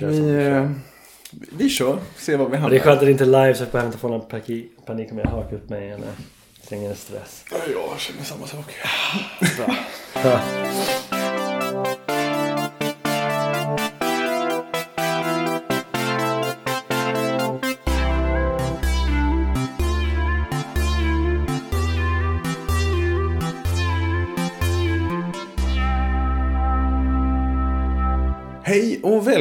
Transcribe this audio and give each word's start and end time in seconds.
Vi, 0.00 0.68
vi 1.30 1.68
kör. 1.68 1.98
se 2.16 2.36
var 2.36 2.48
vi 2.48 2.56
hamnar. 2.56 2.70
det 2.70 2.76
är 2.76 2.80
skönt 2.80 2.98
att 2.98 3.04
det 3.06 3.10
inte 3.10 3.24
är 3.24 3.26
live 3.26 3.54
så 3.54 3.62
jag 3.62 3.70
behöver 3.70 3.88
inte 3.88 3.98
få 3.98 4.08
någon 4.08 4.28
panik 4.86 5.12
om 5.12 5.18
jag 5.18 5.30
hakar 5.30 5.56
upp 5.56 5.68
mig 5.68 5.90
eller 5.90 6.08
slänger 6.62 6.94
stress. 6.94 7.44
Ja, 7.50 7.56
Jag 7.72 8.00
känner 8.00 8.24
samma 8.24 8.46
sak. 8.46 8.74
Bra. 10.22 10.40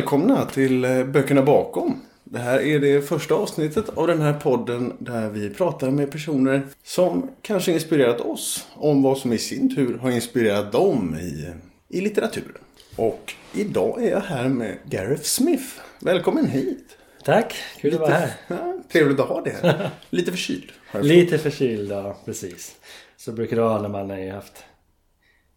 välkomna 0.07 0.45
till 0.45 0.85
eh, 0.85 1.03
Böckerna 1.03 1.41
bakom. 1.43 2.01
Det 2.23 2.39
här 2.39 2.59
är 2.59 2.79
det 2.79 3.01
första 3.01 3.35
avsnittet 3.35 3.89
av 3.89 4.07
den 4.07 4.21
här 4.21 4.33
podden 4.33 4.93
där 4.99 5.29
vi 5.29 5.49
pratar 5.49 5.91
med 5.91 6.11
personer 6.11 6.67
som 6.83 7.29
kanske 7.41 7.71
inspirerat 7.71 8.21
oss 8.21 8.67
om 8.73 9.03
vad 9.03 9.17
som 9.17 9.33
i 9.33 9.37
sin 9.37 9.75
tur 9.75 9.97
har 9.97 10.11
inspirerat 10.11 10.71
dem 10.71 11.15
i, 11.21 11.53
i 11.97 12.01
litteraturen. 12.01 12.61
Och 12.95 13.33
idag 13.53 14.03
är 14.03 14.11
jag 14.11 14.19
här 14.19 14.49
med 14.49 14.77
Gareth 14.85 15.23
Smith. 15.23 15.65
Välkommen 15.99 16.47
hit! 16.47 16.97
Tack, 17.23 17.55
kul 17.81 17.93
att 17.93 17.99
vara 17.99 18.11
här. 18.13 18.31
Ja, 18.47 18.77
trevligt 18.91 19.19
att 19.19 19.27
ha 19.27 19.41
dig 19.41 19.55
här. 19.61 19.89
Lite 20.09 20.31
förkyld. 20.31 20.71
Lite 21.01 21.37
förkyld, 21.37 21.91
ja 21.91 22.17
precis. 22.25 22.75
Så 23.17 23.31
brukar 23.31 23.55
det 23.55 23.61
vara 23.61 23.81
när 23.81 23.89
man 23.89 24.09
har 24.09 24.31
haft 24.31 24.63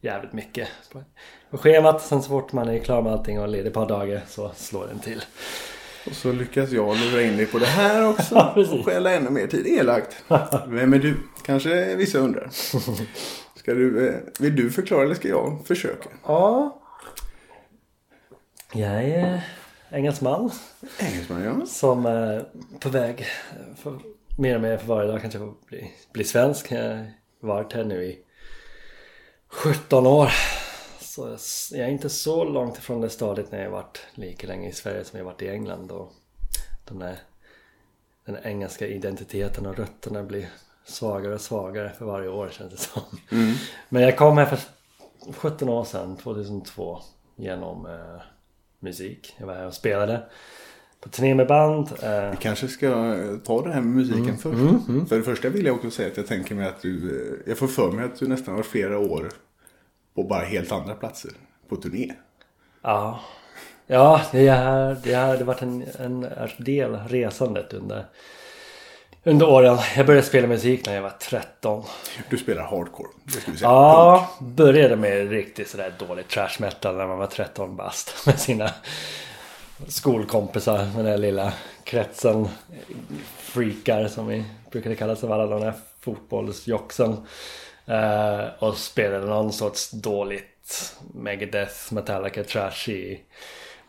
jävligt 0.01 0.33
mycket 0.33 0.69
på 1.51 1.59
schemat. 1.59 2.03
Sen 2.03 2.23
så 2.23 2.29
fort 2.29 2.53
man 2.53 2.69
är 2.69 2.79
klar 2.79 3.03
med 3.03 3.13
allting 3.13 3.41
och 3.41 3.49
ledig 3.49 3.67
ett 3.67 3.75
par 3.75 3.89
dagar 3.89 4.23
så 4.29 4.51
slår 4.57 4.87
den 4.87 4.99
till. 4.99 5.25
Och 6.07 6.13
så 6.13 6.33
lyckas 6.33 6.71
jag 6.71 6.97
lura 6.97 7.23
in 7.23 7.37
dig 7.37 7.47
på 7.47 7.59
det 7.59 7.67
här 7.67 8.09
också. 8.09 8.35
Ja, 8.55 8.55
och 8.57 8.85
stjäla 8.85 9.13
ännu 9.13 9.31
mer 9.31 9.47
tid. 9.47 9.67
Elakt. 9.67 10.17
Vem 10.67 10.93
är 10.93 10.99
du? 10.99 11.17
Kanske 11.45 11.95
vissa 11.97 12.19
undrar. 12.19 12.49
Ska 13.55 13.75
du, 13.75 14.09
eh, 14.09 14.15
vill 14.39 14.57
du 14.57 14.71
förklara 14.71 15.05
eller 15.05 15.15
ska 15.15 15.29
jag 15.29 15.59
försöka? 15.67 16.09
Ja. 16.27 16.81
Jag 18.73 19.05
är 19.05 19.43
engelsman 19.91 20.51
Engelsman, 20.99 21.43
ja. 21.43 21.67
som 21.67 22.07
är 22.07 22.45
på 22.81 22.89
väg 22.89 23.27
för, 23.77 23.99
mer 24.39 24.55
och 24.55 24.61
mer 24.61 24.77
för 24.77 24.87
varje 24.87 25.11
dag 25.11 25.21
kanske 25.21 25.39
få 25.39 25.55
bli, 25.69 25.93
bli 26.13 26.25
svensk. 26.25 26.73
Jag 26.73 26.89
har 26.89 27.07
varit 27.41 27.73
här 27.73 27.85
nu 27.85 28.05
i 28.05 28.19
17 29.49 30.07
år. 30.07 30.31
Så 31.11 31.37
jag 31.77 31.87
är 31.87 31.91
inte 31.91 32.09
så 32.09 32.45
långt 32.45 32.79
ifrån 32.79 33.01
det 33.01 33.11
stadiet 33.11 33.53
när 33.53 33.63
jag 33.63 33.71
varit 33.71 34.01
lika 34.15 34.47
länge 34.47 34.69
i 34.69 34.73
Sverige 34.73 35.05
som 35.05 35.19
jag 35.19 35.25
varit 35.27 35.43
i 35.43 35.49
England. 35.49 35.91
Och 35.93 36.13
den, 36.89 36.99
där, 36.99 37.17
den 38.27 38.37
engelska 38.45 38.87
identiteten 38.87 39.67
och 39.67 39.77
rötterna 39.77 40.23
blir 40.23 40.49
svagare 40.85 41.35
och 41.35 41.41
svagare 41.41 41.93
för 41.99 42.05
varje 42.05 42.29
år 42.29 42.49
känns 42.53 42.73
det 42.73 42.79
som. 42.79 43.03
Men 43.89 44.03
jag 44.03 44.17
kom 44.19 44.39
här 44.39 44.47
för 44.47 44.59
17 45.33 45.69
år 45.69 45.85
sedan, 45.85 46.17
2002, 46.17 46.99
genom 47.37 47.87
eh, 47.87 48.23
musik. 48.81 49.35
Jag 49.39 49.47
var 49.47 49.55
här 49.55 49.67
och 49.67 49.75
spelade 49.75 50.23
på 51.01 51.09
turné 51.09 51.35
med 51.35 51.47
band. 51.47 51.89
Eh, 52.03 52.31
Vi 52.31 52.37
kanske 52.41 52.69
ska 52.69 52.89
ta 53.45 53.63
det 53.63 53.73
här 53.73 53.81
med 53.81 53.95
musiken 54.07 54.23
Mm. 54.25 54.37
först. 54.39 55.09
För 55.09 55.17
det 55.17 55.23
första 55.23 55.49
vill 55.49 55.67
jag 55.67 55.75
också 55.77 55.91
säga 55.91 56.09
att 56.11 56.17
jag 56.17 56.27
tänker 56.27 56.55
mig 56.55 56.69
att 56.69 56.83
du... 56.83 57.21
eh, 57.45 57.51
Jag 57.51 57.59
får 57.59 57.67
för 57.67 57.93
mig 57.93 58.05
att 58.05 58.19
du 58.19 58.29
nästan 58.29 58.55
har 58.55 58.63
flera 58.63 58.99
år 58.99 59.29
på 60.15 60.23
bara 60.23 60.45
helt 60.45 60.73
andra 60.73 60.95
platser 60.95 61.31
på 61.69 61.77
turné. 61.77 62.13
Ja, 62.83 63.21
ja 63.87 64.21
det, 64.33 64.49
har, 64.49 64.97
det 65.03 65.39
det 65.39 65.45
varit 65.45 65.63
en, 65.63 65.85
en 65.99 66.27
del 66.57 66.97
resandet 66.97 67.73
under, 67.73 68.07
under 69.25 69.49
åren. 69.49 69.79
Jag 69.97 70.07
började 70.07 70.27
spela 70.27 70.49
musik 70.49 70.87
när 70.87 70.95
jag 70.95 71.03
var 71.03 71.13
13. 71.21 71.85
Du 72.31 72.39
spelar 72.39 72.63
hardcore, 72.63 73.09
det 73.25 73.33
ska 73.33 73.51
vi 73.51 73.59
säga. 73.59 73.71
Ja, 73.71 74.31
började 74.41 74.97
med 74.97 75.31
riktigt 75.31 75.69
sådär 75.69 75.95
dålig 75.99 76.29
trash 76.29 76.57
metal 76.59 76.97
när 76.97 77.07
man 77.07 77.19
var 77.19 77.27
13 77.27 77.77
bast 77.77 78.15
med 78.27 78.41
sina 78.41 78.71
skolkompisar 79.89 80.79
med 80.79 80.95
den 80.95 81.05
där 81.05 81.19
lilla 81.19 81.53
kretsen 81.85 82.49
freakar 83.37 84.09
som 84.09 84.27
vi 84.27 84.45
brukade 84.71 84.97
kallas 84.97 85.25
av 85.25 85.33
alla 85.33 85.47
de 85.47 85.61
där 85.61 85.75
fotbollsjoxen. 86.01 87.17
Uh, 87.89 88.65
och 88.65 88.77
spelade 88.77 89.27
någon 89.27 89.53
sorts 89.53 89.91
dåligt 89.91 90.97
Megadeth, 91.15 91.95
Metallica, 91.95 92.45
trash 92.45 92.89
i 92.89 93.21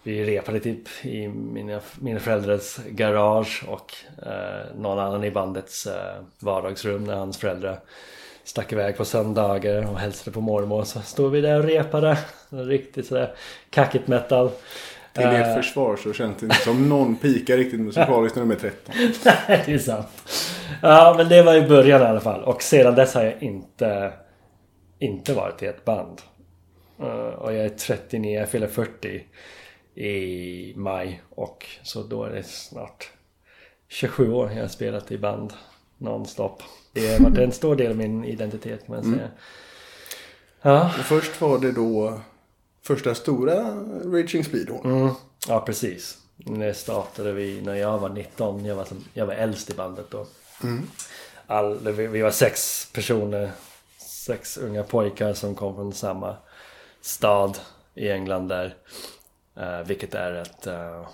vi 0.03 0.25
repade 0.25 0.59
typ 0.59 1.06
i 1.06 1.28
mina, 1.28 1.79
mina 2.00 2.19
föräldrars 2.19 2.78
garage 2.78 3.63
och 3.68 3.94
eh, 4.25 4.75
någon 4.75 5.00
annan 5.00 5.24
i 5.24 5.31
bandets 5.31 5.88
eh, 5.88 6.22
vardagsrum 6.40 7.03
när 7.03 7.16
hans 7.16 7.38
föräldrar 7.38 7.80
stack 8.44 8.72
iväg 8.72 8.97
på 8.97 9.06
söndagar 9.06 9.91
och 9.91 10.00
hälsade 10.00 10.31
på 10.31 10.41
mormor. 10.41 10.84
Så 10.84 11.00
stod 11.01 11.31
vi 11.31 11.41
där 11.41 11.59
och 11.59 11.66
repade. 11.66 12.18
Riktigt 12.50 13.07
sådär 13.07 13.34
kackigt 13.69 14.07
metal. 14.07 14.51
Till 15.13 15.23
Eh, 15.23 15.41
ert 15.41 15.57
försvar 15.63 15.95
så 15.95 16.13
känns 16.13 16.38
det 16.39 16.45
inte 16.45 16.55
som 16.55 16.89
någon 16.89 17.16
pikar 17.16 17.57
riktigt 17.57 17.79
musikaliskt 17.79 18.35
när 18.35 18.44
de 18.44 18.51
är 18.51 18.55
13. 18.55 18.95
Nej, 19.25 19.63
det 19.66 19.73
är 19.73 19.77
sant. 19.77 20.07
Ja, 20.81 21.13
men 21.17 21.29
det 21.29 21.44
var 21.44 21.55
i 21.55 21.67
början 21.67 22.01
i 22.01 22.05
alla 22.05 22.19
fall. 22.19 22.44
Och 22.44 22.61
sedan 22.61 22.95
dess 22.95 23.13
har 23.13 23.23
jag 23.23 23.44
inte, 23.44 24.13
inte 25.00 25.33
varit 25.33 25.63
i 25.63 25.66
ett 25.66 25.85
band. 25.85 26.21
Eh, 27.00 27.05
och 27.16 27.53
jag 27.53 27.66
är 27.66 27.69
39, 27.69 28.39
jag 28.39 28.50
fyller 28.50 28.67
40 28.67 29.23
i 29.95 30.73
maj. 30.75 31.21
Och 31.29 31.66
så 31.83 32.03
då 32.03 32.23
är 32.23 32.29
det 32.29 32.44
snart 32.44 33.09
27 33.88 34.31
år 34.33 34.51
jag 34.55 34.61
har 34.61 34.67
spelat 34.67 35.11
i 35.11 35.17
band 35.17 35.53
nonstop. 35.97 36.63
Det 36.94 37.13
har 37.13 37.19
varit 37.19 37.38
en 37.38 37.51
stor 37.51 37.75
del 37.75 37.91
av 37.91 37.97
min 37.97 38.25
identitet 38.25 38.85
kan 38.85 38.95
man 38.95 39.03
säga. 39.03 39.29
Ja, 40.61 40.85
Och 41.00 41.05
först 41.05 41.41
var 41.41 41.59
det 41.59 41.71
då 41.71 42.19
första 42.84 43.16
stora 43.16 43.56
Raging 44.06 44.44
Speed 44.44 44.68
då. 44.68 44.81
mm, 44.84 45.14
ja 45.47 45.59
precis. 45.59 46.18
Det 46.36 46.74
startade 46.74 47.31
vi 47.31 47.62
när 47.62 47.75
jag 47.75 48.00
var 48.00 48.09
19. 48.09 48.66
Jag 48.66 48.75
var, 48.75 48.86
som, 48.86 49.03
jag 49.14 49.25
var 49.25 49.34
äldst 49.34 49.69
i 49.69 49.74
bandet 49.74 50.06
då. 50.09 50.28
all, 51.47 51.80
vi, 51.80 52.08
vi 52.08 52.22
var 52.22 52.31
sex 52.31 52.88
personer, 52.94 53.52
sex 54.25 54.58
unga 54.58 54.84
pojkar 54.84 55.34
som 55.34 55.56
kom 55.56 55.75
från 55.75 55.94
samma 55.94 56.38
stad 57.02 57.58
i 57.96 58.09
England 58.09 58.47
där. 58.47 58.75
eh, 59.58 59.80
vilket 59.80 60.16
är 60.16 60.34
ett 60.34 60.68
uh, 60.68 61.08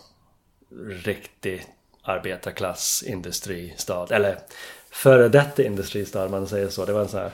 riktigt 1.03 1.67
arbetarklass 2.03 3.03
industristad. 3.07 4.07
Eller 4.09 4.39
före 4.89 5.29
detta 5.29 5.63
industristad 5.63 6.29
man 6.29 6.47
säger 6.47 6.69
så. 6.69 6.85
Det 6.85 6.93
var 6.93 7.01
en 7.01 7.07
sån 7.07 7.19
här 7.19 7.31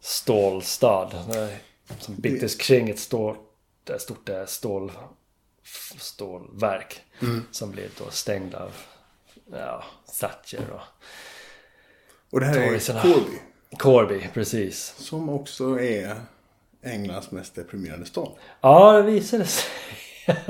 stålstad. 0.00 1.10
Som 1.98 2.14
byggdes 2.14 2.54
kring 2.54 2.90
ett 2.90 2.98
stort, 2.98 3.38
stort 3.98 4.30
stål, 4.46 4.92
stålverk. 5.98 7.00
Som 7.50 7.70
blev 7.70 7.90
då 7.98 8.10
stängd 8.10 8.54
av 8.54 8.72
ja, 9.50 9.84
Thatcher 10.20 10.70
och 10.70 10.80
Och 12.30 12.40
det 12.40 12.46
här 12.46 12.58
är. 12.58 13.02
Corby. 13.02 13.38
Corby, 13.78 14.28
precis. 14.34 14.94
Som 14.98 15.28
också 15.28 15.80
är 15.80 16.20
Englands 16.82 17.30
mest 17.30 17.54
deprimerande 17.54 18.06
stad. 18.06 18.32
Ja, 18.60 18.92
det 18.92 19.02
visade 19.02 19.46
sig. 19.46 19.70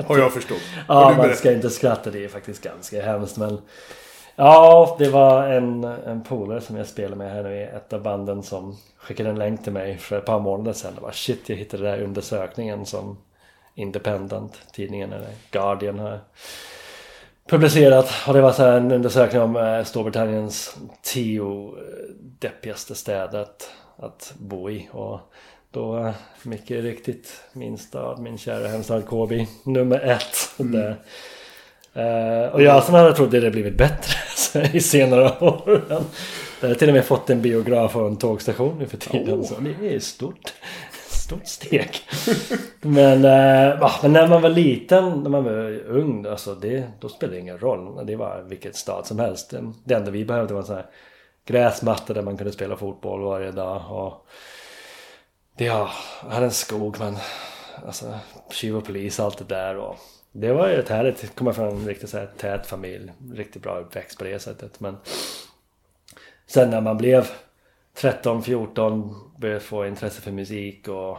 Har 0.07 0.17
jag 0.17 0.33
förstått. 0.33 0.61
Ja, 0.87 1.13
man 1.17 1.35
ska 1.35 1.51
inte 1.51 1.69
skratta. 1.69 2.11
Det 2.11 2.23
är 2.23 2.27
faktiskt 2.27 2.63
ganska 2.63 3.05
hemskt. 3.05 3.37
Men 3.37 3.61
ja, 4.35 4.95
det 4.99 5.09
var 5.09 5.47
en, 5.47 5.83
en 5.83 6.23
polare 6.23 6.61
som 6.61 6.77
jag 6.77 6.87
spelade 6.87 7.15
med 7.15 7.31
här 7.31 7.43
nu 7.43 7.55
i 7.55 7.63
ett 7.63 7.93
av 7.93 8.01
banden 8.01 8.43
som 8.43 8.77
skickade 8.97 9.29
en 9.29 9.39
länk 9.39 9.63
till 9.63 9.73
mig 9.73 9.97
för 9.97 10.17
ett 10.17 10.25
par 10.25 10.39
månader 10.39 10.73
sedan. 10.73 10.95
Det 10.95 11.01
var 11.01 11.11
shit, 11.11 11.49
jag 11.49 11.55
hittade 11.55 11.83
den 11.83 11.91
där 11.91 12.05
undersökningen 12.05 12.85
som 12.85 13.17
Independent, 13.77 14.61
tidningen 14.73 15.13
eller 15.13 15.29
Guardian 15.51 15.99
har 15.99 16.19
publicerat. 17.49 18.09
Och 18.27 18.33
det 18.33 18.41
var 18.41 18.51
så 18.51 18.63
här 18.63 18.77
en 18.77 18.91
undersökning 18.91 19.41
om 19.41 19.55
eh, 19.55 19.83
Storbritanniens 19.83 20.77
tio 21.01 21.73
deppigaste 22.39 22.95
städer 22.95 23.39
att, 23.39 23.69
att 23.97 24.33
bo 24.37 24.69
i. 24.69 24.89
Och 24.91 25.19
då 25.71 25.97
eh, 25.97 26.13
mycket 26.43 26.83
riktigt 26.83 27.41
min 27.53 27.77
stad, 27.77 28.19
min 28.19 28.37
kära 28.37 28.67
hemstad 28.67 29.05
Kåby, 29.05 29.47
nummer 29.63 29.99
ett. 29.99 30.53
Där. 30.57 30.95
Eh, 31.95 32.53
och 32.53 32.61
jag 32.61 32.83
som 32.83 32.95
hade 32.95 33.13
trott 33.13 33.31
det 33.31 33.37
hade 33.37 33.51
blivit 33.51 33.77
bättre 33.77 34.69
i 34.73 34.79
senare 34.79 35.23
år. 35.39 35.81
Det 36.61 36.67
har 36.67 36.75
till 36.75 36.87
och 36.87 36.95
med 36.95 37.05
fått 37.05 37.29
en 37.29 37.41
biograf 37.41 37.95
och 37.95 38.07
en 38.07 38.17
tågstation 38.17 38.79
nu 38.79 38.87
för 38.87 38.97
tiden. 38.97 39.43
Så 39.43 39.55
det 39.59 39.95
är 39.95 39.99
stort. 39.99 40.53
Stort 41.09 41.47
steg. 41.47 41.89
men, 42.81 43.21
va, 43.79 43.91
men 44.01 44.13
när 44.13 44.27
man 44.27 44.41
var 44.41 44.49
liten, 44.49 45.23
när 45.23 45.29
man 45.29 45.43
var 45.43 45.81
ung, 45.87 46.25
alltså 46.25 46.55
det, 46.55 46.83
då 46.99 47.09
spelade 47.09 47.37
det 47.37 47.41
ingen 47.41 47.59
roll. 47.59 48.05
Det 48.05 48.15
var 48.15 48.41
vilket 48.41 48.75
stad 48.75 49.07
som 49.07 49.19
helst. 49.19 49.53
Det 49.83 49.93
enda 49.93 50.11
vi 50.11 50.25
behövde 50.25 50.53
var 50.53 50.61
en 50.61 50.67
sån 50.67 50.75
här 50.75 50.85
gräsmatta 51.45 52.13
där 52.13 52.21
man 52.21 52.37
kunde 52.37 52.53
spela 52.53 52.77
fotboll 52.77 53.21
varje 53.21 53.51
dag. 53.51 53.81
Och 53.89 54.27
det, 55.57 55.65
ja, 55.65 55.89
jag 56.23 56.29
hade 56.29 56.45
en 56.45 56.51
skog 56.51 56.99
men 56.99 57.17
alltså 57.85 58.13
tjuv 58.51 58.77
och 58.77 58.85
polis 58.85 59.19
allt 59.19 59.37
det 59.37 59.55
där. 59.55 59.77
Och 59.77 59.97
det 60.37 60.53
var 60.53 60.67
ju 60.67 60.79
ett 60.79 60.89
härligt, 60.89 61.23
att 61.23 61.35
komma 61.35 61.53
från 61.53 61.67
en 61.67 61.87
riktigt 61.87 62.09
så 62.09 62.17
här 62.17 62.29
tät 62.37 62.67
familj. 62.67 63.11
Riktigt 63.33 63.61
bra 63.61 63.79
uppväxt 63.79 64.17
på 64.17 64.23
det 64.23 64.39
sättet. 64.39 64.79
Men 64.79 64.97
sen 66.47 66.69
när 66.69 66.81
man 66.81 66.97
blev 66.97 67.27
13, 67.93 68.43
14, 68.43 69.15
började 69.37 69.59
få 69.59 69.85
intresse 69.85 70.21
för 70.21 70.31
musik 70.31 70.87
och 70.87 71.17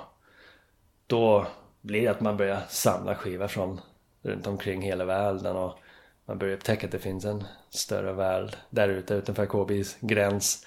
då 1.06 1.46
blir 1.80 2.02
det 2.02 2.08
att 2.08 2.20
man 2.20 2.36
börjar 2.36 2.60
samla 2.68 3.14
skivor 3.14 3.46
från 3.46 3.80
runt 4.22 4.46
omkring 4.46 4.82
hela 4.82 5.04
världen 5.04 5.56
och 5.56 5.78
man 6.26 6.38
börjar 6.38 6.54
upptäcka 6.54 6.86
att 6.86 6.92
det 6.92 6.98
finns 6.98 7.24
en 7.24 7.44
större 7.70 8.12
värld 8.12 8.56
där 8.70 8.88
ute 8.88 9.14
utanför 9.14 9.46
KBs 9.46 9.96
gräns. 10.00 10.66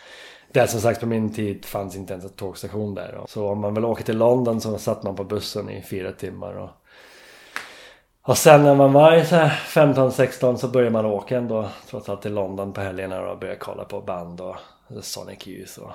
Där 0.51 0.67
som 0.67 0.81
sagt 0.81 0.99
på 0.99 1.05
min 1.05 1.33
tid 1.33 1.65
fanns 1.65 1.95
inte 1.95 2.13
ens 2.13 2.25
en 2.25 2.31
tågstation 2.31 2.95
där. 2.95 3.21
Så 3.27 3.49
om 3.49 3.59
man 3.59 3.73
vill 3.73 3.85
åka 3.85 4.03
till 4.03 4.17
London 4.17 4.61
så 4.61 4.77
satt 4.77 5.03
man 5.03 5.15
på 5.15 5.23
bussen 5.23 5.69
i 5.69 5.81
fyra 5.81 6.11
timmar. 6.11 6.53
Och, 6.53 6.69
och 8.29 8.37
sen 8.37 8.63
när 8.63 8.75
man 8.75 8.93
var 8.93 9.17
15-16 9.17 10.55
så 10.55 10.67
började 10.67 10.91
man 10.91 11.05
åka 11.05 11.37
ändå 11.37 11.69
trots 11.89 12.09
allt 12.09 12.21
till 12.21 12.33
London 12.33 12.73
på 12.73 12.81
helgerna 12.81 13.21
och 13.21 13.39
började 13.39 13.59
kolla 13.59 13.85
på 13.85 14.01
band 14.01 14.41
och 14.41 14.55
Sonic 15.01 15.47
Youth 15.47 15.79
och 15.79 15.91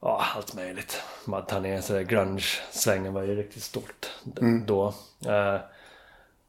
ja, 0.00 0.24
allt 0.36 0.54
möjligt. 0.54 1.02
Man 1.24 1.46
tar 1.46 1.60
ner 1.60 1.80
sig 1.80 2.04
grunge-svängen 2.04 3.12
var 3.12 3.22
ju 3.22 3.36
riktigt 3.36 3.62
stort 3.62 4.10
mm. 4.40 4.66
då. 4.66 4.94
Eh, 5.26 5.60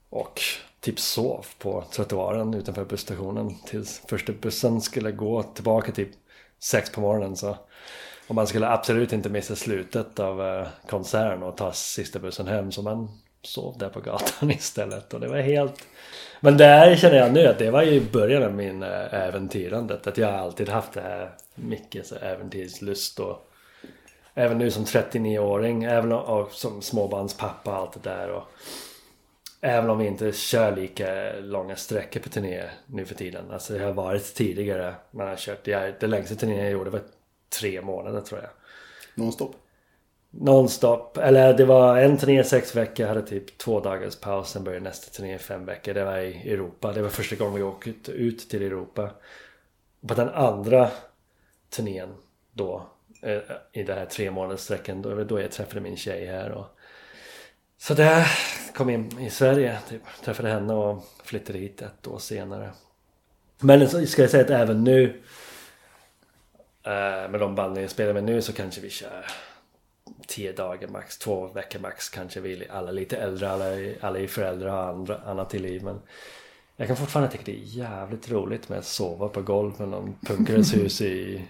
och 0.10 0.42
typ 0.80 1.00
sov 1.00 1.46
på 1.58 1.84
trottoaren 1.92 2.54
utanför 2.54 2.86
busstationen 2.86 3.56
tills 3.66 4.02
första 4.08 4.34
bussen 4.34 4.82
skulle 4.82 5.12
gå 5.12 5.44
tillbaka 5.44 5.92
typ 5.92 6.10
sex 6.60 6.92
på 6.92 7.02
morgonen 7.02 7.36
så 7.36 7.58
och 8.28 8.36
man 8.36 8.48
skulle 8.48 8.70
absolut 8.70 9.14
inte 9.14 9.30
missa 9.30 9.56
slutet 9.56 10.20
av 10.20 10.42
uh, 10.42 10.68
konserten 10.90 11.44
och 11.44 11.58
ta 11.58 11.74
sista 11.74 12.20
bussen 12.20 12.48
hem 12.48 12.72
så 12.72 12.82
man 12.82 13.21
sov 13.44 13.78
där 13.78 13.90
på 13.90 14.00
gatan 14.00 14.52
istället 14.52 15.14
och 15.14 15.20
det 15.20 15.28
var 15.28 15.38
helt 15.38 15.84
men 16.40 16.58
där 16.58 16.96
känner 16.96 17.18
jag 17.18 17.34
nu 17.34 17.48
att 17.48 17.60
det 17.60 17.72
var 17.72 17.84
ju 17.84 18.02
början 18.12 18.44
av 18.44 18.54
min 18.54 18.84
eh, 18.84 19.14
äventyrandet 19.14 20.08
att 20.08 20.18
jag 20.18 20.34
alltid 20.34 20.70
haft 20.70 20.94
det 20.94 21.02
här 21.02 21.32
mycket 21.56 22.08
så 22.08 22.16
äventyrslust 22.16 23.20
och 23.20 23.48
även 24.34 24.58
nu 24.58 24.72
som 24.72 24.86
39-åring 24.86 25.84
även 25.84 26.12
och, 26.12 26.52
som 26.52 26.82
småbarnspappa 26.82 27.72
och 27.72 27.78
allt 27.78 28.04
det 28.04 28.10
där 28.10 28.30
och 28.30 28.44
Även 29.64 29.90
om 29.90 29.98
vi 29.98 30.08
inte 30.08 30.32
kör 30.32 30.76
lika 30.76 31.34
långa 31.40 31.76
sträckor 31.76 32.20
på 32.20 32.30
turnéer 32.30 32.72
nu 32.86 33.06
för 33.06 33.16
tiden. 33.16 33.52
Alltså 33.52 33.74
det 33.74 33.80
har 33.80 33.94
varit 33.94 34.36
tidigare. 34.36 34.96
Man 35.12 35.28
har 35.28 35.36
kört, 35.36 35.64
det, 35.64 36.00
det 36.00 36.08
längsta 36.08 36.36
turnén 36.36 36.60
jag 36.60 36.72
gjorde 36.72 36.90
var 36.90 37.02
tre 37.60 37.82
månader 37.82 38.22
tror 38.22 38.42
jag. 38.42 38.50
Nonstop? 39.16 39.56
Nonstop. 40.32 41.18
Eller 41.18 41.54
det 41.54 41.66
var 41.66 41.98
en 41.98 42.18
turné 42.18 42.44
sex 42.44 42.76
veckor, 42.76 43.08
hade 43.08 43.22
typ 43.22 43.58
två 43.58 43.80
dagars 43.80 44.16
paus. 44.16 44.50
Sen 44.50 44.64
började 44.64 44.84
nästa 44.84 45.12
turné 45.12 45.36
i 45.36 45.38
fem 45.38 45.66
veckor. 45.66 45.94
Det 45.94 46.04
var 46.04 46.18
i 46.18 46.52
Europa. 46.52 46.94
Det 46.94 47.02
var 47.02 47.10
första 47.10 47.36
gången 47.36 47.54
vi 47.54 47.64
åkte 47.64 48.12
ut 48.12 48.50
till 48.50 48.64
Europa. 48.64 49.10
På 50.08 50.14
den 50.14 50.30
andra 50.30 50.90
turnén 51.70 52.10
då, 52.52 52.90
eh, 53.22 53.40
i 53.72 53.84
den 53.84 53.98
här 53.98 54.06
tre 54.06 54.32
månaderssträckan. 54.32 55.02
då 55.02 55.24
då 55.24 55.42
jag 55.42 55.52
träffade 55.52 55.82
min 55.82 55.98
tjej 55.98 56.26
här. 56.26 56.52
Och 56.52 56.66
så 57.78 57.94
där, 57.94 58.28
kom 58.74 58.90
in 58.90 59.20
i 59.20 59.30
Sverige, 59.30 59.80
typ. 59.90 60.02
träffade 60.24 60.50
henne 60.50 60.74
och 60.74 61.04
flyttade 61.24 61.60
hit 61.60 61.82
ett 61.82 62.08
år 62.08 62.20
senare. 62.20 62.72
Men 63.60 63.90
så 63.90 64.06
ska 64.06 64.22
jag 64.22 64.32
säga 64.32 64.44
att 64.44 64.50
även 64.50 64.84
nu 64.84 65.22
eh, 66.84 67.30
med 67.30 67.40
de 67.40 67.56
banden 67.56 67.82
jag 67.82 67.92
spelar 67.92 68.14
med 68.14 68.24
nu 68.24 68.42
så 68.42 68.54
kanske 68.54 68.82
vi 68.82 68.90
kör 68.90 69.26
10 70.28 70.52
dagar 70.52 70.88
max, 70.88 71.18
två 71.18 71.48
veckor 71.48 71.80
max 71.80 72.10
kanske 72.10 72.40
vi 72.40 72.68
alla 72.70 72.92
lite 72.92 73.18
äldre, 73.18 73.52
alla, 73.52 73.66
alla 74.02 74.20
är 74.20 74.28
föräldrar 74.28 74.70
och 74.70 74.90
andra, 74.90 75.18
annat 75.18 75.56
i 75.56 75.60
liv 75.60 75.84
men 75.84 76.00
jag 76.76 76.88
kan 76.88 76.98
fortfarande 76.98 77.32
tycka 77.32 77.44
det 77.46 77.52
är 77.52 77.64
jävligt 77.64 78.32
roligt 78.32 78.70
med 78.70 78.80
att 78.80 78.86
sova 78.86 79.28
på 79.28 79.42
golv 79.42 79.74
med 79.80 79.90
någon 79.90 80.16
punkares 80.28 80.74
hus 80.76 81.02
i 81.02 81.42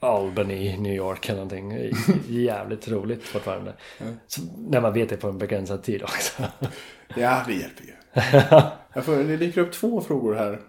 Albany, 0.00 0.76
New 0.76 0.94
York 0.94 1.28
eller 1.28 1.44
någonting. 1.44 1.92
Jävligt 2.28 2.88
roligt 2.88 3.24
fortfarande. 3.24 3.72
Mm. 3.98 4.14
Så, 4.26 4.42
när 4.56 4.80
man 4.80 4.92
vet 4.92 5.08
det 5.08 5.16
på 5.16 5.28
en 5.28 5.38
begränsad 5.38 5.82
tid 5.82 6.02
också. 6.02 6.42
ja, 7.16 7.42
det 7.46 7.54
hjälper 7.54 7.84
ju. 7.84 7.92
Jag 8.92 9.04
får, 9.04 9.16
det 9.16 9.36
dyker 9.36 9.60
upp 9.60 9.72
två 9.72 10.00
frågor 10.00 10.34
här. 10.34 10.60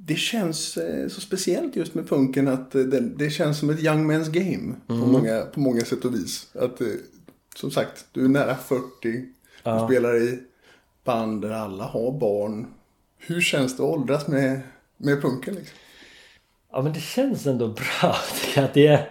Det 0.00 0.16
känns 0.16 0.76
eh, 0.76 1.08
så 1.08 1.20
speciellt 1.20 1.76
just 1.76 1.94
med 1.94 2.08
punken 2.08 2.48
att 2.48 2.74
eh, 2.74 2.82
det, 2.82 3.00
det 3.00 3.30
känns 3.30 3.58
som 3.58 3.70
ett 3.70 3.80
young 3.80 4.12
man's 4.12 4.30
game. 4.30 4.74
Mm. 4.88 5.00
På, 5.00 5.06
många, 5.06 5.40
på 5.40 5.60
många 5.60 5.80
sätt 5.80 6.04
och 6.04 6.14
vis. 6.14 6.46
Att, 6.54 6.80
eh, 6.80 6.86
som 7.56 7.70
sagt, 7.70 8.06
du 8.12 8.24
är 8.24 8.28
nära 8.28 8.54
40. 8.56 8.84
Ja. 9.62 9.80
Du 9.80 9.94
spelar 9.94 10.16
i 10.16 10.38
band 11.04 11.42
där 11.42 11.50
alla 11.50 11.84
har 11.84 12.12
barn. 12.12 12.66
Hur 13.18 13.40
känns 13.40 13.76
det 13.76 13.82
att 13.82 13.90
åldras 13.90 14.26
med, 14.28 14.60
med 14.96 15.22
punken? 15.22 15.54
Liksom? 15.54 15.76
Ja 16.72 16.82
men 16.82 16.92
det 16.92 17.00
känns 17.00 17.46
ändå 17.46 17.68
bra. 17.68 18.16
att 18.56 18.74
det 18.74 18.86
är, 18.86 19.10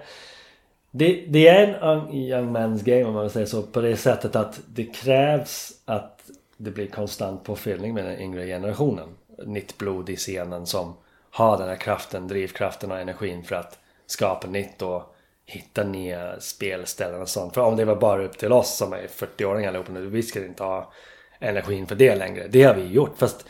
det, 0.92 1.25
det 1.30 1.48
är 1.48 1.68
en 1.68 2.16
young 2.16 2.57
man's 2.57 2.83
game 2.83 3.04
om 3.04 3.13
man 3.13 3.30
säger 3.30 3.45
så 3.45 3.63
på 3.63 3.81
det 3.81 3.98
sättet 3.98 4.36
att 4.36 4.60
det 4.68 4.83
krävs 4.83 5.74
att 5.86 6.22
det 6.57 6.72
blir 6.72 6.88
konstant 6.88 7.44
påfyllning 7.44 7.94
med 7.94 8.06
den 8.06 8.19
yngre 8.19 8.45
generationen. 8.45 9.10
Nytt 9.45 9.78
blod 9.78 10.10
i 10.10 10.16
scenen 10.16 10.66
som 10.66 10.94
har 11.31 11.57
den 11.57 11.69
här 11.69 11.75
kraften, 11.75 12.28
drivkraften 12.28 12.92
och 12.92 13.00
energin 13.00 13.44
för 13.44 13.56
att 13.56 13.80
skapa 14.06 14.48
nytt 14.48 14.81
och 14.81 15.16
hitta 15.45 15.84
nya 15.84 16.39
spelställen 16.39 17.22
och 17.22 17.30
sånt. 17.30 17.54
För 17.54 17.62
om 17.62 17.75
det 17.75 17.86
var 17.86 17.95
bara 17.95 18.25
upp 18.25 18.38
till 18.38 18.51
oss 18.51 18.78
som 18.78 18.94
är 18.94 19.07
40-åringar 19.07 19.68
allihopa 19.68 19.92
nu, 19.92 20.07
vi 20.07 20.24
ska 20.24 20.45
inte 20.45 20.63
ha 20.63 20.92
energin 21.39 21.88
för 21.88 21.95
det 21.95 22.16
längre. 22.16 22.48
Det 22.48 22.63
har 22.63 22.74
vi 22.74 22.88
gjort 22.88 23.18
fast 23.18 23.45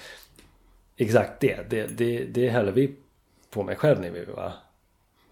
exakt 0.98 1.40
det, 1.40 1.70
det, 1.70 1.88
det, 1.88 2.24
det 2.24 2.50
höll 2.50 2.72
vi 2.72 2.96
på 3.50 3.64
mig 3.64 3.76
själv 3.76 4.02
när 4.02 4.10
vi 4.10 4.26
var 4.26 4.54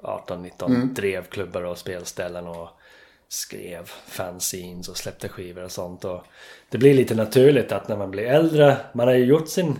18-19. 0.01 0.65
Mm. 0.65 0.93
Drev 0.93 1.23
klubbar 1.23 1.61
och 1.61 1.77
spelställen 1.77 2.47
och 2.47 2.69
skrev 3.27 3.85
fanzines 4.07 4.89
och 4.89 4.97
släppte 4.97 5.29
skivor 5.29 5.63
och 5.63 5.71
sånt. 5.71 6.05
Och 6.05 6.23
det 6.69 6.77
blir 6.77 6.93
lite 6.93 7.15
naturligt 7.15 7.71
att 7.71 7.87
när 7.87 7.97
man 7.97 8.11
blir 8.11 8.23
äldre, 8.23 8.77
man 8.93 9.07
har 9.07 9.15
ju 9.15 9.25
gjort 9.25 9.49
sin 9.49 9.79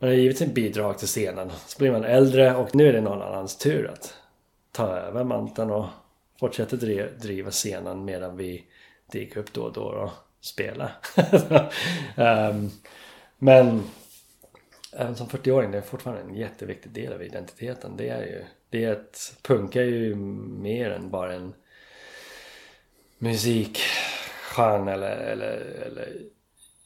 man 0.00 0.10
har 0.10 0.16
givit 0.16 0.38
sin 0.38 0.54
bidrag 0.54 0.98
till 0.98 1.08
scenen. 1.08 1.50
Så 1.66 1.78
blir 1.78 1.90
man 1.90 2.04
äldre 2.04 2.54
och 2.54 2.74
nu 2.74 2.88
är 2.88 2.92
det 2.92 3.00
någon 3.00 3.22
annans 3.22 3.56
tur 3.56 3.90
att 3.92 4.14
ta 4.72 4.96
över 4.96 5.24
manteln 5.24 5.70
och 5.70 5.86
fortsätta 6.40 6.76
driva 6.76 7.50
scenen 7.50 8.04
medan 8.04 8.36
vi 8.36 8.64
dyker 9.12 9.40
upp 9.40 9.52
då 9.52 9.62
och 9.62 9.72
då 9.72 9.82
och 9.82 10.10
spelar. 10.40 10.96
um, 12.16 12.70
men 13.38 13.82
även 14.92 15.16
som 15.16 15.28
40-åring, 15.28 15.70
det 15.70 15.78
är 15.78 15.82
fortfarande 15.82 16.22
en 16.22 16.34
jätteviktig 16.34 16.92
del 16.92 17.12
av 17.12 17.22
identiteten. 17.22 17.96
Det 17.96 18.08
är 18.08 18.22
ju, 18.22 18.44
det 18.70 18.84
är 18.84 18.92
ett, 18.92 19.36
punka 19.42 19.80
är 19.80 19.86
ju 19.86 20.14
mer 20.14 20.90
än 20.90 21.10
bara 21.10 21.34
en 21.34 21.54
musikgenre 23.18 24.92
eller, 24.92 25.16
eller, 25.16 25.82
eller 25.86 26.08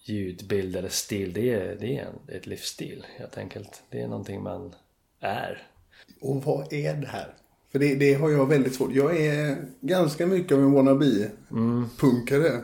ljudbild 0.04 0.76
eller 0.76 0.88
stil. 0.88 1.32
Det 1.32 1.52
är, 1.52 1.76
det 1.80 1.98
är 1.98 2.02
en, 2.04 2.36
ett 2.36 2.46
livsstil 2.46 3.06
helt 3.16 3.38
enkelt. 3.38 3.82
Det 3.90 4.00
är 4.00 4.08
någonting 4.08 4.42
man 4.42 4.74
är. 5.20 5.62
Och 6.20 6.44
vad 6.44 6.72
är 6.72 6.94
det 6.94 7.06
här? 7.06 7.34
För 7.72 7.78
det, 7.78 7.94
det 7.94 8.14
har 8.14 8.30
jag 8.30 8.48
väldigt 8.48 8.74
svårt. 8.74 8.92
Jag 8.92 9.16
är 9.16 9.56
ganska 9.80 10.26
mycket 10.26 10.52
av 10.52 10.58
en 10.58 10.72
wannabe-punkare. 10.72 12.48
Mm. 12.48 12.62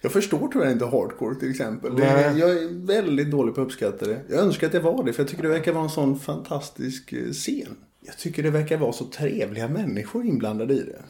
Jag 0.00 0.12
förstår 0.12 0.48
tyvärr 0.52 0.72
inte 0.72 0.84
hardcore 0.84 1.34
till 1.34 1.50
exempel. 1.50 1.96
Det, 1.96 2.34
jag 2.36 2.50
är 2.50 2.86
väldigt 2.86 3.30
dålig 3.30 3.54
på 3.54 3.60
att 3.60 3.66
uppskatta 3.66 4.06
det. 4.06 4.20
Jag 4.28 4.40
önskar 4.40 4.66
att 4.66 4.72
det 4.72 4.80
var 4.80 5.04
det 5.04 5.12
för 5.12 5.22
jag 5.22 5.30
tycker 5.30 5.42
det 5.42 5.48
verkar 5.48 5.72
vara 5.72 5.84
en 5.84 5.90
sån 5.90 6.18
fantastisk 6.18 7.12
eh, 7.12 7.30
scen. 7.30 7.76
Jag 8.00 8.18
tycker 8.18 8.42
det 8.42 8.50
verkar 8.50 8.76
vara 8.76 8.92
så 8.92 9.04
trevliga 9.04 9.68
människor 9.68 10.24
inblandade 10.26 10.74
i 10.74 10.80
det. 10.80 11.02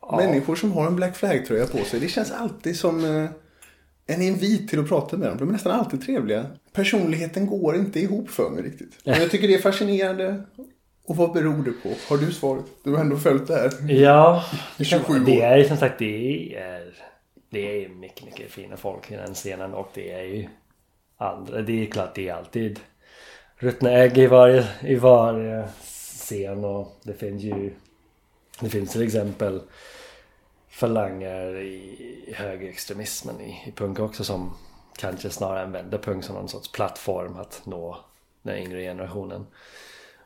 Ja. 0.00 0.16
Människor 0.16 0.54
som 0.54 0.72
har 0.72 0.86
en 0.86 0.96
Black 0.96 1.16
Flag-tröja 1.16 1.66
på 1.66 1.78
sig. 1.78 2.00
Det 2.00 2.08
känns 2.08 2.30
alltid 2.30 2.76
som 2.76 3.04
eh, 3.04 3.30
en 4.06 4.22
invit 4.22 4.68
till 4.68 4.80
att 4.80 4.88
prata 4.88 5.16
med 5.16 5.28
dem. 5.28 5.38
De 5.38 5.48
är 5.48 5.52
nästan 5.52 5.72
alltid 5.72 6.02
trevliga. 6.02 6.46
Personligheten 6.72 7.46
går 7.46 7.76
inte 7.76 8.00
ihop 8.00 8.30
för 8.30 8.50
mig 8.50 8.62
riktigt. 8.62 8.98
Men 9.04 9.20
jag 9.20 9.30
tycker 9.30 9.48
det 9.48 9.54
är 9.54 9.58
fascinerande. 9.58 10.42
Och 11.04 11.16
vad 11.16 11.32
beror 11.32 11.64
det 11.64 11.72
på? 11.72 11.94
Har 12.08 12.18
du 12.18 12.32
svaret? 12.32 12.64
Du 12.84 12.90
har 12.90 13.00
ändå 13.00 13.16
följt 13.16 13.46
det 13.46 13.54
här 13.54 13.92
ja, 13.92 14.44
i 14.78 14.84
27 14.84 15.12
år. 15.14 15.26
Det 15.26 15.40
är 15.40 15.64
som 15.64 15.76
sagt 15.76 15.98
det 15.98 16.54
är 16.56 16.94
det 17.50 17.84
är 17.84 17.88
mycket, 17.88 18.24
mycket 18.24 18.50
fina 18.50 18.76
folk 18.76 19.10
i 19.10 19.14
den 19.16 19.34
scenen 19.34 19.74
och 19.74 19.90
det 19.94 20.12
är 20.12 20.22
ju 20.22 20.48
andra. 21.16 21.62
Det 21.62 21.82
är 21.82 21.90
klart 21.90 22.14
det 22.14 22.28
är 22.28 22.34
alltid 22.34 22.80
ruttna 23.56 23.90
ägg 23.90 24.18
i 24.18 24.26
varje, 24.26 24.68
i 24.80 24.94
varje 24.94 25.68
scen 25.82 26.64
och 26.64 27.00
det 27.02 27.12
finns 27.12 27.42
ju 27.42 27.70
det 28.60 28.68
finns 28.68 28.92
till 28.92 29.02
exempel 29.02 29.60
falanger 30.72 31.56
i 31.60 32.34
högerextremismen 32.36 33.40
i, 33.40 33.62
i 33.66 33.72
punk 33.72 33.98
också 33.98 34.24
som 34.24 34.54
kanske 34.96 35.30
snarare 35.30 35.64
använder 35.64 35.98
punk 35.98 36.24
som 36.24 36.34
någon 36.34 36.48
sorts 36.48 36.72
plattform 36.72 37.36
att 37.36 37.62
nå 37.64 37.98
den 38.42 38.56
yngre 38.56 38.82
generationen. 38.82 39.46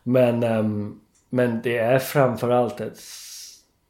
Men, 0.03 0.45
um, 0.45 1.01
men 1.29 1.63
det 1.63 1.79
är 1.79 1.99
framförallt 1.99 2.81
ett 2.81 2.99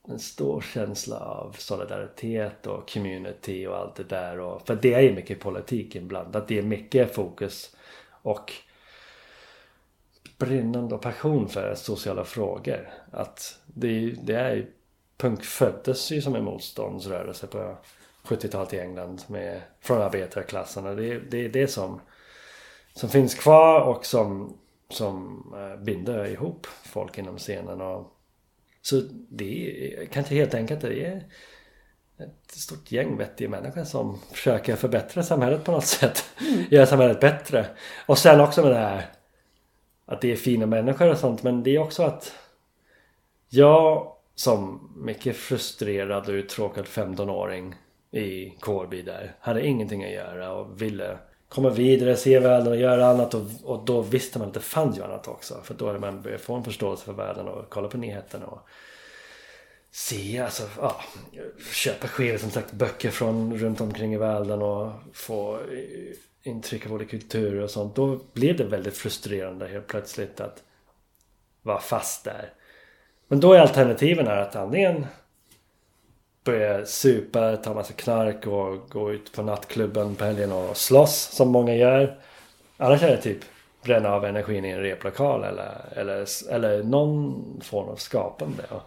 en 0.08 0.18
stor 0.18 0.60
känsla 0.60 1.18
av 1.18 1.52
solidaritet 1.58 2.66
och 2.66 2.90
community 2.90 3.66
och 3.66 3.76
allt 3.76 3.94
det 3.94 4.04
där. 4.04 4.40
Och, 4.40 4.66
för 4.66 4.74
det 4.74 4.94
är 4.94 5.00
ju 5.00 5.14
mycket 5.14 5.40
politik 5.40 5.96
inblandat. 5.96 6.48
Det 6.48 6.58
är 6.58 6.62
mycket 6.62 7.14
fokus 7.14 7.76
och 8.10 8.52
brinnande 10.38 10.94
och 10.94 11.02
passion 11.02 11.48
för 11.48 11.74
sociala 11.74 12.24
frågor. 12.24 12.88
Att 13.10 13.60
det, 13.66 14.14
det 14.22 14.34
är 14.34 14.66
punk 15.16 15.44
föddes 15.44 16.10
ju 16.10 16.22
som 16.22 16.34
en 16.34 16.44
motståndsrörelse 16.44 17.46
på 17.46 17.76
70-talet 18.24 18.72
i 18.72 18.80
England 18.80 19.22
med, 19.26 19.60
från 19.80 20.02
arbetarklassen. 20.02 20.86
Och 20.86 20.96
det, 20.96 21.18
det 21.18 21.44
är 21.44 21.48
det 21.48 21.68
som, 21.68 22.00
som 22.94 23.08
finns 23.08 23.34
kvar 23.34 23.80
och 23.80 24.06
som, 24.06 24.58
som 24.90 25.44
äh, 25.56 25.84
binder 25.84 26.26
ihop 26.26 26.66
folk 26.66 27.18
inom 27.18 27.38
scenen. 27.38 27.80
Och, 27.80 28.12
så 28.82 29.02
det 29.10 29.94
är 29.94 30.06
kanske 30.06 30.34
helt 30.34 30.54
enkelt 30.54 30.80
det 30.80 31.06
är 31.06 31.24
ett 32.18 32.50
stort 32.50 32.92
gäng 32.92 33.16
vettiga 33.16 33.48
människor 33.48 33.84
som 33.84 34.18
försöker 34.32 34.76
förbättra 34.76 35.22
samhället 35.22 35.64
på 35.64 35.72
något 35.72 35.86
sätt. 35.86 36.24
Mm. 36.40 36.64
Göra 36.70 36.86
samhället 36.86 37.20
bättre. 37.20 37.66
Och 38.06 38.18
sen 38.18 38.40
också 38.40 38.62
med 38.62 38.70
det 38.70 38.78
här 38.78 39.10
att 40.06 40.20
det 40.20 40.32
är 40.32 40.36
fina 40.36 40.66
människor 40.66 41.10
och 41.10 41.18
sånt 41.18 41.42
men 41.42 41.62
det 41.62 41.76
är 41.76 41.78
också 41.78 42.02
att 42.02 42.32
jag 43.48 44.15
som 44.36 44.90
mycket 44.96 45.36
frustrerad 45.36 46.28
och 46.28 46.32
uttråkad 46.32 46.84
15-åring 46.84 47.74
i 48.10 48.50
Kårby 48.60 49.02
där 49.02 49.34
hade 49.40 49.66
ingenting 49.66 50.04
att 50.04 50.10
göra 50.10 50.52
och 50.52 50.82
ville 50.82 51.18
komma 51.48 51.70
vidare, 51.70 52.16
se 52.16 52.38
världen 52.38 52.68
och 52.68 52.76
göra 52.76 53.06
annat 53.06 53.34
och, 53.34 53.46
och 53.62 53.84
då 53.84 54.02
visste 54.02 54.38
man 54.38 54.48
att 54.48 54.54
det 54.54 54.60
fanns 54.60 54.98
ju 54.98 55.02
annat 55.02 55.28
också 55.28 55.60
för 55.64 55.74
då 55.74 55.86
hade 55.86 55.98
man 55.98 56.22
börjat 56.22 56.40
få 56.40 56.54
en 56.54 56.64
förståelse 56.64 57.04
för 57.04 57.12
världen 57.12 57.48
och 57.48 57.70
kolla 57.70 57.88
på 57.88 57.98
nyheterna 57.98 58.46
och 58.46 58.60
se, 59.90 60.38
alltså, 60.38 60.62
ja, 60.78 61.00
köpa 61.72 62.08
skivor 62.08 62.38
som 62.38 62.50
sagt, 62.50 62.72
böcker 62.72 63.10
från 63.10 63.58
runt 63.58 63.80
omkring 63.80 64.14
i 64.14 64.18
världen 64.18 64.62
och 64.62 64.92
få 65.12 65.60
intryck 66.42 66.86
av 66.86 66.92
olika 66.92 67.10
kulturer 67.10 67.62
och 67.62 67.70
sånt. 67.70 67.94
Då 67.94 68.20
blev 68.32 68.56
det 68.56 68.64
väldigt 68.64 68.96
frustrerande 68.96 69.68
helt 69.68 69.86
plötsligt 69.86 70.40
att 70.40 70.62
vara 71.62 71.80
fast 71.80 72.24
där. 72.24 72.52
Men 73.28 73.40
då 73.40 73.52
är 73.52 73.60
alternativen 73.60 74.26
här 74.26 74.36
att 74.36 74.56
antingen 74.56 75.06
börja 76.44 76.86
supa, 76.86 77.56
ta 77.56 77.74
massa 77.74 77.92
knark 77.92 78.46
och 78.46 78.88
gå 78.90 79.12
ut 79.12 79.32
på 79.32 79.42
nattklubben 79.42 80.14
på 80.14 80.24
helgen 80.24 80.52
och 80.52 80.76
slåss 80.76 81.30
som 81.32 81.48
många 81.48 81.74
gör. 81.74 82.18
Annars 82.76 83.02
är 83.02 83.10
det 83.10 83.22
typ 83.22 83.38
bränna 83.82 84.12
av 84.12 84.24
energin 84.24 84.64
i 84.64 84.70
en 84.70 84.80
replokal 84.80 85.44
eller, 85.44 85.84
eller, 85.96 86.26
eller 86.52 86.82
någon 86.82 87.60
form 87.64 87.88
av 87.88 87.96
skapande. 87.96 88.62
Och 88.70 88.82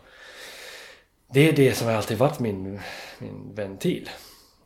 det 1.33 1.49
är 1.49 1.53
det 1.53 1.73
som 1.73 1.87
har 1.87 1.93
alltid 1.93 2.17
varit 2.17 2.39
min, 2.39 2.79
min 3.19 3.55
ventil. 3.55 4.09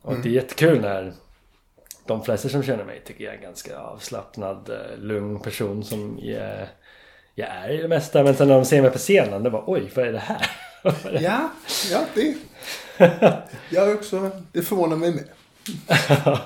Och 0.02 0.10
mm. 0.10 0.22
det 0.22 0.28
är 0.28 0.32
jättekul 0.32 0.80
när 0.80 1.12
de 2.06 2.24
flesta 2.24 2.48
som 2.48 2.62
känner 2.62 2.84
mig 2.84 3.02
tycker 3.04 3.24
jag 3.24 3.34
är 3.34 3.38
en 3.38 3.42
ganska 3.42 3.78
avslappnad, 3.78 4.70
eh, 4.70 4.98
lugn 4.98 5.40
person 5.40 5.84
som 5.84 6.18
jag, 6.22 6.66
jag 7.34 7.48
är 7.48 7.70
i 7.70 7.82
det 7.82 7.88
mesta. 7.88 8.22
Men 8.22 8.34
sen 8.34 8.48
när 8.48 8.54
de 8.54 8.64
ser 8.64 8.82
mig 8.82 8.90
på 8.90 8.98
scenen, 8.98 9.42
det 9.42 9.50
bara 9.50 9.64
oj, 9.66 9.90
vad 9.94 10.06
är 10.06 10.12
det 10.12 10.18
här? 10.18 10.50
ja, 11.20 11.50
ja 11.90 12.04
det... 12.14 12.34
Jag 13.70 13.94
också, 13.94 14.30
det 14.52 14.62
förvånar 14.62 14.96
mig 14.96 15.12
med. 15.12 15.24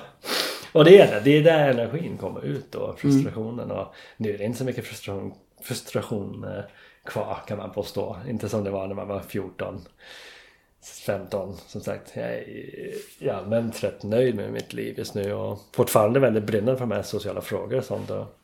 och 0.71 0.85
det 0.85 1.01
är 1.01 1.11
det, 1.11 1.19
det 1.19 1.37
är 1.37 1.43
där 1.43 1.69
energin 1.69 2.17
kommer 2.17 2.45
ut 2.45 2.75
och 2.75 2.99
frustrationen. 2.99 3.71
Och 3.71 3.93
nu 4.17 4.33
är 4.33 4.37
det 4.37 4.43
inte 4.43 4.57
så 4.57 4.63
mycket 4.63 4.85
frustration, 4.85 5.33
frustration 5.61 6.43
eh, 6.43 6.63
kvar 7.05 7.37
kan 7.47 7.57
man 7.57 7.71
påstå. 7.71 8.17
Inte 8.27 8.49
som 8.49 8.63
det 8.63 8.69
var 8.69 8.87
när 8.87 8.95
man 8.95 9.07
var 9.07 9.19
14. 9.19 9.81
15 11.05 11.57
som 11.67 11.81
sagt. 11.81 12.11
Jag 12.15 12.29
är 12.29 13.33
allmänt 13.33 13.83
rätt 13.83 14.03
nöjd 14.03 14.35
med 14.35 14.51
mitt 14.51 14.73
liv 14.73 14.97
just 14.97 15.13
nu 15.13 15.33
och 15.33 15.59
fortfarande 15.75 16.19
väldigt 16.19 16.43
brinnande 16.43 16.77
för 16.77 16.85
de 16.85 16.95
här 16.95 17.01
sociala 17.01 17.41
frågor 17.41 17.77
och 17.77 17.83
sånt. 17.83 18.09
Och 18.09 18.38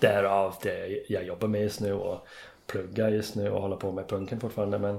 därav 0.00 0.54
det 0.62 1.04
jag 1.08 1.24
jobbar 1.24 1.48
med 1.48 1.62
just 1.62 1.80
nu 1.80 1.92
och 1.92 2.26
pluggar 2.66 3.08
just 3.08 3.34
nu 3.34 3.50
och 3.50 3.62
håller 3.62 3.76
på 3.76 3.92
med 3.92 4.08
punken 4.08 4.40
fortfarande. 4.40 4.78
Men 4.78 4.98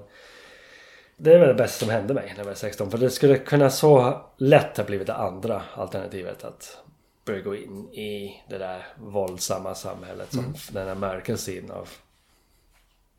det 1.17 1.33
är 1.33 1.39
väl 1.39 1.47
det 1.47 1.53
bästa 1.53 1.85
som 1.85 1.89
hände 1.89 2.13
mig 2.13 2.29
när 2.29 2.37
jag 2.37 2.45
var 2.45 2.53
16. 2.53 2.91
För 2.91 2.97
det 2.97 3.09
skulle 3.09 3.37
kunna 3.37 3.69
så 3.69 4.21
lätt 4.37 4.77
ha 4.77 4.83
blivit 4.83 5.07
det 5.07 5.15
andra 5.15 5.61
alternativet. 5.75 6.43
Att 6.43 6.77
börja 7.25 7.41
gå 7.41 7.55
in 7.55 7.93
i 7.93 8.43
det 8.49 8.57
där 8.57 8.87
våldsamma 8.97 9.75
samhället. 9.75 10.31
Som 10.31 10.39
mm. 10.39 10.53
den 10.71 10.87
här 10.87 10.95
mörka 10.95 11.37
sidan 11.37 11.71
av 11.71 11.89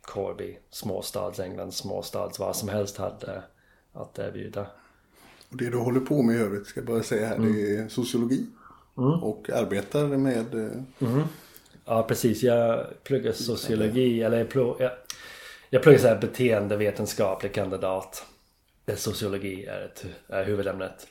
Corby, 0.02 0.58
småstads 0.70 1.40
England, 1.40 1.74
småstads 1.74 2.38
vad 2.38 2.56
som 2.56 2.68
helst 2.68 2.96
hade 2.96 3.42
att 3.92 4.18
erbjuda. 4.18 4.66
Och 5.50 5.56
det 5.56 5.70
du 5.70 5.78
håller 5.78 6.00
på 6.00 6.22
med 6.22 6.36
i 6.36 6.38
övrigt, 6.38 6.66
ska 6.66 6.80
jag 6.80 6.86
bara 6.86 7.02
säga 7.02 7.26
här, 7.26 7.36
mm. 7.36 7.52
det 7.52 7.76
är 7.76 7.88
sociologi. 7.88 8.46
Mm. 8.98 9.22
Och 9.22 9.50
arbetar 9.50 10.06
med... 10.06 10.54
Eh, 10.54 11.08
mm. 11.08 11.22
Ja 11.90 12.02
precis, 12.02 12.42
jag 12.42 12.86
pluggar 13.04 13.32
sociologi, 13.32 14.22
eller 14.22 14.38
jag, 14.38 14.50
pluggar, 14.50 14.84
jag, 14.84 14.92
jag 15.70 15.82
pluggar 15.82 15.98
så 15.98 16.06
här 16.08 16.20
beteendevetenskaplig 16.20 17.54
kandidat. 17.54 18.26
Sociologi 18.96 19.66
är, 19.66 19.80
ett, 19.80 20.06
är 20.28 20.44
huvudämnet. 20.44 21.08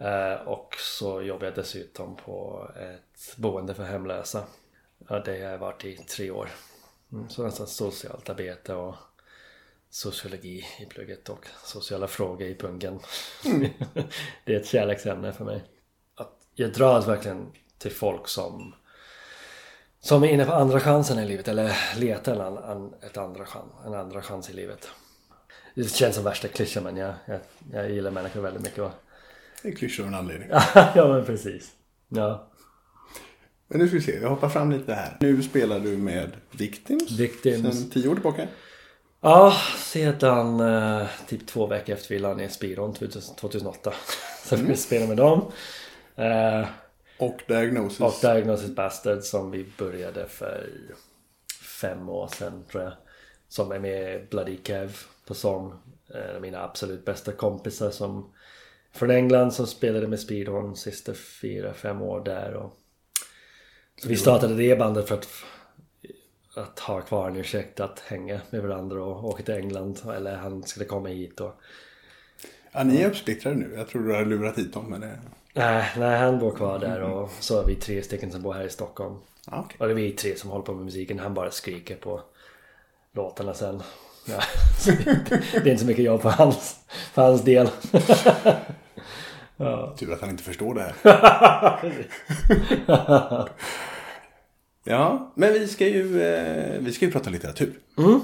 Uh, 0.00 0.48
och 0.48 0.74
så 0.78 1.22
jobbar 1.22 1.44
jag 1.44 1.54
dessutom 1.54 2.16
på 2.16 2.68
ett 2.76 3.36
boende 3.36 3.74
för 3.74 3.84
hemlösa. 3.84 4.44
Ja, 5.08 5.18
det 5.18 5.30
har 5.30 5.50
jag 5.50 5.58
varit 5.58 5.84
i 5.84 5.96
tre 5.96 6.30
år. 6.30 6.48
Mm, 7.12 7.28
så 7.28 7.42
nästan 7.42 7.66
socialt 7.66 8.30
arbete 8.30 8.74
och 8.74 8.94
sociologi 9.90 10.64
i 10.80 10.86
plugget 10.86 11.28
och 11.28 11.46
sociala 11.64 12.06
frågor 12.06 12.46
i 12.46 12.54
punken. 12.54 13.00
Mm. 13.44 13.70
det 14.44 14.54
är 14.54 14.60
ett 14.60 14.66
kärleksämne 14.66 15.32
för 15.32 15.44
mig. 15.44 15.64
Att 16.14 16.38
jag 16.54 16.72
dras 16.72 17.08
verkligen 17.08 17.52
till 17.78 17.92
folk 17.92 18.28
som 18.28 18.74
som 20.04 20.24
är 20.24 20.28
inne 20.28 20.44
på 20.44 20.52
andra 20.52 20.80
chansen 20.80 21.18
i 21.18 21.26
livet 21.26 21.48
eller 21.48 21.76
letar 21.96 22.32
en, 22.32 22.56
en, 22.56 22.94
ett 23.02 23.16
andra 23.16 23.46
chans, 23.46 23.72
en 23.86 23.94
andra 23.94 24.22
chans 24.22 24.50
i 24.50 24.52
livet. 24.52 24.88
Det 25.74 25.90
känns 25.90 26.14
som 26.14 26.24
värsta 26.24 26.48
klyschan 26.48 26.82
men 26.82 26.96
jag, 26.96 27.14
jag, 27.26 27.40
jag 27.72 27.90
gillar 27.90 28.10
människor 28.10 28.40
väldigt 28.40 28.62
mycket. 28.62 28.78
Och... 28.78 28.90
Det 29.62 29.68
är 29.68 29.72
klyschor 29.72 30.02
av 30.04 30.08
en 30.08 30.14
anledning. 30.14 30.48
ja 30.74 31.08
men 31.08 31.24
precis. 31.24 31.72
Ja. 32.08 32.48
Men 33.68 33.80
nu 33.80 33.88
ska 33.88 33.96
vi 33.96 34.02
se, 34.02 34.18
jag 34.20 34.28
hoppar 34.28 34.48
fram 34.48 34.72
lite 34.72 34.94
här. 34.94 35.16
Nu 35.20 35.42
spelar 35.42 35.80
du 35.80 35.96
med 35.96 36.30
Victims. 36.50 37.10
Victims. 37.10 37.78
Sen 37.78 37.90
tio 37.90 38.08
år 38.08 38.14
tillbaka. 38.14 38.46
Ja, 39.20 39.56
sedan 39.78 40.60
eh, 40.60 41.06
typ 41.28 41.46
två 41.46 41.66
veckor 41.66 41.94
efter 41.94 42.08
vi 42.08 42.18
la 42.18 42.34
ner 42.34 42.48
Spiron 42.48 42.94
2008. 42.94 43.92
Så 44.44 44.54
mm. 44.54 44.66
vi 44.66 44.76
spelade 44.76 45.08
med 45.08 45.16
dem. 45.16 45.52
Eh, 46.16 46.66
och 47.24 47.42
Diagnosis. 47.46 48.00
Och 48.00 48.14
Diagnosis 48.20 48.74
Bastard 48.74 49.22
som 49.22 49.50
vi 49.50 49.66
började 49.78 50.28
för 50.28 50.70
fem 51.80 52.08
år 52.08 52.28
sedan 52.28 52.64
tror 52.70 52.82
jag. 52.82 52.92
Som 53.48 53.72
är 53.72 53.78
med 53.78 54.28
Bloody 54.30 54.58
Kev 54.64 54.96
på 55.26 55.34
sång. 55.34 55.72
Eh, 56.14 56.40
mina 56.40 56.62
absolut 56.64 57.04
bästa 57.04 57.32
kompisar 57.32 57.90
som 57.90 58.32
från 58.92 59.10
England 59.10 59.52
som 59.52 59.66
spelade 59.66 60.06
med 60.06 60.20
Speedhorn 60.20 60.76
sista 60.76 61.14
fyra, 61.14 61.74
fem 61.74 62.02
år 62.02 62.24
där. 62.24 62.54
Och 62.54 62.76
så 64.02 64.08
vi 64.08 64.16
startade 64.16 64.54
det 64.54 64.76
bandet 64.78 65.08
för 65.08 65.14
att, 65.14 65.28
att 66.54 66.78
ha 66.78 67.00
kvar 67.00 67.30
en 67.30 67.36
ursäkt 67.36 67.80
att 67.80 68.00
hänga 68.00 68.40
med 68.50 68.62
varandra 68.62 69.04
och 69.04 69.24
åka 69.24 69.42
till 69.42 69.54
England. 69.54 70.00
Eller 70.16 70.36
han 70.36 70.62
skulle 70.62 70.86
komma 70.86 71.08
hit 71.08 71.40
och... 71.40 71.60
Ja, 72.72 72.84
ni 72.84 73.00
är 73.00 73.08
uppsplittrade 73.08 73.56
nu. 73.56 73.74
Jag 73.76 73.88
tror 73.88 74.02
du 74.02 74.14
har 74.14 74.24
lurat 74.24 74.58
hit 74.58 74.72
dem 74.72 74.90
men 74.90 75.00
det... 75.00 75.18
Nej, 75.56 75.90
nej, 75.98 76.18
han 76.18 76.38
bor 76.38 76.50
kvar 76.50 76.78
där 76.78 77.02
och 77.02 77.30
så 77.40 77.60
är 77.60 77.66
vi 77.66 77.74
tre 77.74 78.02
stycken 78.02 78.32
som 78.32 78.42
bor 78.42 78.52
här 78.52 78.64
i 78.64 78.70
Stockholm. 78.70 79.16
Ah, 79.46 79.60
okay. 79.60 79.76
Och 79.78 79.86
det 79.86 79.92
är 79.92 79.96
vi 79.96 80.12
tre 80.12 80.36
som 80.36 80.50
håller 80.50 80.64
på 80.64 80.74
med 80.74 80.84
musiken. 80.84 81.18
Han 81.18 81.34
bara 81.34 81.50
skriker 81.50 81.96
på 81.96 82.20
låtarna 83.12 83.54
sen. 83.54 83.82
Ja, 84.26 84.42
det 85.52 85.56
är 85.56 85.68
inte 85.68 85.78
så 85.78 85.86
mycket 85.86 86.04
jobb 86.04 86.22
för 86.22 86.30
hans, 86.30 86.76
för 87.12 87.22
hans 87.22 87.42
del. 87.42 87.68
ja. 89.56 89.94
Tur 89.98 90.12
att 90.12 90.20
han 90.20 90.30
inte 90.30 90.42
förstår 90.42 90.74
det 90.74 90.80
här. 90.80 90.94
ja, 94.84 95.32
men 95.34 95.52
vi 95.52 95.68
ska 95.68 95.86
ju, 95.88 96.22
eh, 96.22 96.80
vi 96.80 96.92
ska 96.92 97.04
ju 97.04 97.12
prata 97.12 97.30
litteratur. 97.30 97.72
Mm. 97.98 98.20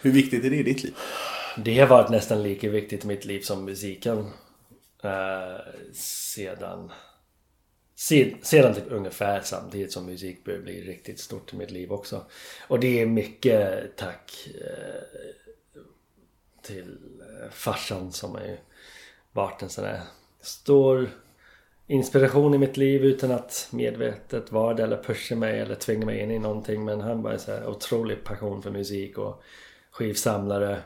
Hur 0.00 0.10
viktigt 0.12 0.44
är 0.44 0.50
det 0.50 0.56
i 0.56 0.62
ditt 0.62 0.84
liv? 0.84 0.94
Det 1.56 1.78
har 1.78 1.86
varit 1.86 2.10
nästan 2.10 2.42
lika 2.42 2.68
viktigt 2.68 3.04
i 3.04 3.06
mitt 3.06 3.24
liv 3.24 3.40
som 3.40 3.64
musiken. 3.64 4.30
Eh, 5.02 5.60
sedan 5.92 6.92
sedan 8.42 8.74
typ 8.74 8.92
ungefär 8.92 9.40
samtidigt 9.40 9.92
som 9.92 10.06
musik 10.06 10.44
började 10.44 10.64
bli 10.64 10.80
riktigt 10.80 11.20
stort 11.20 11.52
i 11.52 11.56
mitt 11.56 11.70
liv 11.70 11.92
också. 11.92 12.24
Och 12.68 12.80
det 12.80 13.00
är 13.02 13.06
mycket 13.06 13.96
tack 13.96 14.48
eh, 14.60 15.02
till 16.62 16.98
eh, 17.20 17.50
farsan 17.50 18.12
som 18.12 18.34
har 18.34 18.56
varit 19.32 19.62
en 19.62 19.68
sån 19.68 19.84
där 19.84 20.00
stor 20.40 21.10
inspiration 21.86 22.54
i 22.54 22.58
mitt 22.58 22.76
liv 22.76 23.04
utan 23.04 23.30
att 23.30 23.68
medvetet 23.72 24.52
vara 24.52 24.74
det 24.74 24.82
eller 24.82 25.02
pusha 25.02 25.36
mig 25.36 25.60
eller 25.60 25.74
tvinga 25.74 26.06
mig 26.06 26.20
in 26.20 26.30
i 26.30 26.38
någonting. 26.38 26.84
Men 26.84 27.00
han 27.00 27.22
var 27.22 27.36
så 27.36 27.52
här 27.52 27.66
otrolig 27.66 28.24
passion 28.24 28.62
för 28.62 28.70
musik 28.70 29.18
och 29.18 29.42
skivsamlare. 29.90 30.82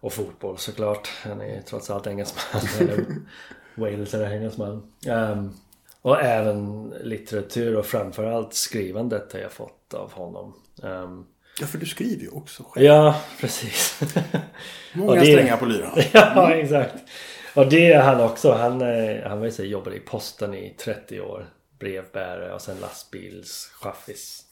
Och 0.00 0.12
fotboll 0.12 0.58
såklart. 0.58 1.08
Han 1.22 1.40
är 1.40 1.62
trots 1.62 1.90
allt 1.90 2.06
engelsman. 2.06 2.62
eller 2.80 3.04
Wales 3.74 4.14
är 4.14 4.32
engelsman. 4.32 4.92
Um, 5.08 5.54
och 6.02 6.20
även 6.20 6.88
litteratur 7.02 7.76
och 7.76 7.86
framförallt 7.86 8.54
skrivandet 8.54 9.32
har 9.32 9.40
jag 9.40 9.52
fått 9.52 9.94
av 9.94 10.12
honom. 10.12 10.54
Um, 10.82 11.26
ja, 11.60 11.66
för 11.66 11.78
du 11.78 11.86
skriver 11.86 12.22
ju 12.22 12.28
också 12.28 12.62
själv. 12.62 12.86
Ja, 12.86 13.20
precis. 13.40 14.00
Många 14.92 15.20
det... 15.20 15.26
strängar 15.26 15.56
på 15.56 15.66
lyran. 15.66 15.98
ja, 16.12 16.54
exakt. 16.54 16.94
Och 17.54 17.68
det 17.68 17.92
är 17.92 18.02
han 18.02 18.20
också. 18.20 18.52
Han, 18.52 18.80
han 19.24 19.38
var 19.38 19.44
ju 19.44 19.52
så, 19.52 19.64
jobbade 19.64 19.96
i 19.96 20.00
posten 20.00 20.54
i 20.54 20.74
30 20.84 21.20
år. 21.20 21.46
Brevbärare 21.78 22.54
och 22.54 22.62
sen 22.62 22.76
lastbilschaffis. 22.80 24.44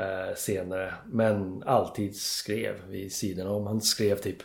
Eh, 0.00 0.34
senare. 0.36 0.94
Men 1.06 1.62
alltid 1.66 2.16
skrev 2.16 2.74
vid 2.88 3.12
sidan 3.12 3.46
om. 3.46 3.66
Han 3.66 3.80
skrev 3.80 4.16
typ 4.16 4.42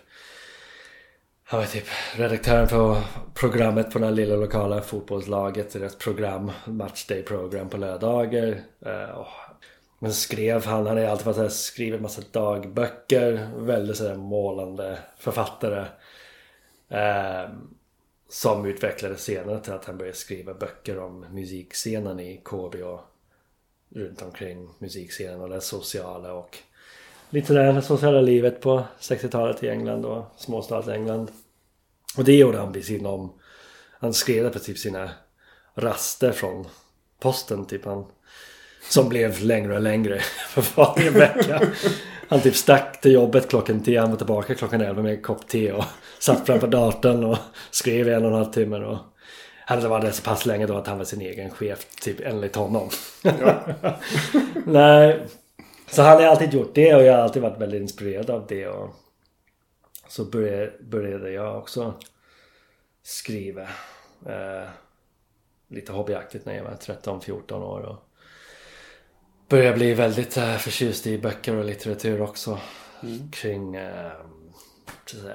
han 1.48 1.60
var 1.60 1.68
typ 1.68 1.88
redaktören 2.16 2.68
på 2.68 3.02
programmet 3.34 3.92
på 3.92 4.00
det 4.00 4.12
lilla 4.12 4.36
lokala 4.36 4.82
fotbollslaget. 4.82 5.74
Deras 5.74 5.96
program, 5.96 6.52
matchday-program 6.66 7.70
på 7.70 7.78
lördagar. 7.78 8.62
Uh, 8.86 9.28
men 10.00 10.14
skrev 10.14 10.66
han, 10.66 10.88
han 10.88 10.98
har 10.98 11.04
alltid 11.04 11.26
varit 11.26 11.52
skrivit 11.52 12.02
massa 12.02 12.22
dagböcker. 12.32 13.50
Väldigt 13.58 13.98
sådär 13.98 14.16
målande 14.16 15.00
författare. 15.18 15.86
Eh, 16.90 17.50
som 18.30 18.66
utvecklades 18.66 19.24
senare 19.24 19.60
till 19.60 19.74
att 19.74 19.86
han 19.86 19.98
började 19.98 20.18
skriva 20.18 20.54
böcker 20.54 21.00
om 21.00 21.26
musikscenen 21.32 22.20
i 22.20 22.42
KB 22.44 22.76
och 22.84 23.02
runt 23.96 24.22
omkring 24.22 24.70
musikscenen 24.80 25.42
och 25.42 25.50
det 25.50 25.62
sociala 25.62 26.34
och 26.34 26.58
lite 27.30 27.54
det 27.54 27.82
sociala 27.82 28.22
livet 28.22 28.62
på 28.62 28.84
60-talet 29.00 29.64
i 29.64 29.70
England 29.70 30.06
och 30.06 30.26
småstads-England. 30.38 31.32
Och 32.18 32.24
det 32.24 32.36
gjorde 32.36 32.58
han 32.58 32.72
vid 32.72 32.86
sidan 32.86 33.06
om. 33.06 33.34
Han 34.00 34.14
skrev 34.14 34.50
på 34.50 34.60
typ 34.60 34.78
sina 34.78 35.10
raster 35.76 36.32
från 36.32 36.68
posten 37.20 37.66
typ. 37.66 37.86
Han, 37.86 38.06
som 38.90 39.10
blev 39.10 39.44
längre 39.44 39.76
och 39.76 39.82
längre 39.82 40.20
för 40.50 40.76
varje 40.76 41.10
vecka. 41.10 41.62
Han 42.28 42.42
typ 42.42 42.56
stack 42.56 43.02
till 43.02 43.12
jobbet 43.12 43.50
klockan 43.50 43.84
10, 43.84 44.00
han 44.00 44.10
var 44.10 44.18
tillbaka 44.18 44.56
klockan 44.56 44.82
11 44.82 45.02
med 45.02 45.14
en 45.14 45.22
kopp 45.22 45.48
te 45.48 45.72
och 45.72 45.84
satt 46.20 46.46
framför 46.46 46.68
datorn 46.68 47.24
och 47.24 47.38
skrev 47.72 48.08
i 48.08 48.14
en 48.14 48.26
och 48.26 48.32
en 48.32 48.38
halv 48.38 48.52
timme. 48.52 48.78
Och 48.78 48.98
hade 49.66 49.88
varit 49.88 50.06
det 50.06 50.12
så 50.12 50.24
pass 50.24 50.46
länge 50.46 50.66
då 50.66 50.78
att 50.78 50.88
han 50.88 50.98
var 50.98 51.06
sin 51.06 51.22
egen 51.22 51.50
chef, 51.50 51.88
typ 52.02 52.20
enligt 52.20 52.56
honom. 52.56 52.90
Ja. 53.24 53.60
Nej, 54.66 55.28
så 55.88 56.02
han 56.02 56.18
har 56.18 56.24
alltid 56.24 56.54
gjort 56.54 56.76
det 56.76 56.96
och 56.96 57.04
jag 57.04 57.14
har 57.14 57.20
alltid 57.20 57.42
varit 57.42 57.62
väldigt 57.62 57.82
inspirerad 57.82 58.30
av 58.30 58.46
det. 58.48 58.68
Och 58.68 58.96
så 60.08 60.26
började, 60.26 60.72
började 60.80 61.32
jag 61.32 61.58
också 61.58 61.94
skriva. 63.04 63.62
Eh, 64.26 64.70
lite 65.68 65.92
hobbyaktigt 65.92 66.46
när 66.46 66.56
jag 66.56 66.64
var 66.64 66.72
13-14 66.72 67.54
år. 67.54 67.82
Och 67.82 67.98
började 69.50 69.78
bli 69.78 69.94
väldigt 69.94 70.38
eh, 70.38 70.56
förtjust 70.56 71.08
i 71.08 71.18
böcker 71.18 71.56
och 71.56 71.66
litteratur 71.66 72.22
också. 72.22 72.60
Mm. 73.04 73.32
Kring 73.32 73.76
eh, 73.76 74.12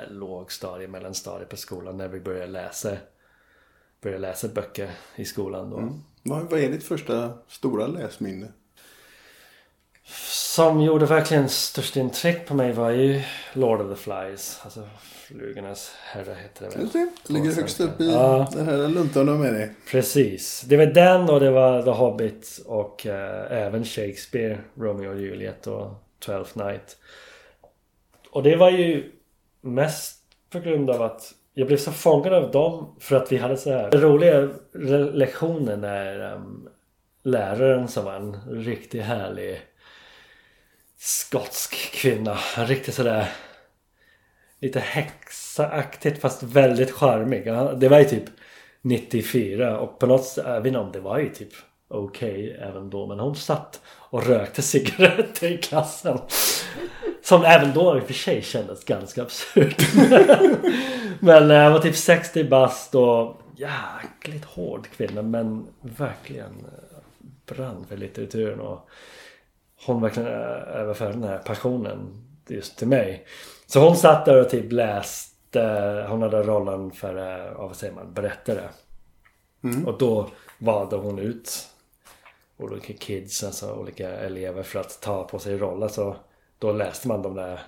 lågstadie, 0.08 0.88
mellanstadie 0.88 1.46
på 1.46 1.56
skolan 1.56 1.96
när 1.96 2.08
vi 2.08 2.20
började 2.20 2.46
läsa, 2.46 2.96
började 4.00 4.22
läsa 4.22 4.48
böcker 4.48 4.90
i 5.16 5.24
skolan 5.24 5.70
då. 5.70 5.76
Mm. 5.76 6.02
Vad, 6.22 6.50
vad 6.50 6.60
är 6.60 6.68
ditt 6.68 6.84
första 6.84 7.32
stora 7.48 7.86
läsminne? 7.86 8.48
Som 10.26 10.80
gjorde 10.80 11.06
verkligen 11.06 11.48
störst 11.48 11.96
intryck 11.96 12.46
på 12.46 12.54
mig 12.54 12.72
var 12.72 12.90
ju 12.90 13.22
Lord 13.52 13.80
of 13.80 13.96
the 13.98 14.02
Flies. 14.02 14.60
Alltså 14.64 14.88
Flugornas 15.02 15.92
herre 16.00 16.36
heter 16.42 16.70
det 16.70 16.76
väl? 16.76 16.88
Det. 16.88 17.32
Ligger 17.32 17.52
högst 17.52 17.80
upp 17.80 18.00
i 18.00 18.10
ja. 18.10 18.50
den 18.52 18.64
här 18.66 18.88
luntan 18.88 19.26
du 19.26 19.32
har 19.32 19.38
med 19.38 19.54
dig. 19.54 19.72
Precis. 19.90 20.64
Det 20.66 20.76
var 20.76 20.86
den 20.86 21.30
och 21.30 21.40
det 21.40 21.50
var 21.50 21.82
The 21.82 21.90
Hobbit 21.90 22.60
och 22.66 23.06
uh, 23.06 23.12
även 23.52 23.84
Shakespeare, 23.84 24.58
Romeo 24.74 25.10
och 25.10 25.20
Juliet 25.20 25.66
och 25.66 25.90
Twelfth 26.26 26.58
Night. 26.58 26.96
Och 28.30 28.42
det 28.42 28.56
var 28.56 28.70
ju 28.70 29.12
mest 29.60 30.16
på 30.50 30.60
grund 30.60 30.90
av 30.90 31.02
att 31.02 31.34
jag 31.54 31.66
blev 31.66 31.76
så 31.76 31.92
fångad 31.92 32.32
av 32.32 32.50
dem 32.50 32.96
för 33.00 33.16
att 33.16 33.32
vi 33.32 33.36
hade 33.36 33.56
så 33.56 33.70
här 33.70 33.90
roliga 33.90 34.48
lektioner 35.12 35.76
när 35.76 36.32
um, 36.32 36.42
ehm, 36.42 36.68
läraren 37.22 37.88
som 37.88 38.04
var 38.04 38.14
en 38.14 38.36
riktigt 38.50 39.02
härlig 39.02 39.60
skotsk 40.98 41.74
kvinna. 41.74 42.38
En 42.56 42.66
riktigt 42.66 42.94
sådär 42.94 43.28
lite 44.60 44.80
häxaaktigt 44.80 46.20
fast 46.20 46.42
väldigt 46.42 46.90
charmig. 46.90 47.44
Det 47.80 47.88
var 47.88 47.98
ju 47.98 48.04
typ 48.04 48.24
94 48.82 49.80
och 49.80 49.98
på 49.98 50.06
något 50.06 50.24
sätt, 50.24 50.44
jag 50.46 50.60
vet 50.60 50.66
inte 50.66 50.78
om 50.78 50.92
det 50.92 51.00
var 51.00 51.18
ju 51.18 51.28
typ 51.28 51.52
okej 51.88 52.30
okay 52.30 52.68
även 52.68 52.90
då. 52.90 53.06
Men 53.06 53.20
hon 53.20 53.36
satt 53.36 53.80
och 53.86 54.26
rökte 54.26 54.62
cigaretter 54.62 55.52
i 55.52 55.58
klassen. 55.58 56.18
Som 57.30 57.44
även 57.44 57.72
då 57.72 57.96
i 57.96 58.00
och 58.00 58.06
för 58.06 58.14
sig 58.14 58.42
kändes 58.42 58.84
ganska 58.84 59.22
absurt. 59.22 59.94
men 61.20 61.50
jag 61.50 61.70
var 61.70 61.78
typ 61.78 61.96
60 61.96 62.44
bast 62.44 62.94
och 62.94 63.36
jäkligt 63.56 64.44
hård 64.44 64.86
kvinna 64.96 65.22
men 65.22 65.66
verkligen 65.80 66.66
brann 67.46 67.86
för 67.88 67.96
litteraturen 67.96 68.60
och 68.60 68.88
hon 69.86 70.02
verkligen 70.02 70.28
överförde 70.28 71.12
den 71.12 71.22
här 71.22 71.38
passionen 71.38 72.24
just 72.48 72.78
till 72.78 72.88
mig. 72.88 73.26
Så 73.66 73.80
hon 73.80 73.96
satt 73.96 74.24
där 74.24 74.40
och 74.40 74.50
typ 74.50 74.72
läste, 74.72 76.06
hon 76.08 76.22
hade 76.22 76.42
rollen 76.42 76.90
för, 76.90 77.16
eh, 77.16 77.52
vad 77.58 77.76
säger 77.76 77.94
man, 77.94 78.14
berättare. 78.14 78.68
Mm. 79.64 79.86
Och 79.86 79.98
då 79.98 80.30
valde 80.58 80.96
hon 80.96 81.18
ut 81.18 81.68
olika 82.56 82.92
kids, 82.92 83.44
alltså 83.44 83.74
olika 83.74 84.10
elever 84.10 84.62
för 84.62 84.80
att 84.80 85.00
ta 85.00 85.24
på 85.24 85.38
sig 85.38 85.58
roller. 85.58 85.88
Så 85.88 86.16
då 86.60 86.72
läste 86.72 87.08
man 87.08 87.22
de 87.22 87.34
där 87.34 87.60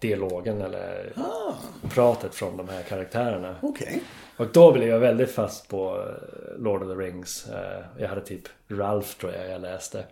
dialogen 0.00 0.60
eller 0.60 1.12
ah. 1.16 1.52
pratet 1.94 2.34
från 2.34 2.56
de 2.56 2.68
här 2.68 2.82
karaktärerna. 2.82 3.56
Okay. 3.62 3.98
Och 4.36 4.46
då 4.52 4.72
blev 4.72 4.88
jag 4.88 4.98
väldigt 4.98 5.30
fast 5.30 5.68
på 5.68 5.96
eh, 5.96 6.62
Lord 6.62 6.82
of 6.82 6.88
the 6.88 6.94
Rings. 6.94 7.46
Eh, 7.48 7.84
jag 7.98 8.08
hade 8.08 8.20
typ 8.20 8.42
Ralph 8.68 9.08
tror 9.08 9.32
jag 9.32 9.50
jag 9.50 9.60
läste. 9.60 10.04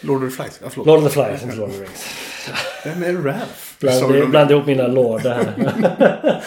Lord 0.00 0.24
of 0.24 0.30
the 0.30 0.42
Flies? 0.42 0.60
Ja, 0.62 0.68
förlåt. 0.70 0.86
Lord 0.86 0.98
of 0.98 1.04
the 1.04 1.10
Flies, 1.10 1.42
inte 1.42 1.56
Lord 1.56 1.68
of 1.68 1.76
the 1.76 1.82
Rings. 1.82 2.08
Vem 2.84 3.02
är 3.02 3.22
Ralph? 3.22 3.78
Bland, 3.80 4.30
bland 4.30 4.50
ihop 4.50 4.66
mina 4.66 4.86
lådor 4.86 5.30
här. 5.30 6.40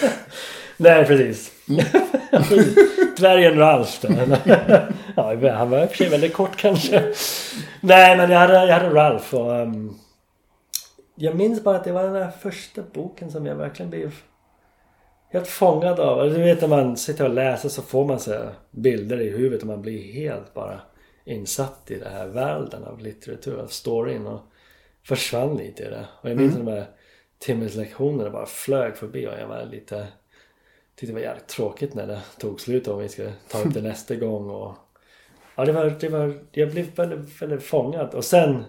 Nej, 0.78 1.06
precis. 1.06 1.52
Dvärgen 3.18 3.58
Ralf 3.58 4.00
ja, 5.16 5.54
han 5.54 5.70
var 5.70 5.84
i 5.84 5.86
och 5.86 5.90
för 5.90 5.98
sig 5.98 6.10
väldigt 6.10 6.34
kort 6.34 6.58
kanske. 6.58 7.14
Nej, 7.82 8.18
men 8.18 8.32
jag 8.32 8.40
hade, 8.40 8.54
jag 8.54 8.74
hade 8.74 8.90
Ralf 8.90 9.34
och... 9.34 9.52
Um, 9.52 10.00
jag 11.20 11.36
minns 11.36 11.64
bara 11.64 11.76
att 11.76 11.84
det 11.84 11.92
var 11.92 12.04
den 12.04 12.14
där 12.14 12.30
första 12.30 12.82
boken 12.94 13.32
som 13.32 13.46
jag 13.46 13.56
verkligen 13.56 13.90
blev 13.90 14.16
helt 15.30 15.48
fångad 15.48 16.00
av. 16.00 16.30
Du 16.30 16.44
vet 16.44 16.62
när 16.62 16.68
man 16.68 16.98
sitter 16.98 17.26
och 17.26 17.34
läser 17.34 17.70
så 17.70 17.82
får 17.82 18.06
man 18.06 18.20
så 18.20 18.50
bilder 18.72 19.22
i 19.22 19.30
huvudet 19.30 19.62
och 19.62 19.68
man 19.68 19.82
blir 19.82 20.14
helt 20.14 20.54
bara 20.54 20.82
insatt 21.26 21.92
i 21.92 21.96
den 21.96 22.14
här 22.14 22.28
världen 22.28 22.84
av 22.84 23.00
litteratur, 23.00 23.60
av 23.60 23.68
storyn 23.68 24.28
och 24.28 24.42
försvann 25.04 25.58
lite 25.58 25.84
i 25.84 25.90
det. 25.90 26.06
Och 26.22 26.30
jag 26.30 26.38
minns 26.38 26.56
mm. 26.56 26.66
de 26.66 26.72
här 26.72 26.86
timmeslektionerna 27.40 28.30
bara 28.30 28.46
flög 28.46 28.96
förbi 28.96 29.28
och 29.28 29.34
jag 29.40 29.48
var 29.48 29.66
lite 29.66 30.08
tyckte 30.96 31.12
det 31.12 31.14
var 31.14 31.22
jävligt 31.22 31.48
tråkigt 31.48 31.94
när 31.94 32.08
det 32.08 32.22
tog 32.40 32.62
slut 32.62 32.88
och 32.88 33.02
vi 33.02 33.10
skulle 33.10 33.34
ta 33.48 33.62
upp 33.62 33.74
det 33.74 33.82
nästa 33.92 34.16
gång 34.16 34.50
och 34.50 34.76
ja 35.56 35.66
det 35.66 35.72
var, 35.72 35.96
det 36.00 36.10
var 36.10 36.40
jag 36.52 36.72
blev 36.72 36.96
väldigt, 36.96 37.42
väldigt 37.42 37.64
fångad 37.64 38.14
och 38.14 38.26
sen 38.26 38.64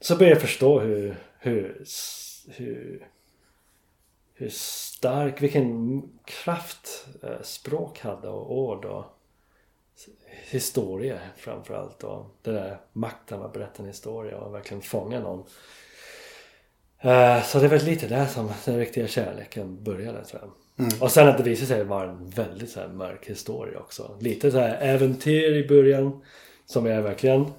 så 0.00 0.16
började 0.16 0.34
jag 0.34 0.42
förstå 0.42 0.80
hur 0.80 1.16
hur 1.38 1.84
hur 2.48 3.08
hur 4.34 4.48
stark, 4.48 5.42
vilken 5.42 6.02
kraft 6.24 7.06
eh, 7.22 7.42
språk 7.42 8.00
hade 8.00 8.28
och 8.28 8.58
ord 8.58 8.84
och 8.84 9.04
historia 10.50 11.18
framförallt 11.36 12.04
och 12.04 12.26
det 12.42 12.52
där 12.52 12.80
makten 12.92 13.42
att 13.42 13.52
berätta 13.52 13.82
en 13.82 13.88
historia 13.88 14.38
och 14.38 14.54
verkligen 14.54 14.82
fånga 14.82 15.20
någon. 15.20 15.44
Uh, 17.04 17.42
så 17.42 17.58
det 17.58 17.68
var 17.68 17.78
lite 17.78 18.08
där 18.08 18.26
som 18.26 18.50
den 18.64 18.78
riktiga 18.78 19.06
kärleken 19.06 19.84
började 19.84 20.24
tror 20.24 20.42
jag. 20.42 20.50
Mm. 20.86 21.02
Och 21.02 21.12
sen 21.12 21.28
att 21.28 21.38
det 21.38 21.44
visade 21.44 21.66
sig 21.66 21.84
vara 21.84 22.10
en 22.10 22.30
väldigt 22.30 22.70
så 22.70 22.88
mörk 22.88 23.26
historia 23.26 23.78
också. 23.78 24.16
Lite 24.20 24.50
så 24.50 24.58
här 24.58 24.78
äventyr 24.80 25.52
i 25.52 25.68
början. 25.68 26.22
Som 26.66 26.86
jag 26.86 27.02
verkligen 27.02 27.52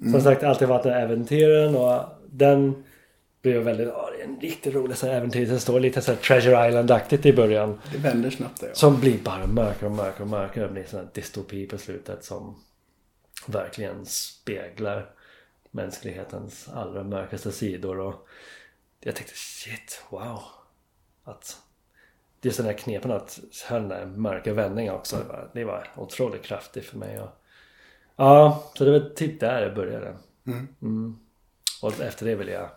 mm. 0.00 0.12
som 0.12 0.20
sagt 0.20 0.42
alltid 0.42 0.68
varit 0.68 0.86
en 0.86 0.92
äventyren 0.92 1.76
och 1.76 2.02
den 2.26 2.84
blev 3.42 3.62
väldigt, 3.62 3.88
ja 3.88 4.10
det 4.16 4.22
är 4.22 4.24
en 4.24 4.40
riktigt 4.40 4.74
rolig 4.74 4.96
så 4.96 5.06
här 5.06 5.14
äventyrshistoria. 5.14 5.80
Lite 5.80 6.02
så 6.02 6.12
här 6.12 6.18
Treasure 6.18 6.68
Island-aktigt 6.68 7.26
i 7.26 7.32
början. 7.32 7.80
Det 7.92 7.98
vänder 7.98 8.30
snabbt 8.30 8.60
det 8.60 8.66
ja. 8.66 8.74
Som 8.74 9.00
blir 9.00 9.18
bara 9.18 9.46
mörkare 9.46 9.86
och 9.86 9.96
mörkare 9.96 10.22
och 10.22 10.28
mörkare. 10.28 10.66
Det 10.66 10.72
blir 10.72 10.84
sån 10.84 10.98
här 10.98 11.08
dystopi 11.14 11.66
på 11.66 11.78
slutet 11.78 12.24
som 12.24 12.56
verkligen 13.46 14.06
speglar 14.06 15.10
mänsklighetens 15.70 16.68
allra 16.72 17.02
mörkaste 17.02 17.52
sidor. 17.52 18.00
Och 18.00 18.28
jag 19.00 19.14
tänkte 19.14 19.34
shit, 19.36 20.02
wow. 20.10 20.42
Att 21.24 21.56
just 22.42 22.56
den 22.56 22.66
här 22.66 22.72
knepen 22.72 23.10
att 23.10 23.40
höra 23.68 23.80
den 23.80 23.88
där 23.88 24.06
mörka 24.06 24.52
vändningen 24.52 24.94
också. 24.94 25.16
Det 25.16 25.24
var, 25.24 25.50
det 25.52 25.64
var 25.64 25.88
otroligt 25.96 26.42
kraftigt 26.42 26.84
för 26.84 26.98
mig. 26.98 27.20
Och, 27.20 27.28
ja, 28.16 28.70
så 28.74 28.84
det 28.84 28.90
var 28.90 29.08
typ 29.14 29.40
där 29.40 29.60
det 29.60 29.74
började. 29.74 30.14
Mm. 30.46 30.68
Mm. 30.82 31.16
Och 31.82 32.00
efter 32.00 32.26
det 32.26 32.34
vill 32.34 32.48
jag 32.48 32.68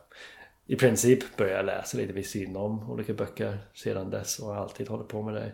i 0.67 0.76
princip 0.76 1.38
börja 1.38 1.62
läsa 1.62 1.97
lite 1.97 2.13
vid 2.13 2.26
sidan 2.26 2.56
om 2.56 2.91
olika 2.91 3.13
böcker 3.13 3.58
sedan 3.73 4.10
dess 4.10 4.39
och 4.39 4.47
har 4.47 4.56
alltid 4.56 4.88
hållit 4.88 5.08
på 5.08 5.21
med 5.21 5.34
det. 5.34 5.52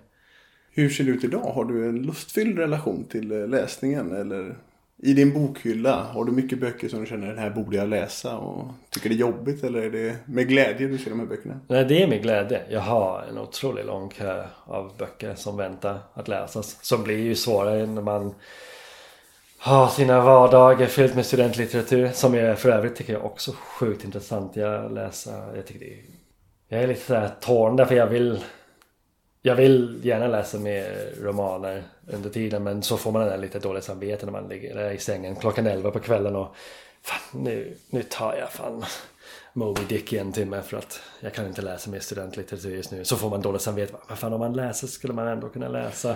Hur 0.71 0.89
ser 0.89 1.03
det 1.03 1.11
ut 1.11 1.23
idag? 1.23 1.39
Har 1.39 1.65
du 1.65 1.89
en 1.89 2.01
lustfylld 2.01 2.59
relation 2.59 3.03
till 3.03 3.31
eh, 3.31 3.47
läsningen? 3.47 4.15
Eller 4.15 4.55
i 4.97 5.13
din 5.13 5.33
bokhylla, 5.33 6.03
har 6.03 6.25
du 6.25 6.31
mycket 6.31 6.59
böcker 6.59 6.89
som 6.89 6.99
du 6.99 7.05
känner 7.05 7.27
den 7.27 7.37
här 7.37 7.49
borde 7.49 7.77
jag 7.77 7.89
läsa 7.89 8.37
och 8.37 8.65
tycker 8.89 9.09
det 9.09 9.15
är 9.15 9.17
jobbigt? 9.17 9.63
Eller 9.63 9.81
är 9.81 9.89
det 9.89 10.15
med 10.25 10.47
glädje 10.47 10.87
du 10.87 10.97
ser 10.97 11.09
de 11.09 11.19
här 11.19 11.27
böckerna? 11.27 11.59
Nej, 11.67 11.85
det 11.85 12.03
är 12.03 12.07
med 12.07 12.21
glädje. 12.21 12.61
Jag 12.69 12.81
har 12.81 13.25
en 13.29 13.37
otroligt 13.37 13.85
lång 13.85 14.09
kö 14.09 14.45
av 14.65 14.91
böcker 14.97 15.35
som 15.35 15.57
väntar 15.57 15.99
att 16.13 16.27
läsas. 16.27 16.77
Som 16.81 17.03
blir 17.03 17.17
ju 17.17 17.35
svårare 17.35 17.85
när 17.85 18.01
man 18.01 18.33
ha 19.63 19.89
sina 19.89 20.21
vardagar 20.21 20.87
fyllt 20.87 21.15
med 21.15 21.25
studentlitteratur. 21.25 22.09
Som 22.13 22.33
jag 22.33 22.59
för 22.59 22.69
övrigt 22.69 22.95
tycker 22.95 23.13
jag 23.13 23.25
också 23.25 23.51
sjukt 23.51 24.03
intressant. 24.03 24.55
Jag 24.55 24.91
läser, 24.91 25.55
jag 25.55 25.65
tycker 25.65 25.79
det 25.79 25.93
är, 25.93 26.03
Jag 26.67 26.83
är 26.83 26.87
lite 26.87 27.05
sådär 27.05 27.31
torn 27.39 27.75
därför 27.75 27.95
jag 27.95 28.07
vill 28.07 28.43
jag 29.41 29.55
vill 29.55 29.99
gärna 30.03 30.27
läsa 30.27 30.59
mer 30.59 31.13
romaner 31.21 31.83
under 32.07 32.29
tiden 32.29 32.63
men 32.63 32.83
så 32.83 32.97
får 32.97 33.11
man 33.11 33.27
den 33.27 33.41
lite 33.41 33.59
dåligt 33.59 33.83
samvete 33.83 34.25
när 34.25 34.33
man 34.33 34.47
ligger 34.47 34.75
där 34.75 34.91
i 34.91 34.97
sängen 34.97 35.35
klockan 35.35 35.67
11 35.67 35.91
på 35.91 35.99
kvällen 35.99 36.35
och 36.35 36.55
fan 37.01 37.43
nu, 37.43 37.77
nu 37.89 38.03
tar 38.03 38.35
jag 38.35 38.51
fan 38.51 38.85
Moby 39.53 39.81
Dick 39.89 40.13
i 40.13 40.17
en 40.17 40.31
timme 40.31 40.61
för 40.61 40.77
att 40.77 41.01
jag 41.19 41.33
kan 41.33 41.47
inte 41.47 41.61
läsa 41.61 41.89
mer 41.89 41.99
studentlitteratur 41.99 42.75
just 42.75 42.91
nu. 42.91 43.05
Så 43.05 43.15
får 43.15 43.29
man 43.29 43.41
dåligt 43.41 43.61
samvete. 43.61 43.93
Vad 44.09 44.17
fan 44.17 44.33
om 44.33 44.39
man 44.39 44.53
läser 44.53 44.87
skulle 44.87 45.13
man 45.13 45.27
ändå 45.27 45.49
kunna 45.49 45.67
läsa 45.67 46.15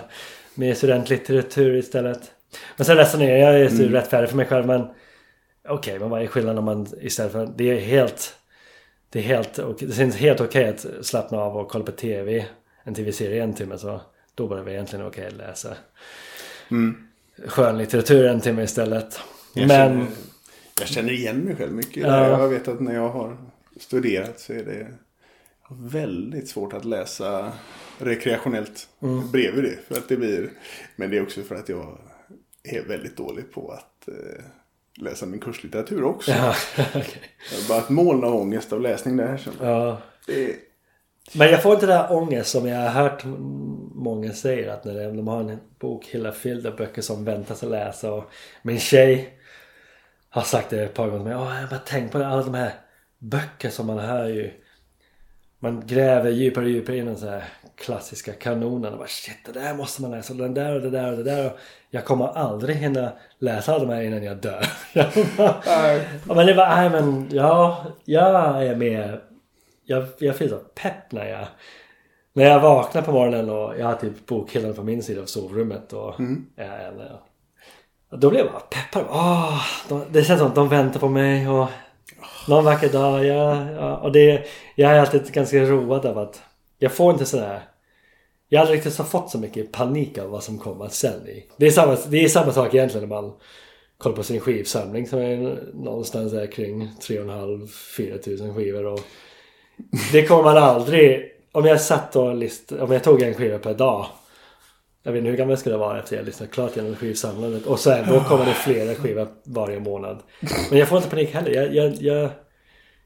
mer 0.54 0.74
studentlitteratur 0.74 1.76
istället. 1.76 2.32
Men 2.76 2.84
sen 2.84 2.96
läser 2.96 3.18
ner, 3.18 3.36
jag 3.36 3.60
är 3.60 3.68
mm. 3.68 3.92
rättfärdig 3.92 4.28
för 4.28 4.36
mig 4.36 4.46
själv 4.46 4.66
men 4.66 4.86
Okej, 5.68 5.74
okay, 5.74 5.98
men 5.98 6.10
vad 6.10 6.22
är 6.22 6.26
skillnaden 6.26 6.58
om 6.58 6.64
man 6.64 6.86
istället 7.00 7.32
för... 7.32 7.52
Det 7.56 7.70
är 7.70 7.80
helt... 7.80 8.34
Det 9.10 9.18
är 9.18 9.22
helt... 9.22 9.58
Det 9.78 9.94
känns 9.94 10.16
helt 10.16 10.40
okej 10.40 10.70
okay 10.70 10.96
att 10.96 11.06
slappna 11.06 11.38
av 11.38 11.56
och 11.56 11.70
kolla 11.70 11.84
på 11.84 11.92
TV 11.92 12.46
en 12.84 12.94
tv-serie 12.94 13.42
en 13.42 13.54
timme 13.54 13.78
så 13.78 14.00
då 14.34 14.46
var 14.46 14.64
det 14.64 14.72
egentligen 14.72 15.06
okej 15.06 15.26
okay 15.26 15.34
att 15.34 15.48
läsa 15.48 15.76
mm. 16.70 17.08
skönlitteratur 17.46 18.26
en 18.26 18.40
timme 18.40 18.62
istället. 18.62 19.20
Jag 19.54 19.68
Men... 19.68 19.90
Känner, 19.90 20.06
jag 20.80 20.88
känner 20.88 21.12
igen 21.12 21.38
mig 21.38 21.56
själv 21.56 21.72
mycket. 21.72 22.02
Ja. 22.02 22.40
Jag 22.40 22.48
vet 22.48 22.68
att 22.68 22.80
när 22.80 22.94
jag 22.94 23.08
har 23.08 23.36
studerat 23.80 24.40
så 24.40 24.52
är 24.52 24.64
det 24.64 24.86
väldigt 25.70 26.48
svårt 26.48 26.72
att 26.72 26.84
läsa 26.84 27.52
rekreationellt 27.98 28.88
mm. 29.02 29.30
bredvid 29.30 29.64
det. 29.64 29.78
För 29.88 29.94
att 29.94 30.08
det 30.08 30.16
blir, 30.16 30.50
men 30.96 31.10
det 31.10 31.16
är 31.16 31.22
också 31.22 31.42
för 31.42 31.54
att 31.54 31.68
jag 31.68 31.98
är 32.62 32.82
väldigt 32.82 33.16
dålig 33.16 33.52
på 33.52 33.70
att 33.70 34.08
eh, 34.08 34.44
läsa 34.96 35.26
min 35.26 35.40
kurslitteratur 35.40 36.04
också. 36.04 36.30
Ja, 36.30 36.54
okay. 36.88 37.22
Bara 37.68 37.78
ett 37.78 37.88
moln 37.88 38.24
av 38.24 38.34
ångest 38.34 38.72
av 38.72 38.80
läsning 38.80 39.16
där. 39.16 39.48
Ja. 39.60 40.00
Det, 40.26 40.56
men 41.34 41.50
jag 41.50 41.62
får 41.62 41.74
inte 41.74 41.86
den 41.86 41.98
där 41.98 42.12
ångest 42.12 42.50
som 42.50 42.68
jag 42.68 42.90
har 42.90 43.02
hört 43.02 43.24
många 43.94 44.32
säger 44.32 44.68
att 44.68 44.84
när 44.84 45.12
de 45.12 45.28
har 45.28 45.40
en 45.40 45.58
bokhylla 45.78 46.32
fylld 46.32 46.66
av 46.66 46.76
böcker 46.76 47.02
som 47.02 47.24
väntas 47.24 47.62
att 47.62 47.70
läsa 47.70 48.12
och 48.12 48.30
min 48.62 48.78
tjej 48.78 49.38
har 50.28 50.42
sagt 50.42 50.70
det 50.70 50.82
ett 50.82 50.94
par 50.94 51.08
gånger 51.08 51.18
till 51.18 51.28
mig. 51.28 51.36
Åh, 51.36 51.60
jag 51.60 51.70
bara 51.70 51.80
tänk 51.86 52.12
på 52.12 52.18
det, 52.18 52.26
alla 52.26 52.42
de 52.42 52.54
här 52.54 52.72
böcker 53.18 53.70
som 53.70 53.86
man 53.86 53.98
hör 53.98 54.28
ju 54.28 54.50
man 55.58 55.86
gräver 55.86 56.30
djupare 56.30 56.64
och 56.64 56.70
djupare 56.70 56.96
in 56.96 57.16
så 57.16 57.28
här 57.28 57.44
klassiska 57.78 58.32
kanonen 58.32 58.92
och 58.92 58.98
bara 58.98 59.08
shit 59.08 59.36
det 59.44 59.52
där 59.52 59.74
måste 59.74 60.02
man 60.02 60.10
läsa 60.10 60.34
den 60.34 60.54
där 60.54 60.74
och 60.74 60.80
det 60.80 60.90
där 60.90 61.10
och 61.10 61.16
det 61.16 61.24
där 61.24 61.46
och 61.46 61.58
jag 61.90 62.04
kommer 62.04 62.26
aldrig 62.26 62.76
hinna 62.76 63.12
läsa 63.38 63.74
alla 63.74 63.84
de 63.84 63.94
här 63.94 64.02
innan 64.02 64.22
jag 64.22 64.36
dör. 64.36 64.66
men 66.34 66.46
det 66.46 66.54
var, 66.54 66.68
nej 66.68 66.90
men 66.90 67.28
ja, 67.32 67.84
jag 68.04 68.64
är 68.66 68.76
med 68.76 69.20
jag, 69.84 70.06
jag 70.18 70.36
blir 70.36 70.48
så 70.48 70.56
pepp 70.56 71.12
när 71.12 71.26
jag 71.26 71.46
när 72.32 72.44
jag 72.44 72.60
vaknar 72.60 73.02
på 73.02 73.12
morgonen 73.12 73.50
och 73.50 73.78
jag 73.78 73.86
har 73.86 73.94
typ 73.94 74.26
bokhyllan 74.26 74.74
på 74.74 74.82
min 74.82 75.02
sida 75.02 75.22
av 75.22 75.26
sovrummet 75.26 75.92
och 75.92 76.20
mm. 76.20 76.46
jag, 76.56 76.66
jag, 76.66 78.20
då 78.20 78.30
blir 78.30 78.40
jag 78.40 78.52
bara 78.52 78.60
peppad. 78.60 79.04
Åh, 79.10 79.62
de, 79.88 80.04
det 80.10 80.24
känns 80.24 80.38
som 80.38 80.48
att 80.48 80.54
de 80.54 80.68
väntar 80.68 81.00
på 81.00 81.08
mig 81.08 81.48
och 81.48 81.68
någon 82.48 82.64
vacker 82.64 82.88
dag. 82.88 83.24
Ja, 83.24 83.70
ja, 83.70 83.96
och 83.96 84.12
det, 84.12 84.46
jag 84.74 84.92
är 84.92 85.00
alltid 85.00 85.32
ganska 85.32 85.60
road 85.60 86.06
av 86.06 86.18
att 86.18 86.42
jag 86.78 86.92
får 86.92 87.12
inte 87.12 87.26
sådär 87.26 87.60
jag 88.48 88.58
har 88.58 88.62
aldrig 88.62 88.76
riktigt 88.78 88.94
så 88.94 89.04
fått 89.04 89.30
så 89.30 89.38
mycket 89.38 89.72
panik 89.72 90.18
av 90.18 90.30
vad 90.30 90.44
som 90.44 90.58
kommer 90.58 90.88
sen. 90.88 91.20
Det 91.56 91.66
är 91.66 91.70
samma, 91.70 91.96
det 92.08 92.24
är 92.24 92.28
samma 92.28 92.52
sak 92.52 92.74
egentligen 92.74 93.08
när 93.08 93.22
man 93.22 93.32
kollar 93.98 94.16
på 94.16 94.22
sin 94.22 94.40
skivsamling 94.40 95.06
som 95.06 95.18
är 95.18 95.62
någonstans 95.74 96.32
där 96.32 96.46
kring 96.46 96.90
3,5-4 97.00 98.18
tusen 98.18 98.54
skivor. 98.54 98.86
Och 98.86 99.00
det 100.12 100.26
kommer 100.26 100.42
man 100.42 100.56
aldrig... 100.56 101.34
Om 101.52 101.64
jag 101.64 101.80
satt 101.80 102.16
och 102.16 102.34
list, 102.34 102.72
Om 102.72 102.92
jag 102.92 103.04
tog 103.04 103.22
en 103.22 103.34
skiva 103.34 103.58
per 103.58 103.74
dag. 103.74 104.06
Jag 105.02 105.12
vet 105.12 105.18
inte 105.18 105.30
hur 105.30 105.36
gammal 105.36 105.50
jag 105.50 105.58
skulle 105.58 105.76
vara 105.76 105.98
efter 105.98 106.16
jag 106.16 106.26
lyssnat 106.26 106.50
klart 106.50 106.76
genom 106.76 106.96
skivsamlandet. 106.96 107.66
Och 107.66 107.78
sen 107.78 108.06
då 108.08 108.20
kommer 108.20 108.44
det 108.44 108.54
flera 108.54 108.94
skivor 108.94 109.28
varje 109.44 109.80
månad. 109.80 110.22
Men 110.70 110.78
jag 110.78 110.88
får 110.88 110.98
inte 110.98 111.10
panik 111.10 111.34
heller. 111.34 111.50
Jag, 111.50 111.74
jag, 111.74 111.94
jag, 111.94 112.30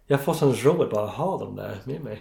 jag 0.07 0.21
får 0.21 0.35
sån 0.35 0.81
att 0.81 0.91
bara 0.91 1.07
ha 1.07 1.39
dem 1.39 1.57
där 1.57 1.79
med 1.85 2.01
mig. 2.05 2.21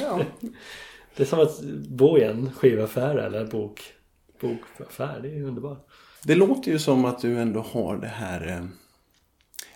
Ja. 0.00 0.20
Det 1.16 1.22
är 1.22 1.26
som 1.26 1.40
att 1.40 1.60
bo 1.88 2.18
i 2.18 2.24
en 2.24 2.52
skivaffär 2.52 3.16
eller 3.16 3.44
bok, 3.44 3.82
bokaffär. 4.40 5.20
Det 5.22 5.28
är 5.28 5.42
underbart. 5.42 5.86
Det 6.22 6.34
låter 6.34 6.70
ju 6.70 6.78
som 6.78 7.04
att 7.04 7.20
du 7.20 7.38
ändå 7.38 7.60
har 7.60 7.96
det 7.96 8.06
här 8.06 8.48
eh, 8.48 8.64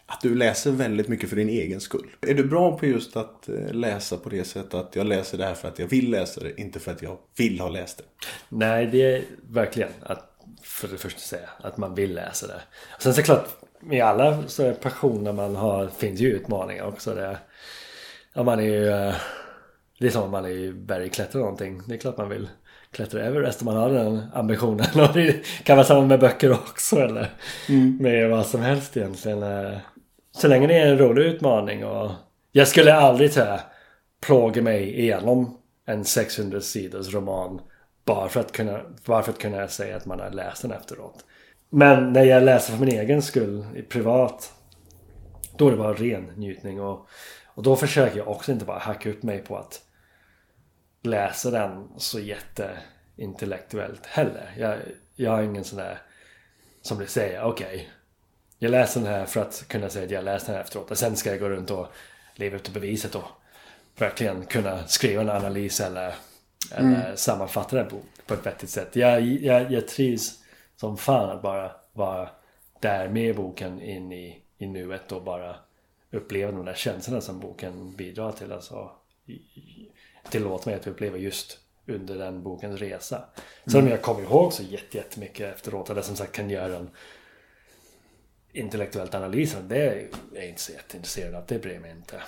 att 0.07 0.21
du 0.21 0.35
läser 0.35 0.71
väldigt 0.71 1.09
mycket 1.09 1.29
för 1.29 1.37
din 1.37 1.49
egen 1.49 1.81
skull. 1.81 2.11
Är 2.21 2.35
du 2.35 2.45
bra 2.45 2.79
på 2.79 2.87
just 2.87 3.17
att 3.17 3.49
eh, 3.49 3.73
läsa 3.73 4.17
på 4.17 4.29
det 4.29 4.45
sättet 4.45 4.75
att 4.75 4.97
jag 4.97 5.07
läser 5.07 5.39
det 5.39 5.45
här 5.45 5.55
för 5.55 5.69
att 5.69 5.79
jag 5.79 5.87
vill 5.87 6.11
läsa 6.11 6.41
det, 6.41 6.61
inte 6.61 6.81
för 6.81 6.93
att 6.93 7.03
jag 7.03 7.19
vill 7.37 7.61
ha 7.61 7.69
läst 7.69 7.99
det? 7.99 8.05
Nej, 8.49 8.87
det 8.87 9.03
är 9.03 9.25
verkligen 9.49 9.91
att 10.03 10.27
för 10.63 10.89
det 10.89 10.97
första 10.97 11.21
säga 11.21 11.49
att 11.61 11.77
man 11.77 11.95
vill 11.95 12.15
läsa 12.15 12.47
det. 12.47 12.61
Sen 12.99 13.15
så 13.15 13.23
klart, 13.23 13.49
med 13.81 14.05
alla 14.05 14.49
så 14.49 14.75
passioner 14.75 15.33
man 15.33 15.57
har 15.57 15.89
finns 15.89 16.21
ju 16.21 16.29
utmaningar 16.29 16.85
också. 16.85 17.15
Det, 17.15 17.39
ja, 18.33 18.43
man 18.43 18.61
är 18.61 18.65
ju... 18.65 19.13
Det 20.01 20.07
är 20.07 20.11
som 20.11 20.23
om 20.23 20.31
man 20.31 20.45
är 20.45 20.49
ju 20.49 20.73
bergklättrare 20.73 21.43
någonting. 21.43 21.83
Det 21.87 21.95
är 21.95 21.99
klart 21.99 22.17
man 22.17 22.29
vill 22.29 22.49
klättra 22.91 23.23
Everest 23.23 23.61
om 23.61 23.65
man 23.65 23.77
har 23.77 23.91
den 23.91 24.23
ambitionen. 24.35 24.87
Och 24.95 25.15
det 25.15 25.47
kan 25.65 25.77
vara 25.77 25.87
samma 25.87 26.07
med 26.07 26.21
böcker 26.21 26.53
också 26.53 26.97
eller 26.97 27.31
mm. 27.69 27.99
med 28.01 28.31
vad 28.31 28.47
som 28.47 28.61
helst 28.61 28.97
egentligen. 28.97 29.45
Så 30.33 30.49
länge 30.49 30.67
det 30.67 30.79
är 30.79 30.87
en 30.87 30.99
rolig 30.99 31.25
utmaning 31.25 31.85
och 31.85 32.11
jag 32.53 32.69
skulle 32.69 32.95
aldrig 32.95 33.33
säga 33.33 33.61
plåga 34.21 34.63
mig 34.63 35.01
igenom 35.01 35.59
en 35.87 36.05
600 36.05 36.61
sidors 36.61 37.15
roman 37.15 37.61
bara 38.05 38.29
för 38.29 38.41
att 38.41 38.53
kunna, 38.53 38.81
bara 39.07 39.23
för 39.23 39.33
att 39.33 39.39
kunna 39.39 39.69
säga 39.69 39.97
att 39.97 40.07
man 40.07 40.21
har 40.21 40.31
läst 40.31 40.63
den 40.63 40.73
efteråt. 40.73 41.25
Men 41.71 42.13
när 42.13 42.25
jag 42.25 42.43
läser 42.43 42.73
för 42.73 42.85
min 42.85 42.99
egen 43.01 43.23
skull, 43.23 43.67
i 43.75 43.83
privat, 43.83 44.53
då 45.57 45.67
är 45.67 45.71
det 45.71 45.77
bara 45.77 45.93
ren 45.93 46.25
njutning. 46.37 46.81
Och, 46.81 47.09
och 47.47 47.63
då 47.63 47.77
försöker 47.77 48.19
jag 48.19 48.29
också 48.29 48.53
inte 48.53 48.65
bara 48.65 48.79
hacka 48.79 49.11
upp 49.11 49.23
mig 49.23 49.39
på 49.39 49.57
att 49.57 49.81
läsa 51.03 51.51
den 51.51 51.89
så 51.97 52.21
jätteintellektuellt 52.21 54.07
heller. 54.07 54.55
Jag, 54.59 54.79
jag 55.17 55.31
har 55.31 55.43
ingen 55.43 55.65
sån 55.65 55.79
där 55.79 56.03
som 56.83 56.99
vill 56.99 57.09
säga 57.09 57.47
okej, 57.47 57.67
okay, 57.67 57.87
jag 58.59 58.71
läser 58.71 59.01
den 59.01 59.11
här 59.11 59.27
för 59.27 59.41
att 59.41 59.69
kunna 59.69 59.89
säga 59.89 60.05
att 60.05 60.11
jag 60.11 60.25
läst 60.25 60.47
den 60.47 60.55
här 60.55 60.63
efteråt. 60.63 60.91
Och 60.91 60.99
sen 60.99 61.17
ska 61.17 61.31
jag 61.31 61.41
gå 61.41 61.49
runt 61.49 61.71
och 61.71 61.87
leva 62.35 62.57
upp 62.57 62.63
till 62.63 62.73
beviset 62.73 63.15
och 63.15 63.25
verkligen 63.99 64.47
kunna 64.47 64.87
skriva 64.87 65.23
en 65.23 65.31
analys 65.31 65.81
eller, 65.81 66.15
mm. 66.73 66.95
eller 66.95 67.17
sammanfatta 67.17 67.77
den 67.77 67.89
på, 67.89 67.97
på 68.27 68.35
ett 68.35 68.47
vettigt 68.47 68.71
sätt. 68.71 68.97
Jag, 68.97 69.21
jag, 69.23 69.73
jag 69.73 69.89
trivs 69.89 70.39
som 70.77 70.97
fan 70.97 71.31
att 71.31 71.43
bara 71.43 71.73
vara 71.93 72.31
där 72.81 73.09
med 73.09 73.37
boken 73.37 73.81
in 73.81 74.13
i, 74.13 74.43
i 74.59 74.67
nuet 74.67 75.13
och 75.13 75.23
bara 75.23 75.57
uppleva 76.11 76.53
de 76.53 76.65
där 76.65 76.75
känslorna 76.75 77.21
som 77.21 77.41
boken 77.41 77.97
bidrar 77.97 78.33
till. 78.33 78.53
Alltså, 78.53 78.91
tillåter 80.31 80.71
mig 80.71 80.81
att 80.81 80.87
uppleva 80.87 81.17
just 81.17 81.59
under 81.87 82.19
den 82.19 82.43
bokens 82.43 82.81
resa. 82.81 83.25
Sen 83.65 83.75
om 83.75 83.81
mm. 83.81 83.91
jag 83.91 84.03
kommer 84.03 84.23
ihåg 84.23 84.53
så 84.53 84.63
jättemycket 84.91 85.55
efteråt 85.55 85.91
eller 85.91 86.03
som 86.03 86.17
sagt 86.17 86.33
kan 86.33 86.51
göra 86.51 86.77
en 86.77 86.91
intellektuellt 88.53 89.15
analysen, 89.15 89.69
det 89.69 89.77
är 89.77 90.09
jag 90.35 90.49
inte 90.49 90.61
så 90.61 90.73
jätteintresserad 90.73 91.35
av. 91.35 91.45
Det 91.47 91.59
bryr 91.59 91.79
mig 91.79 91.91
inte. 91.91 92.23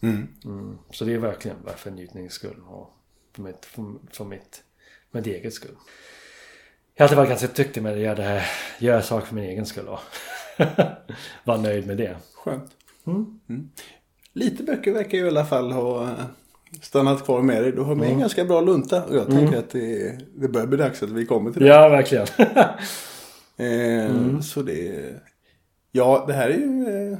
Mm. 0.00 0.28
Mm. 0.44 0.78
Så 0.90 1.04
det 1.04 1.14
är 1.14 1.18
verkligen 1.18 1.56
bara 1.64 1.76
för 1.76 1.90
njutnings 1.90 2.32
skull 2.32 2.62
och 2.68 2.90
för 3.32 3.42
mitt, 3.42 3.64
för, 3.64 3.94
för 4.10 4.24
mitt, 4.24 4.62
mitt 5.10 5.26
eget 5.26 5.54
skull. 5.54 5.76
Jag 6.94 7.02
har 7.02 7.04
alltid 7.04 7.16
varit 7.16 7.28
ganska 7.28 7.62
duktig 7.62 7.82
med 7.82 7.92
att 7.92 7.98
göra 7.98 8.14
det 8.14 8.22
här, 8.22 8.46
göra 8.78 9.02
saker 9.02 9.26
för 9.26 9.34
min 9.34 9.44
egen 9.44 9.66
skull 9.66 9.88
och 9.88 10.00
vara 11.44 11.60
nöjd 11.60 11.86
med 11.86 11.96
det. 11.96 12.16
Skönt. 12.34 12.70
Mm. 13.06 13.40
Mm. 13.48 13.70
Lite 14.32 14.62
böcker 14.62 14.92
verkar 14.92 15.18
ju 15.18 15.24
i 15.24 15.28
alla 15.28 15.46
fall 15.46 15.72
ha 15.72 16.16
stannat 16.82 17.24
kvar 17.24 17.42
med 17.42 17.62
dig. 17.62 17.72
Du 17.72 17.80
har 17.80 17.94
med 17.94 18.08
en 18.08 18.18
ganska 18.18 18.44
bra 18.44 18.60
lunta. 18.60 19.04
Och 19.04 19.16
jag 19.16 19.30
tänker 19.30 19.58
att 19.58 19.70
det, 19.70 20.18
det 20.34 20.48
börjar 20.48 20.66
bli 20.66 20.76
dags 20.78 21.02
att 21.02 21.10
vi 21.10 21.26
kommer 21.26 21.50
till 21.52 21.62
det. 21.62 21.68
Ja, 21.68 21.88
verkligen. 21.88 22.26
Eh, 23.58 24.40
Så 24.40 24.62
det... 24.62 25.14
Ja, 25.92 26.24
det 26.26 26.32
här 26.32 26.50
är 26.50 26.54
ju... 26.54 27.10
Eh, 27.12 27.18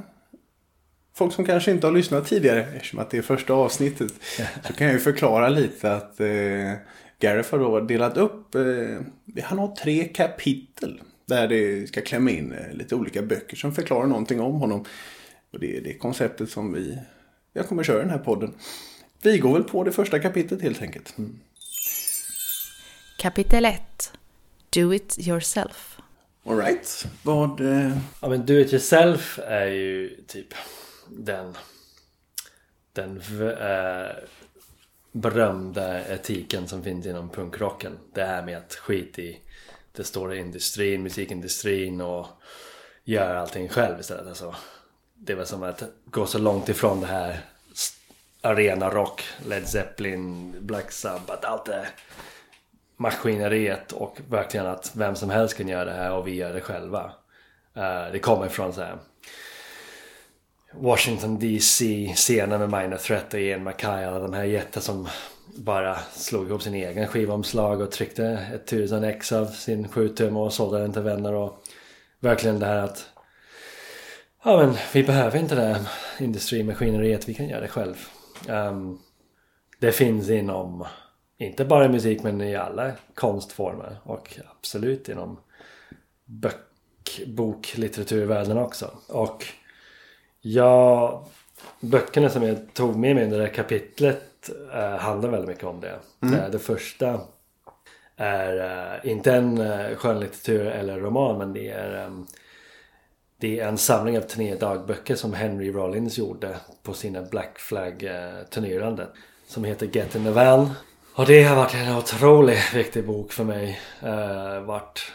folk 1.15 1.33
som 1.33 1.45
kanske 1.45 1.71
inte 1.71 1.87
har 1.87 1.91
lyssnat 1.91 2.27
tidigare. 2.27 2.65
Eftersom 2.75 2.99
att 2.99 3.09
det 3.09 3.17
är 3.17 3.21
första 3.21 3.53
avsnittet. 3.53 4.13
Så 4.67 4.73
kan 4.73 4.87
jag 4.87 4.93
ju 4.93 4.99
förklara 4.99 5.49
lite 5.49 5.93
att 5.93 6.19
eh, 6.19 6.73
Gareth 7.19 7.51
har 7.51 7.59
då 7.59 7.79
delat 7.79 8.17
upp... 8.17 8.55
Eh, 8.55 9.41
han 9.43 9.59
har 9.59 9.75
tre 9.75 10.03
kapitel. 10.03 11.01
Där 11.25 11.47
det 11.47 11.87
ska 11.87 12.01
klämma 12.01 12.31
in 12.31 12.51
eh, 12.51 12.73
lite 12.73 12.95
olika 12.95 13.21
böcker 13.21 13.57
som 13.57 13.73
förklarar 13.75 14.07
någonting 14.07 14.41
om 14.41 14.53
honom. 14.53 14.85
Och 15.53 15.59
det 15.59 15.77
är 15.77 15.81
det 15.81 15.93
konceptet 15.93 16.49
som 16.49 16.73
vi... 16.73 16.97
Jag 17.53 17.67
kommer 17.67 17.83
köra 17.83 17.99
den 17.99 18.09
här 18.09 18.17
podden. 18.17 18.53
Vi 19.21 19.37
går 19.37 19.53
väl 19.53 19.63
på 19.63 19.83
det 19.83 19.91
första 19.91 20.19
kapitlet 20.19 20.61
helt 20.61 20.81
enkelt. 20.81 21.15
Kapitel 23.17 23.65
1 23.65 24.11
Do 24.69 24.93
it 24.93 25.27
yourself. 25.27 25.97
Alright. 26.45 27.05
Vad... 27.23 27.61
Eh, 27.61 27.97
Ja 28.21 28.29
men 28.29 28.45
do 28.45 28.53
it 28.53 28.73
yourself 28.73 29.39
är 29.43 29.65
ju 29.65 30.21
typ 30.27 30.53
den 31.07 31.57
den 32.93 33.19
v- 33.29 33.53
eh, 33.53 34.15
berömda 35.11 36.07
etiken 36.13 36.67
som 36.67 36.83
finns 36.83 37.05
inom 37.05 37.29
punkrocken. 37.29 37.97
Det 38.13 38.23
här 38.25 38.45
med 38.45 38.57
att 38.57 38.73
skit 38.75 39.19
i 39.19 39.39
det 39.91 40.03
stora 40.03 40.35
industrin, 40.35 41.03
musikindustrin 41.03 42.01
och 42.01 42.27
göra 43.03 43.41
allting 43.41 43.69
själv 43.69 43.99
istället. 43.99 44.27
Alltså, 44.27 44.55
det 45.15 45.35
var 45.35 45.45
som 45.45 45.63
att 45.63 45.83
gå 46.05 46.25
så 46.25 46.37
långt 46.39 46.69
ifrån 46.69 47.01
det 47.01 47.07
här 47.07 47.39
Arenarock, 48.41 48.81
arena 48.81 48.89
rock, 48.89 49.23
Led 49.45 49.67
Zeppelin, 49.67 50.55
Black 50.59 50.91
Sabbath, 50.91 51.51
allt 51.51 51.65
det 51.65 51.87
maskineriet 52.97 53.91
och 53.91 54.17
verkligen 54.29 54.65
att 54.65 54.91
vem 54.95 55.15
som 55.15 55.29
helst 55.29 55.57
kan 55.57 55.67
göra 55.67 55.85
det 55.85 55.91
här 55.91 56.11
och 56.11 56.27
vi 56.27 56.35
gör 56.35 56.53
det 56.53 56.61
själva. 56.61 57.11
Eh, 57.75 58.11
det 58.11 58.19
kommer 58.19 58.47
från 58.47 58.73
så 58.73 58.81
här 58.81 58.97
Washington 60.73 61.39
DC 61.39 62.13
scenen 62.15 62.59
med 62.59 62.81
Minor 62.81 62.97
Threat 62.97 63.33
och 63.33 63.39
Ian 63.39 63.63
MacKay 63.63 64.05
alla 64.05 64.19
de 64.19 64.33
här 64.33 64.43
jättar 64.43 64.81
som 64.81 65.07
bara 65.55 65.97
slog 66.11 66.47
ihop 66.47 66.61
sin 66.61 66.73
egen 66.73 67.07
skivomslag 67.07 67.81
och 67.81 67.91
tryckte 67.91 68.47
ett 68.53 68.67
tusen 68.67 69.03
ex 69.03 69.31
av 69.31 69.45
sin 69.45 69.87
7 69.87 70.09
tum 70.09 70.37
och 70.37 70.53
sålde 70.53 70.79
den 70.79 70.93
till 70.93 71.01
vänner 71.01 71.33
och 71.33 71.63
verkligen 72.19 72.59
det 72.59 72.65
här 72.65 72.77
att 72.77 73.09
ja 74.43 74.57
men 74.57 74.75
vi 74.93 75.03
behöver 75.03 75.39
inte 75.39 75.55
det 75.55 75.61
här 75.61 75.89
industrimaskineriet, 76.19 77.29
vi 77.29 77.33
kan 77.33 77.49
göra 77.49 77.61
det 77.61 77.67
själv. 77.67 78.07
Ehm, 78.49 78.97
det 79.79 79.91
finns 79.91 80.29
inom, 80.29 80.85
inte 81.37 81.65
bara 81.65 81.85
i 81.85 81.89
musik 81.89 82.23
men 82.23 82.41
i 82.41 82.55
alla 82.55 82.91
konstformer 83.13 83.97
och 84.03 84.39
absolut 84.59 85.09
inom 85.09 85.39
bök, 86.25 86.55
boklitteraturvärlden 87.27 88.57
också. 88.57 88.91
Och 89.07 89.45
ja, 90.41 91.23
böckerna 91.79 92.29
som 92.29 92.43
jag 92.43 92.73
tog 92.73 92.95
med 92.95 93.15
mig 93.15 93.23
under 93.23 93.37
det 93.37 93.45
här 93.45 93.53
kapitlet 93.53 94.49
eh, 94.73 94.97
handlar 94.97 95.29
väldigt 95.29 95.49
mycket 95.49 95.63
om 95.63 95.81
det. 95.81 95.99
Eh, 96.35 96.49
det 96.51 96.59
första 96.59 97.19
är 98.15 98.57
eh, 99.03 99.11
inte 99.11 99.33
en 99.33 99.57
eh, 99.57 99.95
skönlitteratur 99.95 100.65
eller 100.65 100.99
roman 100.99 101.37
men 101.37 101.53
det 101.53 101.69
är 101.69 102.05
ehm, 102.05 102.25
det 103.39 103.59
är 103.59 103.67
en 103.67 103.77
samling 103.77 104.17
av 104.17 104.21
turnédagböcker 104.21 105.15
som 105.15 105.33
Henry 105.33 105.71
Rollins 105.71 106.17
gjorde 106.17 106.55
på 106.83 106.93
sina 106.93 107.21
Black 107.21 107.59
Flag 107.59 108.09
turnerande. 108.49 109.07
Som 109.47 109.63
heter 109.63 109.85
Get 109.85 110.15
in 110.15 110.23
the 110.23 110.31
Van. 110.31 110.69
Och 111.17 111.25
det 111.25 111.43
har 111.43 111.55
varit 111.55 111.73
en 111.75 111.97
otroligt 111.97 112.73
viktig 112.73 113.05
bok 113.05 113.31
för 113.31 113.43
mig. 113.43 113.79
Eh, 114.01 114.09
uh, 114.09 114.61
varit 114.61 115.11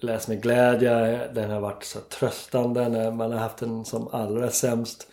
läst 0.00 0.28
med 0.28 0.42
glädje. 0.42 1.20
Den 1.34 1.50
har 1.50 1.60
varit 1.60 1.84
så 1.84 1.98
tröstande 2.00 2.88
när 2.88 3.10
man 3.10 3.32
har 3.32 3.38
haft 3.38 3.56
den 3.56 3.84
som 3.84 4.08
allra 4.12 4.50
sämst 4.50 5.06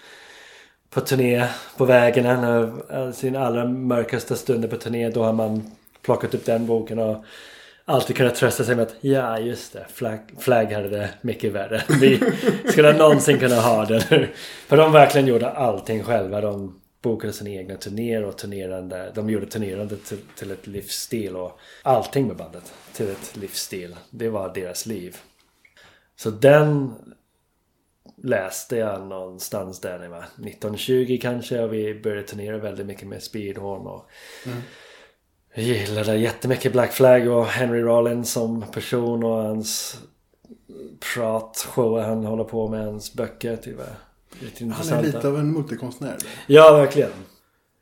på 0.89 1.01
turné 1.01 1.47
på 1.77 1.85
vägen. 1.85 2.23
När 2.23 2.71
eh, 2.93 3.11
sin 3.11 3.35
allra 3.35 3.65
mörkaste 3.65 4.35
stunder 4.35 4.67
på 4.67 4.77
turné 4.77 5.09
då 5.09 5.23
har 5.23 5.33
man 5.33 5.71
plockat 6.01 6.33
upp 6.33 6.45
den 6.45 6.65
boken 6.65 6.99
och 6.99 7.23
alltid 7.89 8.15
kunnat 8.15 8.35
trösta 8.35 8.63
sig 8.63 8.75
med 8.75 8.83
att 8.87 8.95
ja 9.01 9.39
just 9.39 9.73
det, 9.73 9.85
Flag, 9.93 10.19
Flag 10.39 10.65
hade 10.65 10.89
det 10.89 11.09
mycket 11.21 11.51
värre. 11.51 11.83
Vi 12.01 12.21
skulle 12.65 12.93
någonsin 12.93 13.39
kunna 13.39 13.55
ha 13.55 13.85
den. 13.85 14.01
För 14.67 14.77
de 14.77 14.91
verkligen 14.91 15.27
gjorde 15.27 15.49
allting 15.49 16.03
själva. 16.03 16.41
De 16.41 16.81
bokade 17.01 17.33
sina 17.33 17.49
egna 17.49 17.75
turnéer 17.75 18.23
och 18.23 18.37
turnerande. 18.37 19.11
De 19.15 19.29
gjorde 19.29 19.45
turnerande 19.45 19.97
till, 19.97 20.17
till 20.35 20.51
ett 20.51 20.67
livsstil 20.67 21.35
och 21.35 21.59
allting 21.83 22.27
med 22.27 22.35
bandet 22.35 22.73
till 22.93 23.09
ett 23.09 23.37
livsstil. 23.37 23.95
Det 24.09 24.29
var 24.29 24.53
deras 24.53 24.85
liv. 24.85 25.17
Så 26.15 26.29
den 26.29 26.93
läste 28.23 28.75
jag 28.75 29.07
någonstans 29.07 29.79
där 29.79 29.97
när 29.97 30.05
jag 30.05 30.11
var 30.11 30.23
1920 30.23 31.19
kanske 31.21 31.59
och 31.59 31.73
vi 31.73 32.01
började 32.01 32.27
turnera 32.27 32.57
väldigt 32.57 32.85
mycket 32.85 33.07
med 33.07 33.23
Speedhorn 33.23 33.87
och 33.87 34.09
mm 34.45 34.61
jag 35.53 35.65
gillade 35.65 36.17
jättemycket 36.17 36.71
Black 36.71 36.91
Flag 36.91 37.27
och 37.27 37.45
Henry 37.45 37.81
Rollins 37.81 38.31
som 38.31 38.65
person 38.71 39.23
och 39.23 39.35
hans 39.35 39.99
pratshower 41.13 42.03
han 42.03 42.25
håller 42.25 42.43
på 42.43 42.67
med, 42.67 42.85
hans 42.85 43.13
böcker. 43.13 43.51
Är 43.51 43.57
lite 44.39 44.65
han 44.65 44.99
är 44.99 45.03
lite 45.03 45.27
av 45.27 45.37
en 45.37 45.53
multikonstnär. 45.53 46.15
Ja, 46.47 46.77
verkligen. 46.77 47.11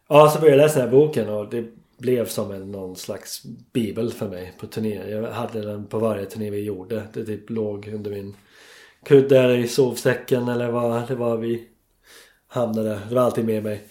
Ja, 0.10 0.30
så 0.30 0.40
började 0.40 0.58
jag 0.58 0.68
läsa 0.68 0.80
den 0.80 0.90
här 0.90 0.98
boken 0.98 1.30
och 1.30 1.50
det 1.50 1.66
blev 1.98 2.28
som 2.28 2.52
en 2.52 2.72
någon 2.72 2.96
slags 2.96 3.44
bibel 3.74 4.12
för 4.12 4.30
mig 4.30 4.54
på 4.60 4.68
turné. 4.68 5.10
Jag 5.10 5.32
hade 5.32 5.62
den 5.62 5.86
på 5.86 6.00
varje 6.00 6.26
turné 6.26 6.50
vi 6.50 6.64
gjorde. 6.64 7.08
Det 7.14 7.26
typ 7.26 7.50
låg 7.50 7.88
under 7.88 8.12
min 8.12 8.36
kudde 9.04 9.40
eller 9.40 9.58
i 9.58 9.68
sovsäcken 9.68 10.48
eller 10.48 10.72
vad 10.72 11.08
det 11.08 11.16
var 11.16 11.38
vi 11.38 11.68
hamnade. 12.48 13.00
Det 13.10 13.16
var 13.16 13.22
alltid 13.22 13.46
med 13.46 13.64
mig. 13.64 13.84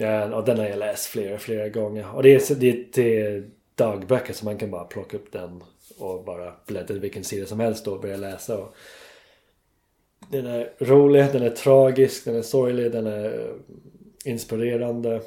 Ja, 0.00 0.34
och 0.36 0.44
den 0.44 0.58
har 0.58 0.66
jag 0.66 0.78
läst 0.78 1.06
flera, 1.06 1.38
flera 1.38 1.68
gånger. 1.68 2.14
Och 2.14 2.22
det 2.22 2.50
är, 2.50 2.54
det, 2.54 2.92
det 2.92 3.20
är 3.20 3.50
dagböcker 3.74 4.32
så 4.32 4.44
man 4.44 4.58
kan 4.58 4.70
bara 4.70 4.84
plocka 4.84 5.16
upp 5.16 5.32
den 5.32 5.62
och 5.98 6.24
bara 6.24 6.54
bläddra 6.66 6.86
till 6.86 7.00
vilken 7.00 7.24
sida 7.24 7.46
som 7.46 7.60
helst 7.60 7.86
och 7.88 8.00
börja 8.00 8.16
läsa. 8.16 8.58
Och 8.58 8.74
den 10.30 10.46
är 10.46 10.72
rolig, 10.78 11.26
den 11.32 11.42
är 11.42 11.50
tragisk, 11.50 12.24
den 12.24 12.36
är 12.36 12.42
sorglig, 12.42 12.92
den 12.92 13.06
är 13.06 13.24
eh, 13.24 13.54
inspirerande. 14.24 15.20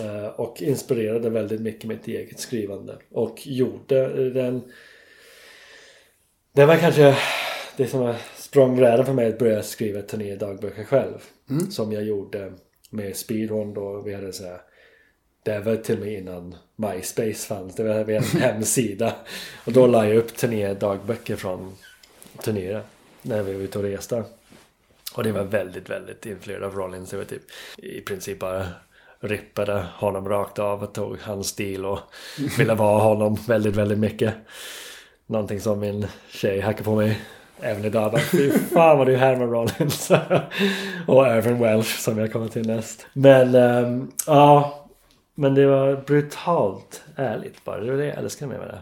Eh, 0.00 0.26
Och 0.26 0.62
inspirerade 0.62 1.30
väldigt 1.30 1.60
mycket 1.60 1.84
mitt 1.88 2.08
eget 2.08 2.40
skrivande. 2.40 2.96
Och 3.10 3.46
gjorde 3.46 4.30
den... 4.30 4.62
Det 6.52 6.64
var 6.66 6.76
kanske 6.76 7.16
det 7.76 7.86
som 7.86 8.00
var 8.00 8.16
språngbrädan 8.36 9.06
för 9.06 9.12
mig 9.12 9.28
att 9.28 9.38
börja 9.38 9.62
skriva 9.62 10.02
turnédagböcker 10.02 10.84
själv. 10.84 11.18
Som 11.70 11.92
jag 11.92 12.02
gjorde 12.02 12.52
med 12.92 13.16
Speedrun 13.16 13.74
då. 13.74 14.00
Vi 14.00 14.14
hade 14.14 14.32
så 14.32 14.44
här, 14.44 14.60
det 15.42 15.58
var 15.58 15.76
till 15.76 15.94
och 15.94 16.06
med 16.06 16.14
innan 16.14 16.54
MySpace 16.76 17.46
fanns. 17.46 17.74
Det 17.74 17.82
var 17.82 18.10
en 18.10 18.22
hemsida. 18.40 19.14
Och 19.64 19.72
då 19.72 19.86
la 19.86 20.06
jag 20.06 20.16
upp 20.16 20.36
turnédagböcker 20.36 21.36
från 21.36 21.72
turnéer. 22.44 22.82
När 23.22 23.42
vi 23.42 23.54
var 23.54 23.60
ute 23.60 23.78
och 23.78 23.84
reste. 23.84 24.24
Och 25.14 25.24
det 25.24 25.32
var 25.32 25.44
väldigt, 25.44 25.90
väldigt 25.90 26.26
influerad 26.26 26.62
av 26.62 26.74
Rollins. 26.74 27.10
Det 27.10 27.16
var 27.16 27.24
typ 27.24 27.42
i 27.76 28.00
princip 28.00 28.38
bara 28.38 28.66
rippade 29.20 29.86
honom 29.94 30.28
rakt 30.28 30.58
av 30.58 30.82
och 30.82 30.94
tog 30.94 31.18
hans 31.20 31.48
stil 31.48 31.84
och 31.84 32.00
ville 32.58 32.74
vara 32.74 33.02
honom 33.02 33.34
väldigt, 33.34 33.76
väldigt 33.76 33.98
mycket. 33.98 34.34
Någonting 35.26 35.60
som 35.60 35.80
min 35.80 36.06
tjej 36.28 36.60
hackar 36.60 36.84
på 36.84 36.94
mig 36.94 37.20
även 37.62 37.84
idag. 37.84 38.12
Bara, 38.12 38.20
Fy 38.20 38.50
fan 38.50 38.98
vad 38.98 39.06
du 39.06 39.16
härmar 39.16 39.46
Rollins. 39.46 40.10
och 41.06 41.26
Irvin 41.26 41.58
Welsh 41.58 41.98
som 41.98 42.18
jag 42.18 42.32
kommer 42.32 42.48
till 42.48 42.66
näst. 42.66 43.06
Men 43.12 43.54
um, 43.54 44.12
ja, 44.26 44.78
men 45.34 45.54
det 45.54 45.66
var 45.66 45.96
brutalt 46.06 47.02
ärligt 47.16 47.64
bara. 47.64 47.80
Det 47.80 47.90
var 47.90 47.98
det 47.98 48.06
jag 48.06 48.18
älskade 48.18 48.58
med 48.58 48.60
det. 48.60 48.78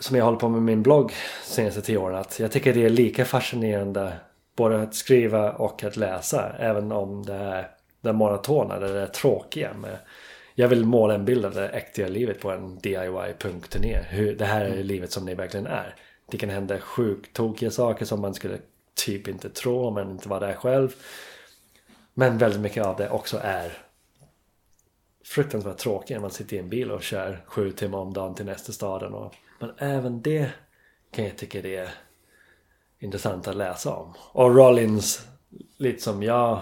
Som 0.00 0.16
jag 0.16 0.24
håller 0.24 0.38
på 0.38 0.48
med 0.48 0.62
min 0.62 0.82
blogg 0.82 1.12
senaste 1.44 1.80
tio 1.80 1.98
åren. 1.98 2.16
Att 2.16 2.40
jag 2.40 2.52
tycker 2.52 2.74
det 2.74 2.84
är 2.84 2.90
lika 2.90 3.24
fascinerande 3.24 4.12
både 4.56 4.82
att 4.82 4.94
skriva 4.94 5.52
och 5.52 5.84
att 5.84 5.96
läsa. 5.96 6.52
Även 6.58 6.92
om 6.92 7.22
det 7.22 7.34
är 7.34 7.68
det 8.00 8.12
monotona, 8.12 8.78
det 8.78 9.00
är 9.00 9.06
tråkiga. 9.06 9.74
Med, 9.74 9.96
jag 10.54 10.68
vill 10.68 10.84
måla 10.84 11.14
en 11.14 11.24
bild 11.24 11.44
av 11.44 11.54
det 11.54 11.68
äkta 11.68 12.08
livet 12.08 12.40
på 12.40 12.50
en 12.50 12.78
DIY-punkt-turné. 12.78 14.34
det 14.38 14.44
här 14.44 14.64
är 14.64 14.82
livet 14.82 15.12
som 15.12 15.26
det 15.26 15.34
verkligen 15.34 15.66
är. 15.66 15.94
Det 16.30 16.38
kan 16.38 16.50
hända 16.50 16.78
sjukt 16.78 17.32
tokiga 17.32 17.70
saker 17.70 18.04
som 18.04 18.20
man 18.20 18.34
skulle 18.34 18.58
typ 18.94 19.28
inte 19.28 19.50
tro 19.50 19.86
om 19.86 19.94
man 19.94 20.10
inte 20.10 20.28
var 20.28 20.40
där 20.40 20.54
själv. 20.54 20.94
Men 22.14 22.38
väldigt 22.38 22.60
mycket 22.60 22.86
av 22.86 22.96
det 22.96 23.10
också 23.10 23.38
är 23.42 23.78
fruktansvärt 25.24 25.78
tråkigt 25.78 26.10
när 26.10 26.20
man 26.20 26.30
sitter 26.30 26.56
i 26.56 26.60
en 26.60 26.68
bil 26.68 26.90
och 26.90 27.02
kör 27.02 27.44
sju 27.46 27.72
timmar 27.72 27.98
om 27.98 28.12
dagen 28.12 28.34
till 28.34 28.46
nästa 28.46 28.72
staden. 28.72 29.14
Och, 29.14 29.34
men 29.58 29.72
även 29.78 30.22
det 30.22 30.50
kan 31.10 31.24
jag 31.24 31.38
tycka 31.38 31.62
det 31.62 31.76
är 31.76 31.90
intressant 32.98 33.48
att 33.48 33.56
läsa 33.56 33.94
om. 33.94 34.14
Och 34.32 34.56
Rollins, 34.56 35.28
lite 35.76 36.02
som 36.02 36.22
jag, 36.22 36.60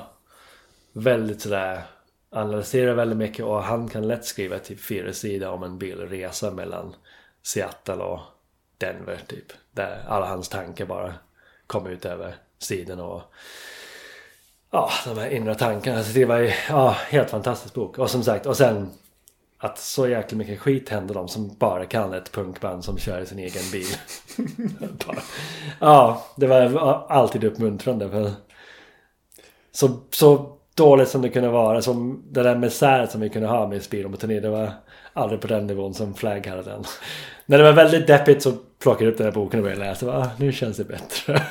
väldigt 0.93 1.41
sådär 1.41 1.83
analyserar 2.31 2.95
väldigt 2.95 3.19
mycket 3.19 3.45
och 3.45 3.63
han 3.63 3.89
kan 3.89 4.09
lätt 4.09 4.25
skriva 4.25 4.59
typ 4.59 4.81
fyra 4.81 5.13
sidor 5.13 5.49
om 5.49 5.63
en 5.63 5.79
bilresa 5.79 6.51
mellan 6.51 6.95
Seattle 7.43 7.95
och 7.95 8.21
Denver 8.79 9.21
typ. 9.27 9.53
Där 9.73 10.05
alla 10.09 10.27
hans 10.27 10.49
tankar 10.49 10.87
bara 10.87 11.15
kom 11.67 11.87
ut 11.87 12.05
över 12.05 12.35
sidorna 12.59 13.05
och 13.05 13.23
ja, 14.71 14.91
de 15.05 15.19
här 15.19 15.31
inre 15.31 15.55
tankarna. 15.55 16.03
Så 16.03 16.13
det 16.13 16.25
var 16.25 16.37
ju, 16.39 16.53
ja, 16.69 16.91
helt 16.91 17.31
fantastisk 17.31 17.75
bok. 17.75 17.99
Och 17.99 18.11
som 18.11 18.23
sagt, 18.23 18.47
och 18.47 18.57
sen 18.57 18.91
att 19.59 19.79
så 19.79 20.09
jäkla 20.09 20.39
mycket 20.39 20.61
skit 20.61 20.89
händer 20.89 21.15
dem 21.15 21.29
som 21.29 21.57
bara 21.59 21.85
kan 21.87 22.13
ett 22.13 22.33
punkband 22.33 22.85
som 22.85 22.99
kör 22.99 23.21
i 23.21 23.27
sin 23.27 23.39
egen 23.39 23.63
bil. 23.73 23.87
Bara- 25.07 25.23
ja, 25.81 26.27
det 26.37 26.47
var 26.47 27.07
alltid 27.09 27.45
uppmuntrande. 27.45 28.11
För 28.11 28.33
så, 29.73 30.01
så 30.11 30.57
dåligt 30.75 31.09
som 31.09 31.23
det 31.23 31.29
kunde 31.29 31.49
vara, 31.49 31.83
som 31.83 32.25
det 32.31 32.43
där 32.43 32.57
misär 32.57 33.07
som 33.07 33.21
vi 33.21 33.29
kunde 33.29 33.49
ha 33.49 33.69
med 33.69 33.83
Speedo 33.83 34.11
på 34.11 34.17
turné, 34.17 34.41
det 34.41 34.51
var 34.51 34.73
aldrig 35.13 35.41
på 35.41 35.47
den 35.47 35.67
nivån 35.67 35.95
som 35.95 36.15
Flag 36.15 36.47
hade 36.47 36.63
den. 36.63 36.85
När 37.47 37.59
det 37.59 37.65
var 37.65 37.73
väldigt 37.73 38.07
deppigt 38.07 38.43
så 38.43 38.53
plockade 38.79 39.11
upp 39.11 39.17
den 39.17 39.25
här 39.27 39.33
boken 39.33 39.61
och 39.61 39.65
började 39.65 39.85
läsa. 39.85 40.07
bara, 40.07 40.19
Ah, 40.19 40.31
nu 40.39 40.53
känns 40.53 40.77
det 40.77 40.85
bättre. 40.85 41.43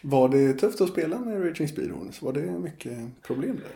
Var 0.00 0.28
det 0.28 0.52
tufft 0.52 0.80
att 0.80 0.88
spela 0.88 1.18
med 1.18 1.44
Raging 1.44 1.68
Speedhorns? 1.68 2.22
Var 2.22 2.32
det 2.32 2.40
mycket 2.40 2.98
problem 3.22 3.56
där? 3.56 3.70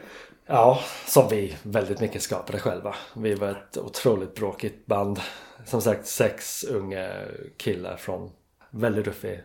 Ja, 0.46 0.80
som 1.06 1.28
vi 1.28 1.56
väldigt 1.62 2.00
mycket 2.00 2.22
skapade 2.22 2.58
själva. 2.58 2.94
Vi 3.16 3.34
var 3.34 3.48
ett 3.48 3.76
otroligt 3.76 4.34
bråkigt 4.34 4.86
band. 4.86 5.20
Som 5.64 5.82
sagt 5.82 6.06
sex 6.06 6.64
unga 6.64 7.10
killar 7.56 7.96
från 7.96 8.30
väldigt 8.70 9.06
ruffig 9.06 9.40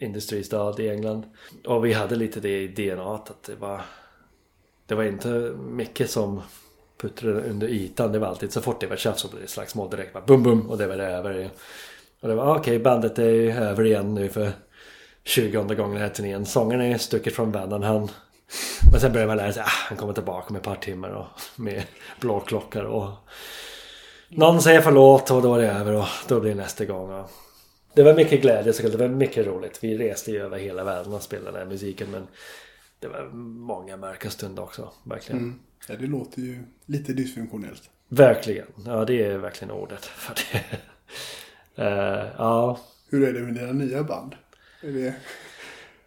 industristad 0.00 0.74
i 0.78 0.88
England. 0.88 1.22
Och 1.66 1.84
vi 1.84 1.92
hade 1.92 2.16
lite 2.16 2.40
det 2.40 2.62
i 2.62 2.68
DNA 2.68 3.14
att 3.14 3.42
det 3.42 3.54
var 3.54 3.80
Det 4.86 4.94
var 4.94 5.04
inte 5.04 5.28
mycket 5.58 6.10
som 6.10 6.42
puttrade 6.98 7.40
under 7.50 7.68
ytan. 7.68 8.12
Det 8.12 8.18
var 8.18 8.28
alltid 8.28 8.52
så 8.52 8.60
fort 8.60 8.80
det 8.80 8.86
var 8.86 8.96
tjafs 8.96 9.20
så 9.20 9.28
blev 9.28 9.42
det 9.42 9.48
slagsmål 9.48 9.90
direkt. 9.90 10.12
Bara 10.12 10.24
bum 10.24 10.42
bum 10.42 10.70
och 10.70 10.78
det 10.78 10.86
var 10.86 10.96
det 10.96 11.06
över. 11.06 11.50
Och 12.20 12.28
det 12.28 12.34
var 12.34 12.44
ah, 12.44 12.58
okej 12.58 12.78
bandet 12.78 13.18
är 13.18 13.60
över 13.62 13.84
igen 13.84 14.14
nu 14.14 14.28
för 14.28 14.52
20 15.24 15.62
gången 15.62 15.92
den 15.92 16.02
här 16.02 16.08
turnén. 16.08 16.46
Sångaren 16.46 16.82
är 16.82 16.98
stucket 16.98 17.34
från 17.34 17.52
banden. 17.52 17.82
Han 17.82 18.10
men 18.92 19.00
sen 19.00 19.12
började 19.12 19.28
man 19.28 19.36
lära 19.36 19.52
sig 19.52 19.62
att 19.62 19.68
ah, 19.68 19.86
han 19.88 19.98
kommer 19.98 20.12
tillbaka 20.12 20.46
om 20.48 20.56
ett 20.56 20.62
par 20.62 20.76
timmar 20.76 21.08
och 21.08 21.26
med 21.56 21.82
blåklockor 22.20 22.82
och 22.82 23.10
någon 24.28 24.62
säger 24.62 24.80
förlåt 24.80 25.30
och 25.30 25.42
då 25.42 25.54
är 25.54 25.58
det 25.58 25.70
över 25.70 25.92
och 25.92 26.06
då 26.28 26.40
blir 26.40 26.50
det 26.50 26.56
nästa 26.56 26.84
gång. 26.84 27.12
Och 27.12 27.30
det 27.94 28.02
var 28.02 28.14
mycket 28.14 28.42
glädje 28.42 28.72
såklart. 28.72 28.92
Det 28.92 28.98
var 28.98 29.08
mycket 29.08 29.46
roligt. 29.46 29.78
Vi 29.84 29.98
reste 29.98 30.30
ju 30.30 30.42
över 30.42 30.58
hela 30.58 30.84
världen 30.84 31.12
och 31.12 31.22
spelade 31.22 31.50
den 31.50 31.60
här 31.60 31.66
musiken 31.66 32.10
men 32.10 32.26
det 33.00 33.08
var 33.08 33.28
många 33.32 33.96
mörka 33.96 34.30
stunder 34.30 34.62
också. 34.62 34.88
Verkligen. 35.04 35.42
Mm. 35.42 35.58
Ja, 35.86 35.94
det 36.00 36.06
låter 36.06 36.40
ju 36.40 36.58
lite 36.86 37.12
dysfunktionellt. 37.12 37.82
Verkligen. 38.08 38.66
Ja, 38.86 39.04
det 39.04 39.22
är 39.24 39.38
verkligen 39.38 39.72
ordet 39.72 40.04
för 40.04 40.34
det. 40.34 40.64
Eh, 41.80 42.26
ja, 42.38 42.80
Hur 43.10 43.28
är 43.28 43.32
det 43.32 43.40
med 43.40 43.54
dina 43.54 43.72
nya 43.72 44.02
band? 44.02 44.34
Är 44.82 44.88
det... 44.88 45.14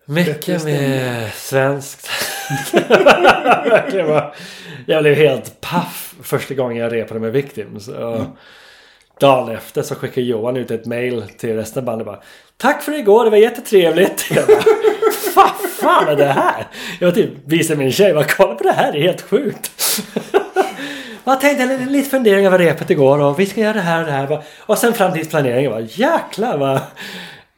Mycket 0.05 0.63
mer 0.63 1.29
svenskt. 1.35 2.09
Jag 4.85 5.03
blev 5.03 5.15
helt 5.15 5.61
paff 5.61 6.15
första 6.21 6.53
gången 6.53 6.77
jag 6.77 6.93
repade 6.93 7.19
med 7.19 7.31
Victims. 7.31 7.87
Och 7.87 8.25
Dagen 9.19 9.49
efter 9.49 9.81
så 9.81 9.95
skickade 9.95 10.27
Johan 10.27 10.57
ut 10.57 10.71
ett 10.71 10.85
mail 10.85 11.23
till 11.37 11.55
resten 11.55 11.79
av 11.79 11.85
bandet 11.85 12.05
bara 12.05 12.21
Tack 12.57 12.83
för 12.83 12.91
igår, 12.99 13.23
det 13.23 13.29
var 13.29 13.37
jättetrevligt. 13.37 14.27
Jag 14.31 14.47
bara, 14.47 14.61
fan 15.81 16.07
är 16.07 16.15
det 16.15 16.25
här? 16.25 16.67
Jag 16.99 17.15
typ 17.15 17.29
visade 17.45 17.79
min 17.79 17.91
tjej, 17.91 18.13
bara 18.13 18.23
kolla 18.23 18.55
på 18.55 18.63
det 18.63 18.71
här, 18.71 18.91
det 18.91 18.97
är 18.97 19.01
helt 19.01 19.21
sjukt. 19.21 19.71
Jag 21.23 21.41
tänkte 21.41 21.85
lite- 21.85 22.09
funderingar 22.09 22.47
över 22.53 22.59
repet 22.65 22.89
igår 22.89 23.19
och 23.21 23.39
vi 23.39 23.45
ska 23.45 23.61
göra 23.61 23.73
det 23.73 23.81
här 23.81 23.99
och 23.99 24.05
det 24.05 24.11
här. 24.11 24.43
Och 24.59 24.77
sen 24.77 24.93
framtidsplaneringen 24.93 25.71
var 25.71 25.87
jäklar 25.89 26.57
vad 26.57 26.79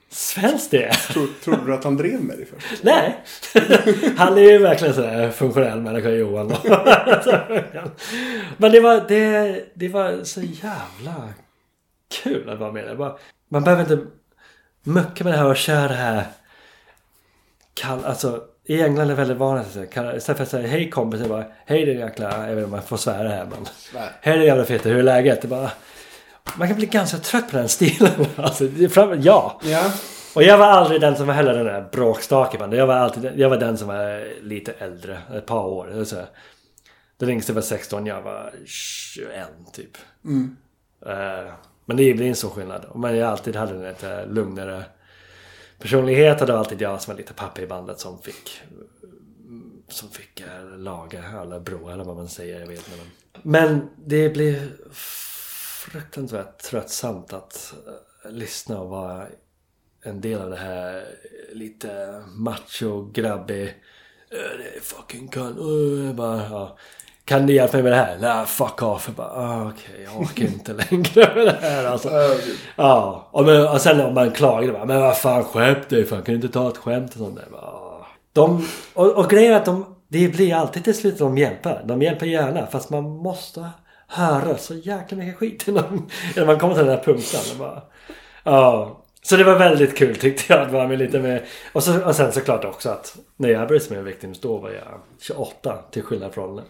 svenskt 0.10 0.72
det 0.72 0.84
är. 0.84 0.92
Tro, 1.14 1.28
trodde 1.44 1.66
du 1.66 1.74
att 1.74 1.84
han 1.84 1.98
drev 1.98 2.20
med 2.22 2.38
dig 2.38 2.46
först? 2.56 2.84
Nej. 2.84 3.18
Han 4.18 4.38
är 4.38 4.42
ju 4.42 4.58
verkligen 4.58 4.94
sådär 4.94 5.30
funktionell 5.32 5.82
människa 5.82 6.10
Johan. 6.10 6.48
Men 8.58 8.72
det 8.72 8.80
var, 8.80 9.06
det, 9.08 9.66
det 9.74 9.88
var 9.90 10.24
så 10.24 10.42
jävla 10.42 11.16
kul 12.24 12.50
att 12.50 12.60
vara 12.60 12.72
med. 12.72 12.98
Bara- 12.98 13.18
Man 13.50 13.64
behöver 13.64 13.82
inte 13.84 14.06
mucka 14.84 15.24
med 15.24 15.34
det 15.34 15.38
här 15.38 15.46
och 15.46 15.58
köra 15.58 15.88
det 15.88 15.94
här. 15.94 16.24
Kall, 17.74 18.06
alltså, 18.06 18.44
I 18.66 18.82
England 18.82 19.06
är 19.06 19.10
det 19.10 19.16
väldigt 19.16 19.38
vanligt 19.38 19.68
att 19.68 19.74
säga, 19.74 20.16
istället 20.16 20.38
för 20.38 20.44
att 20.44 20.50
säga 20.50 20.68
hej 20.68 20.90
kompis, 20.90 21.20
jag 21.20 21.30
bara 21.30 21.46
hej 21.66 21.86
din 21.86 22.00
jäkla, 22.00 22.32
jag 22.32 22.42
vet 22.42 22.52
inte 22.52 22.64
om 22.64 22.72
man 22.72 22.82
får 22.82 22.98
svära 22.98 23.30
här 23.30 23.46
men. 23.46 23.66
Nej. 23.94 24.10
Hej 24.22 24.38
din 24.38 24.48
jävla 24.48 24.66
fitta, 24.66 24.90
hur 24.90 24.98
är 24.98 25.04
läget? 25.04 25.42
Det 25.42 25.48
bara, 25.48 25.72
man 26.56 26.68
kan 26.68 26.78
bli 26.78 26.86
ganska 26.86 27.18
trött 27.18 27.52
på 27.52 27.58
den 27.58 27.70
stilen. 27.70 28.26
Alltså, 28.36 28.64
är 28.64 28.88
fram, 28.88 29.22
ja. 29.22 29.60
Ja. 29.64 29.92
Och 30.36 30.44
jag 30.44 30.58
var 30.58 30.66
aldrig 30.66 31.02
den 31.02 31.16
som 31.16 31.28
var 31.28 31.34
heller 31.34 31.54
den 31.54 31.66
där 31.66 31.90
bråkstaken. 31.92 32.72
Jag 32.72 32.88
var 32.88 32.96
alltid 32.96 33.32
jag 33.36 33.50
var 33.50 33.58
den 33.58 33.78
som 33.78 33.88
var 33.88 34.42
lite 34.44 34.72
äldre. 34.72 35.18
Ett 35.36 35.46
par 35.46 35.66
år. 35.66 36.04
Så. 36.04 36.16
Den 37.18 37.30
yngste 37.30 37.54
var 37.54 37.62
16, 37.62 38.06
jag 38.06 38.22
var 38.22 38.52
21 38.66 39.48
typ. 39.74 39.98
Mm. 40.26 40.58
Eh, 41.06 41.54
men 41.86 41.98
det 41.98 42.14
blir 42.14 42.28
en 42.28 42.36
stor 42.36 42.50
skillnad. 42.50 42.86
Men 42.96 43.18
jag 43.18 43.30
alltid 43.30 43.56
hade 43.56 43.74
en 43.76 43.84
lite 43.84 44.26
lugnare 44.26 44.84
personlighet. 45.84 46.40
Det 46.40 46.46
var 46.46 46.60
alltid 46.60 46.82
jag 46.82 47.02
som 47.02 47.14
var 47.14 47.18
lite 47.18 47.34
pappa 47.34 47.62
i 47.62 47.68
bandet 47.68 48.00
som 48.00 48.22
fick 48.22 48.62
som 49.88 50.10
fick 50.10 50.40
eh, 50.42 50.78
laga 50.78 51.24
eller 51.42 51.60
bro 51.60 51.90
eller 51.90 52.04
vad 52.04 52.16
man 52.16 52.30
säger. 52.30 52.60
Jag 52.60 52.68
vet 52.68 52.88
inte. 52.88 53.00
Men 53.42 53.90
det 54.06 54.30
blev 54.30 54.72
fruktansvärt 55.82 56.60
tröttsamt 56.60 57.34
att 57.34 57.74
eh, 58.26 58.32
lyssna 58.32 58.80
och 58.80 58.90
vara 58.90 59.28
en 60.02 60.22
del 60.22 60.42
av 60.42 60.50
det 60.50 60.56
här 60.56 61.06
lite 61.52 62.24
macho, 62.28 63.12
grabbig 63.12 63.68
äh, 64.30 64.58
Det 64.58 64.78
är 64.78 64.80
fucking 64.82 65.28
cunt. 65.28 65.60
Uh, 65.60 66.10
äh, 66.10 66.16
bara, 66.16 66.38
ja. 66.50 66.78
Kan 67.26 67.46
du 67.46 67.54
hjälpa 67.54 67.78
mig 67.78 67.84
med 67.84 67.92
det 67.92 67.96
här? 67.96 68.18
Nej, 68.22 68.46
fuck 68.46 68.82
off. 68.84 69.04
Jag 69.08 69.16
bara, 69.16 69.28
ah, 69.28 69.68
okej, 69.70 70.04
jag 70.06 70.22
orkar 70.22 70.46
inte 70.46 70.74
längre 70.92 71.36
med 71.36 71.46
det 71.46 71.58
här 71.62 71.86
alltså. 71.86 72.10
Ja, 72.76 73.28
och, 73.32 73.46
men, 73.46 73.68
och 73.68 73.82
sen 73.82 74.02
om 74.02 74.14
man 74.14 74.32
klagade 74.32 74.74
bara, 74.74 74.86
men 74.86 75.02
vad 75.02 75.18
fan 75.18 75.44
skämt 75.44 75.90
dig 75.90 76.06
fan, 76.06 76.22
kan 76.24 76.34
du 76.34 76.36
inte 76.36 76.50
ta 76.50 76.70
ett 76.70 76.78
skämt 76.78 77.12
och 77.12 77.18
sånt 77.18 77.36
där? 77.36 77.46
Bara, 77.52 77.62
"Ah." 77.62 78.08
de, 78.34 78.68
och, 78.94 79.12
och 79.18 79.30
grejen 79.30 79.54
är 79.54 79.58
att 79.58 79.66
de, 79.66 79.96
det 80.08 80.28
blir 80.28 80.56
alltid 80.56 80.84
till 80.84 80.98
slut 80.98 81.18
de 81.20 81.38
hjälper. 81.38 81.82
De 81.86 82.02
hjälper 82.02 82.26
gärna, 82.26 82.68
fast 82.68 82.90
man 82.90 83.04
måste 83.04 83.70
höra 84.08 84.58
så 84.58 84.74
jäkla 84.74 85.18
mycket 85.18 85.36
skit 85.38 85.68
innan, 85.68 86.10
innan 86.36 86.48
man 86.48 86.60
kommer 86.60 86.74
till 86.74 86.86
den 86.86 86.98
här 86.98 87.04
punkten. 87.04 87.40
Bara, 87.60 87.82
ja. 88.44 89.00
Så 89.26 89.36
det 89.38 89.44
var 89.44 89.56
väldigt 89.56 89.98
kul 89.98 90.16
tyckte 90.16 90.54
jag 90.54 90.62
att 90.62 90.72
vara 90.72 90.88
med 90.88 91.00
lite 91.00 91.20
med. 91.20 91.42
Och, 91.74 91.84
så, 91.84 92.04
och 92.06 92.16
sen 92.16 92.32
såklart 92.32 92.66
också 92.66 92.90
att 92.90 93.16
när 93.38 93.50
jag 93.50 93.68
började 93.68 93.86
spela 93.86 94.02
Victims 94.02 94.40
då 94.42 94.58
var 94.58 94.70
jag 94.70 95.00
28 95.22 95.78
till 95.92 96.04
skillnad 96.04 96.34
från 96.34 96.62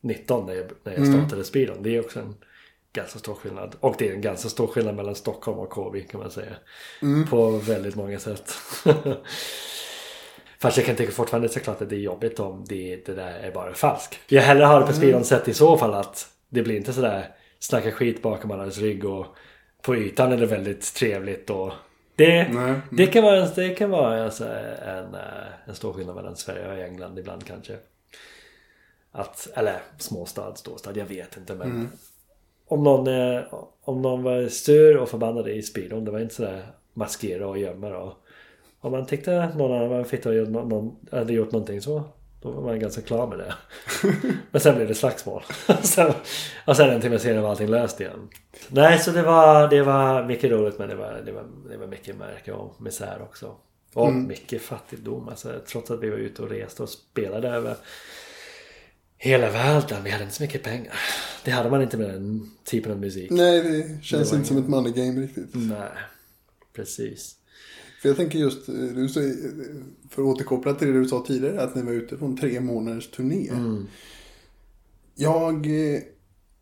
19 0.00 0.46
när 0.46 0.54
jag, 0.54 0.66
när 0.84 0.92
jag 0.92 1.06
startade 1.06 1.44
Speedon. 1.44 1.82
Det 1.82 1.96
är 1.96 2.00
också 2.00 2.20
en 2.20 2.34
ganska 2.92 3.18
stor 3.18 3.34
skillnad. 3.34 3.76
Och 3.80 3.94
det 3.98 4.08
är 4.08 4.12
en 4.12 4.20
ganska 4.20 4.48
stor 4.48 4.66
skillnad 4.66 4.94
mellan 4.94 5.14
Stockholm 5.14 5.58
och 5.58 5.70
Kåby 5.70 6.02
kan 6.02 6.20
man 6.20 6.30
säga. 6.30 6.52
På 7.30 7.50
väldigt 7.50 7.96
många 7.96 8.18
sätt. 8.18 8.54
Fast 10.60 10.76
jag 10.76 10.86
kan 10.86 10.96
tycka 10.96 11.12
fortfarande 11.12 11.48
såklart 11.48 11.82
att 11.82 11.88
det 11.88 11.96
är 11.96 12.00
jobbigt 12.00 12.40
om 12.40 12.64
det, 12.68 13.06
det 13.06 13.14
där 13.14 13.32
är 13.32 13.52
bara 13.52 13.74
falskt. 13.74 14.18
Jag 14.26 14.42
hellre 14.42 14.64
har 14.64 14.80
det 14.80 14.86
på 14.86 14.92
Speedon 14.92 15.24
sätt 15.24 15.48
i 15.48 15.54
så 15.54 15.76
fall 15.76 15.94
att 15.94 16.28
det 16.48 16.62
blir 16.62 16.76
inte 16.76 16.92
sådär 16.92 17.28
snacka 17.58 17.92
skit 17.92 18.22
bakom 18.22 18.50
allas 18.50 18.78
rygg 18.78 19.04
och 19.04 19.26
på 19.82 19.96
ytan 19.96 20.32
är 20.32 20.36
det 20.36 20.46
väldigt 20.46 20.94
trevligt 20.94 21.50
och 21.50 21.72
det, 22.16 22.48
Nej. 22.48 22.74
det 22.90 23.06
kan 23.06 23.24
vara, 23.24 23.46
det 23.46 23.68
kan 23.68 23.90
vara 23.90 24.24
alltså 24.24 24.44
en, 24.86 25.14
eh, 25.14 25.20
en 25.66 25.74
stor 25.74 25.92
skillnad 25.92 26.16
mellan 26.16 26.36
Sverige 26.36 26.68
och 26.68 26.78
England 26.78 27.18
ibland 27.18 27.46
kanske. 27.46 27.76
Att, 29.12 29.48
eller 29.54 29.80
småstad, 29.98 30.54
storstad, 30.56 30.96
jag 30.96 31.06
vet 31.06 31.36
inte 31.36 31.54
men 31.54 31.90
om 32.66 32.84
någon, 32.84 33.06
eh, 33.06 33.42
om 33.82 34.02
någon 34.02 34.22
var 34.22 34.48
sur 34.48 34.96
och 34.96 35.08
förbannad 35.08 35.48
i 35.48 35.62
speedon, 35.62 36.04
det 36.04 36.10
var 36.10 36.18
inte 36.18 36.34
sådär 36.34 36.66
maskera 36.94 37.48
och 37.48 37.58
gömma 37.58 37.96
och 37.96 38.12
om 38.80 38.92
man 38.92 39.06
tyckte 39.06 39.42
att 39.42 39.56
någon 39.56 39.76
annan 39.76 39.88
var 39.88 39.98
en 39.98 40.04
fitta 40.04 40.28
och 40.28 40.34
gjort, 40.34 40.48
någon, 40.48 40.96
hade 41.10 41.32
gjort 41.32 41.52
någonting 41.52 41.80
så 41.80 42.02
då 42.42 42.50
var 42.50 42.62
man 42.62 42.80
ganska 42.80 43.02
klar 43.02 43.26
med 43.26 43.38
det. 43.38 43.54
Men 44.50 44.60
sen 44.60 44.74
blev 44.74 44.88
det 44.88 44.94
slagsmål. 44.94 45.42
och 46.66 46.76
sen 46.76 46.90
en 46.90 47.00
timme 47.00 47.18
senare 47.18 47.42
var 47.42 47.50
allting 47.50 47.68
löst 47.68 48.00
igen. 48.00 48.28
Nej, 48.68 48.98
så 48.98 49.10
det 49.10 49.22
var, 49.22 49.68
det 49.68 49.82
var 49.82 50.24
mycket 50.24 50.50
roligt 50.50 50.78
men 50.78 50.88
det 50.88 50.94
var, 50.94 51.22
det 51.24 51.32
var, 51.32 51.44
det 51.70 51.76
var 51.76 51.86
mycket 51.86 52.16
märke 52.16 52.52
och 52.52 52.82
misär 52.82 53.22
också. 53.22 53.54
Och 53.94 54.12
mycket 54.12 54.62
fattigdom. 54.62 55.28
Alltså, 55.28 55.52
trots 55.66 55.90
att 55.90 56.00
vi 56.00 56.10
var 56.10 56.16
ute 56.16 56.42
och 56.42 56.50
reste 56.50 56.82
och 56.82 56.88
spelade 56.88 57.48
över 57.48 57.76
hela 59.22 59.50
världen. 59.50 60.04
Vi 60.04 60.10
hade 60.10 60.24
inte 60.24 60.36
så 60.36 60.42
mycket 60.42 60.62
pengar. 60.62 60.94
Det 61.44 61.50
hade 61.50 61.70
man 61.70 61.82
inte 61.82 61.96
med 61.96 62.08
den 62.10 62.50
typen 62.64 62.92
av 62.92 63.00
musik. 63.00 63.30
Nej, 63.30 63.62
det 63.62 64.04
känns 64.04 64.30
Det 64.30 64.36
inte 64.36 64.48
som 64.48 64.56
ett 64.56 64.68
money 64.68 64.92
game 64.92 65.20
riktigt. 65.20 65.48
Nej, 65.52 65.88
precis. 66.72 67.36
För 68.02 68.08
jag 68.08 68.16
tänker 68.16 68.38
just, 68.38 68.68
eh, 68.68 68.74
du, 68.74 69.08
säger- 69.08 69.36
för 70.10 70.22
att 70.22 70.28
återkoppla 70.28 70.74
till 70.74 70.88
det 70.88 71.00
du 71.00 71.08
sa 71.08 71.24
tidigare, 71.26 71.62
att 71.62 71.74
ni 71.74 71.82
var 71.82 71.92
ute 71.92 72.16
på 72.16 72.24
en 72.26 72.36
tre 72.36 72.60
månaders 72.60 73.10
turné. 73.10 73.48
Mm. 73.48 73.86
Jag... 75.14 75.66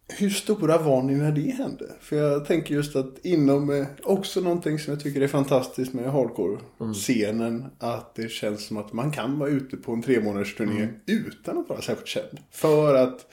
Hur 0.09 0.31
stora 0.31 0.79
var 0.79 1.03
ni 1.03 1.15
när 1.15 1.33
det 1.33 1.41
hände? 1.51 1.93
För 2.01 2.17
jag 2.17 2.45
tänker 2.45 2.75
just 2.75 2.97
att 2.97 3.19
inom, 3.27 3.71
eh, 3.71 3.87
också 4.03 4.41
någonting 4.41 4.79
som 4.79 4.93
jag 4.93 5.03
tycker 5.03 5.21
är 5.21 5.29
fantastiskt 5.29 5.93
med 5.95 6.13
hardcore-scenen, 6.13 7.65
att 7.79 8.15
det 8.15 8.31
känns 8.31 8.67
som 8.67 8.77
att 8.77 8.93
man 8.93 9.11
kan 9.11 9.39
vara 9.39 9.51
ute 9.51 9.77
på 9.77 9.93
en 9.93 10.03
tre 10.03 10.21
månaders 10.21 10.55
turné 10.55 10.89
utan 11.07 11.59
att 11.59 11.69
vara 11.69 11.81
särskilt 11.83 12.07
känd. 12.09 12.39
För 12.51 12.95
att 12.95 13.27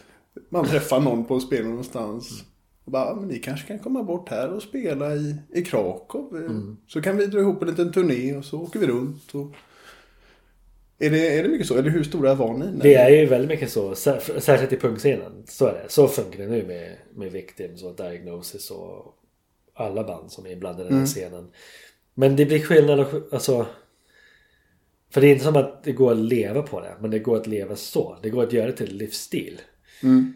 man 0.49 0.65
träffar 0.65 0.99
någon 0.99 1.26
på 1.26 1.39
spel 1.39 1.67
någonstans. 1.67 2.43
Och 2.86 2.91
bara, 2.91 3.05
"Ja, 3.05 3.15
men 3.19 3.28
ni 3.28 3.39
kanske 3.39 3.67
kan 3.67 3.80
komma 3.80 4.03
bort 4.03 4.30
här 4.30 4.49
och 4.49 4.61
spela 4.61 5.15
i, 5.15 5.36
i 5.53 5.61
Krakow. 5.61 6.43
eh, 6.45 6.51
Så 6.88 7.01
kan 7.01 7.17
vi 7.17 7.26
dra 7.26 7.39
ihop 7.39 7.61
en 7.61 7.67
liten 7.69 7.91
turné 7.91 8.36
och 8.36 8.45
så 8.45 8.61
åker 8.61 8.80
vi 8.80 8.88
runt. 8.88 9.36
Och... 9.36 9.55
Är, 10.99 11.09
det, 11.09 11.37
är 11.37 11.43
det 11.43 11.49
mycket 11.49 11.67
så? 11.67 11.77
Eller 11.77 11.89
hur 11.89 12.03
stora 12.03 12.33
var 12.35 12.53
ni? 12.57 12.65
när- 12.65 12.83
Det 12.83 12.93
är 12.95 13.09
ju 13.09 13.25
väldigt 13.25 13.49
mycket 13.49 13.71
så. 13.71 13.91
sär- 13.95 14.39
Särskilt 14.39 14.73
i 14.73 14.77
punkscenen. 14.77 15.43
Så 15.47 15.65
är 15.65 15.73
det. 15.73 15.85
Så 15.89 16.07
funkar 16.07 16.39
det 16.39 16.47
nu 16.47 16.63
med, 16.63 16.97
med 17.15 17.31
Victims 17.31 17.83
och 17.83 17.95
Diagnosis 17.95 18.71
och 18.71 19.15
alla 19.73 20.03
band 20.03 20.31
som 20.31 20.45
är 20.45 20.49
inblandade 20.51 20.87
i 20.89 20.91
den 20.91 20.99
här 20.99 21.05
scenen. 21.05 21.47
Men 22.13 22.35
det 22.35 22.45
blir 22.45 22.59
skillnad 22.59 23.05
alltså. 23.31 23.65
För 25.09 25.21
det 25.21 25.27
är 25.27 25.31
inte 25.31 25.43
som 25.43 25.55
att 25.55 25.83
det 25.83 25.91
går 25.91 26.11
att 26.11 26.17
leva 26.17 26.61
på 26.61 26.79
det. 26.81 26.95
Men 27.01 27.11
det 27.11 27.19
går 27.19 27.37
att 27.37 27.47
leva 27.47 27.75
så. 27.75 28.17
Det 28.23 28.29
går 28.29 28.43
att 28.43 28.53
göra 28.53 28.65
det 28.67 28.77
till 28.77 28.97
livsstil. 28.97 29.61
Mm. 30.03 30.33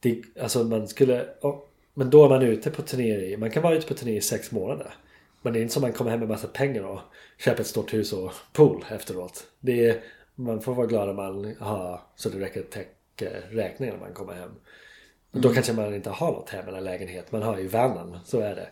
Det, 0.00 0.22
alltså 0.40 0.64
man 0.64 0.88
skulle... 0.88 1.26
ja, 1.42 1.66
men 1.94 2.10
då 2.10 2.24
är 2.24 2.28
man 2.28 2.42
ute 2.42 2.70
på 2.70 2.82
turné 2.82 3.16
i... 3.20 3.36
Man 3.36 3.50
kan 3.50 3.62
vara 3.62 3.74
ute 3.74 3.86
på 3.86 3.94
turné 3.94 4.16
i 4.16 4.20
sex 4.20 4.50
månader. 4.52 4.94
Men 5.42 5.52
det 5.52 5.58
är 5.58 5.62
inte 5.62 5.74
som 5.74 5.84
att 5.84 5.88
man 5.88 5.96
kommer 5.96 6.10
hem 6.10 6.20
med 6.20 6.28
massa 6.28 6.48
pengar 6.48 6.82
och 6.82 7.00
köper 7.38 7.60
ett 7.60 7.66
stort 7.66 7.94
hus 7.94 8.12
och 8.12 8.32
pool 8.52 8.84
efteråt. 8.90 9.46
Det 9.60 9.88
är, 9.88 10.02
man 10.34 10.60
får 10.60 10.74
vara 10.74 10.86
glad 10.86 11.08
om 11.08 11.16
man 11.16 11.56
har 11.58 12.00
så 12.16 12.28
det 12.28 12.40
räcker 12.40 12.60
att 12.60 12.70
täcka 12.70 13.30
räkningen 13.50 13.94
när 13.94 14.00
man 14.00 14.14
kommer 14.14 14.32
hem. 14.32 14.50
Och 15.30 15.40
Då 15.40 15.52
kanske 15.52 15.72
man 15.72 15.94
inte 15.94 16.10
har 16.10 16.32
något 16.32 16.50
hem 16.50 16.68
eller 16.68 16.80
lägenhet. 16.80 17.32
Man 17.32 17.42
har 17.42 17.58
ju 17.58 17.66
vannen. 17.66 18.18
Så 18.24 18.40
är 18.40 18.54
det. 18.54 18.68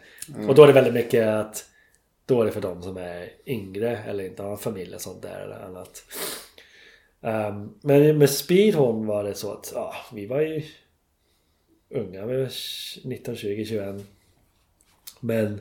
Och 0.49 0.55
då 0.55 0.63
är 0.63 0.67
det 0.67 0.73
väldigt 0.73 0.95
mycket 0.95 1.27
att 1.27 1.65
då 2.27 2.41
är 2.41 2.47
det 2.47 2.53
för 2.53 2.61
de 2.61 2.83
som 2.83 2.97
är 2.97 3.33
yngre 3.47 3.99
eller 3.99 4.25
inte 4.25 4.43
har 4.43 4.57
familj 4.57 4.95
och 4.95 5.01
sånt 5.01 5.23
där 5.23 5.41
eller 5.41 5.65
annat. 5.65 6.05
Ehm, 7.23 7.75
men 7.81 8.19
med 8.19 8.31
Speedhorn 8.31 9.07
var 9.07 9.25
det 9.25 9.35
så 9.35 9.53
att 9.53 9.73
ja, 9.75 9.95
vi 10.13 10.27
var 10.27 10.41
ju 10.41 10.63
unga. 11.91 12.27
Vi 12.27 12.37
var 12.37 12.51
19, 13.05 13.37
20, 13.37 13.65
21. 13.65 14.07
Men 15.21 15.61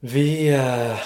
vi 0.00 0.48
eh, 0.48 0.98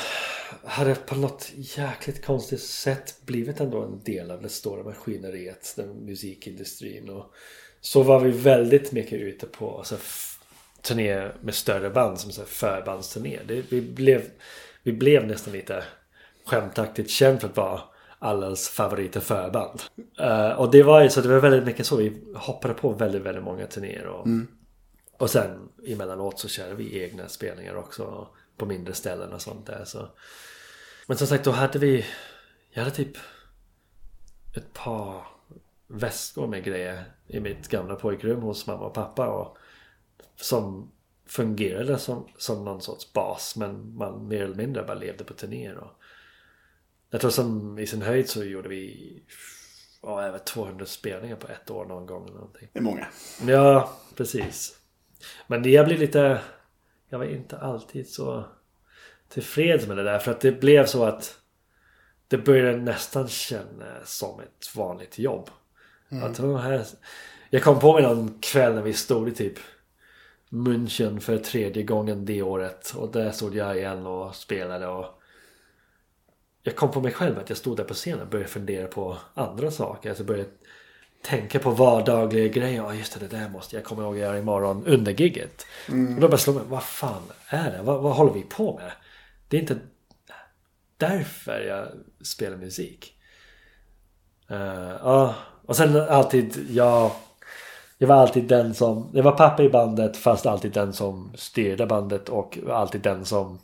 hade 0.64 0.94
på 0.94 1.14
något 1.14 1.52
jäkligt 1.54 2.24
konstigt 2.24 2.62
sätt 2.62 3.14
blivit 3.26 3.60
ändå 3.60 3.82
en 3.82 4.00
del 4.04 4.30
av 4.30 4.42
det 4.42 4.48
stora 4.48 4.84
maskineriet, 4.84 5.74
den 5.76 5.88
musikindustrin. 5.88 7.08
Och 7.08 7.34
så 7.80 8.02
var 8.02 8.20
vi 8.20 8.30
väldigt 8.30 8.92
mycket 8.92 9.20
ute 9.20 9.46
på 9.46 9.78
alltså, 9.78 9.96
turné 10.82 11.28
med 11.40 11.54
större 11.54 11.90
band 11.90 12.20
som 12.20 12.30
så 12.30 12.40
här, 12.40 12.48
förbandsturné. 12.48 13.38
Det, 13.46 13.62
vi, 13.68 13.80
blev, 13.80 14.22
vi 14.82 14.92
blev 14.92 15.26
nästan 15.26 15.52
lite 15.52 15.84
skämtaktigt 16.44 17.10
känd 17.10 17.40
för 17.40 17.48
att 17.48 17.56
vara 17.56 17.80
allas 18.18 18.68
favoriter 18.68 19.20
förband. 19.20 19.80
Eh, 20.20 20.50
och 20.50 20.70
det 20.70 20.82
var 20.82 21.02
ju 21.02 21.10
så 21.10 21.20
det 21.20 21.28
var 21.28 21.40
väldigt 21.40 21.64
mycket 21.64 21.86
så. 21.86 21.96
Vi 21.96 22.22
hoppade 22.34 22.74
på 22.74 22.92
väldigt, 22.92 23.22
väldigt 23.22 23.44
många 23.44 23.66
turnéer. 23.66 24.06
Och, 24.06 24.26
och 25.18 25.30
sen 25.30 25.68
emellanåt 25.86 26.38
så 26.38 26.48
körde 26.48 26.74
vi 26.74 27.02
egna 27.02 27.28
spelningar 27.28 27.76
också 27.76 28.28
på 28.56 28.66
mindre 28.66 28.94
ställen 28.94 29.32
och 29.32 29.42
sånt 29.42 29.66
där. 29.66 29.84
Så. 29.84 30.08
Men 31.06 31.16
som 31.16 31.26
sagt 31.26 31.44
då 31.44 31.50
hade 31.50 31.78
vi, 31.78 32.06
jag 32.70 32.82
hade 32.82 32.96
typ 32.96 33.16
ett 34.56 34.72
par 34.72 35.26
väskor 35.86 36.46
med 36.46 36.64
grejer 36.64 37.04
i 37.26 37.40
mitt 37.40 37.68
gamla 37.68 37.94
pojkrum 37.94 38.42
hos 38.42 38.66
mamma 38.66 38.86
och 38.86 38.94
pappa. 38.94 39.28
Och, 39.28 39.58
som 40.36 40.90
fungerade 41.26 41.98
som, 41.98 42.28
som 42.36 42.64
någon 42.64 42.80
sorts 42.80 43.12
bas 43.12 43.56
men 43.56 43.96
man 43.96 44.28
mer 44.28 44.42
eller 44.42 44.54
mindre 44.54 44.82
bara 44.82 44.98
levde 44.98 45.24
på 45.24 45.34
turnéer. 45.34 45.76
Och, 45.76 45.92
jag 47.10 47.20
tror 47.20 47.30
som 47.30 47.78
i 47.78 47.86
sin 47.86 48.02
höjd 48.02 48.28
så 48.28 48.44
gjorde 48.44 48.68
vi 48.68 49.22
ja, 50.02 50.22
över 50.22 50.38
200 50.38 50.86
spelningar 50.86 51.36
på 51.36 51.48
ett 51.48 51.70
år 51.70 51.84
någon 51.84 52.06
gång. 52.06 52.24
Eller 52.24 52.34
någonting. 52.34 52.68
Det 52.72 52.78
är 52.78 52.82
många. 52.82 53.06
Ja, 53.46 53.92
precis. 54.14 54.78
Men 55.46 55.62
det 55.62 55.70
jag 55.70 55.86
blev 55.86 55.98
lite... 55.98 56.40
Jag 57.14 57.18
var 57.18 57.26
inte 57.26 57.58
alltid 57.58 58.08
så 58.08 58.44
tillfreds 59.28 59.86
med 59.86 59.96
det 59.96 60.02
där. 60.02 60.18
För 60.18 60.30
att 60.30 60.40
det 60.40 60.52
blev 60.52 60.86
så 60.86 61.04
att 61.04 61.38
det 62.28 62.38
började 62.38 62.76
nästan 62.76 63.28
kännas 63.28 64.18
som 64.18 64.40
ett 64.40 64.76
vanligt 64.76 65.18
jobb. 65.18 65.50
Att, 66.22 66.40
"Åh, 66.40 66.56
här... 66.56 66.84
Jag 67.50 67.62
kom 67.62 67.80
på 67.80 67.92
mig 67.92 68.02
någon 68.02 68.38
kväll 68.40 68.74
när 68.74 68.82
vi 68.82 68.92
stod 68.92 69.28
i 69.28 69.32
typ 69.34 69.58
München 70.50 71.20
för 71.20 71.38
tredje 71.38 71.82
gången 71.82 72.24
det 72.24 72.42
året. 72.42 72.94
Och 72.96 73.12
där 73.12 73.30
stod 73.30 73.54
jag 73.54 73.76
igen 73.76 74.06
och 74.06 74.34
spelade. 74.34 74.86
och 74.86 75.22
Jag 76.62 76.76
kom 76.76 76.90
på 76.90 77.00
mig 77.00 77.12
själv 77.12 77.38
att 77.38 77.48
jag 77.48 77.58
stod 77.58 77.76
där 77.76 77.84
på 77.84 77.94
scenen 77.94 78.20
och 78.20 78.28
började 78.28 78.50
fundera 78.50 78.86
på 78.86 79.16
andra 79.34 79.70
saker. 79.70 80.08
Alltså 80.08 80.24
började 80.24 80.50
tänka 81.24 81.58
på 81.58 81.70
vardagliga 81.70 82.48
grejer. 82.48 82.76
Ja 82.76 82.94
just 82.94 83.20
det, 83.20 83.28
det 83.28 83.36
där 83.36 83.48
måste 83.48 83.76
jag 83.76 83.84
komma 83.84 84.02
ihåg 84.02 84.14
att 84.14 84.20
göra 84.20 84.38
imorgon 84.38 84.86
under 84.86 85.12
gigget. 85.12 85.66
Och 86.14 86.20
då 86.20 86.28
bara 86.28 86.38
slog 86.38 86.56
mig, 86.56 86.64
vad 86.68 86.82
fan 86.82 87.22
är 87.48 87.70
det? 87.70 87.82
Vad, 87.82 88.02
vad 88.02 88.16
håller 88.16 88.32
vi 88.32 88.42
på 88.42 88.76
med? 88.76 88.92
Det 89.48 89.56
är 89.56 89.60
inte 89.60 89.78
därför 90.96 91.60
jag 91.60 91.88
spelar 92.26 92.56
musik. 92.56 93.14
Eh, 94.50 94.90
Ja, 95.02 95.34
och 95.66 95.76
sen 95.76 95.96
alltid, 95.96 96.66
ja, 96.70 97.16
jag 97.98 98.08
var 98.08 98.16
alltid 98.16 98.44
den 98.48 98.74
som, 98.74 99.10
jag 99.14 99.22
var 99.22 99.32
pappa 99.32 99.62
i 99.62 99.68
bandet 99.68 100.16
fast 100.16 100.46
alltid 100.46 100.72
den 100.72 100.92
som 100.92 101.32
styrde 101.36 101.86
bandet 101.86 102.28
och 102.28 102.58
alltid 102.70 103.00
den 103.00 103.24
som 103.24 103.58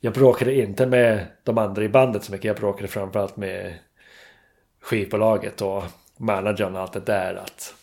jag 0.00 0.12
bråkade 0.14 0.54
inte 0.54 0.86
med 0.86 1.26
de 1.44 1.58
andra 1.58 1.84
i 1.84 1.88
bandet 1.88 2.24
så 2.24 2.32
mycket. 2.32 2.44
Jag 2.44 2.56
bråkade 2.56 2.88
framförallt 2.88 3.36
med 3.36 3.78
skivbolaget 4.82 5.62
och 5.62 5.84
managern 6.20 6.74
och 6.74 6.80
allt 6.80 6.92
det 6.92 7.00
där. 7.00 7.34
Att 7.34 7.74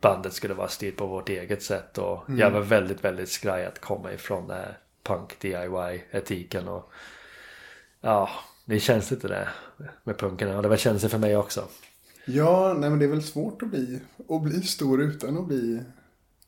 bandet 0.00 0.32
skulle 0.32 0.54
vara 0.54 0.68
styrt 0.68 0.96
på 0.96 1.06
vårt 1.06 1.28
eget 1.28 1.62
sätt. 1.62 1.98
Och 1.98 2.24
jag 2.28 2.50
var 2.50 2.60
väldigt, 2.60 3.04
väldigt 3.04 3.28
skraj 3.28 3.66
att 3.66 3.80
komma 3.80 4.12
ifrån 4.12 4.48
det 4.48 4.54
här 4.54 4.78
punk 5.02 5.40
DIY-etiken. 5.40 6.68
Och 6.68 6.92
ja, 8.00 8.30
det 8.64 8.80
känns 8.80 9.10
lite 9.10 9.28
det 9.28 9.48
med 10.04 10.18
punkerna. 10.18 10.56
Och 10.56 10.62
det 10.62 10.68
var 10.68 10.76
känsligt 10.76 11.12
för 11.12 11.18
mig 11.18 11.36
också. 11.36 11.64
Ja, 12.24 12.76
nej 12.78 12.90
men 12.90 12.98
det 12.98 13.04
är 13.04 13.08
väl 13.08 13.22
svårt 13.22 13.62
att 13.62 13.68
bli, 13.68 14.00
att 14.28 14.42
bli 14.42 14.62
stor 14.62 15.02
utan 15.02 15.38
att 15.38 15.46
bli, 15.46 15.82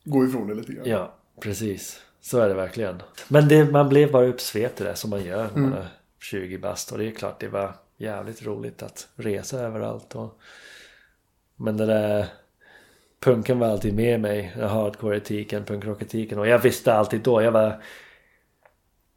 gå 0.03 0.25
ifrån 0.25 0.47
det 0.47 0.55
lite 0.55 0.73
grann. 0.73 0.85
Ja, 0.89 1.15
precis. 1.39 2.01
Så 2.21 2.39
är 2.39 2.49
det 2.49 2.55
verkligen. 2.55 3.01
Men 3.27 3.47
det, 3.47 3.71
man 3.71 3.89
blev 3.89 4.11
bara 4.11 4.25
uppsvept 4.25 4.81
i 4.81 4.83
det 4.83 4.95
som 4.95 5.09
man 5.09 5.23
gör 5.23 5.49
när 5.53 5.61
man 5.61 5.73
är 5.73 5.87
20 6.19 6.57
bast. 6.57 6.91
Och 6.91 6.97
det 6.97 7.07
är 7.07 7.11
klart 7.11 7.39
det 7.39 7.47
var 7.47 7.73
jävligt 7.97 8.45
roligt 8.45 8.83
att 8.83 9.07
resa 9.15 9.59
överallt. 9.59 10.15
Och... 10.15 10.39
Men 11.55 11.77
det 11.77 11.85
där 11.85 12.27
punken 13.19 13.59
var 13.59 13.67
alltid 13.67 13.95
med 13.95 14.19
mig. 14.21 14.53
Den 14.55 14.69
Hardcore-etiken, 14.69 15.65
punkrock-etiken. 15.65 16.39
Och 16.39 16.47
jag 16.47 16.59
visste 16.59 16.93
alltid 16.93 17.21
då. 17.21 17.41
Jag 17.41 17.51
var 17.51 17.83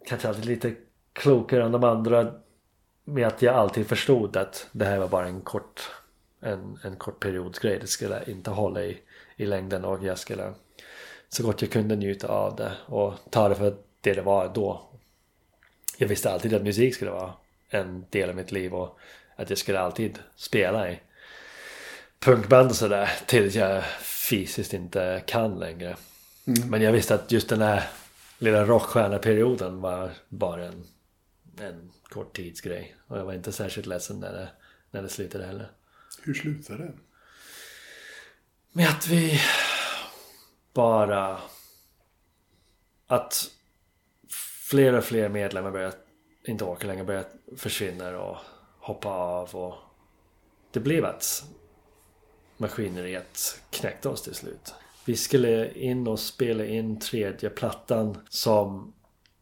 kanske 0.07 0.29
alltid 0.29 0.45
lite 0.45 0.74
klokare 1.12 1.64
än 1.64 1.72
de 1.72 1.85
andra. 1.85 2.35
Med 3.05 3.26
att 3.26 3.43
jag 3.43 3.55
alltid 3.55 3.87
förstod 3.87 4.37
att 4.37 4.68
det 4.72 4.85
här 4.85 4.99
var 4.99 5.09
bara 5.09 5.26
en 5.26 5.41
kort 5.41 5.91
en, 6.41 6.79
en 6.85 6.97
kort 6.97 7.20
periodsgrej. 7.20 7.79
Det 7.81 7.87
skulle 7.87 8.24
inte 8.26 8.51
hålla 8.51 8.85
i, 8.85 8.99
i 9.37 9.47
längden 9.47 9.85
och 9.85 10.05
jag 10.05 10.18
skulle 10.18 10.55
så 11.29 11.43
gott 11.43 11.62
jag 11.62 11.70
kunde 11.70 11.97
njuta 11.97 12.29
av 12.29 12.57
det 12.57 12.72
och 12.87 13.14
ta 13.31 13.49
det 13.49 13.55
för 13.55 13.76
det 14.01 14.14
det 14.14 14.22
var 14.22 14.51
då. 14.55 14.83
Jag 15.99 16.09
visste 16.09 16.33
alltid 16.33 16.55
att 16.55 16.62
musik 16.62 16.95
skulle 16.95 17.11
vara 17.11 17.33
en 17.68 18.06
del 18.10 18.30
av 18.30 18.36
mitt 18.36 18.52
liv 18.52 18.74
och 18.74 18.98
att 19.36 19.50
jag 19.50 19.58
skulle 19.58 19.80
alltid 19.80 20.18
spela 20.36 20.90
i 20.90 21.00
punkband 22.18 22.70
och 22.70 22.76
sådär 22.76 23.10
tills 23.26 23.54
jag 23.54 23.84
fysiskt 24.02 24.74
inte 24.74 25.22
kan 25.26 25.58
längre. 25.58 25.96
Men 26.44 26.82
jag 26.82 26.92
visste 26.92 27.14
att 27.14 27.32
just 27.32 27.48
den 27.48 27.60
här 27.60 27.90
lilla 28.38 28.64
rockstjärneperioden 28.64 29.80
var 29.80 30.10
bara 30.28 30.64
en, 30.64 30.84
en 31.60 31.92
kort 32.02 32.36
tidsgrej. 32.36 32.96
Och 33.06 33.18
jag 33.18 33.24
var 33.24 33.32
inte 33.32 33.52
särskilt 33.52 33.86
ledsen 33.86 34.20
när 34.20 34.32
det, 34.32 34.48
när 34.90 35.02
det 35.02 35.08
slutade 35.08 35.46
heller. 35.46 35.70
Hur 36.22 36.34
slutar 36.34 36.78
det? 36.78 36.92
Med 38.72 38.88
att 38.88 39.06
vi 39.08 39.40
bara... 40.72 41.40
Att 43.06 43.50
fler 44.70 44.92
och 44.92 45.04
fler 45.04 45.28
medlemmar 45.28 45.70
börjar 45.70 45.92
inte 46.49 46.64
orkar 46.64 46.88
längre, 46.88 47.05
börjar 47.05 47.24
försvinna 47.57 48.18
och 48.18 48.36
hoppa 48.78 49.09
av 49.09 49.57
och 49.57 49.74
det 50.70 50.80
blev 50.80 51.05
att 51.05 51.44
maskineriet 52.57 53.61
knäckte 53.70 54.09
oss 54.09 54.22
till 54.22 54.34
slut. 54.34 54.74
Vi 55.05 55.16
skulle 55.16 55.72
in 55.72 56.09
och 56.09 56.20
spela 56.20 56.64
in 56.64 57.01
tredje 57.01 57.51
plattan 57.51 58.18
som 58.28 58.94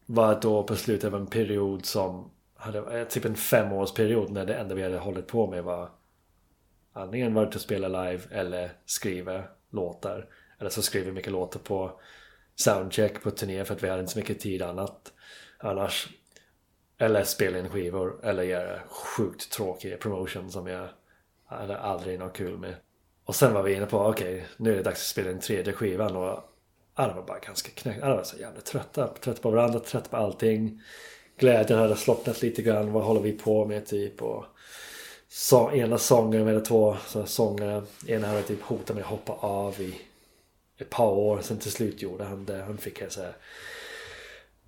var 0.07 0.40
då 0.40 0.62
på 0.62 0.76
slutet 0.76 1.04
av 1.04 1.20
en 1.20 1.26
period 1.26 1.86
som 1.86 2.30
hade 2.54 3.00
eh, 3.00 3.09
typ 3.09 3.24
en 3.24 3.34
femårsperiod 3.34 4.30
när 4.30 4.46
det 4.46 4.54
enda 4.54 4.74
vi 4.74 4.82
hade 4.82 4.98
hållit 4.98 5.26
på 5.26 5.50
med 5.50 5.64
var 5.64 5.90
antingen 6.92 7.34
varit 7.34 7.57
att 7.57 7.62
spela 7.62 7.88
live 8.04 8.22
eller 8.30 8.72
skriva 8.84 9.44
låtar. 9.70 10.28
Eller 10.59 10.70
så 10.70 10.82
skriver 10.82 11.07
vi 11.07 11.12
mycket 11.12 11.32
låtar 11.32 11.61
på 11.61 12.00
soundcheck 12.54 13.22
på 13.22 13.30
turné 13.30 13.64
för 13.64 13.74
att 13.74 13.82
vi 13.82 13.88
hade 13.88 14.00
inte 14.00 14.12
så 14.12 14.18
mycket 14.18 14.40
tid 14.40 14.62
annat 14.62 15.12
annars. 15.59 16.09
Eller 16.99 17.24
spela 17.24 17.59
in 17.59 17.68
skivor 17.68 18.20
eller 18.22 18.42
göra 18.42 18.80
sjukt 18.88 19.53
tråkig 19.53 20.01
promotion 20.01 20.51
som 20.51 20.66
jag 20.66 20.88
hade 21.47 21.78
aldrig 21.78 22.18
något 22.18 22.36
kul 22.36 22.59
med. 22.59 22.74
Och 23.24 23.34
sen 23.34 23.55
var 23.55 23.62
vi 23.62 23.74
inne 23.74 23.86
på 23.86 23.99
okej, 23.99 24.34
okay, 24.34 24.47
nu 24.57 24.72
är 24.72 24.76
det 24.76 24.82
dags 24.82 25.01
att 25.01 25.07
spela 25.07 25.30
in 25.30 25.40
tredje 25.40 25.72
skivan 25.72 26.16
och 26.16 26.53
alla 26.94 27.14
var 27.14 27.22
bara 27.22 27.38
ganska 27.38 27.70
knäckta. 27.70 28.07
Alla 28.07 28.16
var 28.16 28.24
så 28.24 28.36
jävla 28.36 28.61
trötta. 28.61 29.09
Trötta 29.09 29.42
på 29.42 29.51
varandra, 29.51 29.80
trötta 29.80 30.09
på 30.09 30.16
allting. 30.16 30.82
Glädjen 31.38 31.78
hade 31.78 31.97
slocknat 31.97 32.42
lite 32.42 32.62
grann. 32.62 32.92
Vad 32.92 33.05
håller 33.05 33.20
vi 33.20 33.32
på 33.32 33.64
med 33.64 33.86
typ? 33.86 34.22
Och 34.22 34.44
så, 35.28 35.72
ena 35.72 35.99
sångaren 35.99 36.49
eller 36.49 36.61
två 36.61 36.97
sångare. 37.26 37.82
Ena 38.07 38.26
hade 38.26 38.42
typ 38.42 38.62
hotat 38.62 38.97
med 38.97 39.05
att 39.05 39.11
hoppa 39.11 39.32
av 39.32 39.80
i 39.80 40.01
ett 40.78 40.90
par 40.90 41.11
år. 41.11 41.40
Sen 41.42 41.59
till 41.59 41.72
slut 41.72 42.03
gjorde 42.03 42.24
han 42.24 42.44
det. 42.44 42.62
Han 42.62 42.78
fick 42.78 43.03
så 43.09 43.20
här, 43.22 43.36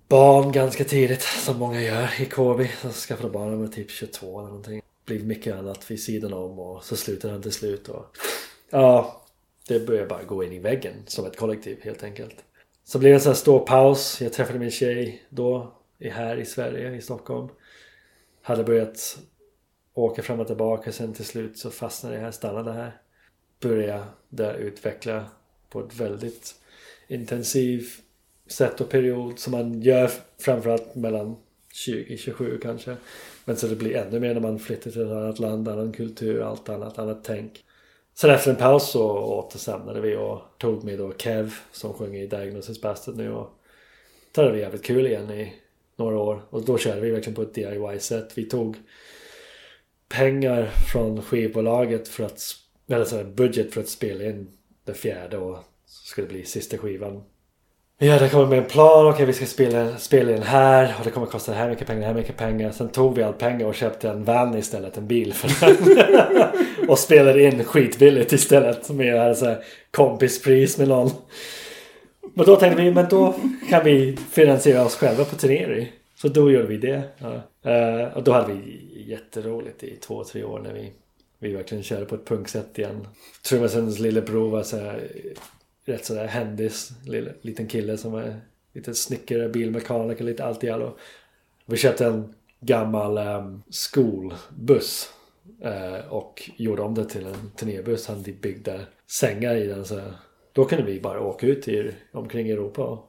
barn 0.09 0.51
ganska 0.51 0.83
tidigt. 0.83 1.21
Som 1.21 1.57
många 1.57 1.81
gör 1.81 2.21
i 2.21 2.25
KB. 2.25 2.71
Så 2.81 2.89
skaffade 2.89 3.29
barn 3.29 3.43
när 3.43 3.51
han 3.51 3.61
var 3.61 3.67
typ 3.67 3.91
22 3.91 4.39
eller 4.39 4.47
någonting. 4.47 4.81
Blev 5.05 5.25
mycket 5.25 5.55
annat 5.55 5.91
vid 5.91 6.03
sidan 6.03 6.33
om 6.33 6.59
och 6.59 6.83
så 6.83 6.95
slutade 6.95 7.33
han 7.33 7.41
till 7.41 7.51
slut. 7.51 7.87
Och, 7.87 8.05
ja, 8.69 9.23
det 9.67 9.87
började 9.87 10.07
bara 10.07 10.23
gå 10.23 10.43
in 10.43 10.53
i 10.53 10.59
väggen 10.59 10.93
som 11.05 11.25
ett 11.25 11.37
kollektiv 11.37 11.79
helt 11.81 12.03
enkelt. 12.03 12.35
Så 12.83 12.99
blev 12.99 13.11
det 13.11 13.15
en 13.15 13.21
sån 13.21 13.29
här 13.29 13.37
stor 13.37 13.59
paus. 13.59 14.21
Jag 14.21 14.33
träffade 14.33 14.59
min 14.59 14.71
tjej 14.71 15.23
då 15.29 15.73
här 16.01 16.37
i 16.37 16.45
Sverige, 16.45 16.95
i 16.95 17.01
Stockholm. 17.01 17.49
Hade 18.41 18.63
börjat 18.63 19.17
åka 19.93 20.23
fram 20.23 20.39
och 20.39 20.47
tillbaka 20.47 20.91
sen 20.91 21.13
till 21.13 21.25
slut 21.25 21.57
så 21.57 21.69
fastnade 21.69 22.15
jag 22.15 22.21
här, 22.21 22.31
stannade 22.31 22.71
här. 22.71 23.01
Började 23.59 24.03
där 24.29 24.53
utveckla 24.53 25.25
på 25.69 25.79
ett 25.79 25.95
väldigt 25.95 26.55
intensivt 27.07 28.03
sätt 28.51 28.81
och 28.81 28.89
period 28.89 29.39
som 29.39 29.51
man 29.51 29.81
gör 29.81 30.11
framförallt 30.39 30.95
mellan 30.95 31.35
20-27 31.73 32.59
kanske. 32.61 32.95
Men 33.45 33.57
så 33.57 33.67
det 33.67 33.75
blir 33.75 33.95
ännu 33.95 34.19
mer 34.19 34.33
när 34.33 34.41
man 34.41 34.59
flyttar 34.59 34.91
till 34.91 35.01
ett 35.01 35.11
annat 35.11 35.39
land, 35.39 35.67
annan 35.67 35.91
kultur, 35.91 36.41
allt 36.41 36.69
annat, 36.69 36.99
annat 36.99 37.23
tänk. 37.23 37.63
Sen 38.13 38.29
efter 38.29 38.51
en 38.51 38.57
paus 38.57 38.91
så 38.91 39.09
återsamlade 39.19 40.01
vi 40.01 40.15
och 40.15 40.41
tog 40.57 40.83
med 40.83 40.97
då 40.97 41.13
Kev 41.17 41.53
som 41.71 41.93
sjunger 41.93 42.21
i 42.21 42.27
Diagnosis 42.27 42.81
Bastard 42.81 43.17
nu 43.17 43.31
och 43.31 43.49
då 44.31 44.41
hade 44.41 44.53
vi 44.53 44.59
jävligt 44.59 44.85
kul 44.85 45.07
igen 45.07 45.31
i 45.31 45.53
några 45.95 46.19
år. 46.19 46.45
Och 46.49 46.65
då 46.65 46.77
körde 46.77 47.01
vi 47.01 47.09
verkligen 47.09 47.35
på 47.35 47.41
ett 47.41 47.53
DIY-sätt. 47.53 48.31
Vi 48.35 48.45
tog 48.45 48.77
pengar 50.09 50.65
från 50.91 51.21
skivbolaget 51.21 52.07
för 52.07 52.23
att, 52.23 52.41
eller 52.87 53.05
så 53.05 53.17
här, 53.17 53.23
budget 53.23 53.73
för 53.73 53.81
att 53.81 53.89
spela 53.89 54.23
in 54.23 54.47
det 54.83 54.93
fjärde 54.93 55.37
och 55.37 55.57
så 55.85 56.05
skulle 56.05 56.27
det 56.27 56.33
bli 56.33 56.45
sista 56.45 56.77
skivan. 56.77 57.23
Ja 58.01 58.19
det 58.19 58.29
kommer 58.29 58.45
med 58.45 58.57
en 58.57 58.65
plan, 58.65 59.05
okej 59.05 59.13
okay, 59.13 59.25
vi 59.25 59.33
ska 59.33 59.45
spela, 59.45 59.97
spela 59.97 60.31
in 60.31 60.41
här 60.41 60.95
och 60.99 61.05
det 61.05 61.11
kommer 61.11 61.27
kosta 61.27 61.51
det 61.51 61.57
här 61.57 61.69
mycket 61.69 61.87
pengar, 61.87 61.99
det 61.99 62.07
här 62.07 62.13
mycket 62.13 62.37
pengar. 62.37 62.71
Sen 62.71 62.89
tog 62.89 63.15
vi 63.15 63.23
all 63.23 63.33
pengar 63.33 63.65
och 63.65 63.75
köpte 63.75 64.09
en 64.09 64.23
van 64.23 64.57
istället, 64.57 64.97
en 64.97 65.07
bil 65.07 65.33
för 65.33 65.65
den. 65.65 66.47
och 66.89 66.99
spelade 66.99 67.43
in 67.43 67.63
skitbilligt 67.63 68.33
istället 68.33 68.89
med 68.89 69.37
så 69.37 69.45
här 69.45 69.63
kompispris 69.91 70.77
med 70.77 70.87
någon. 70.87 71.11
Men 72.33 72.45
då 72.45 72.55
tänkte 72.55 72.81
vi, 72.81 72.91
men 72.91 73.09
då 73.09 73.35
kan 73.69 73.83
vi 73.83 74.17
finansiera 74.31 74.85
oss 74.85 74.95
själva 74.95 75.25
på 75.25 75.35
turnéer. 75.35 75.91
Så 76.15 76.27
då 76.27 76.51
gjorde 76.51 76.67
vi 76.67 76.77
det. 76.77 77.01
Ja. 77.17 77.41
Uh, 77.65 78.17
och 78.17 78.23
då 78.23 78.31
hade 78.31 78.53
vi 78.53 78.79
jätteroligt 79.07 79.83
i 79.83 79.95
två, 79.95 80.23
tre 80.23 80.43
år 80.43 80.59
när 80.59 80.73
vi, 80.73 80.91
vi 81.39 81.53
verkligen 81.53 81.83
körde 81.83 82.05
på 82.05 82.15
ett 82.15 82.25
punksätt 82.25 82.79
igen. 82.79 83.07
Trummisens 83.49 83.99
lillebror 83.99 84.49
var 84.49 84.63
så 84.63 84.77
här, 84.77 85.01
rätt 85.89 86.05
sådär 86.05 86.27
händis. 86.27 86.91
Liten 87.41 87.67
kille 87.67 87.97
som 87.97 88.11
var 88.11 88.41
lite 88.73 88.93
snickare, 88.93 89.49
bilmekaniker, 89.49 90.23
lite 90.23 90.45
allt 90.45 90.63
i 90.63 90.69
allo. 90.69 90.97
Vi 91.65 91.77
köpte 91.77 92.05
en 92.05 92.33
gammal 92.59 93.17
um, 93.17 93.63
skolbuss. 93.69 95.13
Uh, 95.65 96.13
och 96.13 96.49
gjorde 96.55 96.81
om 96.81 96.95
det 96.95 97.05
till 97.05 97.25
en 97.25 97.51
turnébuss. 97.55 98.07
Han 98.07 98.23
byggde 98.41 98.81
sängar 99.07 99.55
i 99.55 99.67
den. 99.67 99.85
Så 99.85 100.01
då 100.53 100.65
kunde 100.65 100.83
vi 100.83 100.99
bara 100.99 101.21
åka 101.21 101.47
ut 101.47 101.67
i, 101.67 101.91
omkring 102.11 102.49
Europa. 102.49 102.99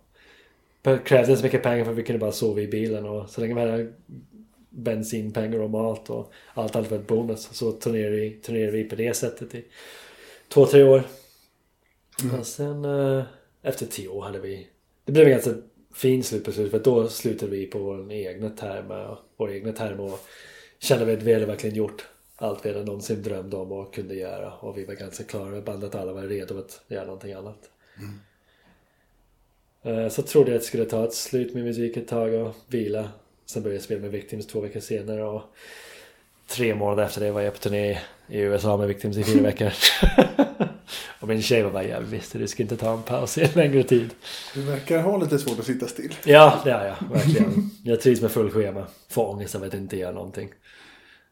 Det 0.82 0.98
krävdes 1.04 1.28
inte 1.28 1.40
så 1.40 1.46
mycket 1.46 1.62
pengar 1.62 1.84
för 1.84 1.92
vi 1.92 2.02
kunde 2.02 2.18
bara 2.18 2.32
sova 2.32 2.60
i 2.60 2.66
bilen. 2.66 3.06
Och 3.06 3.30
så 3.30 3.40
länge 3.40 3.54
vi 3.54 3.60
hade 3.60 3.92
bensinpengar 4.70 5.58
och 5.58 5.70
mat 5.70 6.10
och 6.10 6.32
allt 6.54 6.76
allt 6.76 6.90
var 6.90 6.98
ett 6.98 7.06
bonus. 7.06 7.48
Så 7.52 7.72
turnerade 7.72 8.16
vi, 8.16 8.30
turnerade 8.30 8.72
vi 8.72 8.84
på 8.84 8.94
det 8.94 9.16
sättet 9.16 9.54
i 9.54 9.64
två, 10.48 10.66
tre 10.66 10.82
år. 10.82 11.02
Mm. 12.22 12.40
Och 12.40 12.46
sen 12.46 12.84
eh, 12.84 13.24
efter 13.62 13.86
tio 13.86 14.08
år 14.08 14.22
hade 14.22 14.40
vi... 14.40 14.68
Det 15.04 15.12
blev 15.12 15.26
en 15.26 15.32
ganska 15.32 15.54
fin 15.94 16.24
slut 16.24 16.44
på 16.44 16.52
slutet 16.52 16.70
för 16.70 16.90
då 16.90 17.08
slutade 17.08 17.50
vi 17.50 17.66
på 17.66 17.78
vår 17.78 18.12
egna 18.12 18.50
termer. 18.50 19.18
Vår 19.36 19.52
egna 19.52 19.72
termer 19.72 20.04
och 20.12 20.20
kände 20.78 21.04
vi 21.04 21.12
att 21.12 21.22
vi 21.22 21.32
hade 21.32 21.46
verkligen 21.46 21.76
gjort 21.76 22.06
allt 22.36 22.66
vi 22.66 22.72
hade 22.72 22.84
någonsin 22.84 23.22
drömt 23.22 23.54
om 23.54 23.72
och 23.72 23.94
kunde 23.94 24.14
göra. 24.14 24.52
Och 24.52 24.78
vi 24.78 24.84
var 24.84 24.94
ganska 24.94 25.24
klara 25.24 25.50
med 25.50 25.64
bandet. 25.64 25.94
Alla 25.94 26.12
var 26.12 26.22
redo 26.22 26.58
att 26.58 26.80
göra 26.88 27.04
någonting 27.04 27.32
annat. 27.32 27.70
Mm. 29.82 30.10
Så 30.10 30.22
trodde 30.22 30.50
jag 30.50 30.56
att 30.56 30.62
det 30.62 30.66
skulle 30.66 30.84
ta 30.84 31.04
ett 31.04 31.14
slut 31.14 31.54
med 31.54 31.64
musik 31.64 31.96
ett 31.96 32.08
tag 32.08 32.34
och 32.34 32.54
vila. 32.66 33.10
Sen 33.46 33.62
började 33.62 33.76
jag 33.76 33.84
spela 33.84 34.00
med 34.00 34.10
Victims 34.10 34.46
två 34.46 34.60
veckor 34.60 34.80
senare 34.80 35.24
och 35.24 35.42
tre 36.50 36.74
månader 36.74 37.02
efter 37.02 37.20
det 37.20 37.32
var 37.32 37.40
jag 37.40 37.52
på 37.52 37.58
turné 37.58 37.98
i 38.26 38.38
USA 38.38 38.76
med 38.76 38.88
Victims 38.88 39.16
i 39.16 39.24
fyra 39.24 39.42
veckor. 39.42 39.72
och 41.20 41.28
min 41.28 41.42
tjej 41.42 41.62
var 41.62 41.70
bara 41.70 41.84
ja 41.84 42.00
visst 42.00 42.32
du 42.32 42.48
ska 42.48 42.62
inte 42.62 42.76
ta 42.76 42.92
en 42.92 43.02
paus 43.02 43.38
i 43.38 43.42
en 43.42 43.50
längre 43.54 43.82
tid. 43.82 44.10
Du 44.54 44.62
verkar 44.62 45.02
ha 45.02 45.16
lite 45.16 45.38
svårt 45.38 45.58
att 45.58 45.66
sitta 45.66 45.86
still. 45.86 46.14
Ja 46.24 46.60
det 46.64 46.72
har 46.72 46.84
jag 46.84 46.96
verkligen. 47.12 47.70
Jag 47.84 48.00
trivs 48.00 48.20
med 48.20 48.30
full 48.30 48.50
schema. 48.50 48.86
Får 49.08 49.30
ångest 49.30 49.54
av 49.54 49.64
att 49.64 49.74
inte 49.74 49.96
göra 49.96 50.12
någonting. 50.12 50.50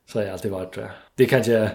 Så 0.06 0.18
har 0.18 0.24
jag 0.24 0.32
alltid 0.32 0.50
varit 0.50 0.72
tror 0.72 0.86
jag. 0.86 0.94
Det 1.14 1.26
kanske 1.26 1.70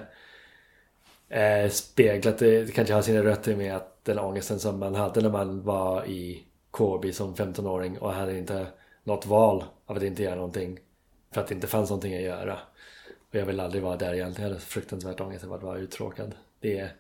eh, 1.29 1.69
speglat, 1.69 2.37
det, 2.37 2.63
det 2.63 2.71
kanske 2.71 2.93
har 2.93 3.01
sina 3.01 3.23
rötter 3.23 3.55
med 3.55 3.75
att 3.75 4.05
den 4.05 4.19
ångesten 4.19 4.59
som 4.59 4.79
man 4.79 4.95
hade 4.95 5.21
när 5.21 5.29
man 5.29 5.63
var 5.63 6.05
i 6.05 6.43
Corby 6.71 7.13
som 7.13 7.35
15-åring 7.35 7.97
och 7.97 8.13
hade 8.13 8.37
inte 8.37 8.67
något 9.03 9.25
val 9.25 9.63
av 9.85 9.97
att 9.97 10.03
inte 10.03 10.23
göra 10.23 10.35
någonting. 10.35 10.79
För 11.33 11.41
att 11.41 11.47
det 11.47 11.55
inte 11.55 11.67
fanns 11.67 11.89
någonting 11.89 12.15
att 12.15 12.21
göra. 12.21 12.59
Och 13.33 13.39
jag 13.39 13.45
vill 13.45 13.59
aldrig 13.59 13.83
vara 13.83 13.97
där 13.97 14.13
egentligen. 14.13 14.49
Jag 14.49 14.55
hade 14.55 14.65
fruktansvärt 14.65 15.21
ångest 15.21 15.43
över 15.43 15.55
att 15.55 15.63
vara 15.63 15.77
uttråkad. 15.77 16.35
Det 16.59 16.79
är 16.79 16.95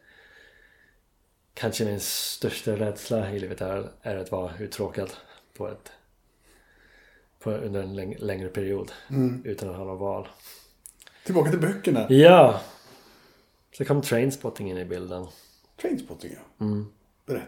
kanske 1.53 1.85
min 1.85 1.99
största 1.99 2.75
rädsla 2.75 3.31
i 3.31 3.39
livet 3.39 3.61
är, 3.61 3.89
är 4.01 4.15
att 4.15 4.31
vara 4.31 4.51
uttråkad 4.59 5.13
på 5.57 5.67
ett 5.67 5.91
på, 7.39 7.51
under 7.51 7.83
en 7.83 7.95
läng 7.95 8.15
längre 8.19 8.49
period. 8.49 8.91
Mm. 9.09 9.41
Utan 9.45 9.69
att 9.69 9.75
ha 9.75 9.85
något 9.85 9.99
val. 9.99 10.27
Tillbaka 11.25 11.49
till 11.49 11.59
böckerna. 11.59 12.05
Ja. 12.09 12.61
Så 13.77 13.85
kom 13.85 14.01
Trainspotting 14.01 14.71
in 14.71 14.77
i 14.77 14.85
bilden. 14.85 15.27
Trainspotting 15.81 16.31
ja. 16.33 16.65
Mm. 16.65 16.85
Berätta. 17.25 17.47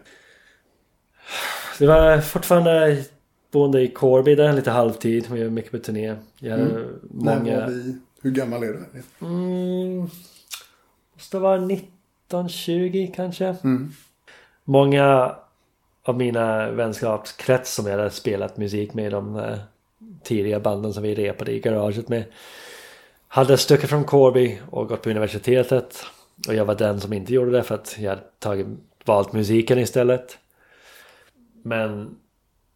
Det 1.79 1.87
var 1.87 2.21
fortfarande 2.21 3.03
boende 3.51 3.81
i 3.81 3.87
Corby 3.87 4.35
där 4.35 4.53
lite 4.53 4.71
halvtid. 4.71 5.27
Vi 5.31 5.43
var 5.43 5.49
mycket 5.49 5.71
på 5.71 5.77
turné. 5.77 6.15
Jag 6.39 6.59
mm. 6.59 6.99
många... 7.03 7.35
När 7.35 7.61
var 7.61 7.67
vi? 7.67 7.99
Hur 8.25 8.31
gammal 8.31 8.63
är 8.63 8.67
du? 8.67 9.03
Mm, 9.25 10.09
måste 11.13 11.39
vara 11.39 11.59
19-20 12.29 13.13
kanske. 13.15 13.45
Mm. 13.63 13.91
Många 14.63 15.35
av 16.03 16.17
mina 16.17 16.71
vänskapskrets 16.71 17.73
som 17.73 17.85
jag 17.85 17.97
hade 17.97 18.09
spelat 18.09 18.57
musik 18.57 18.93
med 18.93 19.11
de 19.11 19.35
uh, 19.35 19.57
tidiga 20.23 20.59
banden 20.59 20.93
som 20.93 21.03
vi 21.03 21.15
repade 21.15 21.51
i 21.51 21.59
garaget 21.59 22.09
med 22.09 22.23
hade 23.27 23.57
stuckit 23.57 23.89
från 23.89 24.03
Corby 24.03 24.59
och 24.69 24.87
gått 24.87 25.01
på 25.01 25.09
universitetet. 25.09 26.05
Och 26.47 26.55
jag 26.55 26.65
var 26.65 26.75
den 26.75 27.01
som 27.01 27.13
inte 27.13 27.33
gjorde 27.33 27.51
det 27.51 27.63
för 27.63 27.75
att 27.75 27.95
jag 27.99 28.09
hade 28.09 28.23
tagit, 28.39 28.67
valt 29.05 29.33
musiken 29.33 29.79
istället. 29.79 30.37
Men 31.63 32.15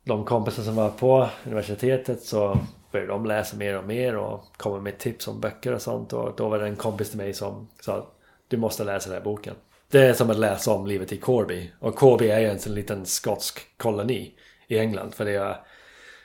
de 0.04 0.26
kompisar 0.26 0.64
som 0.64 0.76
var 0.76 0.90
på 0.90 1.30
universitetet 1.46 2.24
så 2.24 2.60
började 2.92 3.12
de 3.12 3.26
läsa 3.26 3.58
mer 3.58 3.78
och 3.78 3.84
mer 3.84 4.18
och 4.18 4.44
komma 4.58 4.80
med 4.80 4.98
tips 4.98 5.28
om 5.28 5.40
böcker 5.40 5.74
och 5.74 5.82
sånt. 5.82 6.14
Och 6.14 6.34
då 6.38 6.50
var 6.50 6.60
det 6.60 6.68
en 6.68 6.76
kompis 6.76 7.10
till 7.10 7.18
mig 7.18 7.34
som 7.34 7.68
sa 7.82 8.08
du 8.48 8.58
måste 8.58 8.84
läsa 8.84 9.10
den 9.10 9.18
här 9.18 9.24
boken. 9.24 9.56
Det 9.92 10.00
är 10.00 10.14
som 10.14 10.30
att 10.30 10.40
läsa 10.40 10.72
om 10.72 10.88
livet 10.88 11.12
i 11.12 11.18
Corby. 11.18 11.72
Och 11.80 11.96
Corby 11.96 12.28
är 12.28 12.40
ju 12.40 12.48
en 12.50 12.76
liten 12.76 13.06
skotsk 13.06 13.78
koloni 13.78 14.34
i 14.68 14.80
England. 14.80 15.14
För 15.14 15.26
det 15.26 15.36
är 15.36 15.58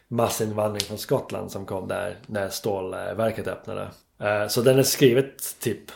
massinvandring 0.09 0.81
från 0.81 0.99
Skottland 0.99 1.51
som 1.51 1.67
kom 1.67 1.89
där 1.89 2.19
när 2.27 2.49
stålverket 2.49 3.47
öppnade. 3.47 3.89
Eh, 4.21 4.47
så 4.49 4.63
den 4.63 4.79
är 4.79 4.83
skrivet 4.83 5.61
typ 5.61 5.91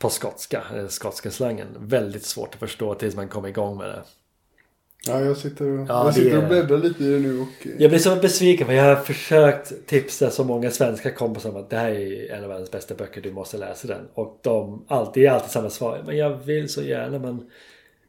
på 0.00 0.10
skotska, 0.10 0.62
den 0.72 0.88
skotska 0.88 1.30
slangen. 1.30 1.68
Väldigt 1.78 2.24
svårt 2.24 2.54
att 2.54 2.60
förstå 2.60 2.94
tills 2.94 3.16
man 3.16 3.28
kom 3.28 3.46
igång 3.46 3.78
med 3.78 3.88
det. 3.88 4.02
Ja, 5.06 5.20
jag 5.20 5.36
sitter, 5.36 5.64
och, 5.64 5.86
Ja, 5.88 6.04
jag 6.04 6.14
sitter 6.14 6.42
och 6.42 6.48
bläddrar 6.48 6.78
lite 6.78 7.04
i 7.04 7.12
det 7.12 7.18
nu 7.18 7.40
och... 7.40 7.66
Jag 7.78 7.90
blir 7.90 8.00
så 8.00 8.16
besviken 8.16 8.66
för 8.66 8.74
jag 8.74 8.96
har 8.96 9.02
försökt 9.02 9.86
tipsa 9.86 10.30
så 10.30 10.44
många 10.44 10.70
svenska 10.70 11.10
kompisar 11.10 11.50
om 11.50 11.56
att 11.56 11.70
det 11.70 11.76
här 11.76 11.90
är 11.90 12.32
en 12.32 12.42
av 12.42 12.48
världens 12.48 12.70
bästa 12.70 12.94
böcker, 12.94 13.20
du 13.20 13.32
måste 13.32 13.58
läsa 13.58 13.88
den. 13.88 14.08
Och 14.14 14.38
de 14.42 14.84
alltid, 14.88 15.22
det 15.22 15.26
är 15.26 15.30
alltid 15.30 15.50
samma 15.50 15.70
svar. 15.70 16.02
Men 16.06 16.16
jag 16.16 16.30
vill 16.44 16.68
så 16.68 16.82
gärna 16.82 17.18
men 17.18 17.50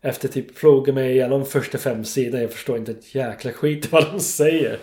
efter 0.02 0.28
typ 0.28 0.58
fråga 0.58 0.94
mig 0.94 1.12
igenom 1.12 1.46
första 1.46 1.78
fem 1.78 2.06
sidorna, 2.06 2.42
jag 2.42 2.52
förstår 2.52 2.78
inte 2.78 2.92
ett 2.92 3.16
jäkla 3.16 3.52
skit 3.52 3.88
vad 3.92 4.12
de 4.12 4.20
säger. 4.20 4.80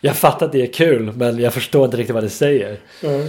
Jag 0.00 0.16
fattar 0.16 0.46
att 0.46 0.52
det 0.52 0.62
är 0.62 0.72
kul 0.72 1.12
men 1.16 1.38
jag 1.38 1.54
förstår 1.54 1.84
inte 1.84 1.96
riktigt 1.96 2.14
vad 2.14 2.24
det 2.24 2.30
säger. 2.30 2.80
Ja. 3.00 3.20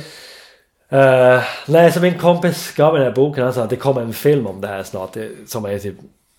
Uh, 0.94 1.44
nej, 1.68 1.92
så 1.92 2.02
min 2.02 2.18
kompis 2.18 2.74
gav 2.76 2.94
mig 2.94 3.00
den 3.00 3.12
här 3.12 3.16
boken. 3.16 3.44
Han 3.44 3.54
sa 3.54 3.64
att 3.64 3.70
det 3.70 3.76
kommer 3.76 4.02
en 4.02 4.14
film 4.14 4.48
om 4.48 4.62
det 4.62 4.68
här 4.68 4.84
snart. 4.84 5.18
Som 5.48 5.66
är 5.66 5.80
typ... 5.80 5.96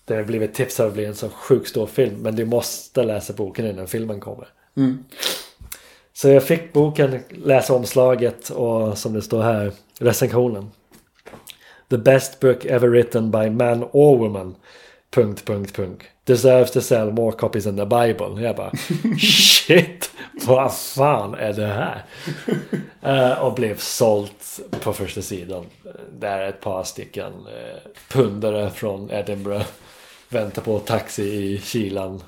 Det 0.07 0.15
har 0.15 0.23
blivit 0.23 0.53
tips 0.53 0.79
att 0.79 0.93
bli 0.93 1.05
en 1.05 1.15
så 1.15 1.29
sjukt 1.29 1.69
stor 1.69 1.87
film. 1.87 2.15
Men 2.21 2.35
du 2.35 2.45
måste 2.45 3.03
läsa 3.03 3.33
boken 3.33 3.65
innan 3.65 3.87
filmen 3.87 4.19
kommer. 4.19 4.47
Mm. 4.77 5.03
Så 6.13 6.29
jag 6.29 6.43
fick 6.43 6.73
boken, 6.73 7.19
läsa 7.29 7.73
omslaget 7.73 8.49
och 8.49 8.97
som 8.97 9.13
det 9.13 9.21
står 9.21 9.41
här, 9.41 9.71
recensionen. 9.99 10.71
The 11.89 11.97
best 11.97 12.39
book 12.39 12.65
ever 12.65 12.87
written 12.87 13.31
by 13.31 13.49
man 13.49 13.83
or 13.91 14.17
woman. 14.17 14.55
Punkt, 15.11 15.45
punkt, 15.45 15.75
punkt. 15.75 16.03
Deserves 16.23 16.71
to 16.71 16.81
sell 16.81 17.11
more 17.11 17.31
copies 17.31 17.63
than 17.63 17.77
the 17.77 17.85
Bible. 17.85 18.41
Jag 18.41 18.55
bara 18.55 18.71
shit, 19.19 20.11
vad 20.45 20.75
fan 20.75 21.33
är 21.33 21.53
det 21.53 21.67
här? 21.67 22.05
Eh, 23.01 23.43
och 23.43 23.53
blev 23.53 23.77
sålt 23.77 24.59
på 24.81 24.93
första 24.93 25.21
sidan. 25.21 25.65
Där 26.19 26.49
ett 26.49 26.61
par 26.61 26.83
stycken 26.83 27.33
uh, 27.33 27.91
pundare 28.09 28.69
från 28.69 29.11
Edinburgh 29.11 29.65
vänta 30.29 30.61
på 30.61 30.79
taxi 30.79 31.23
i 31.23 31.61
kylan. 31.61 32.23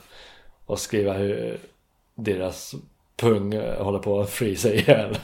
Och 0.66 0.80
skriva 0.80 1.14
hur 1.14 1.60
deras 2.16 2.76
pung 3.16 3.54
eh, 3.54 3.84
håller 3.84 4.00
på 4.00 4.22
att 4.22 4.30
frysa 4.30 4.74
ihjäl. 4.74 5.18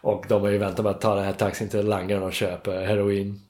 Och 0.00 0.24
de 0.28 0.42
har 0.42 0.48
ju 0.48 0.58
väntat 0.58 0.84
med 0.84 0.90
att 0.90 1.00
ta 1.00 1.14
den 1.14 1.24
här 1.24 1.32
taxin 1.32 1.68
till 1.68 1.86
langaren 1.86 2.22
och 2.22 2.32
köpa 2.32 2.70
heroin. 2.70 3.40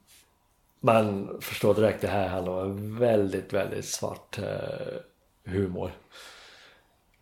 Man 0.81 1.39
förstår 1.41 1.75
direkt 1.75 2.01
det 2.01 2.09
här 2.09 2.29
handlar 2.29 2.53
om 2.53 2.99
väldigt, 2.99 3.53
väldigt 3.53 3.85
svart 3.85 4.39
eh, 4.39 4.97
humor. 5.45 5.91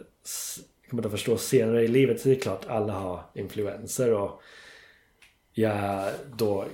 kommer 0.90 1.06
att 1.06 1.10
förstå 1.10 1.36
senare 1.36 1.84
i 1.84 1.88
livet 1.88 2.20
så 2.20 2.28
är 2.28 2.34
det 2.34 2.40
klart 2.40 2.66
alla 2.66 2.92
har 2.92 3.22
influenser 3.34 4.12
och 4.12 4.42
jag 5.52 6.12
då 6.36 6.64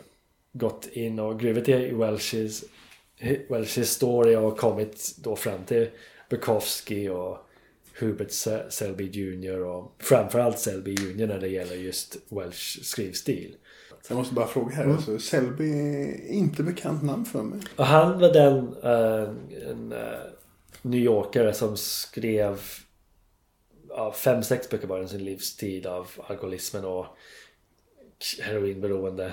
gått 0.56 0.86
in 0.92 1.18
och 1.18 1.40
gruvit 1.40 1.68
i 1.68 1.72
Welsh's, 1.92 2.64
Welsh's 3.48 3.82
story 3.84 4.36
och 4.36 4.58
kommit 4.58 5.16
då 5.18 5.36
fram 5.36 5.64
till 5.64 5.90
Bukowski 6.30 7.08
och 7.08 7.38
Hubert 7.98 8.30
Se- 8.30 8.70
Selby 8.70 9.04
Jr 9.10 9.60
och 9.60 9.94
framförallt 9.98 10.58
Selby 10.58 10.90
Jr 10.94 11.26
när 11.26 11.38
det 11.40 11.48
gäller 11.48 11.74
just 11.76 12.16
Welsh 12.28 12.82
skrivstil. 12.82 13.56
Jag 14.08 14.16
måste 14.16 14.34
bara 14.34 14.46
fråga 14.46 14.74
här. 14.74 14.84
Alltså, 14.86 15.18
Selby 15.18 15.70
är 15.70 16.26
inte 16.32 16.62
bekant 16.62 17.02
namn 17.02 17.24
för 17.24 17.42
mig. 17.42 17.60
Och 17.76 17.86
han 17.86 18.18
var 18.20 18.32
den 18.32 18.76
eh, 18.82 19.28
en, 19.70 19.92
eh, 19.92 20.18
New 20.82 21.00
Yorkare 21.00 21.52
som 21.54 21.76
skrev 21.76 22.60
ja, 23.88 24.12
fem, 24.12 24.42
sex 24.42 24.70
böcker 24.70 24.86
bara 24.86 25.02
i 25.02 25.08
sin 25.08 25.24
livstid 25.24 25.86
av 25.86 26.10
alkoholismen 26.26 26.84
och 26.84 27.06
heroinberoende. 28.42 29.32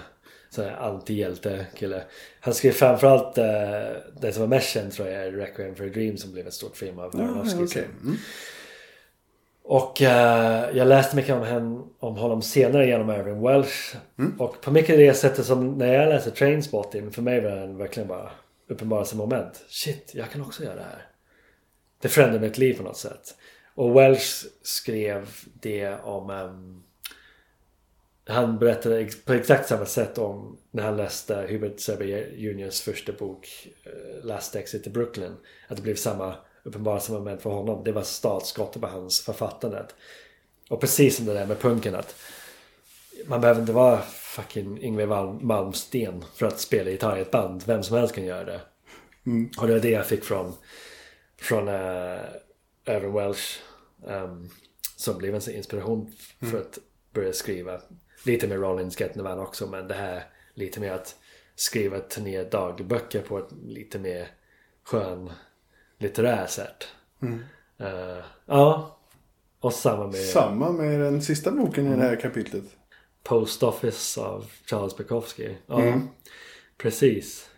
Sån 0.56 0.66
här 0.66 0.78
antihjälte 0.78 1.66
kille. 1.76 2.04
Han 2.39 2.54
skrev 2.54 2.72
framförallt 2.72 3.38
eh, 3.38 3.45
det 4.22 4.34
som 4.34 4.41
var 4.41 4.47
mest 4.47 4.70
känd 4.70 4.91
tror 4.93 5.08
jag 5.08 5.26
är 5.26 5.32
Requiem 5.32 5.76
for 5.76 5.86
a 5.86 5.89
Dream 5.93 6.18
som 6.18 6.32
blev 6.32 6.45
en 6.45 6.52
stort 6.52 6.78
film 6.78 6.99
av 6.99 7.16
Aronofsky. 7.16 7.64
okej. 7.64 7.86
Mm. 8.02 8.18
Och 9.64 10.02
eh, 10.02 10.78
jag 10.78 10.88
läste 10.88 11.16
mycket 11.16 11.36
om, 11.36 11.41
hen, 11.41 11.84
om 11.99 12.18
honom 12.18 12.41
senare 12.41 12.88
genom 12.88 13.10
Irving 13.10 13.41
Welsh. 13.41 13.95
Och 14.39 14.62
på 14.62 14.72
mycket 14.72 14.97
det 14.97 15.14
sättet 15.14 15.45
som 15.45 15.78
när 15.78 15.93
jag 15.93 16.10
läste 16.10 16.32
Trainspotting 16.32 17.12
för 17.12 17.22
mig 17.22 17.41
var 17.41 17.52
den 17.52 17.78
verkligen 17.78 18.08
bara 18.08 18.32
uppenbarelsemoment. 18.70 19.66
Shit, 19.68 20.12
jag 20.14 20.30
kan 20.32 20.41
också 20.41 20.64
göra 20.64 20.76
det 20.76 20.82
här. 20.82 21.06
Det 22.02 22.08
förändrade 22.08 22.47
mitt 22.47 22.58
liv 22.58 22.74
på 22.78 22.84
något 22.84 22.97
sätt. 22.97 23.36
Och 23.76 23.95
Welsh 23.95 24.45
skrev 24.62 25.30
det 25.62 25.95
om... 26.04 26.30
ehm, 26.30 26.84
han 28.26 28.60
berättade 28.60 29.10
på 29.26 29.34
exakt 29.34 29.70
samma 29.70 29.86
sätt 29.86 30.18
om 30.18 30.58
när 30.72 30.84
han 30.84 30.98
läste 30.98 31.48
Hubert 31.50 31.80
Selby 31.80 32.06
Juniors 32.36 32.82
första 32.82 33.12
bok 33.12 33.68
eh, 33.84 34.26
Last 34.26 34.56
Exit 34.56 34.84
to 34.84 34.90
Brooklyn. 34.90 35.36
Att 35.68 35.78
det 35.78 35.84
blev 35.84 35.96
samma 35.96 36.36
uppenbarelsemoment 36.64 37.42
för 37.42 37.50
honom. 37.50 37.84
Det 37.84 37.92
var 37.92 38.04
startskottet 38.04 38.82
på 38.82 38.88
hans 38.88 39.22
författande. 39.22 39.86
Och 40.70 40.82
precis 40.82 41.16
som 41.16 41.26
det 41.26 41.34
där 41.34 41.46
med 41.46 41.60
punken 41.60 41.96
att 41.96 42.16
man 43.26 43.42
behöver 43.42 43.62
inte 43.62 43.74
vara 43.74 44.02
fucking 44.02 44.84
Yngwie 44.84 45.06
Malm- 45.06 45.42
Malmsten 45.42 46.26
för 46.36 46.46
att 46.46 46.60
spela 46.60 46.90
gitarr 46.90 47.18
i 47.18 47.22
ett 47.22 47.32
band. 47.32 47.64
Vem 47.66 47.84
som 47.84 47.98
helst 47.98 48.16
kan 48.16 48.26
göra 48.26 48.44
det. 48.44 48.62
Och 49.58 49.68
det 49.68 49.74
var 49.74 49.80
det 49.80 49.90
jag 49.90 50.06
fick 50.06 50.24
från 50.24 50.54
från 51.38 51.68
uh, 51.68 53.16
Welsh 53.16 53.60
ehm, 54.08 54.50
som 54.96 55.18
blev 55.18 55.36
en 55.36 55.56
inspiration 55.56 56.14
för 56.52 56.62
att 56.62 56.80
börja 57.14 57.34
skriva. 57.34 57.82
Lite 58.26 58.48
med 58.48 58.60
Rollins 58.60 59.00
Get 59.00 59.18
Van 59.18 59.40
också 59.40 59.68
men 59.68 59.88
det 59.88 59.94
här 59.94 60.24
lite 60.54 60.80
mer 60.80 60.92
att 60.92 61.16
skriva 61.56 62.00
turné 62.00 62.44
dagböcker 62.44 63.22
på 63.22 63.38
ett 63.38 63.52
lite 63.66 64.00
mer 64.00 64.28
skön 64.84 65.30
litterär 65.98 66.48
sätt. 66.48 66.88
Eh, 67.78 68.24
ja. 68.46 68.98
Och 69.60 69.74
samma 69.74 70.08
med 70.08 70.16
Samma 70.16 70.72
med 70.72 71.00
den 71.00 71.22
sista 71.22 71.52
boken 71.52 71.94
i 71.94 71.96
det 71.96 72.02
här 72.02 72.16
kapitlet. 72.16 72.64
Post 73.24 73.64
Office 73.64 74.22
av 74.22 74.46
Charles 74.66 74.98
Bukowski. 74.98 75.58
Ja, 75.68 76.02
precis. 76.78 77.50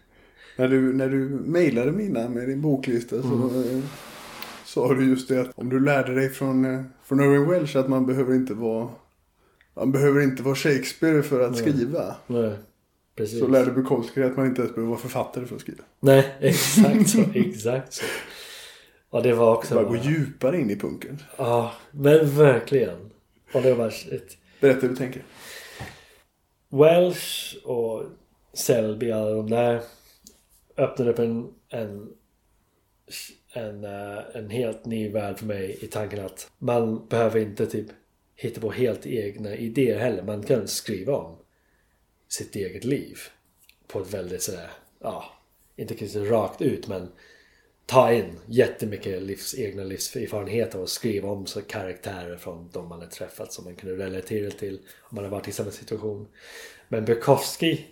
När 0.58 0.68
du, 0.68 0.94
när 0.94 1.10
du 1.10 1.30
mejlade 1.30 1.92
mina 1.92 2.30
med 2.30 2.48
din 2.48 2.62
boklista 2.62 3.22
så 3.22 3.28
eh, 3.28 3.84
sa 4.66 4.94
du 4.94 5.10
just 5.10 5.28
det 5.28 5.42
att 5.42 5.52
om 5.56 5.70
du 5.70 5.80
lärde 5.80 6.16
dig 6.16 6.30
från, 6.30 6.66
eh, 6.66 6.82
från 7.04 7.20
Irving 7.20 7.50
Welsh 7.50 7.78
att 7.78 7.90
man 7.90 8.06
behöver 8.06 8.36
inte 8.36 8.54
vara 8.54 8.90
man 9.74 9.92
behöver 9.92 10.22
inte 10.22 10.44
vara 10.44 10.56
Shakespeare 10.56 11.24
för 11.24 11.40
att 11.40 11.58
skriva. 11.58 12.16
Nej, 12.28 12.54
precis. 13.16 13.40
Så 13.40 13.48
lärde 13.48 13.72
Bukowski 13.72 14.24
att 14.24 14.38
man 14.38 14.46
inte 14.46 14.62
ens 14.62 14.76
behöver 14.76 14.90
vara 14.90 15.02
författare 15.02 15.46
för 15.46 15.56
att 15.56 15.62
skriva. 15.62 15.84
Nej, 16.00 16.36
exakt 16.40 17.10
så. 17.10 17.24
Exakt 17.34 17.94
så. 17.94 18.06
Och 19.10 19.24
det 19.24 19.34
var 19.34 19.56
också... 19.56 19.76
Bara 19.76 19.84
gå 19.84 19.96
djupare 19.96 20.60
in 20.60 20.70
i 20.70 20.76
punken. 20.76 21.20
Ja, 21.38 21.74
men 21.92 22.38
verkligen. 22.38 23.10
Och 23.54 23.62
det 23.62 23.74
var 23.74 23.90
shit. 23.90 24.38
Berätta 24.60 24.82
hur 24.82 24.90
du 24.90 24.96
tänker. 24.96 25.24
Welsh 26.70 27.56
och 27.64 28.04
Selby, 28.54 29.12
alla 29.12 29.32
de 29.32 29.50
där 29.50 29.82
öppnade 30.78 31.12
upp 31.12 31.20
en, 31.20 31.54
en, 31.70 32.10
en, 33.54 33.84
eh, 33.84 34.20
en 34.34 34.50
helt 34.50 34.86
ny 34.86 35.10
värld 35.10 35.40
för 35.40 35.46
mig 35.46 35.78
i 35.82 35.88
tanken 35.88 36.26
att 36.26 36.52
man 36.58 37.08
behöver 37.08 37.40
inte 37.40 37.66
typ 37.66 37.88
hitta 38.44 38.62
på 38.62 38.72
helt 38.72 39.06
egna 39.06 39.56
idéer 39.56 40.00
heller. 40.00 40.24
Man 40.24 40.44
kan 40.44 40.68
skriva 40.68 41.16
om 41.16 41.38
sitt 42.28 42.56
eget 42.56 42.84
liv 42.84 43.20
på 43.88 44.02
ett 44.02 44.14
väldigt 44.14 44.42
sådär, 44.42 44.72
ja, 45.00 45.26
inte 45.76 45.96
kanske 45.96 46.20
rakt 46.20 46.62
ut 46.62 46.88
men 46.88 47.12
ta 47.86 48.14
in 48.14 48.40
jättemycket 48.46 49.22
livs, 49.22 49.56
egna 49.56 49.84
livserfarenheter 49.84 50.80
och 50.80 50.90
skriva 50.90 51.30
om 51.30 51.46
så 51.46 51.62
karaktärer 51.62 52.38
från 52.38 52.70
de 52.74 52.90
man 52.90 53.00
har 53.00 53.08
träffat 53.08 53.54
som 53.54 53.66
man 53.66 53.76
kunde 53.76 54.06
relatera 54.06 54.52
till 54.52 54.80
om 55.02 55.16
man 55.16 55.24
har 55.24 55.32
varit 55.32 55.48
i 55.48 55.52
samma 55.52 55.72
situation. 55.72 56.28
Men 56.88 57.06
Bukowski 57.06 57.86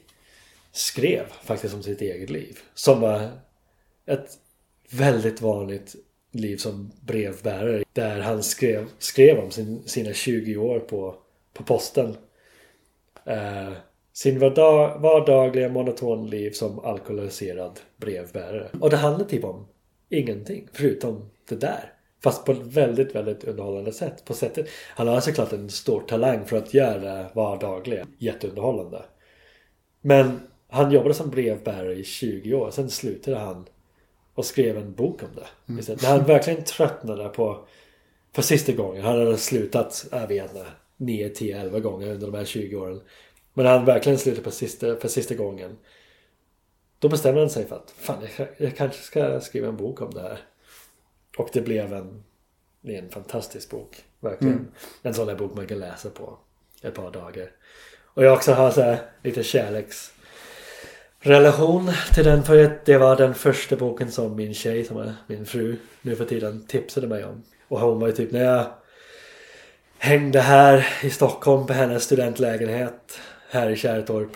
skrev 0.71 1.25
faktiskt 1.43 1.73
om 1.73 1.83
sitt 1.83 2.01
eget 2.01 2.29
liv. 2.29 2.59
Som 2.73 3.01
var 3.01 3.29
ett 4.05 4.37
väldigt 4.89 5.41
vanligt 5.41 5.95
liv 6.31 6.57
som 6.57 6.91
brevbärare. 7.01 7.83
Där 7.93 8.19
han 8.19 8.43
skrev, 8.43 8.87
skrev 8.99 9.39
om 9.39 9.51
sin, 9.51 9.83
sina 9.85 10.13
20 10.13 10.57
år 10.57 10.79
på, 10.79 11.15
på 11.53 11.63
posten. 11.63 12.15
Eh, 13.25 13.71
sin 14.13 14.39
vardag, 14.39 14.99
vardagliga 14.99 15.69
monoton 15.69 16.29
liv 16.29 16.51
som 16.51 16.79
alkoholiserad 16.79 17.79
brevbärare. 17.97 18.69
Och 18.79 18.89
det 18.89 18.97
handlar 18.97 19.25
typ 19.25 19.43
om 19.43 19.67
ingenting 20.09 20.67
förutom 20.73 21.29
det 21.49 21.55
där. 21.55 21.93
Fast 22.23 22.45
på 22.45 22.51
ett 22.51 22.61
väldigt, 22.61 23.15
väldigt 23.15 23.43
underhållande 23.43 23.93
sätt. 23.93 24.25
På 24.25 24.33
sättet. 24.33 24.67
Han 24.95 25.07
har 25.07 25.21
såklart 25.21 25.53
en 25.53 25.69
stor 25.69 26.01
talang 26.01 26.45
för 26.45 26.57
att 26.57 26.73
göra 26.73 26.99
det 26.99 27.29
vardagliga 27.33 28.07
jätteunderhållande. 28.17 29.01
Men 30.01 30.39
han 30.67 30.91
jobbade 30.91 31.13
som 31.13 31.29
brevbärare 31.29 31.93
i 31.93 32.03
20 32.03 32.53
år. 32.53 32.71
Sen 32.71 32.89
slutade 32.89 33.37
han 33.37 33.65
och 34.33 34.45
skrev 34.45 34.77
en 34.77 34.93
bok 34.93 35.23
om 35.23 35.29
det. 35.35 35.47
Mm. 35.73 35.85
När 36.01 36.09
han 36.09 36.25
verkligen 36.25 36.63
tröttnade 36.63 37.29
på 37.29 37.67
för 38.33 38.41
sista 38.41 38.71
gången. 38.71 39.03
Han 39.03 39.19
hade 39.19 39.37
slutat, 39.37 40.05
jag 40.11 40.27
vet 40.27 40.51
inte, 40.51 40.65
9, 40.97 41.29
10, 41.29 41.61
11 41.61 41.79
gånger 41.79 42.07
under 42.11 42.27
de 42.27 42.37
här 42.37 42.45
20 42.45 42.75
åren. 42.75 43.01
Men 43.53 43.65
när 43.65 43.77
han 43.77 43.85
verkligen 43.85 44.19
slutade 44.19 44.43
på 44.43 44.51
sista, 44.51 44.95
för 44.95 45.07
sista 45.07 45.35
gången. 45.35 45.77
Då 46.99 47.09
bestämde 47.09 47.41
han 47.41 47.49
sig 47.49 47.67
för 47.67 47.75
att 47.75 47.91
fan, 47.97 48.27
jag, 48.37 48.47
jag 48.57 48.75
kanske 48.75 49.01
ska 49.01 49.41
skriva 49.41 49.67
en 49.67 49.77
bok 49.77 50.01
om 50.01 50.13
det 50.13 50.21
här. 50.21 50.39
Och 51.37 51.49
det 51.53 51.61
blev 51.61 51.93
en, 51.93 52.23
en 52.81 53.09
fantastisk 53.09 53.69
bok. 53.69 54.03
Verkligen. 54.19 54.53
Mm. 54.53 54.71
En 55.01 55.13
sån 55.13 55.27
där 55.27 55.35
bok 55.35 55.55
man 55.55 55.67
kan 55.67 55.79
läsa 55.79 56.09
på 56.09 56.37
ett 56.81 56.93
par 56.93 57.11
dagar. 57.11 57.51
Och 58.13 58.23
jag 58.23 58.33
också 58.33 58.51
har 58.51 58.71
så 58.71 58.81
här 58.81 58.99
lite 59.23 59.43
kärleks 59.43 60.13
relation 61.21 61.91
till 62.13 62.23
den 62.23 62.43
för 62.43 62.63
att 62.63 62.85
det 62.85 62.97
var 62.97 63.15
den 63.15 63.33
första 63.33 63.75
boken 63.75 64.11
som 64.11 64.35
min 64.35 64.53
tjej 64.53 64.83
som 64.83 64.97
är 64.97 65.13
min 65.27 65.45
fru 65.45 65.77
nu 66.01 66.15
för 66.15 66.25
tiden 66.25 66.65
tipsade 66.67 67.07
mig 67.07 67.25
om. 67.25 67.43
Och 67.67 67.79
hon 67.79 67.99
var 67.99 68.07
ju 68.07 68.13
typ 68.13 68.31
när 68.31 68.43
jag 68.43 68.65
hängde 69.97 70.39
här 70.39 70.87
i 71.03 71.09
Stockholm 71.09 71.67
på 71.67 71.73
hennes 71.73 72.03
studentlägenhet 72.03 73.19
här 73.49 73.69
i 73.69 73.75
Kärrtorp. 73.75 74.31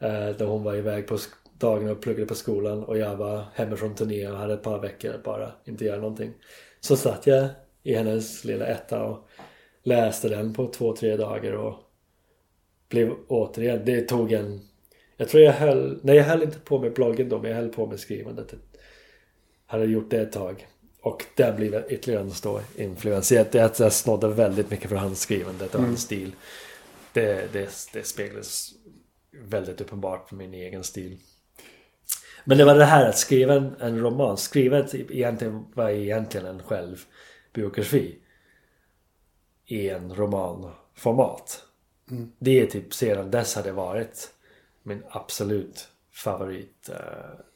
Eh, 0.00 0.28
Där 0.28 0.44
hon 0.46 0.62
var 0.62 0.74
iväg 0.74 1.06
på 1.06 1.18
dagarna 1.58 1.92
och 1.92 2.00
pluggade 2.00 2.26
på 2.26 2.34
skolan 2.34 2.84
och 2.84 2.98
jag 2.98 3.16
var 3.16 3.44
hemma 3.54 3.76
från 3.76 3.94
turné 3.94 4.28
och 4.28 4.38
hade 4.38 4.54
ett 4.54 4.62
par 4.62 4.78
veckor 4.78 5.20
bara 5.24 5.52
inte 5.64 5.84
göra 5.84 6.00
någonting. 6.00 6.32
Så 6.80 6.96
satt 6.96 7.26
jag 7.26 7.48
i 7.82 7.94
hennes 7.94 8.44
lilla 8.44 8.66
etta 8.66 9.02
och 9.02 9.28
läste 9.82 10.28
den 10.28 10.54
på 10.54 10.66
två, 10.66 10.96
tre 10.96 11.16
dagar 11.16 11.52
och 11.52 11.74
blev 12.88 13.12
återigen, 13.28 13.84
det 13.84 14.00
tog 14.00 14.32
en 14.32 14.67
jag 15.20 15.28
tror 15.28 15.42
jag 15.42 15.52
höll, 15.52 16.00
nej 16.02 16.16
jag 16.16 16.24
höll 16.24 16.42
inte 16.42 16.58
på 16.58 16.78
med 16.78 16.92
bloggen 16.92 17.28
då 17.28 17.38
men 17.38 17.50
jag 17.50 17.58
höll 17.58 17.68
på 17.68 17.86
med 17.86 18.00
skrivandet. 18.00 18.54
Hade 19.66 19.84
gjort 19.84 20.10
det 20.10 20.20
ett 20.20 20.32
tag. 20.32 20.66
Och 21.00 21.24
där 21.34 21.52
blev 21.52 21.84
ytterligare 21.88 22.22
en 22.22 22.30
stor 22.30 22.62
influens. 22.76 23.32
Jag, 23.32 23.46
jag 23.52 23.92
snodde 23.92 24.28
väldigt 24.28 24.70
mycket 24.70 24.88
från 24.88 24.98
hans 24.98 25.20
skrivande 25.20 25.64
och 25.64 25.74
mm. 25.74 25.86
hans 25.86 26.02
stil. 26.02 26.32
Det, 27.12 27.52
det, 27.52 27.70
det 27.92 28.06
speglas 28.06 28.72
väldigt 29.30 29.80
uppenbart 29.80 30.28
på 30.28 30.34
min 30.34 30.54
egen 30.54 30.84
stil. 30.84 31.18
Men 32.44 32.58
det 32.58 32.64
var 32.64 32.74
det 32.74 32.84
här 32.84 33.08
att 33.08 33.18
skriva 33.18 33.54
en, 33.54 33.74
en 33.80 34.00
roman. 34.00 34.36
Skriva 34.36 34.78
egentligen, 34.92 35.64
var 35.74 35.90
egentligen 35.90 36.46
en 36.46 36.62
självbiografi. 36.62 38.18
I 39.66 39.88
en 39.88 40.14
romanformat. 40.14 41.64
Mm. 42.10 42.32
Det 42.38 42.60
är 42.60 42.66
typ 42.66 42.94
sedan 42.94 43.30
dess 43.30 43.54
har 43.54 43.62
det 43.62 43.72
varit 43.72 44.34
min 44.82 45.02
absolut 45.10 45.88
favorit 46.12 46.90
uh, 46.90 46.96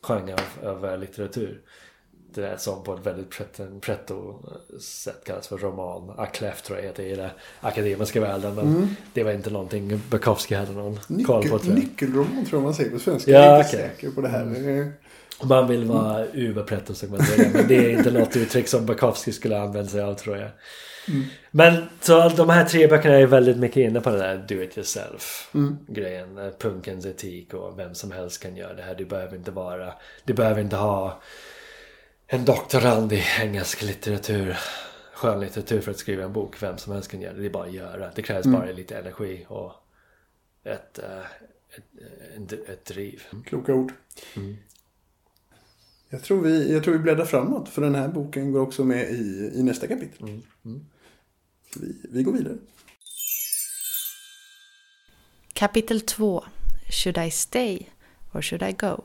genre 0.02 0.36
av, 0.62 0.84
av 0.84 1.00
litteratur. 1.00 1.60
Det 2.34 2.46
är 2.46 2.56
som 2.56 2.82
på 2.82 2.94
ett 2.94 3.06
väldigt 3.06 3.30
pretto 3.80 4.42
sätt 4.80 5.24
kallas 5.24 5.48
för 5.48 5.58
roman. 5.58 6.14
Aklef 6.18 6.62
tror 6.62 6.78
jag 6.78 6.86
heter 6.86 7.02
i 7.02 7.16
den 7.16 7.30
akademiska 7.60 8.20
världen. 8.20 8.54
Men 8.54 8.66
mm. 8.66 8.88
det 9.12 9.22
var 9.22 9.32
inte 9.32 9.50
någonting 9.50 10.00
Bukowski 10.10 10.54
hade 10.54 10.72
någon 10.72 10.98
Nyckel, 11.06 11.26
koll 11.26 11.48
på. 11.48 11.58
Tror 11.58 11.74
Nyckelroman 11.74 12.44
tror 12.44 12.58
jag 12.60 12.62
man 12.62 12.74
säger 12.74 12.90
på 12.90 12.98
svenska. 12.98 13.30
Ja, 13.30 13.38
jag 13.38 13.54
är 13.54 13.64
inte 13.64 13.76
okay. 13.76 13.88
säker 13.88 14.10
på 14.10 14.20
det 14.20 14.28
här. 14.28 14.42
Mm. 14.42 14.92
Man 15.42 15.68
vill 15.68 15.84
vara 15.84 16.26
uberpretto 16.32 16.94
så 16.94 17.06
man 17.06 17.22
säga. 17.22 17.50
Men 17.54 17.68
det 17.68 17.76
är 17.76 17.98
inte 17.98 18.10
något 18.10 18.36
uttryck 18.36 18.68
som 18.68 18.86
Bukowski 18.86 19.32
skulle 19.32 19.60
använda 19.60 19.90
sig 19.90 20.02
av 20.02 20.14
tror 20.14 20.36
jag. 20.36 20.50
Mm. 21.08 21.24
Men 21.50 21.84
så 22.00 22.28
de 22.28 22.50
här 22.50 22.64
tre 22.64 22.86
böckerna 22.86 23.14
är 23.14 23.26
väldigt 23.26 23.56
mycket 23.56 23.76
inne 23.76 24.00
på 24.00 24.10
den 24.10 24.18
där 24.18 24.44
do 24.48 24.62
it 24.62 24.78
yourself 24.78 25.50
mm. 25.54 25.78
grejen. 25.88 26.38
Eh, 26.38 26.50
punkens 26.58 27.06
etik 27.06 27.54
och 27.54 27.78
vem 27.78 27.94
som 27.94 28.12
helst 28.12 28.42
kan 28.42 28.56
göra 28.56 28.74
det 28.74 28.82
här. 28.82 28.94
Du 28.94 29.04
behöver 29.04 29.36
inte 29.36 29.50
vara, 29.50 29.94
du 30.24 30.32
behöver 30.32 30.60
inte 30.60 30.76
ha 30.76 31.22
en 32.26 32.44
doktorand 32.44 33.12
i 33.12 33.24
engelsk 33.40 33.82
litteratur, 33.82 34.56
skönlitteratur 35.14 35.80
för 35.80 35.90
att 35.90 35.98
skriva 35.98 36.24
en 36.24 36.32
bok. 36.32 36.62
Vem 36.62 36.78
som 36.78 36.92
helst 36.92 37.10
kan 37.10 37.20
göra 37.20 37.34
det. 37.34 37.40
Det 37.40 37.46
är 37.46 37.50
bara 37.50 37.66
att 37.66 37.72
göra. 37.72 38.10
Det 38.14 38.22
krävs 38.22 38.46
mm. 38.46 38.60
bara 38.60 38.72
lite 38.72 38.98
energi 38.98 39.46
och 39.48 39.72
ett, 40.64 40.98
uh, 41.02 41.24
ett, 41.76 42.52
ett, 42.52 42.68
ett 42.68 42.84
driv. 42.84 43.22
Kloka 43.44 43.74
ord. 43.74 43.92
Mm. 44.36 44.56
Jag 46.12 46.22
tror, 46.22 46.42
vi, 46.42 46.72
jag 46.72 46.84
tror 46.84 46.94
vi 46.94 47.00
bläddrar 47.00 47.24
framåt 47.24 47.68
för 47.68 47.82
den 47.82 47.94
här 47.94 48.08
boken 48.08 48.52
går 48.52 48.60
också 48.60 48.84
med 48.84 49.10
i, 49.10 49.52
i 49.54 49.62
nästa 49.62 49.86
kapitel. 49.86 50.42
Mm. 50.64 50.86
Vi, 51.76 51.96
vi 52.10 52.22
går 52.22 52.32
vidare. 52.32 52.56
Kapitel 55.52 56.00
2 56.00 56.44
Should 56.90 57.18
I 57.18 57.30
stay 57.30 57.86
or 58.32 58.42
should 58.42 58.62
I 58.62 58.72
go? 58.72 59.02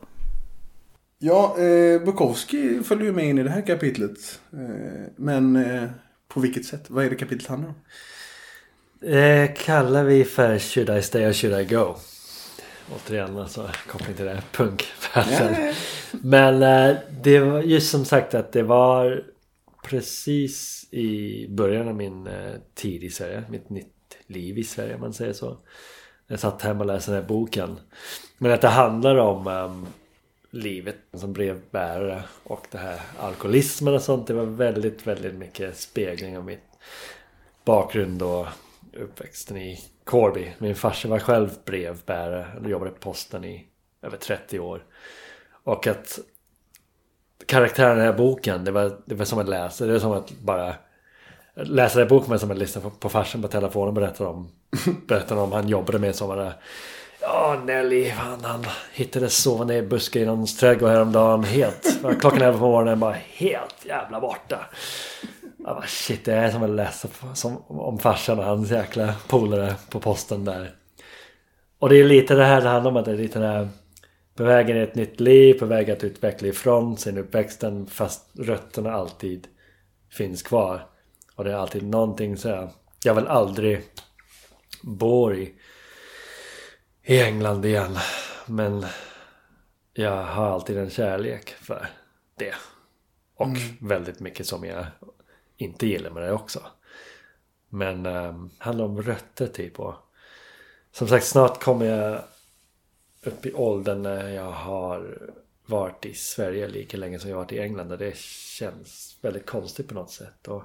Ja, 1.19 1.55
eh, 1.59 2.01
Bukowski 2.01 2.79
följer 2.83 3.05
ju 3.05 3.11
med 3.11 3.25
in 3.25 3.37
i 3.37 3.43
det 3.43 3.49
här 3.49 3.61
kapitlet. 3.61 4.39
Eh, 4.53 5.11
men 5.15 5.55
eh, 5.55 5.89
på 6.27 6.39
vilket 6.39 6.65
sätt? 6.65 6.83
Vad 6.87 7.05
är 7.05 7.09
det 7.09 7.15
kapitlet 7.15 7.47
handlar 7.47 7.69
om? 7.69 7.75
Det 8.99 9.57
kallar 9.57 10.03
vi 10.03 10.23
för 10.25 10.59
Should 10.59 10.89
I 10.89 11.01
stay 11.01 11.25
or 11.25 11.33
should 11.33 11.61
I 11.61 11.65
go? 11.65 11.95
Återigen 12.95 13.37
alltså 13.37 13.69
koppling 13.87 14.15
till 14.15 14.25
det 14.25 14.41
punkvärlden. 14.51 15.65
Ja, 15.65 15.73
Men 16.11 16.63
eh, 16.63 16.97
det 17.21 17.39
var 17.39 17.61
just 17.61 17.91
som 17.91 18.05
sagt 18.05 18.33
att 18.33 18.51
det 18.51 18.63
var 18.63 19.23
precis 19.87 20.85
i 20.91 21.47
början 21.49 21.87
av 21.87 21.95
min 21.95 22.27
eh, 22.27 22.53
tid 22.73 23.03
i 23.03 23.09
Sverige. 23.09 23.43
Mitt 23.49 23.69
nytt 23.69 24.17
liv 24.27 24.57
i 24.57 24.63
Sverige 24.63 24.95
om 24.95 25.01
man 25.01 25.13
säger 25.13 25.33
så. 25.33 25.57
Jag 26.27 26.39
satt 26.39 26.61
hemma 26.61 26.79
och 26.79 26.85
läste 26.85 27.11
den 27.11 27.21
här 27.21 27.27
boken. 27.27 27.79
Men 28.37 28.51
att 28.51 28.61
det 28.61 28.67
handlar 28.67 29.15
om 29.15 29.47
um, 29.47 29.87
livet 30.49 30.95
som 31.13 31.33
brevbärare 31.33 32.23
och 32.43 32.67
det 32.71 32.77
här 32.77 33.01
alkoholismen 33.19 33.93
och 33.93 34.01
sånt. 34.01 34.27
Det 34.27 34.33
var 34.33 34.45
väldigt, 34.45 35.07
väldigt 35.07 35.35
mycket 35.35 35.77
spegling 35.77 36.37
av 36.37 36.45
mitt 36.45 36.69
bakgrund 37.65 38.21
och 38.21 38.47
uppväxten 38.93 39.57
i 39.57 39.79
Corby. 40.03 40.53
Min 40.57 40.75
farsa 40.75 41.07
var 41.07 41.19
själv 41.19 41.49
brevbärare 41.65 42.47
och 42.61 42.69
jobbade 42.69 42.91
på 42.91 42.99
posten 42.99 43.45
i 43.45 43.67
över 44.01 44.17
30 44.17 44.59
år. 44.59 44.85
Och 45.63 45.87
att 45.87 46.19
karaktären 47.47 47.91
i 47.91 47.95
den 47.95 48.05
här 48.05 48.17
boken, 48.17 48.63
det 48.63 48.71
var, 48.71 48.97
det 49.05 49.15
var 49.15 49.25
som 49.25 49.39
att 49.39 49.49
läsa. 49.49 49.85
Det 49.85 49.91
var 49.91 49.99
som 49.99 50.11
att 50.11 50.31
bara 50.31 50.75
läsa 51.55 51.99
den 51.99 52.07
här 52.07 52.09
boken 52.09 52.29
var 52.29 52.37
som 52.37 52.51
att 52.51 52.57
lyssna 52.57 52.81
på, 52.81 52.89
på 52.89 53.09
farsan 53.09 53.41
på 53.41 53.47
telefonen 53.47 53.93
berätta 53.93 54.27
om, 54.27 54.49
berätta 55.07 55.37
om 55.39 55.51
han 55.51 55.67
jobbade 55.67 55.99
med 55.99 56.15
sådana 56.15 56.53
Ja, 57.21 57.61
Nelly, 57.65 58.09
han, 58.09 58.43
han 58.43 58.65
hittades 58.93 59.37
sovande 59.37 59.75
i 59.75 59.81
busken 59.81 60.21
i 60.21 60.25
någon 60.25 60.45
trädgård 60.45 60.89
häromdagen. 60.89 61.43
Helt, 61.43 61.99
klockan 62.19 62.41
11 62.41 62.59
på 62.59 62.65
morgonen, 62.65 62.99
bara 62.99 63.15
helt 63.33 63.85
jävla 63.85 64.19
borta. 64.19 64.59
Jag 65.57 65.75
bara, 65.75 65.87
shit, 65.87 66.25
det 66.25 66.33
är 66.33 66.51
som 66.51 66.63
att 66.63 66.69
läsa 66.69 67.07
som, 67.33 67.57
om 67.67 67.99
farsan 67.99 68.39
och 68.39 68.45
hans 68.45 68.71
jäkla 68.71 69.13
polare 69.27 69.75
på 69.89 69.99
posten 69.99 70.45
där. 70.45 70.71
Och 71.79 71.89
det 71.89 71.95
är 71.95 72.03
lite 72.03 72.35
det 72.35 72.45
här 72.45 72.61
det 72.61 72.69
handlar 72.69 72.91
om, 72.91 72.97
att 72.97 73.05
det 73.05 73.11
är 73.11 73.17
lite 73.17 73.39
det 73.39 73.47
här 73.47 73.69
på 74.37 74.43
vägen 74.43 74.77
i 74.77 74.79
ett 74.79 74.95
nytt 74.95 75.19
liv, 75.19 75.59
på 75.59 75.65
väg 75.65 75.91
att 75.91 76.03
utveckla 76.03 76.47
ifrån 76.47 76.97
sin 76.97 77.17
uppväxten 77.17 77.87
fast 77.87 78.29
rötterna 78.33 78.91
alltid 78.91 79.47
finns 80.09 80.43
kvar. 80.43 80.89
Och 81.35 81.43
det 81.43 81.51
är 81.51 81.55
alltid 81.55 81.83
någonting 81.83 82.37
så 82.37 82.49
här. 82.49 82.69
Jag 83.03 83.15
vill 83.15 83.27
aldrig 83.27 83.83
bo 84.83 85.33
i, 85.33 85.53
i 87.03 87.21
England 87.21 87.65
igen. 87.65 87.97
Men 88.45 88.85
jag 89.93 90.23
har 90.23 90.45
alltid 90.45 90.77
en 90.77 90.89
kärlek 90.89 91.49
för 91.49 91.87
det. 92.35 92.55
Och 93.35 93.45
mm. 93.45 93.59
väldigt 93.79 94.19
mycket 94.19 94.47
som 94.47 94.63
jag 94.63 94.85
inte 95.57 95.87
gillar 95.87 96.09
med 96.09 96.23
det 96.23 96.31
också. 96.31 96.61
Men 97.69 98.05
um, 98.05 98.49
handlar 98.57 98.85
om 98.85 99.01
rötter 99.01 99.47
typ 99.47 99.79
och 99.79 99.95
som 100.91 101.07
sagt 101.07 101.25
snart 101.25 101.63
kommer 101.63 101.85
jag 101.85 102.21
upp 103.27 103.45
i 103.45 103.53
åldern 103.53 104.01
när 104.01 104.29
jag 104.29 104.51
har 104.51 105.29
varit 105.65 106.05
i 106.05 106.13
Sverige 106.13 106.67
lika 106.67 106.97
länge 106.97 107.19
som 107.19 107.29
jag 107.29 107.37
varit 107.37 107.51
i 107.51 107.59
England 107.59 107.91
och 107.91 107.97
det 107.97 108.17
känns 108.17 109.17
väldigt 109.21 109.45
konstigt 109.45 109.87
på 109.87 109.93
något 109.93 110.11
sätt. 110.11 110.47
Och, 110.47 110.63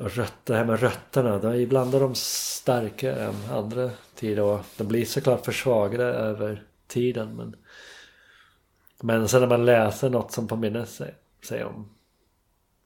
och 0.00 0.10
rötter, 0.16 0.52
det 0.52 0.56
här 0.56 0.64
med 0.64 0.80
rötterna, 0.80 1.38
då, 1.38 1.54
ibland 1.54 1.94
är 1.94 2.00
de 2.00 2.14
starkare 2.14 3.24
än 3.24 3.34
andra 3.50 3.90
tider 4.14 4.42
och 4.42 4.60
de 4.76 4.88
blir 4.88 5.04
såklart 5.04 5.44
försvagade 5.44 6.04
över 6.04 6.66
tiden. 6.86 7.36
Men, 7.36 7.56
men 9.02 9.28
sen 9.28 9.40
när 9.40 9.48
man 9.48 9.64
läser 9.64 10.10
något 10.10 10.32
som 10.32 10.48
påminner 10.48 10.84
sig, 10.84 11.14
sig 11.42 11.64
om 11.64 11.88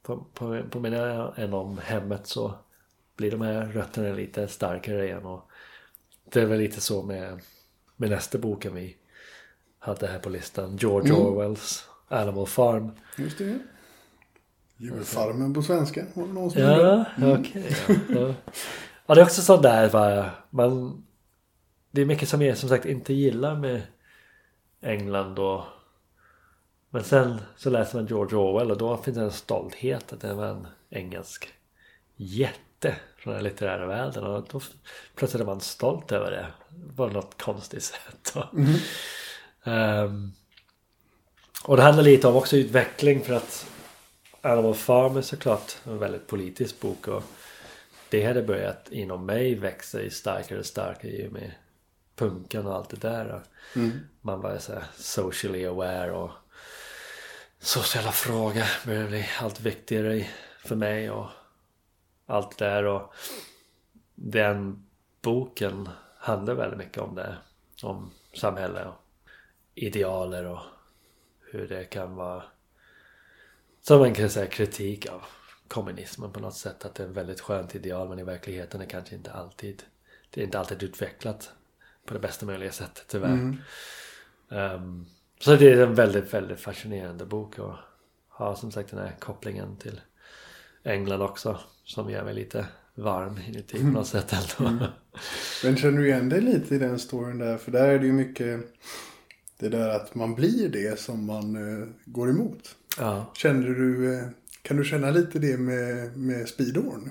på, 0.02 0.26
på, 0.34 0.62
påminner 0.70 1.32
en 1.40 1.54
om 1.54 1.78
hemmet 1.78 2.26
så 2.26 2.54
blir 3.16 3.30
de 3.30 3.40
här 3.40 3.66
rötterna 3.66 4.12
lite 4.12 4.48
starkare 4.48 5.04
igen. 5.04 5.26
Och 5.26 5.50
det 6.24 6.40
är 6.40 6.46
väl 6.46 6.58
lite 6.58 6.80
så 6.80 7.02
med, 7.02 7.40
med 8.02 8.10
nästa 8.10 8.38
boken 8.38 8.74
vi 8.74 8.96
hade 9.78 10.06
här 10.06 10.18
på 10.18 10.28
listan. 10.28 10.76
George 10.76 11.10
Mm. 11.14 11.26
Orwells 11.26 11.88
Animal 12.08 12.46
Farm. 12.46 12.90
Just 13.18 13.38
det. 13.38 13.58
Djurfarmen 14.76 15.54
på 15.54 15.62
svenska. 15.62 16.04
Någon 16.14 16.50
som 16.50 16.62
Ja, 16.62 17.04
det? 17.16 17.32
okej. 17.38 17.76
ja, 17.88 17.94
ja. 18.08 18.34
ja, 19.06 19.14
det 19.14 19.20
är 19.20 19.24
också 19.24 19.42
sånt 19.42 19.62
där 19.62 19.90
bara. 19.90 20.30
Man, 20.50 21.02
det 21.90 22.00
är 22.00 22.04
mycket 22.06 22.28
som 22.28 22.42
jag 22.42 22.58
som 22.58 22.68
sagt 22.68 22.84
inte 22.86 23.12
gillar 23.14 23.56
med 23.56 23.82
England 24.80 25.38
och 25.38 25.62
men 26.90 27.04
sen 27.04 27.40
så 27.56 27.70
läser 27.70 27.98
man 27.98 28.06
George 28.06 28.38
Orwell 28.38 28.70
och 28.70 28.78
då 28.78 28.96
finns 28.96 29.16
det 29.16 29.22
en 29.22 29.30
stolthet 29.30 30.12
att 30.12 30.20
det 30.20 30.34
var 30.34 30.46
en 30.46 30.66
engelsk 30.90 31.48
jätte 32.16 32.58
från 33.16 33.34
den 33.34 33.44
litterära 33.44 33.86
världen 33.86 34.24
och 34.24 34.46
då 34.52 34.60
plötsligt 35.14 35.40
är 35.40 35.46
man 35.46 35.60
stolt 35.60 36.12
över 36.12 36.30
det 36.30 36.46
på 36.96 37.06
något 37.06 37.42
konstigt 37.42 37.82
sätt. 37.82 38.32
Och, 38.34 38.44
Ehm, 39.64 40.32
och 41.64 41.76
det 41.76 41.82
handlar 41.82 42.04
lite 42.04 42.28
om 42.28 42.36
också 42.36 42.56
utveckling 42.56 43.24
för 43.24 43.34
att 43.34 43.66
Animal 44.40 44.74
Farm 44.74 45.16
är 45.16 45.22
såklart 45.22 45.76
en 45.84 45.98
väldigt 45.98 46.26
politisk 46.26 46.80
bok 46.80 47.08
och 47.08 47.22
det 48.08 48.24
hade 48.24 48.42
börjat 48.42 48.88
inom 48.90 49.26
mig 49.26 49.54
växa 49.54 50.02
i 50.02 50.10
starkare 50.10 50.58
och 50.58 50.66
starkare 50.66 51.10
i 51.12 51.28
och 51.28 51.32
med 51.32 51.52
punken 52.16 52.66
och 52.66 52.76
allt 52.76 52.88
det 52.88 52.96
där. 53.08 53.28
Och 53.30 53.42
Man 54.20 54.40
var 54.40 54.58
så 54.58 54.72
socially 54.96 55.66
aware 55.66 56.12
och 56.12 56.30
sociala 57.60 58.12
frågor 58.12 58.86
började 58.86 59.08
bli 59.08 59.28
allt 59.40 59.60
viktigare 59.60 60.26
för 60.64 60.76
mig 60.76 61.10
och 61.10 61.26
allt 62.32 62.58
det 62.58 62.64
där 62.64 62.84
och 62.84 63.14
den 64.14 64.86
boken 65.22 65.88
handlar 66.16 66.54
väldigt 66.54 66.78
mycket 66.78 67.02
om 67.02 67.14
det. 67.14 67.36
Om 67.82 68.10
samhälle 68.34 68.84
och 68.84 68.94
idealer 69.74 70.46
och 70.46 70.60
hur 71.50 71.68
det 71.68 71.84
kan 71.84 72.14
vara 72.14 72.42
som 73.82 73.98
man 73.98 74.14
kan 74.14 74.30
säga 74.30 74.46
kritik 74.46 75.06
av 75.06 75.22
kommunismen 75.68 76.32
på 76.32 76.40
något 76.40 76.54
sätt. 76.54 76.84
Att 76.84 76.94
det 76.94 77.02
är 77.02 77.08
ett 77.08 77.16
väldigt 77.16 77.40
skönt 77.40 77.74
ideal 77.74 78.08
men 78.08 78.18
i 78.18 78.22
verkligheten 78.22 78.80
är 78.80 78.86
kanske 78.86 79.14
inte 79.14 79.32
alltid 79.32 79.82
det 80.30 80.40
är 80.40 80.44
inte 80.44 80.58
alltid 80.58 80.82
utvecklat 80.82 81.52
på 82.04 82.14
det 82.14 82.20
bästa 82.20 82.46
möjliga 82.46 82.72
sättet 82.72 83.04
tyvärr. 83.08 83.56
Ehm, 84.50 85.06
så 85.40 85.56
det 85.56 85.72
är 85.72 85.82
en 85.86 85.94
väldigt, 85.94 86.34
väldigt 86.34 86.60
fascinerande 86.60 87.26
bok 87.26 87.58
och 87.58 87.74
har 88.28 88.54
som 88.54 88.72
sagt 88.72 88.90
den 88.90 88.98
här 88.98 89.16
kopplingen 89.18 89.76
till 89.76 90.00
England 90.84 91.22
också 91.22 91.58
som 91.84 92.10
gör 92.10 92.24
mig 92.24 92.34
lite 92.34 92.66
varm 92.94 93.38
inuti 93.48 93.78
på 93.80 93.86
något 93.86 94.06
sätt 94.06 94.32
ändå. 94.32 94.86
Men 95.64 95.76
känner 95.76 95.98
du 95.98 96.06
igen 96.08 96.28
dig 96.28 96.40
lite 96.40 96.74
i 96.74 96.78
den 96.78 96.98
storyn 96.98 97.38
där? 97.38 97.56
För 97.58 97.70
där 97.70 97.88
är 97.88 97.98
det 97.98 98.06
ju 98.06 98.12
mycket 98.12 98.60
det 99.58 99.68
där 99.68 99.88
att 99.88 100.14
man 100.14 100.34
blir 100.34 100.68
det 100.68 101.00
som 101.00 101.26
man 101.26 101.56
eh, 101.80 101.88
går 102.04 102.30
emot. 102.30 102.76
Ja. 102.98 103.30
Känner 103.34 103.66
du, 103.68 104.14
eh, 104.18 104.24
kan 104.62 104.76
du 104.76 104.84
känna 104.84 105.10
lite 105.10 105.38
det 105.38 105.56
med, 105.58 106.16
med 106.16 106.48
speedorn? 106.48 107.10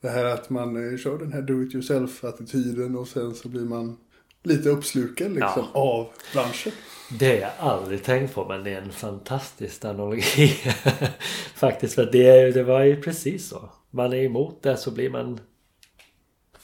Det 0.00 0.08
här 0.08 0.24
att 0.24 0.50
man 0.50 0.92
eh, 0.92 0.98
kör 0.98 1.18
den 1.18 1.32
här 1.32 1.42
do 1.42 1.62
it 1.62 1.74
yourself-attityden 1.74 2.96
och 2.96 3.08
sen 3.08 3.34
så 3.34 3.48
blir 3.48 3.64
man 3.64 3.96
lite 4.42 4.68
uppslukad 4.68 5.30
liksom 5.32 5.64
Ja. 5.74 5.80
av 5.80 6.08
branschen. 6.32 6.72
Det 7.10 7.28
har 7.28 7.34
jag 7.36 7.50
aldrig 7.58 8.04
tänkt 8.04 8.34
på 8.34 8.44
men 8.44 8.64
det 8.64 8.70
är 8.70 8.82
en 8.82 8.92
fantastisk 8.92 9.84
analogi. 9.84 10.48
Faktiskt 11.54 11.94
för 11.94 12.06
det, 12.12 12.50
det 12.50 12.62
var 12.62 12.80
ju 12.82 13.02
precis 13.02 13.48
så. 13.48 13.70
Man 13.90 14.12
är 14.12 14.16
emot 14.22 14.62
det 14.62 14.76
så 14.76 14.90
blir 14.90 15.10
man 15.10 15.40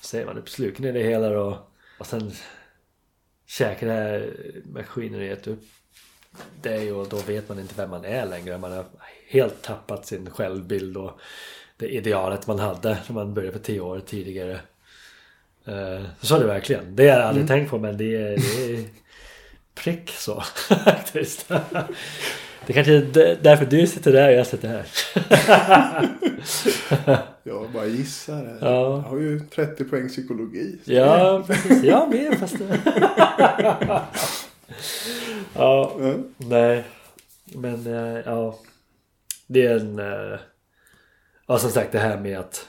säger 0.01 0.27
man 0.27 0.39
uppsluken 0.39 0.85
i 0.85 0.93
det 0.93 1.03
hela 1.03 1.41
och, 1.41 1.57
och 1.99 2.07
sen 2.07 2.33
käkar 3.47 3.87
det 3.87 3.93
här 3.93 4.33
maskineriet 4.65 5.47
upp 5.47 5.63
dig 6.63 6.93
och 6.93 7.09
då 7.09 7.17
vet 7.17 7.49
man 7.49 7.59
inte 7.59 7.75
vem 7.77 7.91
man 7.91 8.05
är 8.05 8.27
längre. 8.27 8.59
Man 8.59 8.73
har 8.73 8.85
helt 9.29 9.63
tappat 9.63 10.07
sin 10.07 10.31
självbild 10.31 10.97
och 10.97 11.21
det 11.77 11.89
idealet 11.89 12.47
man 12.47 12.59
hade 12.59 12.99
när 13.09 13.15
man 13.15 13.35
började 13.35 13.53
för 13.59 13.65
tio 13.65 13.81
år 13.81 14.01
tidigare. 14.01 14.61
Eh, 15.65 16.03
Så 16.21 16.37
är 16.37 16.41
det 16.41 16.47
verkligen. 16.47 16.97
Det 16.97 17.09
har 17.09 17.19
jag 17.19 17.29
aldrig 17.29 17.49
tänkt 17.49 17.71
på 17.71 17.79
men 17.79 17.97
det 17.97 18.17
är, 18.17 18.37
det 18.37 18.75
är 18.75 18.85
prick 19.75 20.11
så 20.11 20.41
faktiskt. 20.85 21.49
Det 22.67 22.73
kanske 22.73 22.93
är 22.93 23.39
därför 23.43 23.67
du 23.67 23.87
sitter 23.87 24.13
där 24.13 24.29
och 24.29 24.35
jag 24.35 24.47
sitter 24.47 24.69
här. 24.69 24.87
Jag 27.43 27.71
bara 27.71 27.87
gissar. 27.87 28.35
här. 28.35 28.59
Ja. 28.61 28.67
Jag 28.91 29.11
har 29.11 29.19
ju 29.19 29.41
30 29.41 29.85
poäng 29.85 30.09
psykologi. 30.09 30.79
Ja, 30.85 31.45
precis. 31.47 31.83
Jag 31.85 32.11
med 32.11 32.39
fast... 32.39 32.57
ja, 33.59 34.07
Ja. 35.55 35.93
nej. 36.37 36.85
Men 37.45 37.87
eh, 37.87 38.23
ja. 38.27 38.59
Det 39.47 39.67
är 39.67 39.77
en... 39.79 39.99
eh, 39.99 40.39
Ja, 41.47 41.59
som 41.59 41.71
sagt 41.71 41.93
det 41.93 41.99
här 41.99 42.21
med 42.21 42.39
att... 42.39 42.69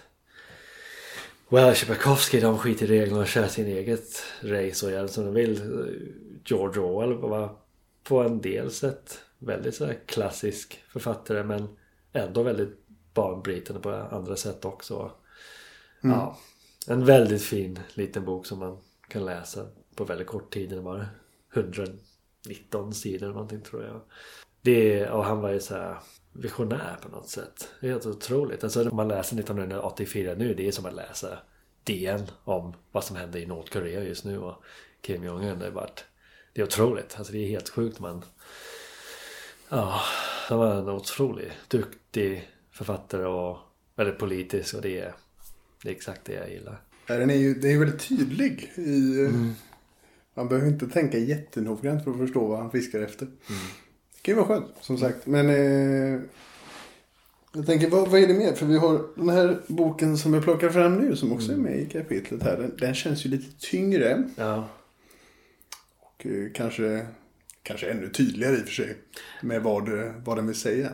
Well, 1.50 1.76
Tjibakowski 1.76 2.40
de 2.40 2.58
skiter 2.58 2.92
i 2.92 3.00
reglerna 3.00 3.22
och 3.22 3.28
kör 3.28 3.48
sin 3.48 3.66
eget 3.68 4.24
race 4.44 4.86
och 4.86 4.92
gör 4.92 5.08
som 5.08 5.26
de 5.26 5.34
vill. 5.34 5.62
George 6.46 6.82
Orwell 6.82 7.14
var 7.14 7.56
på 8.04 8.20
en 8.20 8.42
del 8.42 8.72
sätt 8.72 9.22
väldigt 9.40 9.76
så 9.76 9.92
klassisk 10.06 10.84
författare 10.88 11.44
men 11.44 11.68
ändå 12.14 12.44
väldigt 12.44 12.78
banbrytande 13.14 13.82
på 13.82 13.90
andra 13.92 14.36
sätt 14.36 14.66
också. 14.66 15.12
Ja, 16.02 16.38
en 16.88 17.06
väldigt 17.06 17.44
fin 17.44 17.80
liten 17.94 18.26
bok 18.26 18.46
som 18.46 18.60
man 18.60 18.78
kan 19.08 19.26
läsa 19.26 19.68
på 19.96 20.04
väldigt 20.04 20.28
kort 20.28 20.54
tid. 20.54 20.70
Den 20.70 20.84
var 20.84 21.08
119 21.54 22.94
sidor 22.94 23.28
någonting 23.28 23.62
tror 23.62 23.84
jag. 23.84 24.02
Det, 24.62 25.10
och 25.10 25.26
han 25.26 25.42
var 25.42 25.50
ju 25.50 25.60
så 25.60 25.74
här 25.74 25.98
visionär 26.34 26.98
på 27.02 27.10
något 27.10 27.30
sätt. 27.30 27.70
Det 27.82 27.88
är 27.88 27.92
helt 27.92 28.06
otroligt. 28.06 28.64
Alltså 28.64 28.84
när 28.84 28.92
man 28.92 29.08
läser 29.08 29.40
1984 29.40 30.34
nu, 30.38 30.54
det 30.54 30.68
är 30.68 30.72
som 30.72 30.86
att 30.86 30.94
läsa 30.94 31.38
DN 31.84 32.24
om 32.44 32.74
vad 32.92 33.04
som 33.04 33.16
händer 33.16 33.40
i 33.40 33.46
Nordkorea 33.46 34.04
just 34.04 34.26
nu 34.26 34.40
och 34.40 34.64
Kim 35.02 35.24
Jong-Un. 35.24 35.60
Det 35.60 35.68
är, 35.68 35.72
bara, 35.72 35.90
det 36.56 36.62
är 36.62 36.66
otroligt. 36.66 37.16
Alltså 37.18 37.34
det 37.34 37.40
är 37.40 37.48
helt 37.48 37.70
sjukt 37.70 38.00
man... 38.00 38.26
Ja, 39.70 40.02
han 40.48 40.58
var 40.58 40.76
en 40.76 40.90
otroligt 40.90 41.52
duktig 41.68 42.50
författare 42.72 43.26
och 43.26 43.58
väldigt 43.96 44.18
politisk 44.18 44.76
och 44.76 44.82
det 44.82 45.00
är, 45.00 45.14
det 45.84 45.90
är 45.90 45.94
exakt 45.94 46.26
det 46.26 46.34
jag 46.34 46.52
gillar. 46.52 46.82
Ja, 47.08 47.16
Den 47.18 47.30
är 47.30 47.36
ju 47.36 47.54
den 47.54 47.72
är 47.72 47.80
väldigt 47.80 48.08
tydlig. 48.08 48.72
I, 48.76 49.20
Mm. 49.20 49.52
Man 50.34 50.48
behöver 50.48 50.68
inte 50.68 50.88
tänka 50.88 51.18
jättenoggrant 51.18 52.04
för 52.04 52.12
att 52.12 52.18
förstå 52.18 52.48
vad 52.48 52.60
han 52.60 52.72
fiskar 52.72 53.00
efter. 53.00 53.26
Mm. 53.26 53.38
Det 54.16 54.22
kan 54.22 54.36
ju 54.36 54.36
vara 54.36 54.48
skönt, 54.48 54.76
som 54.82 54.98
sagt. 54.98 55.26
Men 55.26 55.50
eh, 55.50 56.22
jag 57.54 57.66
tänker, 57.66 57.90
vad, 57.90 58.08
vad 58.08 58.22
är 58.24 58.28
det 58.28 58.34
mer? 58.34 58.54
För 58.54 58.66
vi 58.66 58.78
har 58.78 59.08
den 59.16 59.30
här 59.30 59.62
boken 59.68 60.18
som 60.18 60.34
jag 60.34 60.44
plockar 60.44 60.70
fram 60.70 60.98
nu, 60.98 61.16
som 61.16 61.32
också 61.32 61.52
är 61.52 61.58
med 61.58 61.80
i 61.80 61.86
kapitlet 61.86 62.44
här. 62.44 62.58
Den, 62.58 62.78
den 62.80 62.96
känns 62.96 63.26
ju 63.26 63.30
lite 63.30 63.60
tyngre. 63.60 64.24
Ja, 64.36 64.70
Och 66.26 66.32
eh, 66.32 66.52
kanske, 66.54 67.08
kanske 67.64 67.92
ännu 67.92 68.10
tydligare 68.10 68.56
i 68.56 68.62
och 68.62 68.66
för 68.66 68.74
sig. 68.74 68.98
Med 69.42 69.64
vad, 69.64 69.90
vad 70.26 70.38
den 70.38 70.48
vill 70.48 70.56
säga. 70.56 70.92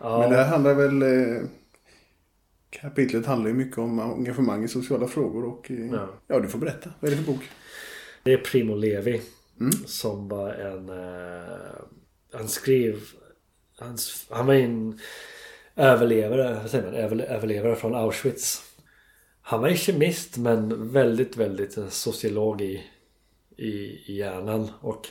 ja. 0.00 0.18
Men 0.18 0.30
det 0.30 0.36
här 0.36 0.44
handlar 0.48 0.74
väl... 0.74 1.02
Eh, 1.02 1.42
kapitlet 2.70 3.26
handlar 3.26 3.48
ju 3.48 3.54
mycket 3.54 3.78
om 3.78 3.98
engagemang 4.00 4.64
i 4.64 4.68
sociala 4.68 5.08
frågor. 5.08 5.44
Och 5.44 5.70
eh, 5.70 5.86
Ja. 5.92 6.08
ja, 6.26 6.40
du 6.40 6.48
får 6.48 6.58
berätta. 6.58 6.90
Vad 7.00 7.12
är 7.12 7.16
det 7.16 7.22
för 7.22 7.32
bok? 7.32 7.42
Det 8.22 8.32
är 8.32 8.38
Primo 8.38 8.74
Levi 8.74 9.22
Mm. 9.60 9.72
som 9.86 10.28
var 10.28 10.52
en... 10.52 10.88
han 12.32 12.48
skrev... 12.48 13.00
Han, 13.78 13.98
han 14.30 14.46
var 14.46 14.54
en 14.54 14.98
överlevare, 15.76 16.54
vad 16.62 16.70
säger 16.70 16.84
man, 16.84 16.94
över, 16.94 17.20
överlevare 17.20 17.76
från 17.76 17.94
Auschwitz. 17.94 18.62
Han 19.40 19.60
var 19.60 19.68
en 19.68 19.76
kemist 19.76 20.36
men 20.36 20.92
väldigt, 20.92 21.36
väldigt 21.36 21.78
sociolog 21.88 22.60
i, 22.62 22.84
i, 23.58 24.02
i 24.06 24.16
hjärnan. 24.16 24.70
Och 24.80 25.06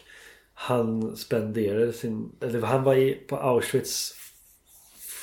han 0.53 1.17
spenderade 1.17 1.93
sin... 1.93 2.31
Eller 2.41 2.61
han 2.61 2.83
var 2.83 2.95
i, 2.95 3.13
på 3.13 3.37
Auschwitz 3.37 4.13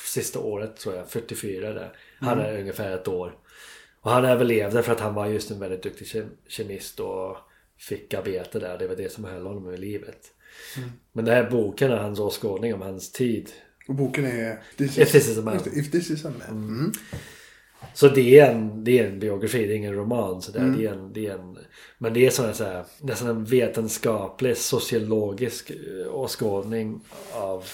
sista 0.05 0.39
året 0.39 0.77
tror 0.77 0.95
jag, 0.95 1.09
44 1.09 1.73
där. 1.73 1.97
Han 2.19 2.39
är 2.39 2.59
ungefär 2.59 2.91
ett 2.91 3.07
år. 3.07 3.37
Och 4.01 4.11
han 4.11 4.25
överlevde 4.25 4.83
för 4.83 4.91
att 4.91 4.99
han 4.99 5.13
var 5.13 5.27
just 5.27 5.51
en 5.51 5.59
väldigt 5.59 5.83
duktig 5.83 6.07
kem- 6.07 6.37
kemist 6.47 6.99
och 6.99 7.37
fick 7.77 8.13
arbete 8.13 8.59
där. 8.59 8.77
Det 8.77 8.87
var 8.87 8.95
det 8.95 9.11
som 9.11 9.23
höll 9.23 9.45
honom 9.45 9.73
i 9.73 9.77
livet. 9.77 10.31
Men 11.11 11.25
den 11.25 11.35
här 11.35 11.49
boken 11.51 11.91
är 11.91 11.97
hans 11.97 12.19
åskådning 12.19 12.73
om 12.73 12.81
hans 12.81 13.11
tid. 13.11 13.51
Och 13.87 13.95
boken 13.95 14.25
är 14.25 14.63
This 14.77 14.97
If 14.97 15.11
this 15.11 15.29
is 15.29 15.37
a 15.37 15.41
man. 15.41 15.59
If 15.73 15.91
this 15.91 16.09
is 16.09 16.25
a 16.25 16.31
man. 16.39 16.57
Mm. 16.57 16.91
Så 17.93 18.07
det 18.07 18.39
är 18.39 18.51
en, 18.51 18.83
det 18.83 18.99
är 18.99 19.07
en 19.07 19.19
biografi, 19.19 19.67
det 19.67 19.73
är 19.73 19.77
ingen 19.77 19.93
roman. 19.93 20.41
Så 20.41 20.51
där. 20.51 20.59
Mm. 20.59 20.77
Det 20.77 20.87
är 20.87 20.91
en, 20.91 21.13
det 21.13 21.27
är 21.27 21.33
en, 21.33 21.57
men 21.97 22.13
det 22.13 22.25
är 22.25 22.29
sån 22.29 22.45
här, 22.45 22.53
så 22.53 22.63
här, 22.63 22.85
nästan 23.01 23.27
en 23.27 23.45
vetenskaplig, 23.45 24.57
sociologisk 24.57 25.69
eh, 25.69 26.15
åskådning 26.15 27.01
av 27.33 27.65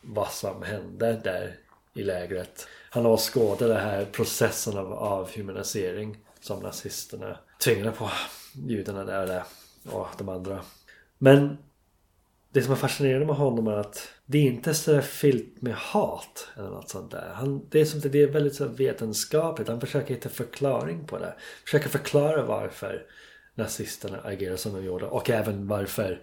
vad 0.00 0.30
som 0.30 0.62
hände 0.62 1.20
där 1.24 1.56
i 1.94 2.02
lägret. 2.02 2.66
Han 2.90 3.06
åskådar 3.06 3.68
den 3.68 3.80
här 3.80 4.04
processen 4.04 4.78
av 4.78 4.92
avhumanisering 4.92 6.16
som 6.40 6.62
nazisterna 6.62 7.38
tvingade 7.64 7.90
på 7.90 8.10
judarna 8.68 9.04
där 9.04 9.42
och 9.90 10.08
de 10.18 10.28
andra. 10.28 10.60
Men 11.18 11.58
det 12.54 12.62
som 12.62 12.72
är 12.72 12.76
fascinerande 12.76 13.26
med 13.26 13.36
honom 13.36 13.66
är 13.66 13.76
att 13.76 14.08
det 14.26 14.38
är 14.38 14.42
inte 14.42 14.74
så 14.74 15.02
fyllt 15.02 15.62
med 15.62 15.74
hat 15.74 16.48
eller 16.56 16.68
något 16.68 16.90
sånt 16.90 17.10
där. 17.10 17.32
Han, 17.34 17.68
det 17.68 17.80
är 17.80 17.84
som 17.84 18.00
det 18.00 18.22
är 18.22 18.26
väldigt 18.26 18.54
så 18.54 18.68
vetenskapligt. 18.68 19.68
Han 19.68 19.80
försöker 19.80 20.14
hitta 20.14 20.28
förklaring 20.28 21.06
på 21.06 21.18
det. 21.18 21.34
Försöker 21.64 21.88
förklara 21.88 22.44
varför 22.44 23.06
nazisterna 23.54 24.20
agerade 24.24 24.58
som 24.58 24.74
de 24.74 24.84
gjorde 24.84 25.06
och 25.06 25.30
även 25.30 25.68
varför 25.68 26.22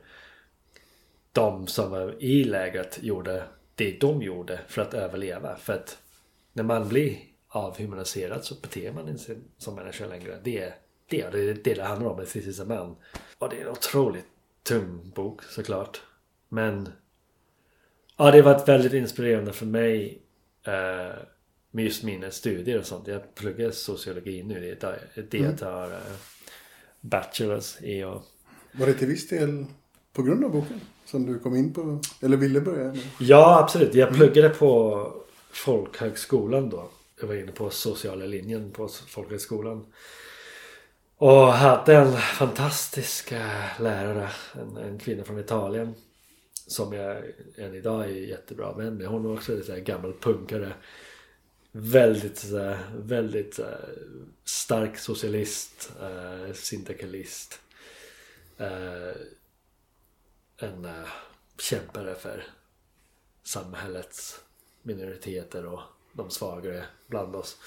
de 1.32 1.68
som 1.68 1.92
var 1.92 2.24
i 2.24 2.44
lägret 2.44 3.00
gjorde 3.02 3.44
det 3.76 4.00
de 4.00 4.22
gjorde 4.22 4.60
för 4.68 4.82
att 4.82 4.94
överleva. 4.94 5.56
För 5.56 5.74
att 5.74 5.98
när 6.54 6.64
man 6.64 6.90
blir 6.90 7.18
avhumaniserad 7.48 8.46
så 8.46 8.56
beter 8.56 8.92
man 8.94 9.10
inte 9.10 9.24
sig 9.24 9.38
som 9.58 9.76
människa 9.76 10.08
längre. 10.08 10.40
Det 10.44 10.60
är 10.60 10.76
det, 11.10 11.30
det, 11.32 11.50
är 11.50 11.54
det 11.64 11.74
det 11.74 11.84
handlar 11.84 12.10
om 12.10 12.18
med 12.18 12.28
This 12.28 12.66
man. 12.66 12.96
Och 13.38 13.50
det 13.50 13.58
är 13.58 13.62
en 13.62 13.72
otroligt 13.72 14.28
tung 14.64 15.12
bok 15.16 15.44
såklart. 15.44 16.02
Men 16.54 16.90
ja, 18.18 18.32
det 18.32 18.38
har 18.38 18.54
varit 18.54 18.68
väldigt 18.68 18.94
inspirerande 18.94 19.54
för 19.54 19.66
mig 19.66 20.22
eh, 20.68 21.18
med 21.72 21.86
just 21.86 22.04
mina 22.04 22.32
studier 22.32 22.80
och 22.80 22.86
sånt. 22.86 23.08
Jag 23.08 23.36
pluggar 23.36 23.72
sociologi 23.72 24.44
nu. 24.44 24.60
Det 24.60 24.88
är 24.88 25.28
det 25.30 25.38
jag 25.38 25.58
tar 25.58 25.92
eh, 25.92 25.98
bachelors 27.02 27.82
i. 27.82 28.04
Och, 28.04 28.24
Var 28.72 28.88
det 28.88 28.94
till 28.94 29.08
viss 29.08 29.28
del 29.30 29.66
på 30.14 30.24
grund 30.24 30.44
av 30.46 30.52
boken 30.52 30.82
som 31.06 31.26
du 31.26 31.40
kom 31.40 31.56
in 31.56 31.74
på? 31.74 32.02
Eller 32.22 32.38
ville 32.38 32.62
börja 32.62 32.84
med? 32.84 33.00
Ja, 33.20 33.60
absolut. 33.60 33.96
Jag 33.96 34.14
pluggade 34.14 34.50
på 34.50 35.14
Folkhögskolan 35.52 36.70
då. 36.70 36.90
Jag 37.20 37.28
var 37.28 37.36
inne 37.36 37.52
på 37.52 37.70
sociala 37.70 38.26
linjen 38.26 38.72
på 38.72 38.88
Folkhögskolan. 38.88 39.86
Och 41.18 41.48
hade 41.54 41.96
en 41.96 42.18
fantastisk 42.18 43.32
eh, 43.32 43.82
lärare. 43.82 44.30
En, 44.54 44.78
en 44.78 45.00
kvinna 45.00 45.24
från 45.24 45.40
Italien. 45.40 45.96
Som 46.72 46.94
jag 46.94 47.24
än 47.58 47.76
idag 47.76 48.04
är 48.04 48.08
jättebra 48.10 48.74
vän 48.74 48.98
med. 48.98 49.08
Hon 49.08 49.24
var 49.24 49.34
också 49.34 49.54
en 49.54 49.64
sån 49.64 49.76
här 49.76 49.82
gammal 49.82 50.14
punkare. 50.14 50.74
Väldigt, 51.72 52.38
så 52.38 52.76
väldigt 52.96 53.60
stark 54.44 54.98
socialist. 54.98 55.92
Eh, 56.02 56.54
syndikalist. 56.54 57.60
Eh, 58.58 59.16
en 60.58 60.86
eh, 60.86 61.08
kämpare 61.60 62.16
för 62.16 62.44
samhällets 63.44 64.40
minoriteter 64.82 65.66
och 65.66 65.82
de 66.14 66.30
svagare 66.30 66.84
bland 67.08 67.36
oss. 67.36 67.58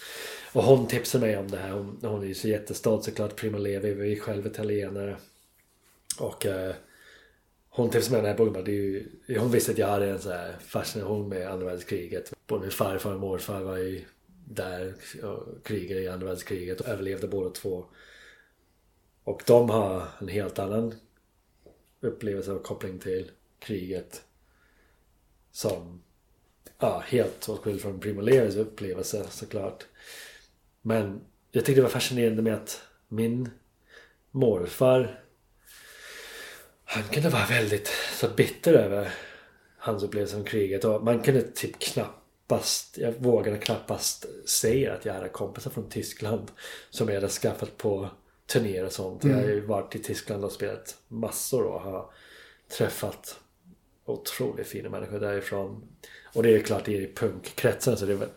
Och 0.53 0.63
hon 0.63 0.89
tipsade 0.89 1.27
mig 1.27 1.37
om 1.37 1.51
det 1.51 1.59
här. 1.59 1.71
Hon, 1.71 1.99
hon 2.03 2.23
är 2.23 2.27
ju 2.27 2.35
så 2.35 2.49
jättestolt 2.49 3.05
såklart. 3.05 3.37
Prima 3.37 3.59
Levi 3.59 3.95
vi 3.95 4.13
är 4.13 4.21
själva 4.21 4.51
italienare. 4.51 5.17
Och 6.19 6.47
eh, 6.47 6.75
hon 7.77 7.91
tipsade 7.91 8.13
mig 8.13 8.19
om 8.19 8.25
den 8.25 8.37
här 8.37 8.45
boken. 8.45 8.65
Det 8.65 8.71
är 8.71 8.75
ju, 8.75 9.39
hon 9.39 9.51
visste 9.51 9.73
att 9.73 9.79
jag 9.79 9.89
hade 9.89 10.11
en 10.11 10.19
så 10.19 10.31
här 10.31 10.57
fascination 10.61 11.29
med 11.29 11.51
andra 11.51 11.67
världskriget. 11.67 12.33
Både 12.47 12.63
min 12.63 12.71
farfar 12.71 13.15
och 13.15 13.21
morfar 13.21 13.61
var 13.61 13.77
ju 13.77 14.05
där 14.45 14.95
och 15.23 15.65
krigade 15.65 16.01
i 16.01 16.09
andra 16.09 16.27
världskriget 16.27 16.81
och 16.81 16.89
överlevde 16.89 17.29
båda 17.29 17.51
två. 17.51 17.85
Och 19.25 19.43
de 19.47 19.71
har 19.71 20.09
en 20.21 20.29
helt 20.29 20.59
annan 20.59 20.95
upplevelse 22.01 22.53
och 22.53 22.63
koppling 22.63 22.99
till 22.99 23.31
kriget. 23.59 24.25
Som 25.53 26.03
ja, 26.79 27.03
helt 27.07 27.49
åtskild 27.49 27.81
från 27.81 28.01
Primo 28.01 28.21
Levis 28.21 28.57
upplevelse 28.57 29.27
såklart. 29.31 29.87
Men 30.83 31.21
jag 31.51 31.65
tyckte 31.65 31.81
det 31.81 31.83
var 31.83 31.91
fascinerande 31.91 32.43
med 32.43 32.55
att 32.55 32.83
min 33.09 33.51
morfar 34.31 35.24
han 36.95 37.03
kunde 37.03 37.29
vara 37.29 37.47
väldigt 37.47 37.91
så 38.13 38.29
bitter 38.29 38.73
över 38.73 39.15
hans 39.79 40.03
upplevelse 40.03 40.37
av 40.37 40.45
kriget 40.45 40.85
och 40.85 41.05
man 41.05 41.23
kunde 41.23 41.43
typ 41.43 41.79
knappast, 41.79 42.99
jag 42.99 43.13
vågade 43.19 43.59
knappast 43.59 44.27
säga 44.49 44.95
att 44.95 45.05
jag 45.05 45.15
hade 45.15 45.29
kompisar 45.29 45.71
från 45.71 45.89
Tyskland 45.89 46.51
som 46.91 47.09
jag 47.09 47.15
hade 47.15 47.29
skaffat 47.29 47.77
på 47.77 48.09
turnéer 48.47 48.85
och 48.85 48.93
sånt. 48.93 49.25
Jag 49.25 49.35
har 49.35 49.43
ju 49.43 49.61
varit 49.61 49.95
i 49.95 49.99
Tyskland 49.99 50.45
och 50.45 50.53
spelat 50.53 50.97
massor 51.09 51.63
och 51.63 51.81
har 51.81 52.11
träffat 52.79 53.37
otroligt 54.07 54.67
fina 54.67 54.89
människor 54.89 55.21
därifrån. 55.21 55.83
Och 56.33 56.43
det 56.43 56.55
är 56.55 56.61
klart, 56.61 56.85
det 56.85 56.97
är 56.97 57.01
i 57.01 57.13
punkkretsen 57.15 57.97
så 57.97 58.07
det 58.07 58.13
är 58.13 58.17
väl 58.17 58.29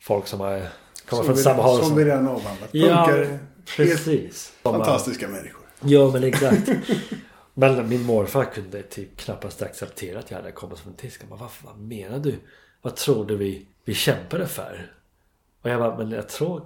folk 0.00 0.26
som 0.26 0.40
har 0.40 0.68
kommit 1.06 1.26
från 1.26 1.36
vi, 1.36 1.42
samma 1.42 1.62
håll. 1.62 1.84
Som 1.84 1.96
vi 1.96 2.04
redan 2.04 2.28
avhandlat. 2.28 2.68
Ja, 2.72 3.06
Punkare, 3.06 3.26
helt 3.26 3.40
precis. 3.76 4.52
Som 4.62 4.72
fantastiska 4.72 5.28
människor. 5.28 5.62
Ja 5.80 6.10
men 6.12 6.24
exakt. 6.24 6.68
Men 7.54 7.88
min 7.88 8.02
morfar 8.02 8.44
kunde 8.44 8.82
typ 8.82 9.16
knappast 9.16 9.62
acceptera 9.62 10.18
att 10.18 10.30
jag 10.30 10.38
hade 10.38 10.52
kommit 10.52 10.78
från 10.78 10.94
Tyskland. 10.94 11.30
Bara, 11.30 11.40
vad, 11.40 11.50
vad 11.62 11.78
menar 11.78 12.18
du? 12.18 12.34
Vad 12.82 12.96
tror 12.96 13.24
du 13.24 13.36
vi, 13.36 13.66
vi 13.84 13.94
kämpade 13.94 14.46
för? 14.46 14.92
Och 15.62 15.70
jag 15.70 15.80
bara, 15.80 15.98
men 15.98 16.10
jag 16.10 16.28
tror 16.28 16.62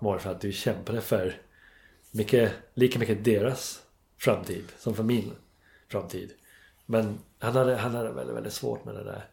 morfar 0.00 0.30
att 0.30 0.40
du 0.40 0.52
kämpade 0.52 1.00
för 1.00 1.36
mycket, 2.10 2.52
lika 2.74 2.98
mycket 2.98 3.24
deras 3.24 3.82
framtid 4.18 4.64
som 4.78 4.94
för 4.94 5.02
min 5.02 5.32
framtid. 5.88 6.32
Men 6.86 7.18
han 7.38 7.56
hade, 7.56 7.76
han 7.76 7.94
hade 7.94 8.12
väldigt, 8.12 8.36
väldigt 8.36 8.52
svårt 8.52 8.84
med 8.84 8.94
det 8.94 9.04
där. 9.04 9.24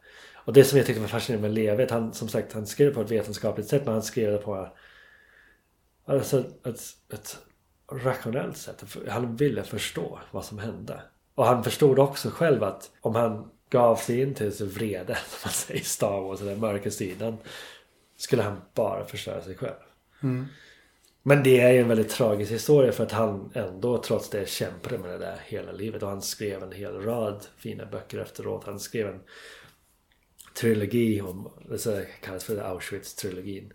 Och 0.45 0.53
det 0.53 0.63
som 0.63 0.77
jag 0.77 0.87
tyckte 0.87 1.01
var 1.01 1.07
fascinerande 1.07 1.47
med 1.47 1.55
Levet, 1.55 1.91
han 1.91 2.13
som 2.13 2.27
sagt 2.27 2.53
han 2.53 2.67
skrev 2.67 2.93
på 2.93 3.01
ett 3.01 3.11
vetenskapligt 3.11 3.67
sätt 3.67 3.85
men 3.85 3.93
han 3.93 4.03
skrev 4.03 4.31
det 4.31 4.37
på 4.37 4.69
alltså 6.05 6.39
ett, 6.39 6.81
ett 7.13 7.37
rationellt 7.91 8.57
sätt. 8.57 8.83
Han 9.07 9.35
ville 9.35 9.63
förstå 9.63 10.19
vad 10.31 10.45
som 10.45 10.59
hände. 10.59 11.01
Och 11.35 11.45
han 11.45 11.63
förstod 11.63 11.99
också 11.99 12.29
själv 12.29 12.63
att 12.63 12.91
om 13.01 13.15
han 13.15 13.51
gav 13.69 13.95
sig 13.95 14.21
in 14.21 14.33
till 14.33 14.57
så 14.57 14.65
vrede, 14.65 15.15
som 15.27 15.39
man 15.43 15.53
säger 15.53 15.81
i 15.81 15.83
Star 15.83 16.21
Wars, 16.21 16.39
den 16.39 16.59
mörka 16.59 16.91
sidan, 16.91 17.37
skulle 18.17 18.43
han 18.43 18.61
bara 18.73 19.05
förstöra 19.05 19.41
sig 19.41 19.55
själv. 19.55 19.73
Men 21.23 21.43
det 21.43 21.59
är 21.59 21.71
ju 21.71 21.79
en 21.79 21.87
väldigt 21.87 22.09
tragisk 22.09 22.51
historia 22.51 22.91
för 22.91 23.03
att 23.03 23.11
han 23.11 23.51
ändå 23.53 23.97
trots 23.97 24.29
det 24.29 24.49
kämpade 24.49 24.97
med 24.97 25.09
det 25.09 25.17
där 25.17 25.41
hela 25.45 25.71
livet. 25.71 26.03
Och 26.03 26.09
han 26.09 26.21
skrev 26.21 26.63
en 26.63 26.71
hel 26.71 27.01
rad 27.01 27.45
fina 27.57 27.85
böcker 27.85 28.19
efteråt. 28.19 28.63
Han 28.65 28.79
skrev 28.79 29.07
en 29.07 29.21
trilogi 30.53 31.21
om, 31.21 31.51
det 31.69 32.07
kallas 32.21 32.43
för 32.43 32.57
Auschwitz-trilogin. 32.57 33.71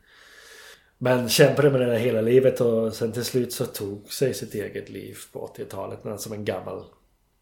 Men 1.04 1.28
kämpade 1.28 1.70
med 1.70 1.80
det 1.80 1.86
där 1.86 1.98
hela 1.98 2.20
livet 2.20 2.60
och 2.60 2.94
sen 2.94 3.12
till 3.12 3.24
slut 3.24 3.52
så 3.52 3.66
tog 3.66 4.12
sig 4.12 4.34
sitt 4.34 4.54
eget 4.54 4.88
liv 4.88 5.18
på 5.32 5.52
80-talet. 5.56 6.04
Men 6.04 6.18
som 6.18 6.32
en 6.32 6.44
gammal 6.44 6.84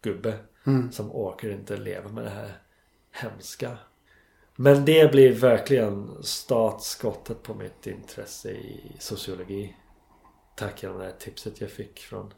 gubbe. 0.01 0.37
Som 0.91 1.11
orkar 1.11 1.49
inte 1.49 1.77
leva 1.77 2.09
med 2.09 2.23
det 2.23 2.29
här 2.29 2.57
hemska. 3.11 3.77
Men 4.55 4.85
det 4.85 5.11
blir 5.11 5.33
verkligen 5.33 6.23
startskottet 6.23 7.43
på 7.43 7.53
mitt 7.53 7.87
intresse 7.87 8.51
i 8.51 8.95
sociologi. 8.99 9.75
Tack 10.55 10.83
vare 10.83 10.97
det 10.97 11.03
här 11.03 11.15
tipset 11.19 11.61
jag 11.61 11.69
fick 11.69 11.99
från 11.99 12.33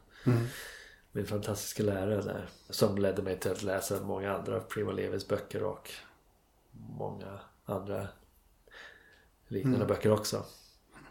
min 1.12 1.26
fantastiska 1.26 1.82
lärare 1.82 2.22
där. 2.22 2.48
Som 2.70 2.98
ledde 2.98 3.22
mig 3.22 3.38
till 3.38 3.50
att 3.50 3.62
läsa 3.62 4.00
många 4.00 4.32
andra 4.32 4.56
av 4.56 4.60
Primo 4.60 4.92
Levis 4.92 5.28
böcker 5.28 5.62
och 5.62 5.90
många 6.98 7.40
andra 7.64 8.08
liknande 9.48 9.86
böcker 9.86 10.10
också. 10.10 10.44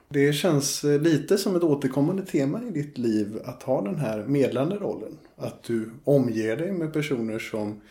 Det 0.09 0.33
känns 0.33 0.83
eh, 0.83 1.01
lite 1.01 1.37
som 1.37 1.55
ett 1.55 1.63
återkommande 1.63 2.25
tema 2.25 2.63
i 2.63 2.69
ditt 2.71 2.97
liv 2.97 3.39
att 3.45 3.63
ha 3.63 3.81
den 3.81 3.95
här 3.95 4.25
medlande 4.25 4.75
rollen. 4.75 5.17
Att 5.35 5.63
du 5.63 5.91
omger 6.03 6.57
dig 6.57 6.71
med 6.71 6.93
personer 6.93 7.39
som 7.39 7.81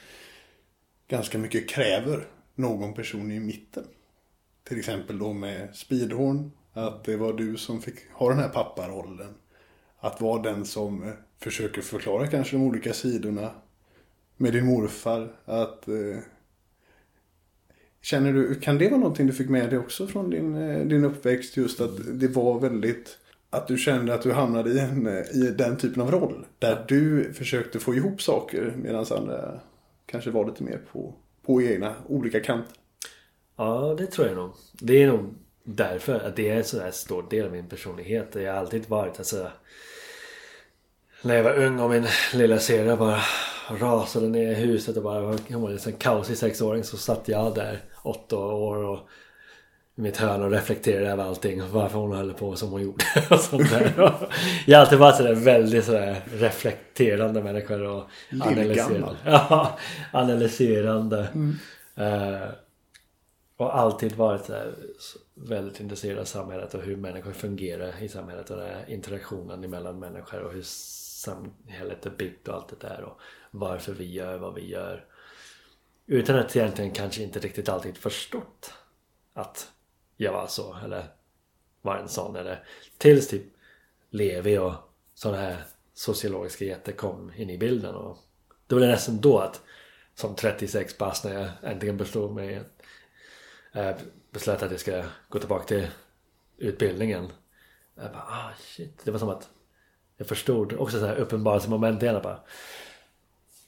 ganska 1.08 1.38
mycket 1.38 1.68
kräver 1.68 2.26
någon 2.54 2.94
person 2.94 3.30
i 3.30 3.40
mitten. 3.40 3.84
Till 4.64 4.78
exempel 4.78 5.18
då 5.18 5.32
med 5.32 5.76
Speedhorn. 5.76 6.50
Att 6.72 7.04
det 7.04 7.16
var 7.16 7.32
du 7.32 7.56
som 7.56 7.82
fick 7.82 8.10
ha 8.12 8.28
den 8.28 8.38
här 8.38 8.48
papparollen. 8.48 9.34
Att 9.98 10.20
vara 10.20 10.42
den 10.42 10.64
som 10.64 11.02
eh, 11.02 11.12
försöker 11.38 11.82
förklara 11.82 12.26
kanske 12.26 12.56
de 12.56 12.62
olika 12.62 12.92
sidorna. 12.92 13.50
Med 14.36 14.52
din 14.52 14.66
morfar. 14.66 15.32
Att 15.44 15.88
eh, 15.88 16.18
Känner 18.04 18.32
du, 18.32 18.54
kan 18.54 18.78
det 18.78 18.88
vara 18.88 19.00
någonting 19.00 19.26
du 19.26 19.32
fick 19.32 19.48
med 19.48 19.70
dig 19.70 19.78
också 19.78 20.06
från 20.06 20.30
din, 20.30 20.54
eh, 20.54 20.86
din 20.86 21.04
uppväxt? 21.04 21.56
Just 21.56 21.80
att 21.80 22.20
det 22.20 22.28
var 22.28 22.60
väldigt, 22.60 23.18
att 23.50 23.68
du 23.68 23.78
kände 23.78 24.14
att 24.14 24.22
du 24.22 24.32
hamnade 24.32 24.70
i, 24.70 24.78
en, 24.78 25.06
eh, 25.06 25.22
i 25.34 25.54
den 25.58 25.76
typen 25.76 26.02
av 26.02 26.10
roll. 26.10 26.46
Där 26.58 26.84
du 26.88 27.32
försökte 27.32 27.78
få 27.78 27.94
ihop 27.94 28.22
saker 28.22 28.72
medan 28.76 29.06
andra 29.10 29.60
kanske 30.06 30.30
var 30.30 30.46
lite 30.46 30.62
mer 30.62 30.80
på, 30.92 31.14
på 31.46 31.62
egna 31.62 31.94
olika 32.06 32.40
kanter. 32.40 32.76
Ja, 33.56 33.94
det 33.98 34.06
tror 34.06 34.26
jag 34.26 34.36
nog. 34.36 34.50
Det 34.72 35.02
är 35.02 35.06
nog 35.06 35.34
därför 35.64 36.20
att 36.20 36.36
det 36.36 36.50
är 36.50 36.56
en 36.56 36.64
sån 36.64 36.92
stor 36.92 37.26
del 37.30 37.46
av 37.46 37.52
min 37.52 37.68
personlighet. 37.68 38.34
Jag 38.34 38.52
har 38.52 38.60
alltid 38.60 38.88
varit 38.88 39.18
alltså 39.18 39.50
När 41.22 41.34
jag 41.34 41.44
var 41.44 41.64
ung 41.64 41.80
och 41.80 41.90
min 41.90 42.06
lilla 42.34 42.58
syrra 42.58 42.96
bara 42.96 43.20
rasade 43.68 44.28
ner 44.28 44.50
i 44.50 44.54
huset 44.54 44.96
och 44.96 45.02
bara 45.02 45.20
hon 45.48 45.62
var 45.62 45.70
en 45.70 45.78
sån 45.78 45.92
kaosig 45.92 46.36
sexåring 46.36 46.84
så 46.84 46.96
satt 46.96 47.28
jag 47.28 47.54
där 47.54 47.80
åtta 48.02 48.36
år 48.36 48.76
och 48.76 49.08
i 49.96 50.00
mitt 50.00 50.16
hörn 50.16 50.42
och 50.42 50.50
reflekterade 50.50 51.10
över 51.10 51.24
allting. 51.24 51.62
Varför 51.72 51.98
hon 51.98 52.16
höll 52.16 52.34
på 52.34 52.56
som 52.56 52.70
hon 52.70 52.82
gjorde. 52.82 53.04
Och 53.30 53.40
sånt 53.40 53.70
där. 53.70 53.92
Jag 54.66 54.78
har 54.78 54.84
alltid 54.84 54.98
varit 54.98 55.16
sådär 55.16 55.34
väldigt 55.34 55.84
sådär 55.84 56.22
reflekterande 56.32 57.42
människa 57.42 57.74
och 57.74 58.08
analyserande. 58.42 59.16
Ja, 59.24 59.78
analyserande. 60.12 61.28
Mm. 61.34 61.56
Uh, 61.98 62.48
och 63.56 63.78
alltid 63.78 64.12
varit 64.12 64.44
sådär, 64.44 64.74
väldigt 65.34 65.80
intresserad 65.80 66.18
av 66.18 66.24
samhället 66.24 66.74
och 66.74 66.82
hur 66.82 66.96
människor 66.96 67.32
fungerar 67.32 68.02
i 68.02 68.08
samhället 68.08 68.50
och 68.50 68.56
den 68.56 68.66
här 68.66 68.84
interaktionen 68.88 69.70
mellan 69.70 69.98
människor 69.98 70.40
och 70.40 70.52
hur 70.52 70.64
samhället 70.64 72.06
är 72.06 72.10
byggt 72.10 72.48
och 72.48 72.54
allt 72.54 72.68
det 72.68 72.86
där 72.88 73.02
och 73.02 73.20
varför 73.54 73.92
vi 73.92 74.12
gör 74.12 74.38
vad 74.38 74.54
vi 74.54 74.68
gör. 74.68 75.04
Utan 76.06 76.36
att 76.36 76.56
egentligen 76.56 76.90
kanske 76.90 77.22
inte 77.22 77.38
riktigt 77.38 77.68
alltid 77.68 77.96
förstått 77.96 78.74
att 79.32 79.72
jag 80.16 80.32
var 80.32 80.46
så 80.46 80.76
eller 80.84 81.06
var 81.82 81.96
en 81.96 82.08
sån 82.08 82.36
eller 82.36 82.64
tills 82.98 83.28
typ 83.28 83.42
Levi 84.10 84.58
och 84.58 84.74
sådana 85.14 85.38
här 85.38 85.64
sociologiska 85.94 86.64
jätter 86.64 86.92
kom 86.92 87.32
in 87.36 87.50
i 87.50 87.58
bilden 87.58 87.94
och 87.94 88.18
det 88.66 88.74
var 88.74 88.82
det 88.82 88.88
nästan 88.88 89.20
då 89.20 89.38
att 89.38 89.62
som 90.14 90.34
36 90.34 90.98
bast 90.98 91.24
när 91.24 91.34
jag 91.34 91.50
äntligen 91.62 91.96
bestod 91.96 92.34
mig 92.34 92.62
äh, 93.72 93.96
beslöt 94.30 94.62
att 94.62 94.70
jag 94.70 94.80
ska 94.80 95.04
gå 95.28 95.38
tillbaka 95.38 95.64
till 95.64 95.86
utbildningen. 96.56 97.32
Jag 97.94 98.12
bara 98.12 98.22
ah 98.22 98.50
shit. 98.58 99.04
Det 99.04 99.10
var 99.10 99.18
som 99.18 99.28
att 99.28 99.50
jag 100.16 100.26
förstod 100.26 100.72
också 100.72 101.00
så 101.00 101.06
här 101.06 101.16
uppenbarelsemoment 101.16 102.02
igen. 102.02 102.20
Bara, 102.22 102.40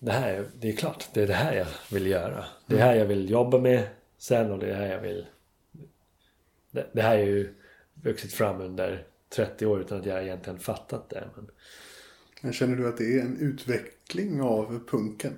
det 0.07 0.13
här, 0.13 0.45
det 0.61 0.69
är 0.69 0.73
klart, 0.73 1.09
det 1.13 1.23
är 1.23 1.27
det 1.27 1.35
här 1.35 1.55
jag 1.57 1.67
vill 1.91 2.07
göra. 2.07 2.45
Det 2.67 2.75
är 2.75 2.81
här 2.81 2.95
jag 2.95 3.07
vill 3.07 3.31
jobba 3.31 3.59
med 3.59 3.83
sen 4.19 4.51
och 4.51 4.59
det 4.59 4.71
är 4.71 4.75
här 4.75 4.87
jag 4.87 5.01
vill 5.01 5.27
det, 6.71 6.87
det 6.93 7.03
här 7.03 7.19
är 7.19 7.27
ju 7.27 7.55
vuxit 7.95 8.33
fram 8.33 8.61
under 8.61 9.07
30 9.37 9.67
år 9.67 9.81
utan 9.81 10.01
att 10.01 10.07
jag 10.07 10.23
egentligen 10.23 10.59
fattat 10.59 11.11
det. 11.11 11.29
Men... 11.37 11.51
Men 12.41 12.53
känner 12.53 12.77
du 12.77 12.89
att 12.89 12.97
det 12.97 13.19
är 13.19 13.21
en 13.21 13.39
utveckling 13.39 14.41
av 14.41 14.81
punken? 14.91 15.33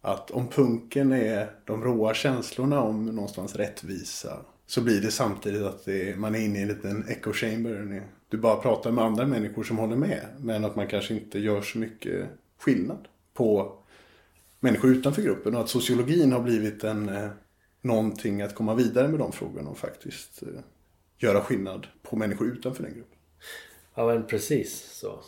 Att 0.00 0.30
om 0.30 0.48
punken 0.48 1.12
är 1.12 1.50
de 1.64 1.84
råa 1.84 2.14
känslorna 2.14 2.82
om 2.82 3.06
någonstans 3.06 3.56
rättvisa 3.56 4.36
så 4.66 4.80
blir 4.80 5.00
det 5.00 5.10
samtidigt 5.10 5.62
att 5.62 5.84
det 5.84 6.10
är, 6.10 6.16
man 6.16 6.34
är 6.34 6.38
inne 6.38 6.58
i 6.58 6.62
en 6.62 6.68
liten 6.68 7.04
echo 7.08 7.32
chamber. 7.32 8.02
Du 8.28 8.38
bara 8.38 8.56
pratar 8.56 8.90
med 8.90 9.04
andra 9.04 9.26
människor 9.26 9.62
som 9.62 9.78
håller 9.78 9.96
med. 9.96 10.26
Men 10.38 10.64
att 10.64 10.76
man 10.76 10.86
kanske 10.86 11.14
inte 11.14 11.38
gör 11.38 11.62
så 11.62 11.78
mycket 11.78 12.28
skillnad 12.58 13.08
på 13.34 13.79
människor 14.60 14.90
utanför 14.90 15.22
gruppen. 15.22 15.54
Och 15.54 15.60
att 15.60 15.68
sociologin 15.68 16.32
har 16.32 16.40
blivit 16.40 16.84
en, 16.84 17.08
eh, 17.08 17.30
någonting 17.82 18.42
att 18.42 18.54
komma 18.54 18.74
vidare 18.74 19.08
med 19.08 19.18
de 19.18 19.32
frågorna 19.32 19.70
och 19.70 19.78
faktiskt 19.78 20.42
eh, 20.42 20.48
göra 21.18 21.40
skillnad 21.40 21.86
på 22.02 22.16
människor 22.16 22.46
utanför 22.46 22.82
den 22.82 22.94
gruppen. 22.94 23.18
Ja 23.94 24.06
men 24.06 24.26
precis 24.26 24.90
så. 24.92 25.20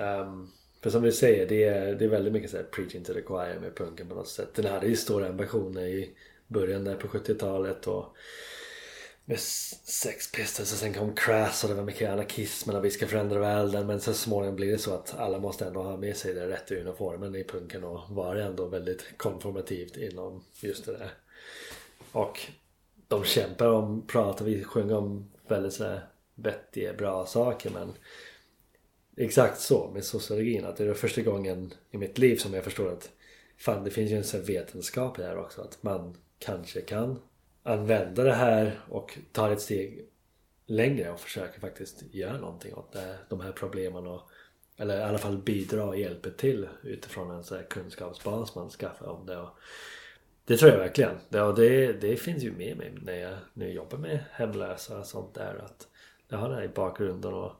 Um, 0.00 0.50
för 0.82 0.90
som 0.90 1.02
du 1.02 1.12
säger, 1.12 1.48
det 1.48 1.64
är, 1.64 1.94
det 1.94 2.04
är 2.04 2.08
väldigt 2.08 2.32
mycket 2.32 2.50
så 2.50 2.56
här 2.56 2.64
preaching 2.64 3.04
to 3.04 3.12
the 3.12 3.22
choir 3.22 3.60
med 3.60 3.76
punken 3.76 4.08
på 4.08 4.14
något 4.14 4.28
sätt. 4.28 4.54
Den 4.54 4.64
hade 4.64 4.86
ju 4.86 4.96
stora 4.96 5.28
ambitioner 5.28 5.86
i 5.86 6.10
början 6.46 6.84
där 6.84 6.96
på 6.96 7.08
70-talet 7.08 7.86
och 7.86 8.16
med 9.30 9.40
Sex 9.40 10.32
Pistols 10.32 10.72
och 10.72 10.78
sen 10.78 10.94
kom 10.94 11.14
Crass 11.14 11.64
och 11.64 11.70
det 11.70 11.76
var 11.76 11.84
mycket 11.84 12.10
anarkismen 12.10 12.76
och 12.76 12.84
vi 12.84 12.90
ska 12.90 13.06
förändra 13.06 13.38
världen 13.38 13.86
men 13.86 14.00
så 14.00 14.14
småningom 14.14 14.56
blir 14.56 14.72
det 14.72 14.78
så 14.78 14.94
att 14.94 15.14
alla 15.18 15.38
måste 15.38 15.66
ändå 15.66 15.82
ha 15.82 15.96
med 15.96 16.16
sig 16.16 16.34
den 16.34 16.48
rätta 16.48 16.74
uniformen 16.74 17.34
i 17.34 17.44
punken 17.44 17.84
och 17.84 18.00
vara 18.10 18.44
ändå 18.44 18.66
väldigt 18.66 19.04
konformativt 19.16 19.96
inom 19.96 20.44
just 20.60 20.86
det 20.86 20.92
där. 20.92 21.10
Och 22.12 22.40
de 23.08 23.24
kämpar 23.24 23.68
om, 23.68 24.06
pratar, 24.06 24.44
vi 24.44 24.64
sjunger 24.64 24.96
om 24.96 25.30
väldigt 25.48 25.72
sådär 25.72 26.06
vettiga, 26.34 26.92
bra 26.92 27.26
saker 27.26 27.70
men 27.70 27.92
Exakt 29.16 29.60
så 29.60 29.90
med 29.94 30.04
sociologin 30.04 30.64
att 30.64 30.76
det 30.76 30.84
är 30.84 30.94
första 30.94 31.22
gången 31.22 31.74
i 31.90 31.98
mitt 31.98 32.18
liv 32.18 32.36
som 32.36 32.54
jag 32.54 32.64
förstår 32.64 32.92
att 32.92 33.10
fan 33.56 33.84
det 33.84 33.90
finns 33.90 34.10
ju 34.10 34.16
en 34.16 34.24
sån 34.24 34.42
vetenskap 34.42 35.18
här 35.18 35.38
också 35.38 35.62
att 35.62 35.82
man 35.82 36.16
kanske 36.38 36.80
kan 36.80 37.18
använda 37.62 38.24
det 38.24 38.34
här 38.34 38.80
och 38.88 39.18
ta 39.32 39.52
ett 39.52 39.60
steg 39.60 40.08
längre 40.66 41.10
och 41.10 41.20
försöka 41.20 41.60
faktiskt 41.60 42.02
göra 42.14 42.38
någonting 42.38 42.74
åt 42.74 42.92
det, 42.92 43.18
de 43.28 43.40
här 43.40 43.52
problemen 43.52 44.06
och 44.06 44.30
eller 44.80 44.98
i 44.98 45.02
alla 45.02 45.18
fall 45.18 45.38
bidra 45.38 45.84
och 45.84 45.98
hjälpa 45.98 46.30
till 46.30 46.68
utifrån 46.82 47.30
en 47.30 47.44
sån 47.44 47.58
här 47.58 47.64
kunskapsbas 47.64 48.54
man 48.54 48.70
skaffar 48.70 49.06
om 49.06 49.26
det. 49.26 49.36
Och 49.36 49.58
det 50.44 50.56
tror 50.56 50.70
jag 50.70 50.78
verkligen. 50.78 51.18
Det, 51.28 51.42
och 51.42 51.54
det, 51.54 51.92
det 51.92 52.16
finns 52.16 52.42
ju 52.42 52.52
med 52.52 52.76
mig 52.76 52.94
när 53.02 53.14
jag, 53.14 53.38
när 53.52 53.66
jag 53.66 53.74
jobbar 53.74 53.98
med 53.98 54.24
hemlösa 54.30 54.98
och 54.98 55.06
sånt 55.06 55.34
där. 55.34 55.64
Att 55.64 55.88
jag 56.28 56.38
har 56.38 56.48
det 56.48 56.54
här 56.54 56.62
i 56.62 56.68
bakgrunden 56.68 57.34
och 57.34 57.52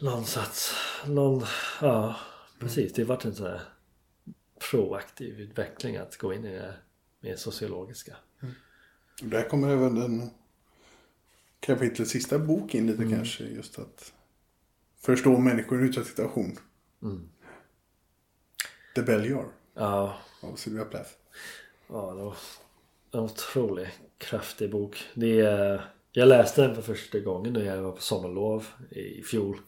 någon 0.00 0.24
sats, 0.24 0.74
någon, 1.06 1.44
ja 1.80 2.16
precis. 2.60 2.92
Det 2.92 3.02
har 3.02 3.08
varit 3.08 3.24
en 3.24 3.34
sån 3.34 3.46
här 3.46 3.60
proaktiv 4.70 5.40
utveckling 5.40 5.96
att 5.96 6.16
gå 6.16 6.34
in 6.34 6.44
i 6.44 6.52
det 6.52 6.74
mer 7.24 7.36
sociologiska. 7.36 8.16
Mm. 8.42 8.54
Där 9.22 9.48
kommer 9.48 9.68
även 9.68 9.94
den 9.94 10.30
kapitlets 11.60 12.10
sista 12.10 12.38
bok 12.38 12.74
in 12.74 12.86
lite 12.86 13.02
mm. 13.02 13.14
kanske. 13.14 13.44
Just 13.44 13.78
att 13.78 14.12
förstå 15.00 15.38
människor 15.38 15.78
i 15.78 15.82
en 15.82 15.88
utsatt 15.88 16.06
situation. 16.06 16.58
Mm. 17.02 17.28
The 18.94 19.02
Belliar. 19.02 19.46
Ja. 19.74 20.18
Av 20.40 20.56
Sylvia 20.56 20.84
Plath. 20.84 21.10
Ja, 21.88 22.14
det 22.14 22.22
var 22.22 22.36
en 23.12 23.20
otroligt 23.20 23.88
kraftig 24.18 24.70
bok. 24.70 25.04
Det 25.14 25.40
är, 25.40 25.90
jag 26.12 26.28
läste 26.28 26.62
den 26.62 26.74
för 26.74 26.82
första 26.82 27.18
gången 27.18 27.52
när 27.52 27.64
jag 27.64 27.82
var 27.82 27.92
på 27.92 28.02
sommarlov 28.02 28.66
i 28.90 29.22
fjol. 29.22 29.60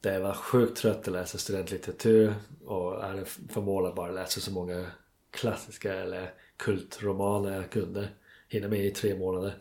Där 0.00 0.12
jag 0.12 0.20
var 0.20 0.34
sjukt 0.34 0.76
trött 0.76 1.08
att 1.08 1.12
läsa 1.12 1.38
studentlitteratur 1.38 2.34
och 2.64 3.02
hade 3.02 3.24
förmågan 3.24 3.88
att 3.90 3.96
bara 3.96 4.12
läsa 4.12 4.40
så 4.40 4.52
många 4.52 4.86
klassiska 5.30 5.94
eller 5.94 6.30
kultromaner 6.56 7.56
jag 7.56 7.70
kunde 7.70 8.08
hinna 8.48 8.68
med 8.68 8.86
i 8.86 8.90
tre 8.90 9.14
månader. 9.14 9.54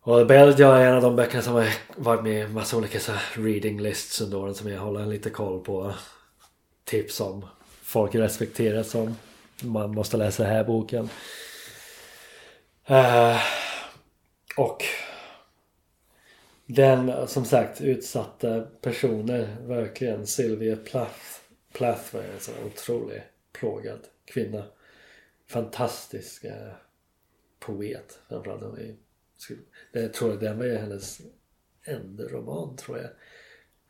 Och 0.00 0.26
Belgia 0.26 0.76
är 0.76 0.86
en 0.86 0.94
av 0.96 1.02
de 1.02 1.16
böckerna 1.16 1.42
som 1.42 1.54
har 1.54 1.68
varit 1.96 2.22
med 2.22 2.50
i 2.50 2.52
massa 2.52 2.76
olika 2.76 3.00
så 3.00 3.12
reading 3.34 3.80
lists 3.80 4.20
under 4.20 4.38
åren 4.38 4.54
som 4.54 4.70
jag 4.70 4.80
håller 4.80 5.06
lite 5.06 5.30
koll 5.30 5.64
på. 5.64 5.94
Tips 6.84 7.20
om 7.20 7.46
folk 7.82 8.14
respekterar 8.14 8.82
som 8.82 9.16
man 9.62 9.94
måste 9.94 10.16
läsa 10.16 10.42
den 10.42 10.52
här 10.52 10.64
boken. 10.64 11.08
Uh, 12.90 13.40
och 14.56 14.82
den 16.66 17.28
som 17.28 17.44
sagt 17.44 17.80
utsatta 17.80 18.60
personer 18.60 19.56
verkligen. 19.60 20.26
Sylvia 20.26 20.76
Plath, 20.76 21.20
Plath 21.72 22.14
var 22.14 22.22
en 22.22 22.40
sån 22.40 22.54
otrolig 22.66 23.22
plågad 23.52 24.00
kvinna. 24.32 24.64
Fantastisk 25.46 26.44
eh, 26.44 26.72
poet 27.58 28.18
framförallt. 28.28 28.78
Jag 29.92 30.12
tror 30.12 30.32
att 30.32 30.40
den 30.40 30.58
var 30.58 30.66
hennes 30.66 31.20
enda 31.84 32.24
roman 32.24 32.76
tror 32.76 32.98
jag. 32.98 33.10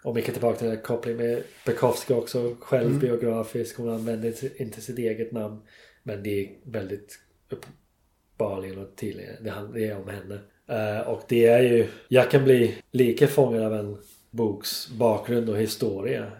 Och 0.04 0.14
mycket 0.14 0.34
tillbaka 0.34 0.58
till 0.58 0.66
den 0.66 0.76
här 0.76 0.82
kopplingen 0.82 1.20
med 1.20 1.42
Bukowski 1.66 2.14
också. 2.14 2.56
Självbiografisk. 2.60 3.76
Hon 3.76 3.88
använder 3.88 4.62
inte 4.62 4.80
sitt 4.80 4.98
eget 4.98 5.32
namn. 5.32 5.62
Men 6.02 6.22
det 6.22 6.40
är 6.40 6.56
väldigt 6.64 7.18
uppenbarligen 7.48 8.78
och 8.78 8.96
tydligen. 8.96 9.44
Det 9.72 9.86
är 9.86 9.96
om 9.96 10.08
henne. 10.08 10.40
Uh, 10.70 11.08
och 11.08 11.22
det 11.28 11.46
är 11.46 11.62
ju... 11.62 11.88
Jag 12.08 12.30
kan 12.30 12.44
bli 12.44 12.74
lika 12.90 13.26
fångad 13.26 13.62
av 13.62 13.74
en 13.74 13.98
boks 14.30 14.88
bakgrund 14.88 15.48
och 15.48 15.58
historia 15.58 16.32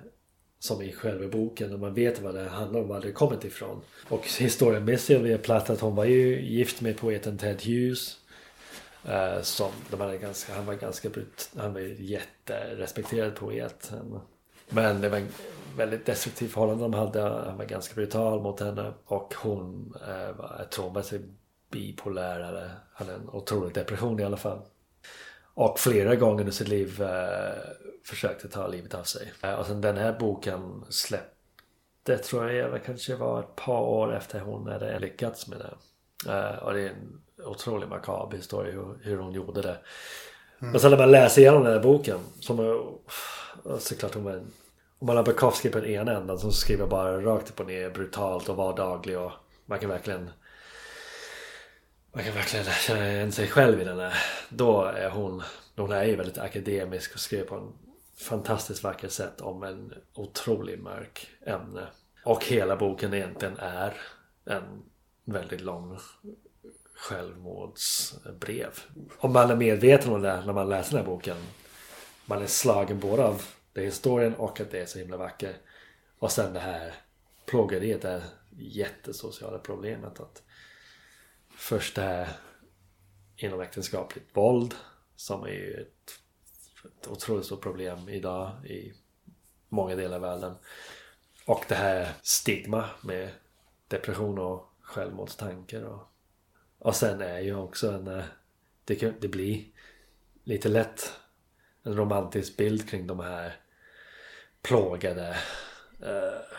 som 0.59 0.83
i 0.83 0.93
själva 0.93 1.29
boken 1.29 1.73
och 1.73 1.81
man 1.81 1.95
vet 1.95 2.21
vad 2.21 2.35
det 2.35 2.49
handlar 2.49 2.81
om, 2.81 2.89
var 2.89 3.01
det 3.01 3.13
kommit 3.13 3.45
ifrån. 3.45 3.81
Och 4.09 4.27
historien 4.27 4.85
med 4.85 5.01
Sylvia 5.01 5.39
Plath 5.39 5.71
att 5.71 5.81
hon 5.81 5.95
var 5.95 6.05
ju 6.05 6.41
gift 6.41 6.81
med 6.81 6.97
poeten 6.97 7.39
Ted 7.39 7.63
Hughes. 7.63 8.17
Uh, 9.09 9.43
som, 9.43 9.71
de 9.91 10.01
hade 10.01 10.19
ganska, 10.19 10.55
han 10.55 10.67
var 10.67 10.75
ganska 10.75 11.09
brut, 11.09 11.51
han 11.57 11.73
var 11.73 11.81
jätterespekterad 11.81 13.35
poet. 13.35 13.93
Men 14.69 15.01
det 15.01 15.09
var 15.09 15.19
en 15.19 15.29
väldigt 15.77 16.07
destruktivt 16.07 16.53
förhållande 16.53 16.85
de 16.85 16.95
hade. 16.95 17.21
Han 17.21 17.59
var 17.59 17.65
ganska 17.65 17.95
brutal 17.95 18.43
mot 18.43 18.61
henne. 18.61 18.93
Och 19.05 19.35
hon 19.37 19.95
uh, 20.09 20.37
var, 20.37 20.57
jag 20.59 20.71
tror 20.71 20.85
hon 20.85 20.95
var 20.95 21.03
bipolär 21.71 22.41
eller 22.41 22.71
hade 22.93 23.13
en 23.13 23.29
otrolig 23.29 23.75
depression 23.75 24.21
i 24.21 24.25
alla 24.25 24.37
fall. 24.37 24.61
Och 25.55 25.79
flera 25.79 26.17
gånger 26.17 26.41
under 26.41 26.53
sitt 26.53 26.69
liv 26.69 27.03
eh, 27.03 27.53
försökte 28.09 28.49
ta 28.49 28.67
livet 28.67 28.95
av 28.95 29.03
sig. 29.03 29.33
Eh, 29.43 29.55
och 29.55 29.67
sen 29.67 29.81
den 29.81 29.97
här 29.97 30.13
boken 30.13 30.85
släppte 30.89 32.19
tror 32.19 32.51
jag 32.51 32.85
kanske 32.85 33.15
var 33.15 33.41
ett 33.41 33.57
par 33.57 33.81
år 33.81 34.17
efter 34.17 34.41
hon 34.41 34.67
hade 34.67 34.99
lyckats 34.99 35.47
med 35.47 35.59
det. 35.59 35.75
Uh, 36.27 36.59
och 36.59 36.73
det 36.73 36.81
är 36.81 36.89
en 36.89 37.21
otroligt 37.45 37.89
makaber 37.89 38.37
historia 38.37 38.73
hur, 38.73 38.99
hur 39.03 39.17
hon 39.17 39.33
gjorde 39.33 39.63
det. 39.63 39.79
Mm. 40.59 40.73
Men 40.73 40.81
sen 40.81 40.91
när 40.91 40.99
man 40.99 41.11
läser 41.11 41.43
igenom 41.43 41.65
den 41.65 41.73
här 41.73 41.81
boken. 41.81 42.19
Som 42.41 42.59
är, 42.59 42.81
såklart 43.79 44.15
hon 44.15 44.25
var 44.25 44.43
om 44.99 45.07
man 45.07 45.17
har 45.17 45.25
Bukowski 45.25 45.71
på 45.71 45.81
den 45.81 45.91
ena 45.91 46.17
änden 46.17 46.39
som 46.39 46.53
skriver 46.53 46.87
bara 46.87 47.21
rakt 47.21 47.51
upp 47.51 47.61
och 47.61 47.67
ner 47.67 47.91
brutalt 47.91 48.49
och 48.49 48.57
vardaglig 48.57 49.19
och 49.19 49.33
man 49.67 49.79
kan 49.79 49.91
verkligen 49.91 50.31
man 52.13 52.25
kan 52.25 52.35
verkligen 52.35 52.65
känna 52.65 53.13
igen 53.13 53.33
sig 53.33 53.49
själv 53.49 53.81
i 53.81 53.85
den 53.85 53.99
här. 53.99 54.15
Då 54.49 54.83
är 54.83 55.11
hon, 55.11 55.43
hon 55.77 55.93
är 55.93 56.05
ju 56.05 56.17
väldigt 56.17 56.39
akademisk 56.39 57.15
och 57.15 57.21
skriver 57.21 57.45
på 57.45 57.55
en 57.55 57.73
fantastiskt 58.19 58.85
vackert 58.85 59.11
sätt 59.11 59.41
om 59.41 59.63
en 59.63 59.95
otroligt 60.15 60.81
mörk 60.81 61.29
ämne. 61.47 61.87
Och 62.25 62.45
hela 62.45 62.77
boken 62.77 63.15
egentligen 63.15 63.57
är 63.59 63.95
en 64.45 64.83
väldigt 65.25 65.61
lång 65.61 65.99
självmordsbrev. 66.95 68.81
Om 69.19 69.33
man 69.33 69.51
är 69.51 69.57
medveten 69.57 70.13
om 70.13 70.23
det 70.23 70.43
när 70.47 70.53
man 70.53 70.69
läser 70.69 70.91
den 70.91 71.01
här 71.01 71.13
boken. 71.13 71.37
Man 72.27 72.43
är 72.43 72.47
slagen 72.47 73.01
både 73.01 73.25
av 73.25 73.43
det 73.73 73.85
historien 73.85 74.35
och 74.35 74.61
att 74.61 74.71
det 74.71 74.81
är 74.81 74.87
så 74.87 74.99
himla 74.99 75.17
vackert. 75.17 75.57
Och 76.19 76.33
sen 76.33 76.53
det 76.53 76.61
här 76.61 76.95
plågeriet, 77.47 78.03
det 78.03 78.09
här 78.09 78.23
jättesociala 78.51 79.59
problemet. 79.59 80.21
att 80.21 80.43
Först 81.57 81.95
det 81.95 82.03
här 82.03 82.29
inomäktenskapligt 83.37 84.37
våld 84.37 84.75
som 85.17 85.43
är 85.43 85.49
ju 85.49 85.75
ett, 85.75 86.19
ett 86.85 87.09
otroligt 87.09 87.47
stort 87.47 87.63
problem 87.63 88.09
idag 88.09 88.67
i 88.67 88.93
många 89.69 89.97
delar 89.97 90.17
av 90.17 90.23
världen. 90.23 90.55
Och 91.47 91.65
det 91.69 91.75
här 91.75 92.13
stigma 92.23 92.89
med 93.03 93.31
depression 93.89 94.39
och 94.39 94.73
självmordstankar. 94.81 95.83
Och, 95.83 96.03
och 96.79 96.97
sen 96.97 97.21
är 97.21 97.39
ju 97.39 97.55
också 97.57 97.93
en... 97.93 98.07
Eh, 98.07 98.25
det, 98.85 99.21
det 99.21 99.29
blir 99.29 99.65
lite 100.45 100.69
lätt 100.69 101.13
en 101.83 101.97
romantisk 101.97 102.57
bild 102.57 102.89
kring 102.89 103.07
de 103.07 103.21
här 103.21 103.57
plågade 104.63 105.37
eh, 106.03 106.59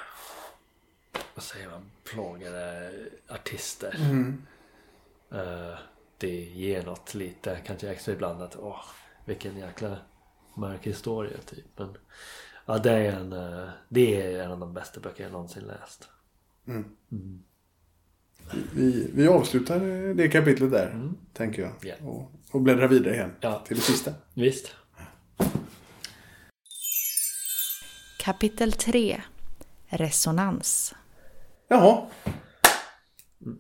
vad 1.40 1.44
säger 1.44 1.70
man? 1.70 1.92
Plågade 2.04 2.92
artister. 3.28 3.96
Mm. 4.00 4.46
Eh, 5.32 5.80
det 6.18 6.36
ger 6.36 6.84
något 6.84 7.14
lite, 7.14 7.60
kanske 7.66 7.90
extra 7.90 8.14
ibland 8.14 8.42
att 8.42 8.56
åh, 8.56 8.86
vilken 9.30 9.58
jäkla 9.58 9.98
mörk 10.54 10.88
historia 10.88 11.38
typ. 11.46 11.66
Men 11.76 11.98
ja, 12.66 12.78
det 12.78 12.92
är 12.92 13.12
en, 13.12 13.34
eh, 13.34 13.70
det 13.90 14.22
är 14.22 14.44
en 14.44 14.52
av 14.52 14.60
de 14.60 14.74
bästa 14.74 15.00
böcker 15.00 15.24
jag 15.24 15.32
någonsin 15.32 15.64
läst. 15.64 16.10
Mm. 16.68 16.86
Mm. 17.12 17.44
Vi, 18.74 19.12
vi 19.14 19.28
avslutar 19.28 19.80
det 20.14 20.30
kapitlet 20.30 20.72
där, 20.72 20.92
mm. 20.92 21.18
tänker 21.34 21.62
jag. 21.62 21.86
Yeah. 21.86 22.08
Och, 22.08 22.32
och 22.52 22.62
bläddrar 22.62 22.88
vidare 22.88 23.14
igen 23.14 23.32
ja. 23.42 23.64
till 23.68 23.78
det 23.78 23.84
sista. 23.84 24.14
Visst. 24.34 24.76
Kapitel 28.18 28.72
3 28.72 29.22
Resonans 29.88 30.96
Jaha. 31.68 32.08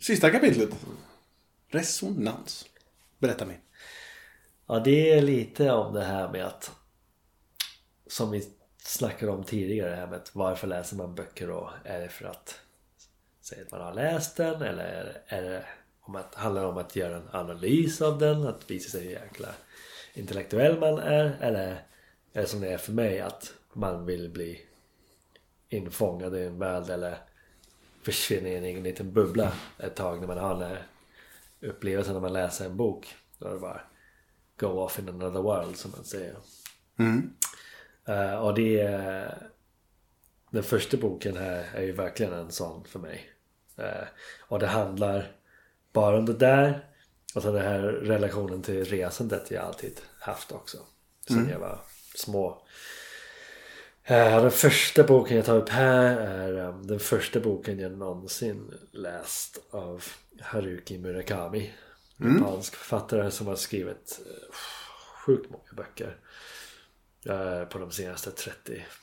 Sista 0.02 0.30
kapitlet. 0.32 0.70
Resonans. 1.68 2.66
Berätta 3.20 3.46
mer. 3.46 3.60
Ja, 4.72 4.80
det 4.80 5.12
är 5.12 5.22
lite 5.22 5.72
om 5.72 5.94
det 5.94 6.04
här 6.04 6.32
med 6.32 6.46
att 6.46 6.72
som 8.08 8.32
vi 8.32 8.44
snackade 8.78 9.32
om 9.32 9.44
tidigare, 9.44 9.90
det 9.90 9.96
här 9.96 10.08
med 10.08 10.22
varför 10.34 10.68
läser 10.68 10.96
man 10.96 11.16
böcker 11.16 11.48
då? 11.48 11.70
Är 11.84 12.00
det 12.00 12.10
för 12.10 12.26
att 12.26 12.60
säga 13.42 13.62
att 13.66 13.72
man 13.72 13.82
har 13.82 13.94
läst 13.94 14.38
den 14.38 14.62
eller 14.62 15.22
är 15.28 15.42
det 15.42 15.66
om 16.02 16.16
att, 16.16 16.36
handlar 16.36 16.62
det 16.62 16.68
om 16.68 16.78
att 16.78 16.96
göra 16.96 17.18
en 17.18 17.30
analys 17.32 18.02
av 18.02 18.20
den? 18.20 18.48
Att 18.48 18.72
visa 18.72 18.90
sig 18.90 19.04
hur 19.04 19.12
jäkla 19.12 19.48
intellektuell 20.14 20.80
man 20.80 20.98
är? 20.98 21.38
Eller 21.42 21.68
är 22.34 22.42
det 22.42 22.48
som 22.48 22.62
det 22.62 22.74
är 22.74 22.78
för 22.78 22.94
mig 22.94 23.20
att 23.20 23.54
man 23.74 24.06
vill 24.06 24.30
bli 24.30 24.62
infångad 25.70 26.36
i 26.36 26.44
en 26.44 26.60
värld 26.60 26.90
eller 26.90 27.18
försvinna 28.04 28.50
i 28.50 28.56
en 28.56 28.64
egen 28.64 28.84
liten 28.84 29.14
bubbla 29.14 29.54
ett 29.78 29.96
tag 29.96 30.20
när 30.20 30.28
man 30.28 30.38
har 30.38 30.56
den 30.56 30.70
här 30.70 30.88
upplevelsen 31.62 32.14
när 32.14 32.22
man 32.22 32.34
läser 32.34 32.66
en 32.66 32.78
bok. 32.78 33.16
Då 33.38 33.48
är 33.48 33.54
det 33.54 33.60
bara 33.60 33.82
go 34.60 34.68
off 34.68 35.00
in 35.00 35.10
another 35.10 35.42
world 35.42 35.78
som 35.78 35.92
man 35.92 36.04
säger. 36.06 36.36
Mm. 37.00 37.34
Uh, 38.10 38.36
och 38.36 38.54
det 38.54 38.80
är 38.80 39.50
den 40.52 40.64
första 40.64 40.98
boken 40.98 41.38
här 41.38 41.66
är 41.74 41.82
ju 41.82 41.92
verkligen 41.92 42.34
en 42.34 42.52
sån 42.52 42.86
för 42.86 43.00
mig. 43.00 43.30
Uh, 43.80 44.08
och 44.48 44.60
det 44.60 44.68
handlar 44.68 45.32
bara 45.94 46.18
om 46.18 46.26
det 46.26 46.34
där 46.34 46.86
och 47.36 47.42
sen 47.42 47.54
den 47.54 47.66
här 47.66 47.82
relationen 47.82 48.62
till 48.62 48.86
resandet 48.86 49.52
jag 49.52 49.64
alltid 49.64 50.02
haft 50.20 50.52
också. 50.52 50.78
Sen 51.28 51.38
mm. 51.38 51.50
jag 51.50 51.60
var 51.60 51.80
små. 52.16 52.50
Uh, 54.12 54.42
den 54.42 54.52
första 54.52 55.04
boken 55.04 55.38
jag 55.38 55.46
tar 55.46 55.58
upp 55.58 55.70
här 55.70 56.18
är 56.18 56.58
um, 56.58 56.88
den 56.88 57.00
första 57.00 57.40
boken 57.40 57.80
jag 57.80 57.92
någonsin 57.92 58.74
läst 58.92 59.60
av 59.72 60.04
Haruki 60.42 60.98
Murakami. 60.98 61.74
Mm. 62.22 62.38
Japansk 62.38 62.76
författare 62.76 63.32
som 63.32 63.48
har 63.48 63.56
skrivit 63.56 64.22
uh, 64.26 64.56
sjukt 65.26 65.52
många 65.52 65.74
böcker. 65.76 66.18
Uh, 67.30 67.66
på 67.66 67.80
de 67.80 67.92
senaste 67.92 68.30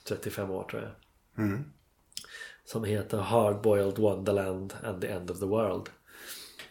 30-35 0.06 0.50
år 0.50 0.64
tror 0.70 0.82
jag. 0.82 0.92
Mm. 1.44 1.64
Som 2.64 2.84
heter 2.84 3.18
Hardboiled 3.18 3.98
Wonderland 3.98 4.74
and 4.82 5.00
the 5.00 5.08
End 5.08 5.30
of 5.30 5.40
the 5.40 5.46
World. 5.46 5.88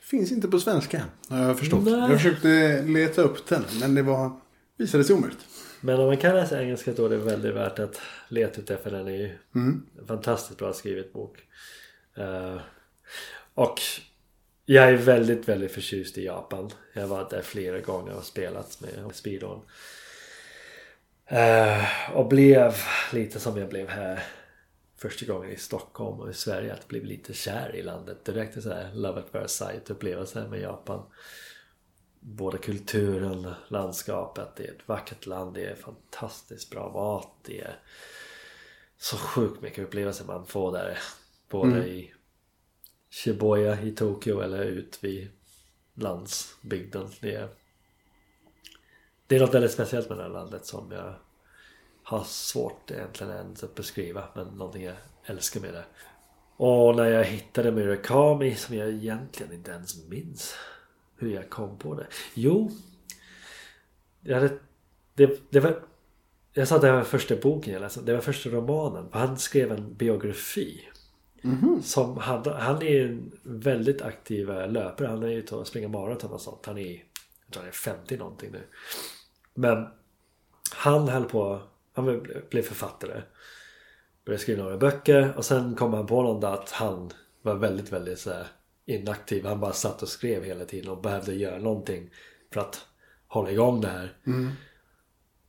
Finns 0.02 0.32
inte 0.32 0.48
på 0.48 0.60
svenska 0.60 1.06
har 1.30 1.40
jag 1.40 1.60
förstått. 1.60 1.84
Nej. 1.84 1.94
Jag 1.94 2.12
försökte 2.12 2.82
leta 2.82 3.22
upp 3.22 3.48
den 3.48 3.64
men 3.80 3.96
det 3.96 4.02
var 4.02 4.40
visade 4.78 5.04
sig 5.04 5.16
omöjligt. 5.16 5.46
Men 5.82 6.00
om 6.00 6.06
man 6.06 6.18
kan 6.18 6.36
läsa 6.36 6.62
engelska 6.62 6.94
då 6.94 7.06
är 7.06 7.10
det 7.10 7.18
väldigt 7.18 7.56
värt 7.56 7.80
att 7.80 8.02
leta 8.28 8.62
ut 8.62 8.68
det 8.68 8.78
för 8.78 8.92
den 8.92 9.08
är 9.08 9.12
ju 9.12 9.38
mm. 9.56 9.86
en 10.00 10.08
fantastiskt 10.08 10.60
bra 10.60 10.74
skrivet 10.74 11.14
bok. 11.14 11.38
Uh, 12.18 12.62
och 13.54 13.82
jag 14.66 14.90
är 14.90 14.98
väldigt, 14.98 15.48
väldigt 15.48 15.72
förtjust 15.72 16.18
i 16.18 16.26
Japan. 16.26 16.72
Jag 16.94 17.02
har 17.02 17.08
varit 17.08 17.30
där 17.30 17.42
flera 17.42 17.80
gånger 17.80 18.16
och 18.16 18.24
spelat 18.24 18.82
med 18.82 19.16
speedon. 19.16 19.62
Uh, 21.32 22.16
och 22.16 22.28
blev 22.28 22.76
lite 23.14 23.40
som 23.40 23.58
jag 23.58 23.70
blev 23.70 23.90
här 23.90 24.24
första 24.98 25.26
gången 25.26 25.52
i 25.52 25.58
Stockholm 25.58 26.20
och 26.20 26.30
i 26.30 26.34
Sverige. 26.34 26.74
Att 26.74 26.88
bli 26.88 27.02
lite 27.02 27.34
kär 27.34 27.76
i 27.76 27.82
landet. 27.82 28.26
Direkt 28.26 28.64
sån 28.64 28.72
här 28.72 28.94
love 28.94 29.20
at 29.20 29.30
first 29.32 29.56
sight 29.56 29.90
upplevelse 29.90 30.48
med 30.48 30.62
Japan 30.62 31.04
både 32.26 32.58
kulturen, 32.58 33.54
landskapet, 33.68 34.56
det 34.56 34.68
är 34.68 34.72
ett 34.72 34.88
vackert 34.88 35.26
land, 35.26 35.54
det 35.54 35.66
är 35.66 35.76
fantastiskt 35.76 36.70
bra 36.70 36.92
mat, 36.94 37.32
det 37.42 37.62
är 37.62 37.80
så 38.98 39.18
sjukt 39.18 39.62
mycket 39.62 39.84
upplevelser 39.84 40.26
man 40.26 40.46
får 40.46 40.72
där. 40.72 40.98
Både 41.50 41.72
mm. 41.72 41.88
i 41.88 42.14
Shibuya 43.16 43.82
i 43.82 43.92
Tokyo 43.92 44.40
eller 44.40 44.64
ut 44.64 45.04
vid 45.04 45.30
landsbygden. 45.94 47.10
Det 47.22 47.36
är, 47.36 47.50
det 49.28 49.36
är 49.36 49.40
något 49.40 49.54
väldigt 49.54 49.72
speciellt 49.72 50.10
med 50.10 50.18
det 50.18 50.24
här 50.24 50.30
landet 50.30 50.66
som 50.66 50.92
jag 50.92 51.16
har 52.04 52.24
svårt 52.24 52.92
egentligen 52.92 53.34
ens 53.34 53.64
att 53.64 53.76
beskriva 53.76 54.24
men 54.36 54.48
någonting 54.48 54.84
jag 54.84 54.96
älskar 55.26 55.60
med 55.60 55.74
det. 55.74 55.86
Och 56.58 56.96
när 56.96 57.06
jag 57.06 57.24
hittade 57.24 57.72
Murakami 57.72 58.56
som 58.56 58.76
jag 58.76 58.90
egentligen 58.90 59.54
inte 59.54 59.72
ens 59.72 60.08
minns 60.08 60.56
hur 61.18 61.34
jag 61.34 61.50
kom 61.50 61.78
på 61.78 61.96
det. 61.96 62.08
Jo. 62.34 62.72
Jag 64.22 64.36
hade, 64.36 64.58
det, 65.14 65.52
det 65.52 65.60
var, 65.60 65.82
jag 66.54 66.68
sa 66.68 66.76
att 66.76 66.82
det 66.82 66.92
var 66.92 67.04
första 67.04 67.36
boken 67.36 67.74
jag 67.74 67.82
läste. 67.82 68.02
Det 68.02 68.14
var 68.14 68.22
första 68.22 68.50
romanen. 68.50 69.10
Han 69.12 69.38
skrev 69.38 69.72
en 69.72 69.94
biografi. 69.96 70.90
Mm. 71.46 71.82
Som 71.82 72.18
han, 72.18 72.46
han 72.46 72.82
är 72.82 73.06
en 73.06 73.32
väldigt 73.44 74.02
aktiv 74.02 74.48
löpare. 74.48 75.08
Han 75.08 75.24
är 75.24 75.28
ute 75.28 75.56
och 75.56 75.68
springer 75.68 75.88
maraton 75.88 76.32
och 76.32 76.42
sånt. 76.42 76.66
Han 76.66 76.78
är, 76.78 76.92
jag 77.46 77.52
tror 77.52 77.62
han 77.62 77.68
är 77.68 77.72
50 77.72 78.18
någonting 78.18 78.52
nu. 78.52 78.62
Men 79.54 79.88
han 80.72 81.08
höll 81.08 81.26
på. 81.26 81.62
Han 81.94 82.28
blev 82.50 82.62
författare. 82.62 83.22
Började 84.26 84.42
skriva 84.42 84.64
några 84.64 84.78
böcker 84.78 85.34
och 85.38 85.46
sen 85.46 85.76
kom 85.76 85.94
han 85.94 86.08
på 86.08 86.24
någon 86.24 86.42
dag 86.42 86.54
att 86.54 86.72
han 86.72 87.12
var 87.42 87.56
väldigt, 87.56 87.92
väldigt 87.92 88.20
så 88.20 88.34
inaktiv. 88.86 89.46
Han 89.46 89.60
bara 89.60 89.74
satt 89.74 90.02
och 90.02 90.10
skrev 90.10 90.44
hela 90.44 90.66
tiden 90.66 90.90
och 90.90 91.02
behövde 91.02 91.34
göra 91.34 91.58
någonting 91.58 92.10
för 92.54 92.62
att 92.62 92.86
hålla 93.28 93.52
igång 93.52 93.82
det 93.82 93.88
här. 93.88 94.18
Mm. 94.28 94.52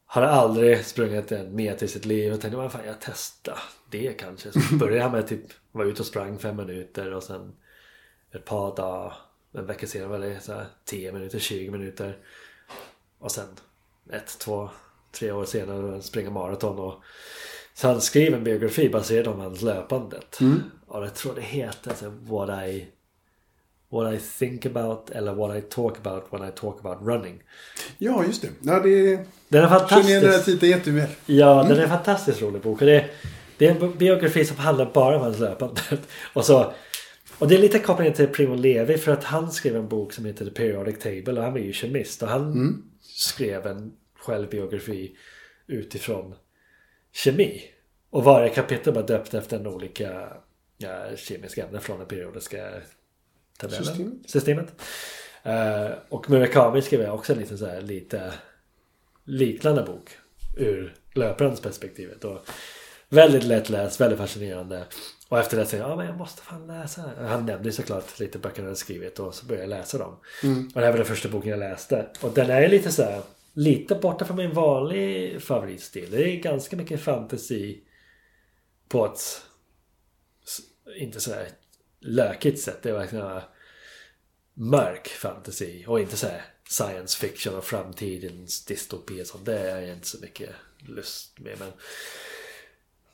Hade 0.06 0.28
aldrig 0.28 0.85
sprungit 0.85 1.32
en 1.32 1.55
meter 1.55 1.86
i 1.86 1.89
sitt 1.89 2.05
liv 2.05 2.32
och 2.32 2.40
tänkte 2.40 2.56
vad 2.56 2.73
fan 2.73 2.86
jag 2.86 2.97
testar 3.01 3.59
det 3.90 4.12
kanske. 4.12 4.52
Så 4.52 4.74
började 4.74 5.01
jag 5.01 5.12
med 5.12 5.27
typ 5.27 5.44
vara 5.77 5.89
ute 5.89 6.03
och 6.03 6.07
sprang 6.07 6.39
fem 6.39 6.57
minuter 6.57 7.15
och 7.15 7.23
sen 7.23 7.53
ett 8.32 8.44
par 8.44 8.77
dagar, 8.77 9.12
en 9.53 9.66
vecka 9.66 9.86
senare 9.86 10.09
var 10.09 10.19
det 10.19 10.40
så 10.40 10.53
här 10.53 10.66
10 10.85 11.12
minuter, 11.12 11.39
20 11.39 11.70
minuter. 11.70 12.16
Och 13.19 13.32
sen 13.32 13.48
ett, 14.12 14.39
två, 14.39 14.70
tre 15.12 15.32
år 15.32 15.44
senare 15.44 16.03
springa 16.03 16.31
maraton 16.31 16.78
och 16.78 16.94
Så 17.74 17.89
han 17.89 18.01
skrev 18.01 18.35
en 18.35 18.44
biografi 18.44 18.89
baserad 18.89 19.27
om 19.27 19.40
hans 19.40 19.62
löpandet. 19.62 20.40
Mm. 20.40 20.62
Och 20.86 21.05
jag 21.05 21.15
tror 21.15 21.35
det 21.35 21.40
heter 21.40 21.90
alltså, 21.90 22.12
What 22.20 22.69
I 22.69 22.86
What 23.89 24.15
I 24.15 24.20
think 24.39 24.66
about 24.66 25.11
eller 25.11 25.35
What 25.35 25.57
I 25.57 25.61
talk 25.61 25.97
about 26.07 26.24
when 26.31 26.48
I 26.48 26.53
talk 26.53 26.81
about 26.85 26.98
running. 27.09 27.43
Ja, 27.98 28.24
just 28.24 28.43
det. 28.43 28.48
Ja, 28.61 28.81
det 28.81 29.19
Den 29.48 29.65
är 29.65 29.89
känner 29.89 30.09
igen 30.09 30.23
den 30.23 30.31
här 30.31 30.39
fantastisk. 30.39 30.44
titeln 30.44 30.70
jätteväl. 30.70 31.09
Ja, 31.27 31.62
den 31.69 31.78
är 31.78 31.82
en 31.82 31.89
fantastiskt 31.89 32.43
rolig 32.43 32.62
bok. 32.62 32.81
Och 32.81 32.86
det, 32.86 33.11
det 33.58 33.66
är 33.66 33.84
en 33.84 33.98
biografi 33.98 34.44
som 34.44 34.56
handlar 34.56 34.92
bara 34.92 35.16
om 35.16 35.22
hans 35.22 35.38
löpande. 35.38 35.80
Och, 36.32 36.44
så, 36.44 36.72
och 37.38 37.48
det 37.48 37.54
är 37.54 37.58
lite 37.58 37.78
koppling 37.78 38.12
till 38.12 38.28
Primo 38.28 38.54
Levi 38.54 38.98
för 38.98 39.12
att 39.12 39.24
han 39.24 39.52
skrev 39.52 39.76
en 39.76 39.88
bok 39.88 40.12
som 40.12 40.24
heter 40.24 40.44
The 40.44 40.50
Periodic 40.50 40.98
Table 40.98 41.32
och 41.32 41.42
han 41.42 41.52
var 41.52 41.60
ju 41.60 41.72
kemist. 41.72 42.22
Och 42.22 42.28
han 42.28 42.82
skrev 43.00 43.66
en 43.66 43.92
självbiografi 44.18 45.16
utifrån 45.66 46.34
kemi. 47.12 47.62
Och 48.10 48.24
varje 48.24 48.48
kapitel 48.48 48.94
var 48.94 49.06
döpt 49.06 49.34
efter 49.34 49.58
en 49.58 49.66
olika 49.66 50.28
ja, 50.76 51.16
kemiska 51.16 51.64
ämnen 51.66 51.80
från 51.80 51.98
den 51.98 52.08
periodiska 52.08 52.70
tabellen. 53.58 53.84
Systemet. 53.84 54.30
Systemet. 54.30 54.82
Eh, 55.42 55.90
och 56.08 56.30
Murakami 56.30 56.82
skrev 56.82 57.10
också 57.10 57.32
en 57.32 57.38
liten 57.38 57.58
så 57.58 57.66
här, 57.66 57.80
lite 57.80 58.32
liknande 59.24 59.82
bok 59.82 60.10
ur 60.56 60.94
löparens 61.14 61.60
perspektivet. 61.60 62.24
Och 62.24 62.48
väldigt 63.08 63.44
lättläst, 63.44 64.00
väldigt 64.00 64.18
fascinerande. 64.18 64.84
Och 65.28 65.38
efter 65.38 65.56
det 65.56 65.66
säger 65.66 65.84
jag, 65.84 65.90
ja 65.90 65.96
men 65.96 66.06
jag 66.06 66.16
måste 66.16 66.42
fan 66.42 66.66
läsa. 66.66 67.02
Han 67.18 67.46
nämnde 67.46 67.72
såklart 67.72 68.18
lite 68.18 68.38
böcker 68.38 68.56
han 68.56 68.64
hade 68.64 68.76
skrivit 68.76 69.18
och 69.18 69.34
så 69.34 69.46
började 69.46 69.64
jag 69.64 69.78
läsa 69.78 69.98
dem. 69.98 70.12
Och 70.74 70.80
det 70.80 70.84
här 70.84 70.90
var 70.90 70.98
den 70.98 71.06
första 71.06 71.28
boken 71.28 71.50
jag 71.50 71.58
läste. 71.58 72.06
Och 72.20 72.32
den 72.32 72.50
är 72.50 72.68
lite 72.68 72.92
så 72.92 73.02
här, 73.02 73.22
lite 73.52 73.94
borta 73.94 74.24
från 74.24 74.36
min 74.36 74.54
vanlig 74.54 75.42
favoritstil. 75.42 76.10
Det 76.10 76.22
är 76.22 76.36
ganska 76.36 76.76
mycket 76.76 77.00
fantasy 77.00 77.80
på 78.88 79.06
ett 79.06 79.42
inte 80.96 81.20
så 81.20 81.32
här 81.32 81.48
lökigt 82.00 82.60
sätt. 82.60 82.82
Det 82.82 82.88
är 82.88 82.92
verkligen 82.92 83.26
en 83.26 83.42
mörk 84.54 85.08
fantasy 85.08 85.86
och 85.86 86.00
inte 86.00 86.16
så 86.16 86.26
här 86.26 86.44
science 86.68 87.18
fiction 87.18 87.54
och 87.54 87.64
framtidens 87.64 88.64
dystopi 88.64 89.22
och 89.22 89.26
sånt. 89.26 89.44
Det 89.44 89.58
är 89.58 89.80
jag 89.80 89.92
inte 89.92 90.06
så 90.06 90.18
mycket 90.20 90.50
lust 90.78 91.38
med. 91.38 91.58
Men 91.58 91.72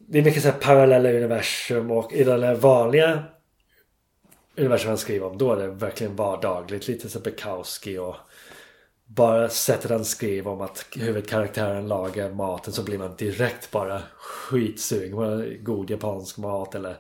det 0.09 0.19
är 0.19 0.23
mycket 0.23 0.43
så 0.43 0.49
här 0.49 0.59
parallella 0.59 1.11
universum 1.11 1.91
och 1.91 2.13
i 2.13 2.25
den 2.25 2.43
här 2.43 2.55
vanliga 2.55 3.25
universum 4.57 4.89
han 4.89 4.99
skriver 4.99 5.27
om 5.27 5.39
då 5.39 5.53
är 5.53 5.57
det 5.57 5.69
verkligen 5.69 6.17
vardagligt. 6.17 6.89
Lite 6.89 7.09
som 7.09 7.23
Bukowski 7.23 7.99
och 7.99 8.17
bara 9.05 9.49
sättet 9.49 9.91
han 9.91 10.05
skriver 10.05 10.51
om 10.51 10.61
att 10.61 10.87
huvudkaraktären 10.97 11.89
lagar 11.89 12.31
maten 12.31 12.73
så 12.73 12.83
blir 12.83 12.99
man 12.99 13.17
direkt 13.17 13.71
bara 13.71 14.03
skitsugen 14.17 15.17
på 15.17 15.45
god 15.61 15.91
japansk 15.91 16.39
mat 16.39 16.75
eller 16.75 16.97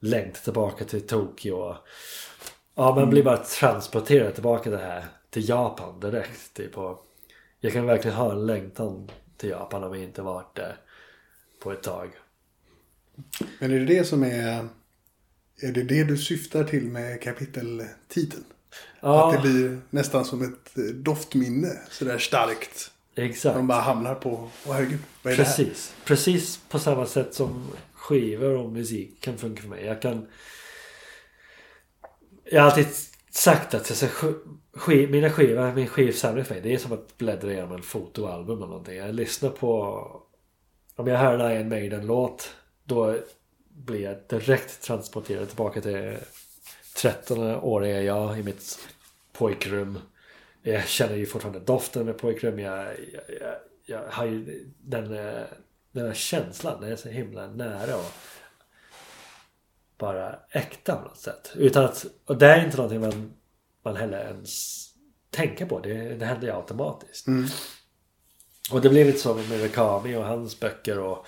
längtar 0.00 0.40
tillbaka 0.40 0.84
till 0.84 1.06
Tokyo. 1.06 1.76
Ja, 2.74 2.94
man 2.94 3.10
blir 3.10 3.22
bara 3.22 3.36
transporterad 3.36 4.34
tillbaka 4.34 4.62
till 4.62 4.72
det 4.72 4.78
här 4.78 5.04
till 5.30 5.48
Japan 5.48 6.00
direkt. 6.00 6.54
Typ. 6.54 6.78
Och 6.78 7.06
jag 7.60 7.72
kan 7.72 7.86
verkligen 7.86 8.16
ha 8.16 8.32
en 8.32 8.46
längtan 8.46 9.10
till 9.36 9.50
Japan 9.50 9.84
om 9.84 9.94
jag 9.94 10.02
inte 10.02 10.22
varit 10.22 10.56
där 10.56 10.76
på 11.62 11.72
ett 11.72 11.82
tag. 11.82 12.10
Men 13.58 13.70
är 13.70 13.78
det 13.78 13.84
det 13.84 14.04
som 14.04 14.22
är... 14.22 14.68
Är 15.60 15.72
det 15.72 15.82
det 15.82 16.04
du 16.04 16.16
syftar 16.18 16.64
till 16.64 16.84
med 16.84 17.22
kapiteltiteln? 17.22 18.44
Ja, 19.00 19.28
Att 19.28 19.42
det 19.42 19.48
blir 19.50 19.78
nästan 19.90 20.24
som 20.24 20.42
ett 20.42 20.78
eh, 20.78 20.84
doftminne. 20.84 21.72
Sådär 21.90 22.18
starkt. 22.18 22.90
exakt. 23.16 23.56
De 23.56 23.66
bara 23.66 23.80
hamnar 23.80 24.14
på... 24.14 24.50
Åh 24.66 24.72
herregud, 24.74 24.98
vad 25.22 25.32
är 25.32 25.36
det 25.36 25.42
här? 25.44 25.54
Precis. 25.56 25.94
Precis 26.04 26.56
på 26.68 26.78
samma 26.78 27.06
sätt 27.06 27.34
som 27.34 27.66
skivor 27.92 28.50
och 28.56 28.72
musik 28.72 29.20
kan 29.20 29.38
funka 29.38 29.62
för 29.62 29.68
mig. 29.68 29.84
Jag 29.84 30.02
kan... 30.02 30.26
Jag 32.44 32.62
har 32.62 32.70
alltid 32.70 32.86
sagt 33.30 33.74
att 33.74 33.90
alltså, 33.90 34.06
sk- 34.06 34.56
skiv, 34.72 35.10
mina 35.10 35.30
skivor, 35.30 35.74
min 35.74 35.86
skivsamling 35.86 36.44
för 36.44 36.54
mig, 36.54 36.62
det 36.62 36.74
är 36.74 36.78
som 36.78 36.92
att 36.92 37.18
bläddra 37.18 37.52
igenom 37.52 37.72
en 37.72 37.82
fotoalbum 37.82 38.56
eller 38.58 38.66
någonting. 38.66 38.96
Jag 38.96 39.14
lyssnar 39.14 39.50
på... 39.50 39.70
Om 40.96 41.06
jag 41.06 41.18
hör 41.18 41.38
en 41.38 41.52
Iron 41.56 41.68
Maiden-låt, 41.68 42.50
då 42.86 43.16
blir 43.68 44.00
jag 44.00 44.16
direkt 44.28 44.82
transporterad 44.82 45.48
tillbaka 45.48 45.80
till 45.80 46.16
13-åriga 46.96 48.02
jag 48.02 48.38
i 48.38 48.42
mitt 48.42 48.78
pojkrum. 49.32 49.98
Jag 50.62 50.88
känner 50.88 51.16
ju 51.16 51.26
fortfarande 51.26 51.60
doften 51.60 52.06
med 52.06 52.18
pojkrum. 52.18 52.58
Jag, 52.58 52.86
jag, 52.86 53.22
jag, 53.40 53.54
jag 53.86 54.10
har 54.10 54.26
ju 54.26 54.64
den, 54.78 55.14
eh, 55.14 55.44
den 55.92 56.06
här 56.06 56.14
känslan. 56.14 56.80
Den 56.80 56.92
är 56.92 56.96
så 56.96 57.08
himla 57.08 57.46
nära 57.46 57.96
och 57.96 58.12
bara 59.98 60.38
äkta 60.50 60.96
på 60.96 61.08
något 61.08 61.18
sätt. 61.18 61.52
Utan 61.54 61.84
att, 61.84 62.06
och 62.24 62.36
det 62.36 62.46
är 62.46 62.64
inte 62.64 62.76
någonting 62.76 63.00
man, 63.00 63.32
man 63.82 63.96
heller 63.96 64.24
ens 64.24 64.82
tänker 65.30 65.66
på. 65.66 65.80
Det, 65.80 66.14
det 66.14 66.26
händer 66.26 66.46
ju 66.46 66.54
automatiskt. 66.54 67.26
Mm. 67.26 67.48
Och 68.70 68.80
det 68.80 68.88
blev 68.88 69.06
lite 69.06 69.18
så 69.18 69.34
med 69.34 69.48
Murakami 69.48 70.16
och 70.16 70.24
hans 70.24 70.60
böcker 70.60 70.98
och 70.98 71.26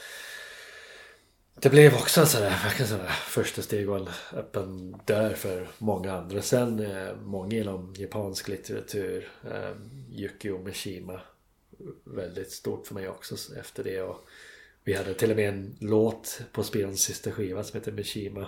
det 1.60 1.70
blev 1.70 1.94
också 1.94 2.20
en 2.20 2.26
sån 2.26 2.40
där, 2.40 2.50
verkligen 2.50 2.88
sån 2.88 2.98
där 2.98 3.06
första 3.06 3.62
steg 3.62 3.90
och 3.90 3.96
en 3.96 4.08
öppen 4.32 4.96
dörr 5.04 5.34
för 5.34 5.68
många 5.78 6.12
andra. 6.12 6.42
Sen 6.42 6.80
eh, 6.80 7.16
många 7.24 7.56
inom 7.56 7.94
japansk 7.96 8.48
litteratur. 8.48 9.28
Eh, 9.44 9.76
Yukio 10.12 10.58
Mishima. 10.64 11.20
Väldigt 12.04 12.50
stort 12.50 12.86
för 12.86 12.94
mig 12.94 13.08
också 13.08 13.34
efter 13.60 13.84
det. 13.84 14.02
Och 14.02 14.16
vi 14.84 14.94
hade 14.94 15.14
till 15.14 15.30
och 15.30 15.36
med 15.36 15.48
en 15.48 15.76
låt 15.80 16.40
på 16.52 16.62
spelens 16.62 17.00
sista 17.00 17.30
skiva 17.30 17.64
som 17.64 17.80
heter 17.80 17.92
Mishima. 17.92 18.46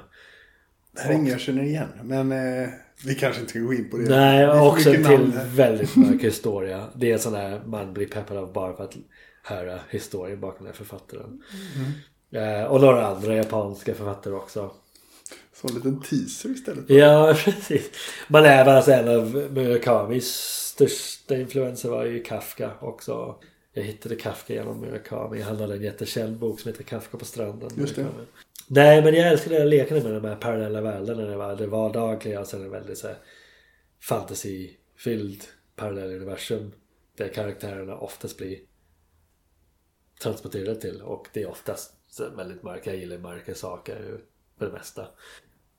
Det 0.92 1.00
här 1.00 1.10
är 1.10 1.14
inget 1.14 1.32
jag 1.32 1.40
känner 1.40 1.62
igen. 1.62 1.88
Men 2.02 2.32
eh, 2.32 2.68
vi 3.04 3.14
kanske 3.14 3.40
inte 3.40 3.50
ska 3.50 3.60
gå 3.60 3.74
in 3.74 3.90
på 3.90 3.96
det. 3.96 4.08
Nej, 4.08 4.46
Det 4.46 4.60
också 4.60 4.90
mycket 4.90 5.06
till 5.06 5.40
väldigt 5.46 5.96
mörk 5.96 6.22
historia. 6.22 6.88
Det 6.94 7.10
är 7.10 7.12
en 7.12 7.18
sån 7.18 7.32
där 7.32 7.62
man 7.66 7.94
blir 7.94 8.06
peppad 8.06 8.36
av 8.36 8.52
bara 8.52 8.76
för 8.76 8.84
att 8.84 8.96
höra 9.42 9.80
historien 9.90 10.40
bakom 10.40 10.58
den 10.58 10.66
här 10.66 10.78
författaren. 10.78 11.42
Eh, 12.31 12.65
och 12.65 12.81
några 12.81 13.07
andra 13.07 13.35
japanska 13.35 13.94
författare 13.94 14.35
också. 14.35 14.70
Som 15.55 15.69
en 15.70 15.74
liten 15.74 16.01
teaser 16.01 16.48
istället. 16.48 16.90
Ja, 16.90 17.35
precis. 17.44 17.90
Man 18.28 18.44
är 18.44 18.65
väl 18.65 18.77
alltså 18.77 18.93
en 18.93 19.09
av 19.09 19.35
Murakamis 19.52 20.61
största 20.74 21.36
influenser 21.36 21.89
var 21.89 22.05
ju 22.05 22.23
Kafka 22.23 22.70
också. 22.81 23.35
Jag 23.73 23.82
hittade 23.82 24.16
Kafka 24.16 24.55
genom 24.55 24.81
Murakami. 24.81 25.40
Han 25.40 25.57
hade 25.57 25.74
en 25.74 25.82
jättekänd 25.82 26.39
bok 26.39 26.61
som 26.61 26.70
heter 26.70 26.85
Kafka 26.85 27.19
på 27.19 27.24
stranden. 27.24 27.70
Just 27.77 27.97
det. 27.97 28.02
Murakami. 28.02 28.27
Nej, 28.66 29.02
men 29.02 29.15
jag 29.15 29.28
älskade 29.28 29.62
att 29.62 29.69
leka 29.69 29.94
med 29.94 30.05
de 30.05 30.24
här 30.24 30.36
parallella 30.36 30.81
världarna. 30.81 31.23
Det 31.23 31.36
var 31.36 31.57
det 31.57 31.66
vardagliga 31.66 32.40
och 32.40 32.47
sen 32.47 32.62
en 32.62 32.70
väldigt 32.70 32.98
så 32.98 33.07
här 33.07 33.16
fantasyfylld 34.02 35.44
parallell 35.77 36.11
universum. 36.11 36.73
Där 37.16 37.28
karaktärerna 37.28 37.97
oftast 37.97 38.36
blir 38.36 38.59
transporterade 40.23 40.81
till. 40.81 41.02
Och 41.02 41.28
det 41.32 41.43
är 41.43 41.51
oftast 41.51 41.93
så 42.10 42.30
väldigt 42.30 42.62
mörka. 42.62 42.90
Jag 42.90 43.00
gillar 43.00 43.18
mörka 43.18 43.54
saker 43.54 44.20
för 44.58 44.66
det 44.66 44.72
mesta. 44.72 45.06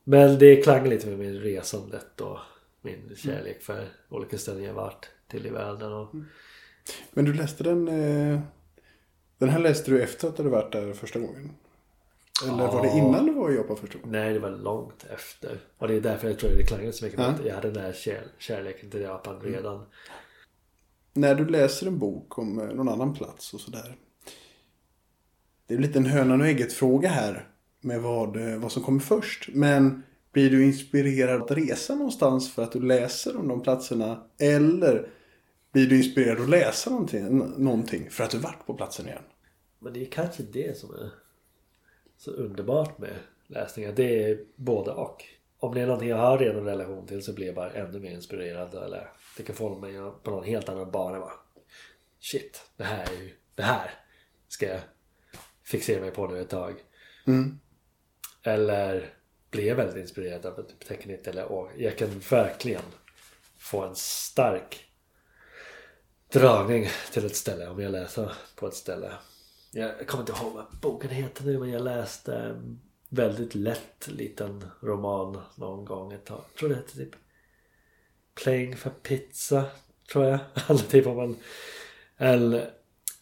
Men 0.04 0.40
det 0.40 0.56
klangar 0.56 0.88
lite 0.88 1.08
med 1.08 1.20
min 1.20 1.40
resandet 1.40 2.22
och 2.22 2.38
min 2.82 3.16
kärlek 3.16 3.62
för 3.62 3.88
olika 4.10 4.38
ställen 4.38 4.64
jag 4.64 4.74
varit 4.74 5.10
till 5.28 5.46
i 5.46 5.50
världen. 5.50 5.94
Och... 5.94 6.16
Men 7.14 7.26
du 7.26 7.34
läste 7.34 7.64
den... 7.64 7.88
Eh, 7.88 8.40
den 9.38 9.50
här 9.50 9.60
läste 9.60 9.92
du 9.92 10.02
efter 10.04 10.28
att 10.28 10.38
du 10.38 10.44
varit 10.44 10.72
där 10.72 10.94
första 10.94 11.20
gången? 11.20 11.52
Eller 12.44 12.68
var 12.68 12.82
det 12.82 12.88
Ja. 12.88 12.98
innan 12.98 13.26
du 13.26 13.34
var 13.34 13.52
i 13.52 13.56
Japan 13.56 13.78
första 13.78 13.98
gången? 13.98 14.12
Nej, 14.12 14.34
det 14.34 14.40
var 14.40 14.50
långt 14.50 15.06
efter. 15.10 15.60
Och 15.78 15.88
det 15.88 15.96
är 15.96 16.02
därför 16.02 16.28
jag 16.28 16.40
tror 16.40 16.50
det 16.50 16.64
klangar 16.64 16.92
så 16.92 17.06
mycket. 17.06 17.20
Ja. 17.20 17.34
Jag 17.46 17.56
hade 17.56 17.72
den 17.72 17.84
här 17.84 17.94
kär, 17.94 18.24
kärleken 18.38 18.90
till 18.90 19.02
Japan 19.02 19.40
redan. 19.42 19.86
När 21.14 21.36
du 21.36 21.46
läser 21.46 21.88
en 21.88 22.00
bok 22.00 22.38
om 22.38 22.60
eh, 22.60 22.66
någon 22.76 22.90
annan 22.90 23.14
plats 23.14 23.54
och 23.54 23.60
sådär. 23.62 23.96
Det 25.68 25.74
är 25.74 25.78
lite 25.78 26.00
en 26.00 26.06
hönan 26.06 26.42
och 26.42 26.48
ägget 26.48 26.74
fråga 26.74 27.10
här. 27.10 27.48
Med 27.82 28.02
vad, 28.02 28.36
eh, 28.36 28.58
vad 28.58 28.72
som 28.72 28.84
kommer 28.84 29.00
först. 29.00 29.50
Men 29.54 30.04
blir 30.32 30.50
du 30.50 30.66
inspirerad 30.66 31.42
att 31.42 31.52
resa 31.52 31.96
någonstans 31.96 32.54
för 32.54 32.64
att 32.64 32.72
du 32.72 32.82
läser 32.82 33.38
om 33.38 33.48
de 33.48 33.62
platserna? 33.62 34.24
Eller 34.40 35.08
blir 35.72 35.88
du 35.88 35.98
inspirerad 35.98 36.42
att 36.42 36.50
läsa 36.50 36.90
någonting, 36.90 37.38
någonting 37.58 38.10
för 38.10 38.24
att 38.24 38.30
du 38.30 38.38
varit 38.38 38.66
på 38.66 38.74
platsen 38.74 39.08
igen? 39.08 39.24
Men 39.80 39.94
det 39.94 40.02
är 40.02 40.06
kanske 40.06 40.44
det 40.44 40.78
som 40.78 40.94
är 40.94 41.10
så 42.18 42.32
underbart 42.32 42.98
med 42.98 43.14
läsningar. 43.48 43.92
Det 43.92 44.24
är 44.24 44.40
både 44.56 44.92
och. 44.92 45.26
Om 45.60 45.74
det 45.74 45.82
är 45.82 45.86
någonting 45.86 46.10
jag 46.10 46.18
har 46.18 46.38
redan 46.38 46.58
en 46.58 46.66
relation 46.66 47.08
till 47.08 47.24
så 47.24 47.34
blir 47.34 47.46
jag 47.46 47.56
bara 47.56 47.72
ännu 47.72 48.00
mer 48.00 48.12
inspirerad. 48.12 48.74
Eller 48.74 49.10
det 49.38 49.44
kan 49.44 49.56
få 49.56 49.80
mig 49.80 49.94
på 50.24 50.32
någon 50.32 50.44
helt 50.44 50.70
annan 50.70 50.92
bana. 50.92 51.32
Shit, 52.20 52.62
det 52.78 52.84
här 52.84 53.04
är 53.04 53.24
ju... 53.24 53.32
Det 53.56 53.64
här 53.64 53.92
ska 54.48 54.66
jag 54.66 54.80
fixera 55.72 56.02
mig 56.02 56.12
på 56.12 56.28
nu 56.28 56.42
ett 56.42 56.50
tag. 56.50 56.76
Mm. 57.28 57.60
Eller 58.44 59.14
blir 59.52 59.68
jag 59.68 59.76
väldigt 59.76 59.98
inspirerad 59.98 60.46
av 60.46 60.60
ett 60.60 60.80
tecknigt 60.88 61.28
eller 61.28 61.52
åh, 61.52 61.70
jag 61.78 61.98
kan 61.98 62.20
verkligen 62.30 62.82
få 63.58 63.84
en 63.84 63.96
stark 63.96 64.86
dragning 66.34 66.88
till 67.12 67.26
ett 67.26 67.36
ställe 67.36 67.68
om 67.68 67.80
jag 67.80 67.92
läser 67.92 68.32
på 68.56 68.68
ett 68.68 68.74
ställe. 68.74 69.12
Jag 69.72 70.08
kommer 70.08 70.22
inte 70.22 70.42
ihåg 70.42 70.54
vad 70.54 70.80
boken 70.82 71.10
heter 71.10 71.44
nu 71.44 71.60
men 71.60 71.70
jag 71.70 71.82
läste 71.82 72.36
en 72.36 72.82
väldigt 73.10 73.56
lätt 73.56 74.08
liten 74.08 74.66
roman 74.82 75.42
någon 75.56 75.86
gång 75.86 76.14
ett 76.14 76.26
tag. 76.26 76.44
Jag 76.52 76.60
tror 76.60 76.70
det 76.70 76.76
hette 76.76 76.96
typ 76.96 77.16
Playing 78.44 78.78
for 78.78 78.90
Pizza 78.90 79.66
tror 80.12 80.26
jag. 80.26 80.40
Handlar 80.54 80.88
typ 80.88 81.08
om 81.08 81.20
en, 81.20 81.36
en 82.18 82.62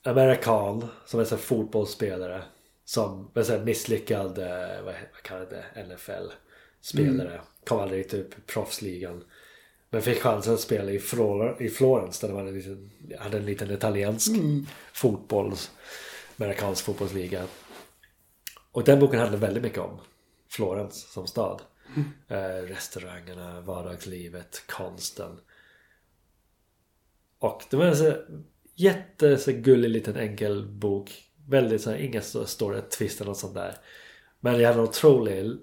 amerikan 0.10 0.88
som 1.06 1.19
är 1.19 1.26
så 1.26 1.36
här 1.36 1.41
fotbollsspelare 1.41 2.44
som 2.86 3.31
är 3.34 3.44
så 3.44 3.60
misslyckad, 3.60 4.38
eh, 4.38 4.81
vad, 4.84 4.94
vad 5.14 5.22
kallar 5.23 5.45
det, 5.45 5.84
NFL-spelare. 5.84 7.41
Kom 7.65 7.80
aldrig 7.80 8.10
till 8.10 8.23
typ 8.23 8.48
proffsligan. 8.48 9.23
Men 9.90 10.02
fick 10.02 10.22
chansen 10.22 10.53
att 10.53 10.60
spela 10.60 10.91
i, 10.91 10.99
Flor 10.99 11.61
i 11.61 11.69
Florens 11.69 12.19
där 12.19 12.27
de 12.27 12.38
hade 12.38 12.49
en 12.49 12.56
liten, 12.56 12.91
hade 13.19 13.38
en 13.38 13.45
liten 13.45 13.72
italiensk 13.72 14.31
fotbolls, 14.94 15.72
amerikansk 16.38 16.86
fotbollsliga. 16.86 17.45
Och 18.72 18.84
den 18.84 18.99
boken 18.99 19.19
handlade 19.19 19.45
väldigt 19.45 19.64
mycket 19.64 19.80
om 19.80 19.99
Florens 20.49 21.11
som 21.11 21.27
stad. 21.27 21.61
Eh, 22.27 22.64
restaurangerna, 22.68 23.61
vardagslivet, 23.61 24.64
konsten. 24.68 25.40
Och 27.40 27.64
det 27.69 27.77
var 27.77 27.86
en 27.86 27.98
så 27.98 28.14
jätte 28.80 29.38
så 29.38 29.52
gullig 29.52 29.90
liten 29.90 30.16
enkel 30.16 30.68
bok. 30.68 31.24
Väldigt 31.48 31.82
så 31.82 31.90
här, 31.92 31.98
inga 31.98 32.22
stora 32.22 32.82
twister 32.82 33.30
och 33.30 33.38
sånt 33.38 33.54
där. 33.54 33.76
Men 34.40 34.60
jag 34.60 34.68
hade 34.68 34.80
en 34.80 34.88
otrolig 34.88 35.58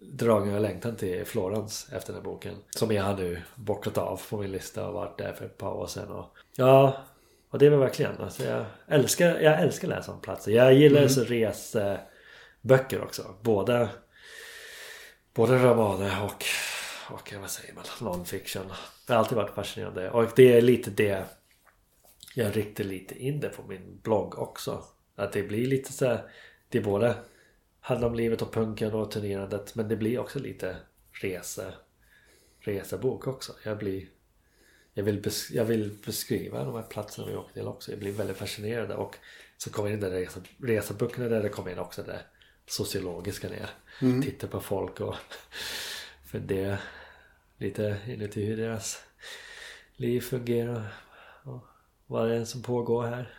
dragning 0.00 0.54
och 0.54 0.60
längtan 0.60 0.96
till 0.96 1.24
Florens 1.24 1.88
efter 1.92 2.12
den 2.12 2.22
här 2.22 2.30
boken. 2.30 2.54
Som 2.70 2.92
jag 2.92 3.02
har 3.02 3.16
nu 3.16 3.42
bockat 3.54 3.98
av 3.98 4.22
på 4.30 4.36
min 4.36 4.52
lista 4.52 4.88
och 4.88 4.94
varit 4.94 5.18
där 5.18 5.32
för 5.32 5.44
ett 5.44 5.58
par 5.58 5.72
år 5.72 5.86
sedan. 5.86 6.08
Och, 6.08 6.36
ja, 6.56 7.04
och 7.50 7.58
det 7.58 7.70
var 7.70 7.78
verkligen. 7.78 8.20
Alltså 8.20 8.44
jag, 8.44 8.64
älskar, 8.88 9.40
jag 9.40 9.60
älskar 9.60 9.88
läsa 9.88 10.12
om 10.12 10.20
platser. 10.20 10.52
Jag 10.52 10.74
gillar 10.74 10.98
mm. 10.98 11.10
så 11.10 11.24
reseböcker 11.24 13.02
också. 13.02 13.34
Både, 13.42 13.88
både 15.34 15.58
romaner 15.58 16.24
och, 16.24 16.44
och 17.10 17.32
vad 17.40 17.50
säger 17.50 17.74
man, 17.74 17.84
non-fiction. 18.00 18.72
Det 19.06 19.12
har 19.12 19.20
alltid 19.20 19.36
varit 19.36 19.54
fascinerande. 19.54 20.10
Och 20.10 20.28
det 20.36 20.56
är 20.56 20.62
lite 20.62 20.90
det 20.90 21.24
jag 22.38 22.56
riktar 22.56 22.84
lite 22.84 23.22
in 23.22 23.40
det 23.40 23.48
på 23.48 23.62
min 23.62 24.00
blogg 24.02 24.38
också. 24.38 24.84
Att 25.14 25.32
det 25.32 25.42
blir 25.42 25.66
lite 25.66 25.92
så 25.92 26.06
här, 26.06 26.30
Det 26.68 26.78
är 26.78 26.82
både 26.82 27.14
handlar 27.80 28.08
om 28.08 28.14
livet 28.14 28.42
och 28.42 28.52
punken 28.52 28.92
och 28.94 29.10
turnerandet 29.10 29.74
men 29.74 29.88
det 29.88 29.96
blir 29.96 30.18
också 30.18 30.38
lite 30.38 30.76
rese, 31.12 31.74
resebok 32.60 33.26
också. 33.26 33.52
Jag 33.64 33.78
blir 33.78 34.08
jag 34.94 35.04
vill, 35.04 35.22
bes, 35.22 35.50
jag 35.50 35.64
vill 35.64 35.98
beskriva 36.06 36.64
de 36.64 36.74
här 36.74 36.82
platserna 36.82 37.28
vi 37.28 37.36
åkte 37.36 37.52
till 37.52 37.68
också. 37.68 37.90
Jag 37.90 37.98
blir 37.98 38.12
väldigt 38.12 38.36
fascinerad 38.36 38.90
och 38.90 39.16
så 39.56 39.70
kommer 39.70 39.90
in 39.90 40.00
där 40.00 40.10
resa, 40.10 40.40
reseböckerna 40.62 41.28
där 41.28 41.42
det 41.42 41.48
kommer 41.48 41.70
in 41.70 41.78
också 41.78 42.02
det 42.02 42.20
sociologiska 42.66 43.48
ner. 43.48 43.70
Mm. 44.02 44.22
Titta 44.22 44.46
på 44.46 44.60
folk 44.60 45.00
och 45.00 45.14
fundera 46.24 46.78
lite 47.58 47.98
inuti 48.06 48.44
hur 48.44 48.56
deras 48.56 49.04
liv 49.96 50.20
fungerar. 50.20 51.05
Vad 52.06 52.28
det 52.28 52.36
är 52.36 52.44
som 52.44 52.62
pågår 52.62 53.06
här. 53.06 53.34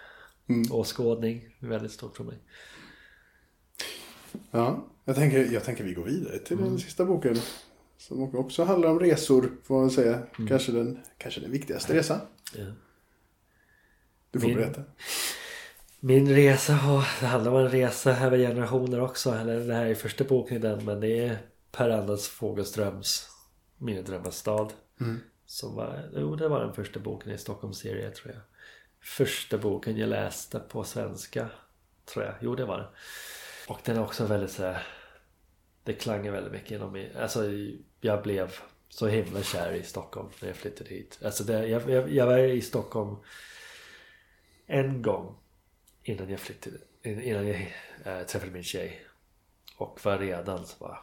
Mm. 0.50 0.72
Åskådning, 0.72 1.56
väldigt 1.60 1.92
stort 1.92 2.18
för 2.18 2.24
mig. 2.24 2.38
Ja, 4.52 4.88
jag 5.06 5.16
tänker, 5.16 5.54
jag 5.54 5.64
tänker 5.64 5.84
vi 5.84 5.94
går 5.94 6.04
vidare 6.04 6.40
till 6.40 6.58
mm. 6.58 6.70
den 6.70 6.80
sista 6.80 7.06
boken. 7.06 7.36
Som 7.98 8.36
också 8.36 8.64
handlar 8.64 8.90
om 8.90 9.00
resor, 9.00 9.52
får 9.64 9.80
man 9.80 9.92
säga. 9.92 10.14
Mm. 10.14 10.48
Kanske, 10.48 10.72
den, 10.72 11.00
kanske 11.18 11.42
den 11.42 11.52
viktigaste 11.52 11.94
resan. 11.94 12.20
Ja. 12.56 12.66
Du 14.32 14.40
får 14.40 14.48
min, 14.48 14.58
berätta. 14.58 14.82
Min 16.00 16.36
resa, 16.36 17.04
det 17.20 17.26
handlar 17.26 17.52
om 17.52 17.58
en 17.58 17.70
resa 17.70 18.26
över 18.26 18.38
generationer 18.38 19.02
också. 19.02 19.32
Eller 19.32 19.60
det 19.60 19.74
här 19.74 19.86
är 19.86 19.96
första 19.96 20.24
boken 20.24 20.58
i 20.58 20.60
den, 20.60 20.86
men 20.86 21.00
det 21.00 21.20
är 21.20 21.38
Per-Anders 21.72 22.28
Fogelströms 22.28 23.30
Mina 23.78 24.02
drömmars 24.02 24.34
stad. 24.34 24.74
Mm. 25.02 25.20
Som 25.46 25.76
var, 25.76 26.10
jo, 26.16 26.36
det 26.36 26.48
var 26.48 26.64
den 26.64 26.74
första 26.74 27.00
boken 27.00 27.32
i 27.32 27.38
Stockholmsserien 27.38 28.14
tror 28.14 28.34
jag. 28.34 28.42
Första 29.08 29.58
boken 29.58 29.98
jag 29.98 30.10
läste 30.10 30.60
på 30.60 30.84
svenska. 30.84 31.50
Tror 32.06 32.26
jag. 32.26 32.36
Jo, 32.42 32.56
det 32.56 32.66
var 32.66 32.78
det. 32.78 32.88
Och 33.68 33.80
den 33.84 33.98
är 33.98 34.04
också 34.04 34.26
väldigt 34.26 34.52
så 34.52 34.64
här, 34.64 34.88
Det 35.84 35.94
klangar 35.94 36.32
väldigt 36.32 36.54
mycket 36.54 36.72
inom 36.72 36.92
mig. 36.92 37.16
Alltså 37.16 37.44
jag 38.02 38.24
blev 38.24 38.56
så 38.90 39.08
himla 39.08 39.44
kär 39.44 39.72
i 39.72 39.84
Stockholm 39.84 40.30
när 40.42 40.48
jag 40.48 40.58
flyttade 40.58 40.90
hit. 40.90 41.20
Alltså 41.24 41.44
det, 41.44 41.68
jag, 41.68 41.90
jag, 41.90 42.12
jag 42.12 42.26
var 42.26 42.38
i 42.38 42.62
Stockholm 42.62 43.16
en 44.66 45.02
gång 45.02 45.36
innan 46.04 46.30
jag 46.30 46.40
flyttade. 46.40 46.78
Innan 47.04 47.48
jag 47.48 47.74
äh, 48.04 48.24
träffade 48.24 48.52
min 48.52 48.64
tjej. 48.64 49.06
Och 49.78 50.06
var 50.06 50.18
redan 50.18 50.66
så 50.66 50.76
bara 50.80 51.00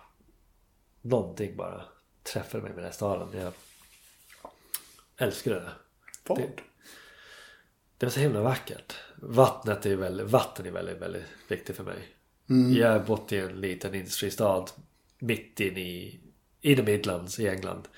Någonting 1.00 1.56
bara 1.56 1.84
träffade 2.22 2.62
mig 2.62 2.72
med 2.72 2.78
den 2.78 2.84
här 2.84 2.92
staden. 2.92 3.40
Jag 3.40 3.52
älskade 5.16 5.56
det. 5.56 5.72
Vad? 6.26 6.42
Det, 7.98 8.06
var 8.06 8.10
så 8.10 8.20
himla 8.20 8.40
vackert. 8.40 8.94
Vattnet 9.16 9.86
är 9.86 9.96
väldigt, 9.96 10.26
vatten 10.26 10.66
är 10.66 10.70
väldigt, 10.70 11.02
väldigt 11.02 11.24
viktigt 11.48 11.76
för 11.76 11.84
mig. 11.84 11.98
Mm. 12.50 12.76
Jag 12.76 12.92
har 12.92 12.98
bott 12.98 13.32
i 13.32 13.38
en 13.38 13.60
liten 13.60 13.94
industristad 13.94 14.64
mitt 15.18 15.60
in 15.60 15.76
i, 15.76 16.20
i 16.60 16.76
the 16.76 16.82
Midlands 16.82 17.40
i 17.40 17.48
England. 17.48 17.88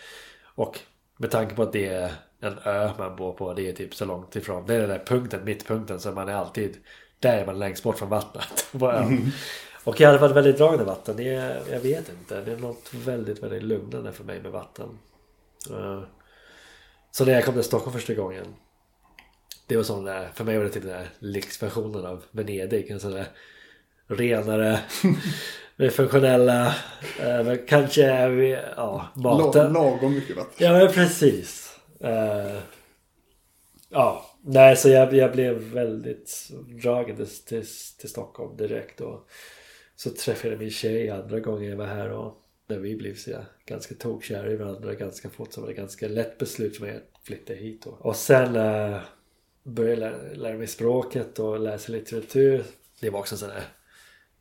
Och 0.45 0.79
med 1.17 1.31
tanke 1.31 1.55
på 1.55 1.63
att 1.63 1.73
det 1.73 1.87
är 1.87 2.13
en 2.41 2.59
ö 2.65 2.91
man 2.99 3.17
bor 3.17 3.33
på, 3.33 3.55
det 3.55 3.69
är 3.69 3.73
typ 3.73 3.95
så 3.95 4.05
långt 4.05 4.37
ifrån. 4.37 4.67
Det 4.67 4.75
är 4.75 4.81
den 4.81 4.89
där 4.89 5.05
punkten, 5.07 5.45
mittpunkten, 5.45 6.01
så 6.01 6.13
man 6.13 6.29
är 6.29 6.35
alltid 6.35 6.77
där 7.21 7.39
är 7.39 7.47
man 7.47 7.59
längst 7.59 7.83
bort 7.83 7.99
från 7.99 8.09
vattnet. 8.09 8.69
mm. 8.75 9.31
Och 9.85 10.01
jag 10.01 10.09
hade 10.09 10.19
varit 10.19 10.37
väldigt 10.37 10.59
dragande 10.59 10.85
vatten. 10.85 11.17
Det 11.17 11.29
är, 11.29 11.63
jag 11.71 11.81
vet 11.81 12.09
inte. 12.09 12.41
Det 12.41 12.53
är 12.53 12.57
något 12.57 12.95
väldigt, 12.95 13.43
väldigt 13.43 13.63
lugnande 13.63 14.13
för 14.13 14.25
mig 14.25 14.43
med 14.43 14.53
vatten. 14.53 14.99
Uh, 15.71 16.03
så 17.11 17.25
när 17.25 17.33
jag 17.33 17.45
kom 17.45 17.55
till 17.55 17.65
Stockholm 17.65 17.93
första 17.93 18.15
gången. 18.15 18.47
Det 19.67 19.77
var 19.77 19.83
sån 19.83 20.05
där, 20.05 20.31
för 20.35 20.45
mig 20.45 20.57
var 20.57 20.65
det 20.65 20.71
typ 20.71 20.83
den 20.83 20.93
där 20.93 21.09
lyxversionen 21.19 22.07
av 22.07 22.25
Venedig. 22.31 22.91
En 22.91 23.01
sån 23.01 23.13
där 23.13 23.27
renare. 24.07 24.81
med 25.77 25.93
funktionella. 25.93 26.67
Eh, 27.21 27.55
kanske, 27.69 28.03
ja, 28.77 29.09
maten. 29.15 29.73
Lagom 29.73 30.15
mycket 30.15 30.37
vatten. 30.37 30.55
Ja 30.59 30.73
men 30.73 30.93
precis. 30.93 31.79
Uh, 32.05 32.61
ja, 33.91 34.31
nej 34.45 34.77
så 34.77 34.89
jag, 34.89 35.15
jag 35.15 35.33
blev 35.33 35.57
väldigt 35.57 36.51
dragen 36.83 37.17
till, 37.17 37.65
till, 37.99 38.09
Stockholm 38.09 38.57
direkt. 38.57 39.01
Och 39.01 39.29
så 39.97 40.11
träffade 40.11 40.49
jag 40.49 40.59
min 40.59 40.71
tjej 40.71 41.11
andra 41.11 41.41
gången 41.41 41.71
jag 41.71 41.77
var 41.77 41.87
här. 41.87 42.11
Och 42.11 42.43
när 42.69 42.79
vi 42.79 42.97
blev 42.97 43.15
så 43.15 43.31
ganska 43.67 43.95
tokkära 43.95 44.51
i 44.51 44.57
varandra 44.57 44.95
ganska 44.95 45.31
fort. 45.31 45.53
Så 45.53 45.61
var 45.61 45.69
det 45.69 45.75
ganska 45.75 46.09
lätt 46.09 46.39
beslut 46.39 46.77
för 46.77 46.87
mig 46.87 46.97
att 46.97 47.27
flytta 47.27 47.53
hit. 47.53 47.83
Då. 47.83 47.91
Och 47.91 48.17
sen 48.17 48.57
uh, 48.57 49.01
började 49.67 50.01
lära, 50.01 50.35
lära 50.35 50.59
mig 50.59 50.67
språket 50.67 51.39
och 51.39 51.61
läsa 51.61 51.93
litteratur. 51.93 52.65
Det 53.01 53.11
var 53.11 53.19
också 53.19 53.35
en 53.35 53.39
sån 53.39 53.49
där 53.49 53.65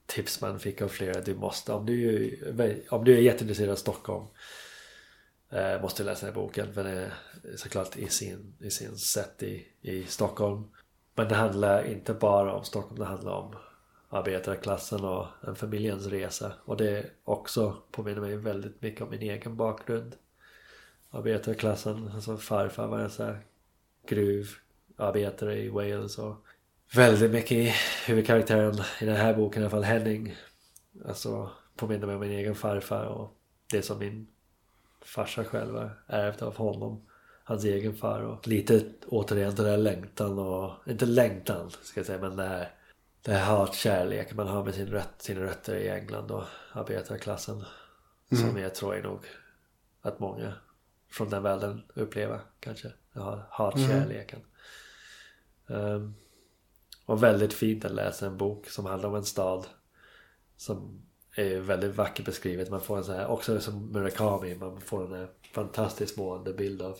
tips 0.05 0.41
man 0.41 0.59
fick 0.59 0.81
av 0.81 0.87
flera. 0.87 1.21
Du 1.21 1.35
måste, 1.35 1.73
om 1.73 1.85
du, 1.85 2.85
om 2.89 3.03
du 3.05 3.13
är 3.15 3.21
jätteintresserad 3.21 3.71
av 3.71 3.75
Stockholm 3.75 4.25
eh, 5.49 5.81
måste 5.81 6.03
du 6.03 6.07
läsa 6.07 6.25
den 6.25 6.35
här 6.35 6.41
boken. 6.41 6.73
För 6.73 6.83
den 6.83 6.97
är 6.97 7.13
såklart 7.55 7.97
i 7.97 8.07
sin, 8.09 8.55
i 8.59 8.69
sin 8.71 8.97
sätt 8.97 9.43
i, 9.43 9.67
i 9.81 10.03
Stockholm. 10.03 10.63
Men 11.15 11.27
det 11.27 11.35
handlar 11.35 11.87
inte 11.87 12.13
bara 12.13 12.53
om 12.53 12.63
Stockholm, 12.63 12.99
det 12.99 13.05
handlar 13.05 13.33
om 13.33 13.55
arbetarklassen 14.09 15.03
och 15.05 15.27
en 15.47 15.55
familjens 15.55 16.05
resa. 16.05 16.53
Och 16.65 16.77
det 16.77 17.05
också 17.23 17.77
påminner 17.91 18.21
mig 18.21 18.35
väldigt 18.35 18.81
mycket 18.81 19.01
om 19.01 19.09
min 19.09 19.21
egen 19.21 19.55
bakgrund. 19.55 20.15
Arbetarklassen, 21.09 22.11
alltså 22.15 22.37
farfar 22.37 22.87
var 22.87 22.99
en 22.99 23.09
sån 23.09 23.25
här 23.25 23.41
gruv 24.07 24.49
gruvarbetare 24.97 25.57
i 25.59 25.69
Wales 25.69 26.17
och 26.17 26.45
väldigt 26.93 27.31
mycket 27.31 27.51
i 27.51 27.73
huvudkaraktären 28.05 28.75
i 29.01 29.05
den 29.05 29.15
här 29.15 29.33
boken 29.33 29.61
i 29.61 29.65
alla 29.65 29.69
fall, 29.69 29.83
Henning. 29.83 30.35
Alltså 31.07 31.49
påminner 31.75 32.07
mig 32.07 32.15
om 32.15 32.21
min 32.21 32.31
egen 32.31 32.55
farfar 32.55 33.05
och 33.05 33.37
det 33.71 33.81
som 33.81 33.99
min 33.99 34.27
farsa 35.01 35.43
själv 35.43 35.89
ärvt 36.07 36.41
av 36.41 36.55
honom. 36.55 37.05
Hans 37.47 37.63
egen 37.63 37.95
far 37.95 38.21
och 38.21 38.47
lite 38.47 38.83
återigen 39.07 39.55
den 39.55 39.65
där 39.65 39.77
längtan 39.77 40.39
och, 40.39 40.71
inte 40.87 41.05
längtan 41.05 41.71
ska 41.81 41.99
jag 41.99 42.07
säga 42.07 42.19
men 42.21 42.35
det 42.35 42.43
här, 42.43 42.71
det 43.21 43.31
här 43.31 43.57
hatkärlek 43.57 44.33
man 44.33 44.47
har 44.47 44.63
med 44.63 44.73
sin 44.73 44.87
röt, 44.87 45.09
sina 45.17 45.41
rötter 45.41 45.75
i 45.75 45.89
England 45.89 46.31
och 46.31 46.43
arbetarklassen. 46.71 47.55
Mm. 48.31 48.43
Som 48.49 48.57
jag 48.57 48.75
tror 48.75 48.95
är 48.95 49.03
nog 49.03 49.19
att 50.01 50.19
många 50.19 50.53
från 51.11 51.29
den 51.29 51.43
världen 51.43 51.83
upplever 51.93 52.39
kanske. 52.59 52.91
Hatkärleken. 53.49 54.39
Mm. 54.39 54.54
Um, 55.67 56.15
och 57.05 57.23
väldigt 57.23 57.53
fint 57.53 57.85
att 57.85 57.91
läsa 57.91 58.25
en 58.25 58.37
bok 58.37 58.69
som 58.69 58.85
handlar 58.85 59.09
om 59.09 59.15
en 59.15 59.25
stad. 59.25 59.67
Som 60.57 61.01
är 61.35 61.59
väldigt 61.59 61.95
vackert 61.95 62.25
beskrivet. 62.25 62.69
Man 62.69 62.81
får 62.81 62.97
en 62.97 63.03
sån 63.03 63.15
här, 63.15 63.27
också 63.27 63.59
som 63.59 63.91
Murakami, 63.91 64.55
man 64.55 64.81
får 64.81 65.05
en 65.05 65.13
här 65.13 65.29
fantastiskt 65.53 66.17
målande 66.17 66.53
bild 66.53 66.81
av 66.81 66.99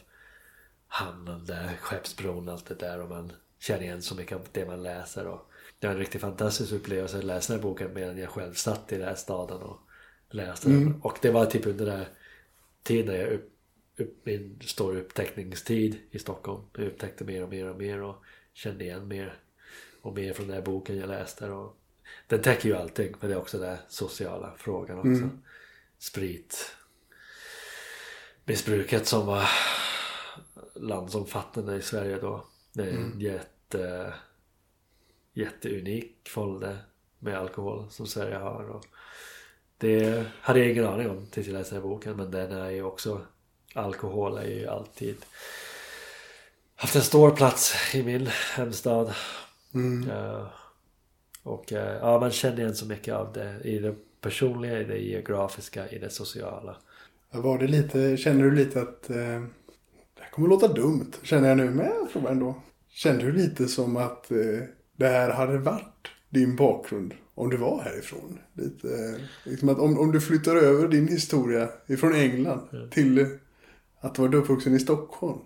hamnen 0.88 1.46
där, 1.46 1.78
Skeppsbron, 1.82 2.50
allt 2.50 2.66
det 2.66 2.76
där 2.76 3.02
och 3.02 3.10
man 3.10 3.32
känner 3.60 3.82
igen 3.82 4.02
så 4.02 4.16
mycket 4.16 4.38
av 4.38 4.48
det 4.52 4.66
man 4.66 4.84
läser. 4.84 5.28
Och 5.28 5.50
det 5.80 5.88
var 5.88 5.94
en 5.94 6.00
riktigt 6.00 6.22
fantastisk 6.22 6.74
upplevelse 6.74 7.18
att 7.18 7.24
läsa 7.24 7.54
den 7.54 7.62
här 7.62 7.70
boken 7.70 7.94
medan 7.94 8.18
jag 8.18 8.30
själv 8.30 8.54
satt 8.54 8.92
i 8.92 8.98
den 8.98 9.08
här 9.08 9.16
staden 9.16 9.62
och 9.62 9.80
läste 10.30 10.68
Mm. 10.70 10.84
den. 10.84 11.02
Och 11.02 11.18
det 11.22 11.32
var 11.32 11.46
typ 11.46 11.66
under 11.66 11.86
den 11.86 11.98
här 11.98 12.08
tiden 12.84 13.16
jag 13.16 13.30
upp, 13.34 13.52
upp, 13.98 14.26
min 14.26 14.60
stora 14.62 15.00
upptäckningstid 15.00 15.98
i 16.12 16.20
Stockholm. 16.20 16.62
Jag 16.74 16.88
upptäckte 16.88 17.24
mer 17.24 17.44
och 17.44 17.50
mer 17.50 17.70
och 17.70 17.78
mer 17.78 18.02
och 18.02 18.16
kände 18.56 18.84
igen 18.84 19.08
mer 19.08 19.40
och 20.02 20.14
mer 20.14 20.34
från 20.34 20.48
den 20.48 20.56
här 20.56 20.64
boken 20.64 20.98
jag 20.98 21.10
läste. 21.10 21.50
Och 21.50 21.78
den 22.28 22.42
täcker 22.42 22.70
ju 22.70 22.76
allting 22.76 23.16
men 23.20 23.30
det 23.30 23.36
är 23.36 23.40
också 23.40 23.58
den 23.58 23.78
sociala 23.88 24.56
frågan 24.58 24.98
också. 24.98 25.24
Mm. 25.24 25.42
Sprit 25.98 26.76
missbruket 28.46 29.08
som 29.08 29.26
var 29.26 29.50
landsomfattande 30.76 31.76
i 31.76 31.82
Sverige 31.82 32.18
då. 32.18 32.46
Det 32.74 32.84
är 32.84 32.94
en 32.94 33.20
jätte, 33.20 34.14
jätteunik 35.34 36.30
folder 36.30 36.78
med 37.20 37.40
alkohol 37.40 37.90
som 37.90 38.08
Sverige 38.08 38.36
har. 38.36 38.70
Och 38.70 38.86
det 39.78 40.26
hade 40.42 40.60
jag 40.60 40.70
ingen 40.70 40.86
aning 40.86 41.10
om 41.10 41.28
tills 41.28 41.48
jag 41.48 41.54
läste 41.54 41.76
den 41.76 41.84
här 41.84 41.90
boken 41.90 42.18
men 42.18 42.32
den 42.32 42.52
är 42.52 42.70
ju 42.70 42.84
också 42.84 43.26
Alkohol 43.76 44.38
är 44.38 44.48
ju 44.48 44.68
alltid 44.68 45.16
haft 46.76 46.96
en 46.96 47.02
stor 47.02 47.32
plats 47.32 47.96
i 47.96 48.04
min 48.04 48.28
hemstad. 48.56 49.14
Mm. 49.74 50.10
Ja. 50.10 50.52
Och 51.44 51.74
eh, 51.74 51.98
ja, 52.02 52.20
man 52.20 52.32
känner 52.32 52.60
igen 52.60 52.76
så 52.76 52.86
mycket 52.86 53.14
av 53.14 53.34
det 53.34 53.62
i 53.64 53.80
det 53.80 53.96
personliga, 54.22 54.80
i 54.80 54.84
det 54.84 54.98
geografiska, 54.98 55.90
i 55.90 56.00
det 56.00 56.10
sociala. 56.10 56.76
Var 57.32 57.58
det 57.58 57.68
lite, 57.68 58.18
känner 58.18 58.44
du 58.44 58.52
lite 58.52 58.82
att... 58.82 59.10
Eh, 59.10 59.42
det 60.16 60.22
här 60.22 60.30
kommer 60.32 60.48
låta 60.48 60.68
dumt, 60.68 61.12
känner 61.24 61.48
jag 61.48 61.58
nu, 61.58 61.70
men 61.70 61.86
jag 61.86 62.10
tror 62.10 62.30
ändå. 62.30 62.62
Kände 62.90 63.26
du 63.26 63.32
lite 63.32 63.68
som 63.68 63.98
att 63.98 64.32
det 64.96 65.08
här 65.08 65.30
hade 65.30 65.58
varit 65.58 66.08
din 66.30 66.56
bakgrund 66.56 67.14
om 67.36 67.50
du 67.50 67.58
var 67.58 67.82
härifrån? 67.82 68.40
Lite, 68.54 69.16
liksom 69.44 69.70
att 69.70 69.80
om, 69.80 70.00
om 70.00 70.12
du 70.12 70.22
flyttar 70.22 70.56
över 70.56 70.88
din 70.88 71.08
historia 71.08 71.70
ifrån 71.88 72.16
England 72.16 72.90
till 72.92 73.18
eh, 73.18 73.28
att 74.00 74.20
vara 74.20 74.38
uppvuxen 74.38 74.76
i 74.76 74.80
Stockholm. 74.80 75.40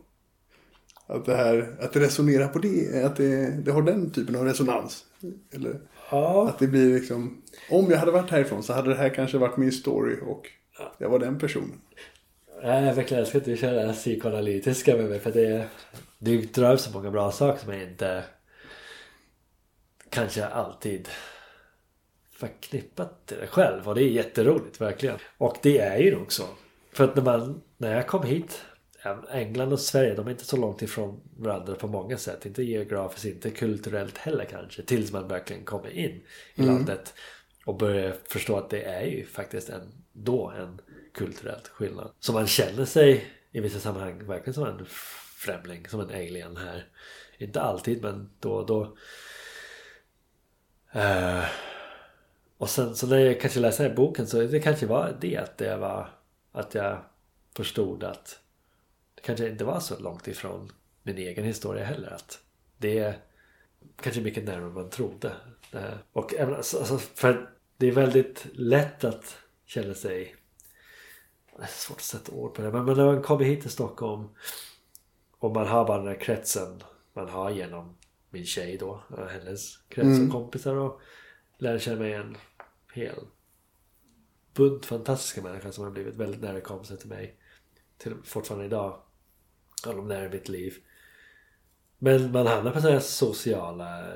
Att 1.10 1.26
det 1.26 1.36
här, 1.36 1.76
att 1.80 1.94
det 1.94 2.00
resonerar 2.00 2.48
på 2.48 2.60
det, 2.60 3.04
att 3.06 3.16
det, 3.16 3.64
det 3.66 3.72
har 3.72 3.82
den 3.82 4.12
typen 4.12 4.36
av 4.36 4.46
resonans. 4.46 5.06
Eller 5.54 5.80
Ja, 6.12 6.50
att 6.50 6.60
det 6.60 6.68
blir 6.68 7.00
liksom, 7.00 7.42
om 7.70 7.92
jag 7.92 7.98
hade 7.98 8.12
varit 8.12 8.30
härifrån 8.30 8.64
så 8.64 8.74
hade 8.74 8.90
det 8.90 8.96
här 8.96 9.10
kanske 9.10 9.38
varit 9.38 9.58
min 9.58 9.72
story 9.72 10.16
och 10.26 10.48
jag 10.98 11.10
var 11.10 11.20
den 11.20 11.40
personen. 11.40 11.82
jag 12.62 12.94
verkligen 12.94 13.24
älskar 13.24 13.40
att 13.40 13.46
du 13.46 13.58
kör 13.58 13.74
det 13.74 13.86
här 13.86 13.94
psykoanalytiska 13.94 14.96
med 14.96 15.10
mig 15.10 15.20
för 15.20 15.32
det, 15.32 15.68
det 16.20 16.54
drar 16.54 16.74
upp 16.74 16.80
så 16.80 16.92
många 16.92 17.12
bra 17.12 17.32
saker 17.32 17.64
som 17.64 17.74
jag 17.74 17.84
inte 17.84 18.24
kanske 20.10 20.46
alltid 20.46 21.08
förknippat 22.32 23.26
till 23.26 23.38
det 23.38 23.48
själv 23.48 23.88
och 23.88 23.96
det 23.96 24.04
är 24.04 24.10
jätteroligt 24.10 24.82
verkligen. 24.82 25.18
Och 25.38 25.58
det 25.62 25.78
är 25.80 25.98
ju 25.98 26.18
nog 26.18 26.34
så. 26.34 26.44
För 26.94 27.04
att 27.04 27.16
när, 27.16 27.24
man, 27.24 27.62
när 27.78 27.96
jag 27.96 28.08
kom 28.08 28.24
hit 28.24 28.62
England 29.32 29.74
och 29.74 29.80
Sverige 29.80 30.16
de 30.16 30.28
är 30.28 30.32
inte 30.32 30.46
så 30.46 30.58
långt 30.58 30.82
ifrån 30.82 31.22
varandra 31.38 31.76
på 31.76 31.88
många 31.88 32.18
sätt. 32.18 32.46
Inte 32.46 32.64
geografiskt, 32.64 33.26
inte 33.26 33.50
kulturellt 33.50 34.18
heller 34.18 34.46
kanske. 34.46 34.84
Tills 34.84 35.12
man 35.12 35.28
verkligen 35.28 35.66
kommer 35.66 35.90
in 35.90 36.22
i 36.56 36.62
landet. 36.62 37.14
Och 37.66 37.78
börjar 37.78 38.16
förstå 38.28 38.58
att 38.58 38.70
det 38.70 38.84
är 38.84 39.06
ju 39.06 39.26
faktiskt 39.26 39.70
en, 39.70 39.92
då 40.14 40.50
en 40.50 40.82
kulturell 41.14 41.62
skillnad. 41.72 42.12
Så 42.20 42.34
man 42.34 42.48
känner 42.48 42.86
sig 42.86 43.26
i 43.52 43.60
vissa 43.60 43.80
sammanhang 43.80 44.28
verkligen 44.28 44.54
som 44.54 44.64
en 44.64 44.86
främling, 45.38 45.88
som 45.88 46.00
en 46.00 46.10
alien 46.10 46.58
här. 46.58 46.88
Inte 47.38 47.62
alltid 47.62 48.02
men 48.02 48.30
då 48.40 48.52
och 48.52 48.66
då. 48.66 48.98
Eh, 50.92 51.44
och 52.58 52.70
sen 52.70 52.96
så 52.96 53.08
när 53.08 53.18
jag 53.18 53.42
kanske 53.42 53.60
läste 53.60 53.84
den 53.84 53.92
här 53.92 53.98
boken 53.98 54.28
så 54.28 54.42
det 54.42 54.60
kanske 54.60 54.86
var 54.86 55.18
det 55.22 55.38
att 55.38 55.58
det 55.58 55.78
var 55.78 56.10
att 56.52 56.76
jag 56.76 57.04
förstod 57.56 58.04
att 58.04 58.40
det 59.20 59.26
kanske 59.26 59.50
inte 59.50 59.66
var 59.66 59.80
så 59.80 60.00
långt 60.00 60.28
ifrån 60.28 60.72
min 61.04 61.18
egen 61.18 61.46
historia 61.46 61.86
heller. 61.86 62.10
Att 62.12 62.40
det 62.78 63.00
är 63.00 63.18
kanske 64.02 64.22
mycket 64.22 64.44
närmare 64.44 64.70
man 64.72 64.90
trodde. 64.90 65.32
Eh, 65.72 65.94
Och 66.12 66.34
alltså, 66.40 66.78
alltså, 66.78 66.98
för 66.98 67.50
det 67.78 67.88
är 67.88 67.92
väldigt 67.92 68.46
lätt 68.54 69.04
att 69.04 69.38
känna 69.66 69.94
sig 69.94 70.36
det 71.58 71.64
är 71.64 71.68
svårt 71.68 71.98
att 71.98 72.04
sätta 72.04 72.32
ord 72.32 72.54
på 72.54 72.62
det. 72.62 72.72
Men 72.72 72.86
när 72.86 73.06
man 73.06 73.22
kommer 73.22 73.46
hit 73.46 73.62
till 73.62 73.70
Stockholm 73.70 74.28
och 75.38 75.52
man 75.52 75.68
har 75.68 75.86
bara 75.86 75.98
den 75.98 76.08
här 76.08 76.20
kretsen 76.20 76.84
man 77.14 77.30
har 77.30 77.50
genom 77.50 77.98
min 78.30 78.46
tjej 78.46 78.78
då. 78.78 79.04
och 79.10 79.30
Hennes 79.30 79.78
krets 79.78 80.20
och 80.20 80.32
kompisar 80.32 80.76
och 80.76 81.02
lär 81.58 81.80
känna 81.80 82.00
mig 82.00 82.14
en 82.14 82.38
hel 82.94 83.16
bunt 84.54 84.86
fantastiska 84.86 85.42
människor 85.42 85.72
som 85.72 85.84
har 85.84 85.92
blivit 85.92 86.16
väldigt 86.16 86.42
nära 86.42 86.62
kompisar 86.62 86.96
till 86.96 87.10
mig. 87.10 87.36
Till, 87.98 88.16
fortfarande 88.24 88.66
idag 88.66 89.02
och 89.88 89.96
de 89.96 90.08
nära 90.08 90.30
mitt 90.30 90.50
liv. 90.50 90.78
Men 91.98 92.32
man 92.32 92.48
hamnar 92.48 92.72
på 92.72 92.82
sådana 92.82 93.00
här 93.00 93.06
sociala 93.06 94.08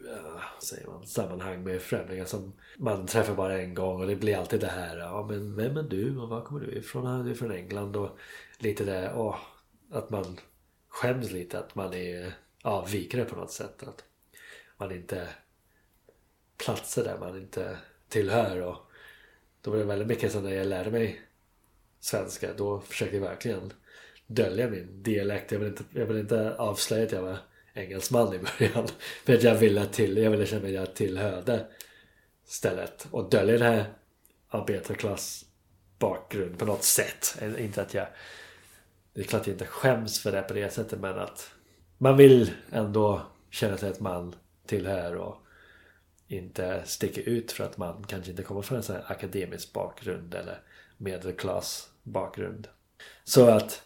ja, 0.00 0.50
vad 0.54 0.62
säger 0.62 0.86
man, 0.86 1.06
sammanhang 1.06 1.64
med 1.64 1.82
främlingar 1.82 2.24
som 2.24 2.52
man 2.78 3.06
träffar 3.06 3.34
bara 3.34 3.60
en 3.62 3.74
gång 3.74 4.00
och 4.00 4.06
det 4.06 4.16
blir 4.16 4.36
alltid 4.36 4.60
det 4.60 4.66
här. 4.66 4.98
Ja 4.98 5.26
men 5.30 5.56
vem 5.56 5.76
är 5.76 5.82
du 5.82 6.18
och 6.18 6.28
var 6.28 6.44
kommer 6.44 6.60
du 6.60 6.72
ifrån? 6.72 7.24
Du 7.24 7.30
är 7.30 7.34
från 7.34 7.52
England 7.52 7.96
och 7.96 8.18
lite 8.58 8.84
det. 8.84 9.12
Åh, 9.16 9.36
att 9.90 10.10
man 10.10 10.40
skäms 10.88 11.30
lite 11.30 11.58
att 11.58 11.74
man 11.74 11.94
är 11.94 12.34
avvikare 12.62 13.24
på 13.24 13.36
något 13.36 13.50
sätt. 13.50 13.82
Att 13.82 14.04
man 14.76 14.92
inte 14.92 15.28
Platser 16.56 17.04
där 17.04 17.18
man 17.18 17.36
inte 17.36 17.78
tillhör. 18.08 18.60
Och 18.60 18.76
då 19.60 19.70
var 19.70 19.78
det 19.78 19.84
väldigt 19.84 20.08
mycket 20.08 20.32
så 20.32 20.40
när 20.40 20.50
jag 20.50 20.66
lärde 20.66 20.90
mig 20.90 21.20
svenska 22.00 22.52
då 22.52 22.80
försökte 22.80 23.16
jag 23.16 23.22
verkligen 23.22 23.72
dölja 24.26 24.70
min 24.70 25.02
dialekt. 25.02 25.52
Jag 25.52 25.58
vill 25.58 25.68
inte, 25.68 25.84
jag 25.92 26.06
vill 26.06 26.18
inte 26.18 26.54
avslöja 26.56 27.04
att 27.04 27.12
jag 27.12 27.22
var 27.22 27.38
engelsman 27.74 28.34
i 28.34 28.38
början. 28.38 28.88
För 29.24 29.34
att 29.34 29.42
jag 29.42 29.54
ville, 29.54 29.86
till, 29.86 30.16
jag 30.16 30.30
ville 30.30 30.46
känna 30.46 30.66
att 30.66 30.72
jag 30.72 30.94
tillhörde 30.94 31.66
stället. 32.44 33.06
Och 33.10 33.30
dölja 33.30 33.52
den 33.52 33.72
här 33.72 33.84
arbetarklass 34.48 35.44
bakgrund 35.98 36.58
på 36.58 36.64
något 36.64 36.84
sätt. 36.84 37.36
Eh, 37.40 37.64
inte 37.64 37.82
att 37.82 37.94
jag... 37.94 38.06
Det 39.12 39.20
är 39.20 39.24
klart 39.24 39.46
jag 39.46 39.54
inte 39.54 39.66
skäms 39.66 40.20
för 40.22 40.32
det 40.32 40.42
på 40.42 40.54
det 40.54 40.72
sättet 40.72 41.00
men 41.00 41.18
att 41.18 41.50
man 41.98 42.16
vill 42.16 42.50
ändå 42.72 43.22
känna 43.50 43.76
sig 43.76 43.90
att 43.90 44.00
man 44.00 44.34
tillhör 44.66 45.16
och 45.16 45.36
inte 46.28 46.82
sticker 46.84 47.22
ut 47.22 47.52
för 47.52 47.64
att 47.64 47.76
man 47.76 48.04
kanske 48.08 48.30
inte 48.30 48.42
kommer 48.42 48.62
från 48.62 48.76
en 48.76 48.82
sån 48.82 48.96
här 48.96 49.12
akademisk 49.12 49.72
bakgrund 49.72 50.34
eller 50.34 50.62
medelklass 50.96 51.90
bakgrund. 52.02 52.68
Så 53.24 53.48
att 53.48 53.82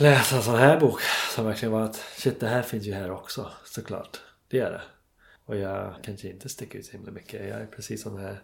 läsa 0.00 0.36
en 0.36 0.42
sån 0.42 0.58
här 0.58 0.80
bok 0.80 1.00
som 1.34 1.44
verkligen 1.44 1.72
var 1.72 1.82
att 1.82 1.96
shit 1.96 2.40
det 2.40 2.48
här 2.48 2.62
finns 2.62 2.84
ju 2.84 2.92
här 2.92 3.10
också 3.10 3.52
såklart. 3.64 4.20
Det 4.48 4.58
är 4.58 4.70
det. 4.70 4.82
Och 5.44 5.56
jag 5.56 5.94
kanske 6.02 6.28
inte 6.28 6.48
sticker 6.48 6.78
ut 6.78 6.86
så 6.86 6.92
himla 6.92 7.10
mycket. 7.12 7.48
Jag 7.48 7.60
är 7.60 7.66
precis 7.66 8.02
som 8.02 8.18
här 8.18 8.42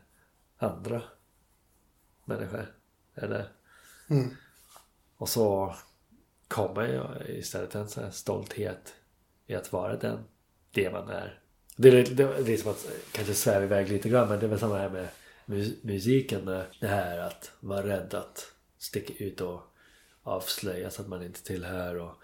andra 0.59 1.03
människor. 2.25 2.75
Eller? 3.15 3.53
Mm. 4.11 4.37
Och 5.17 5.29
så 5.29 5.77
kommer 6.49 6.83
jag 6.83 7.29
istället 7.29 7.75
en 7.75 7.89
sån 7.89 8.05
här 8.05 8.11
stolthet 8.11 8.95
i 9.47 9.55
att 9.55 9.73
vara 9.73 9.97
den, 9.97 10.25
det 10.71 10.91
man 10.91 11.09
är. 11.09 11.41
Det 11.77 11.89
är, 11.89 11.93
det, 11.93 12.43
det 12.43 12.53
är 12.53 12.57
som 12.57 12.71
att 12.71 12.87
kanske 13.13 13.35
sväva 13.35 13.65
iväg 13.65 13.89
lite 13.89 14.09
grann 14.09 14.29
men 14.29 14.39
det 14.39 14.47
är 14.47 14.51
väl 14.51 14.59
samma 14.59 14.79
här 14.79 14.91
med 14.91 15.09
mu- 15.47 15.77
musiken. 15.83 16.45
Det 16.81 16.87
här 16.87 17.19
att 17.19 17.53
vara 17.61 17.87
rädd 17.87 18.15
att 18.15 18.53
sticka 18.79 19.25
ut 19.25 19.41
och 19.41 19.63
avslöja 20.27 20.91
så 20.91 21.03
att 21.03 21.09
man 21.09 21.23
inte 21.23 21.43
tillhör. 21.43 21.95
Och, 21.99 22.15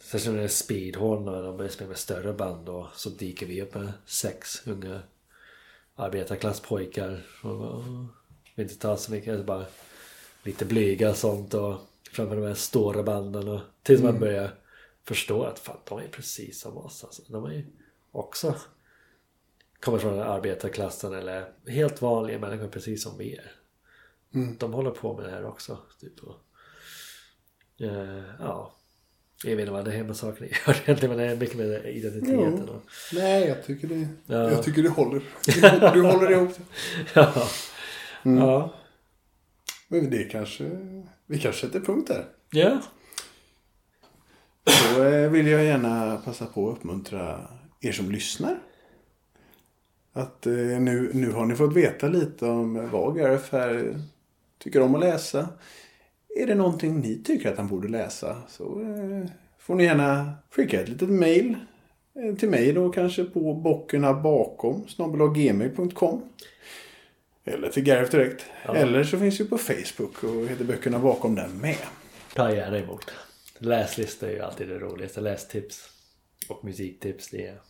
Särskilt 0.00 0.32
när 0.32 0.38
det 0.38 0.46
är 0.46 0.48
speedhorn 0.48 1.28
och 1.28 1.42
de 1.42 1.56
börjar 1.56 1.70
spela 1.70 1.88
med 1.88 1.98
större 1.98 2.32
band 2.32 2.68
och 2.68 2.86
så 2.94 3.10
dyker 3.10 3.46
vi 3.46 3.62
upp 3.62 3.74
med 3.74 3.92
sex 4.06 4.66
unga 4.66 5.02
arbetarklasspojkar. 5.94 7.26
Och 7.42 7.84
vill 8.54 8.62
inte 8.62 8.78
ta 8.78 8.96
så 8.96 9.12
mycket, 9.12 9.46
bara 9.46 9.64
lite 10.42 10.64
blyga 10.64 11.10
och 11.10 11.16
sånt 11.16 11.54
och 11.54 11.80
framför 12.12 12.36
de 12.36 12.46
här 12.46 12.54
stora 12.54 13.02
banden 13.02 13.48
och 13.48 13.60
tills 13.82 14.02
man 14.02 14.20
börjar 14.20 14.54
förstå 15.04 15.42
att 15.42 15.58
fan, 15.58 15.80
de 15.88 15.98
är 15.98 16.08
precis 16.08 16.60
som 16.60 16.78
oss 16.78 17.04
alltså. 17.04 17.22
De 17.28 17.44
är 17.44 17.52
ju 17.52 17.66
också 18.10 18.54
kommer 19.80 19.98
från 19.98 20.18
arbetarklassen 20.18 21.14
eller 21.14 21.52
helt 21.66 22.02
vanliga 22.02 22.38
människor 22.38 22.68
precis 22.68 23.02
som 23.02 23.18
vi 23.18 23.36
är. 23.36 23.52
De 24.58 24.72
håller 24.72 24.90
på 24.90 25.16
med 25.16 25.24
det 25.24 25.30
här 25.30 25.44
också. 25.44 25.78
Typ. 26.00 26.20
Eh, 27.80 28.22
ja, 28.38 28.72
jag 29.44 29.50
vet 29.50 29.60
inte 29.60 29.72
vad 29.72 29.84
det 29.84 29.96
har 29.96 30.04
med 30.04 30.16
saken 30.16 30.46
göra 30.66 30.76
egentligen 30.84 31.16
men 31.16 31.26
det 31.26 31.32
är 31.32 31.36
mycket 31.36 31.56
med 31.56 31.96
identiteten. 31.96 32.68
Och, 32.68 32.82
Nej, 33.12 33.48
jag 33.48 33.64
tycker 33.64 33.88
det, 33.88 34.08
Ja. 34.26 34.50
jag 34.50 34.62
tycker 34.62 34.82
det 34.82 34.88
håller. 34.88 35.22
Du, 35.94 36.02
håller 36.02 36.30
ihop 36.30 36.50
det. 36.56 36.62
ja. 37.14 37.32
ja. 38.22 38.74
Men 39.88 40.10
det 40.10 40.24
kanske, 40.24 40.70
vi 41.26 41.38
kanske 41.38 41.66
sätter 41.66 41.80
punkt 41.80 42.08
där. 42.08 42.24
Ja. 42.50 42.80
Då 44.64 45.02
eh, 45.04 45.30
vill 45.30 45.46
jag 45.46 45.64
gärna 45.64 46.16
passa 46.24 46.46
på 46.46 46.70
att 46.70 46.76
uppmuntra 46.76 47.48
er 47.80 47.92
som 47.92 48.10
lyssnar. 48.10 48.58
Att 50.12 50.46
eh, 50.46 50.52
nu, 50.52 51.10
nu 51.14 51.32
har 51.32 51.46
ni 51.46 51.54
fått 51.56 51.76
veta 51.76 52.08
lite 52.08 52.44
om 52.46 52.90
vad 52.90 53.16
Gareth 53.16 53.52
här 53.52 54.00
tycker 54.58 54.80
om 54.80 54.94
att 54.94 55.00
läsa. 55.00 55.48
Är 56.36 56.46
det 56.46 56.54
någonting 56.54 57.00
ni 57.00 57.22
tycker 57.24 57.52
att 57.52 57.58
han 57.58 57.68
borde 57.68 57.88
läsa 57.88 58.42
så 58.48 58.80
eh, 58.80 59.30
får 59.58 59.74
ni 59.74 59.84
gärna 59.84 60.32
skicka 60.50 60.80
ett 60.80 60.88
litet 60.88 61.08
mail 61.08 61.56
eh, 62.14 62.36
till 62.36 62.50
mig 62.50 62.72
då 62.72 62.88
kanske 62.90 63.24
på 63.24 63.54
bockerna 63.54 64.14
bakom 64.14 64.86
gmail.com 65.34 66.22
Eller 67.44 67.68
till 67.68 67.82
Gareth 67.82 68.10
direkt. 68.10 68.44
Ja. 68.66 68.74
Eller 68.74 69.04
så 69.04 69.18
finns 69.18 69.40
vi 69.40 69.44
på 69.44 69.58
Facebook 69.58 70.24
och 70.24 70.46
heter 70.46 70.64
böckerna 70.64 70.98
bakom 70.98 71.34
där 71.34 71.48
med. 71.48 71.76
Ta 72.34 72.54
gärna 72.54 72.78
emot. 72.78 73.10
Läslista 73.58 74.28
är 74.28 74.32
ju 74.32 74.40
alltid 74.40 74.68
det 74.68 74.78
roligaste. 74.78 75.20
Lästips 75.20 75.90
och 76.48 76.64
musiktips. 76.64 77.30
Det 77.30 77.46
är... 77.46 77.60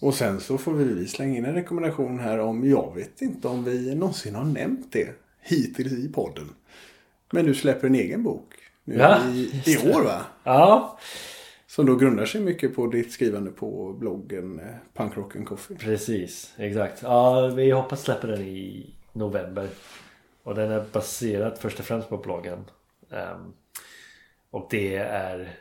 Och 0.00 0.14
sen 0.14 0.40
så 0.40 0.58
får 0.58 0.72
vi 0.72 1.06
slänga 1.06 1.38
in 1.38 1.44
en 1.44 1.54
rekommendation 1.54 2.20
här 2.20 2.38
om, 2.38 2.68
jag 2.68 2.94
vet 2.94 3.22
inte 3.22 3.48
om 3.48 3.64
vi 3.64 3.94
någonsin 3.94 4.34
har 4.34 4.44
nämnt 4.44 4.92
det 4.92 5.08
hittills 5.40 5.92
i 5.92 6.12
podden. 6.12 6.48
Men 7.30 7.46
du 7.46 7.54
släpper 7.54 7.86
en 7.86 7.94
egen 7.94 8.22
bok. 8.22 8.54
Nu 8.84 8.96
Ja, 8.96 9.24
i, 9.28 9.62
I 9.66 9.90
år 9.92 10.02
va? 10.04 10.20
Ja, 10.44 10.98
Som 11.66 11.86
då 11.86 11.96
grundar 11.96 12.24
sig 12.26 12.40
mycket 12.40 12.74
på 12.76 12.86
ditt 12.86 13.12
skrivande 13.12 13.50
på 13.50 13.92
bloggen 13.92 14.58
eh, 14.60 14.74
Punk 14.94 15.36
and 15.36 15.46
Coffee. 15.48 15.76
precis. 15.76 16.54
Exakt. 16.56 17.02
Ja, 17.02 17.46
vi 17.46 17.70
hoppas 17.70 18.02
släppa 18.02 18.26
den 18.26 18.40
i 18.42 18.94
november. 19.12 19.68
Och 20.42 20.54
den 20.54 20.70
är 20.70 20.84
baserad 20.92 21.58
först 21.58 21.78
och 21.78 21.84
främst 21.84 22.08
på 22.08 22.16
bloggen. 22.16 22.64
Ehm, 23.10 23.52
och 24.50 24.66
det 24.70 24.96
är 24.96 25.54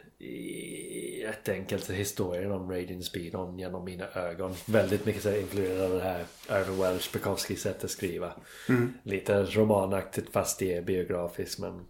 rätt 1.24 1.50
enkelt 1.50 1.90
historien 1.90 2.52
om 2.52 2.72
Radiant 2.72 3.06
Speedon 3.06 3.60
genom 3.60 3.86
mina 3.86 4.08
ögon. 4.08 4.56
Väldigt 4.66 5.06
mycket 5.06 5.24
så 5.24 5.36
influerad 5.36 5.82
av 5.82 5.98
det 5.98 6.04
här 6.04 6.26
Irvin 6.50 6.80
Welsh 6.80 7.14
Bukowski 7.14 7.56
sätt 7.56 7.84
att 7.84 7.92
skriva. 7.92 8.34
Lite 9.04 9.44
romanaktigt 9.44 10.30
fast 10.30 10.60
det 10.60 10.74
är 10.74 10.82
biografiskt 10.82 11.60
men 11.60 11.86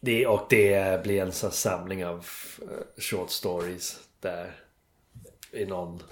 det, 0.00 0.26
och 0.26 0.46
det 0.50 1.02
blir 1.02 1.22
en 1.22 1.32
sån 1.32 1.50
samling 1.50 2.06
av 2.06 2.26
eh, 2.62 3.02
short 3.02 3.30
stories 3.30 4.00
där 4.20 4.52
i 5.52 5.64
någon 5.64 6.02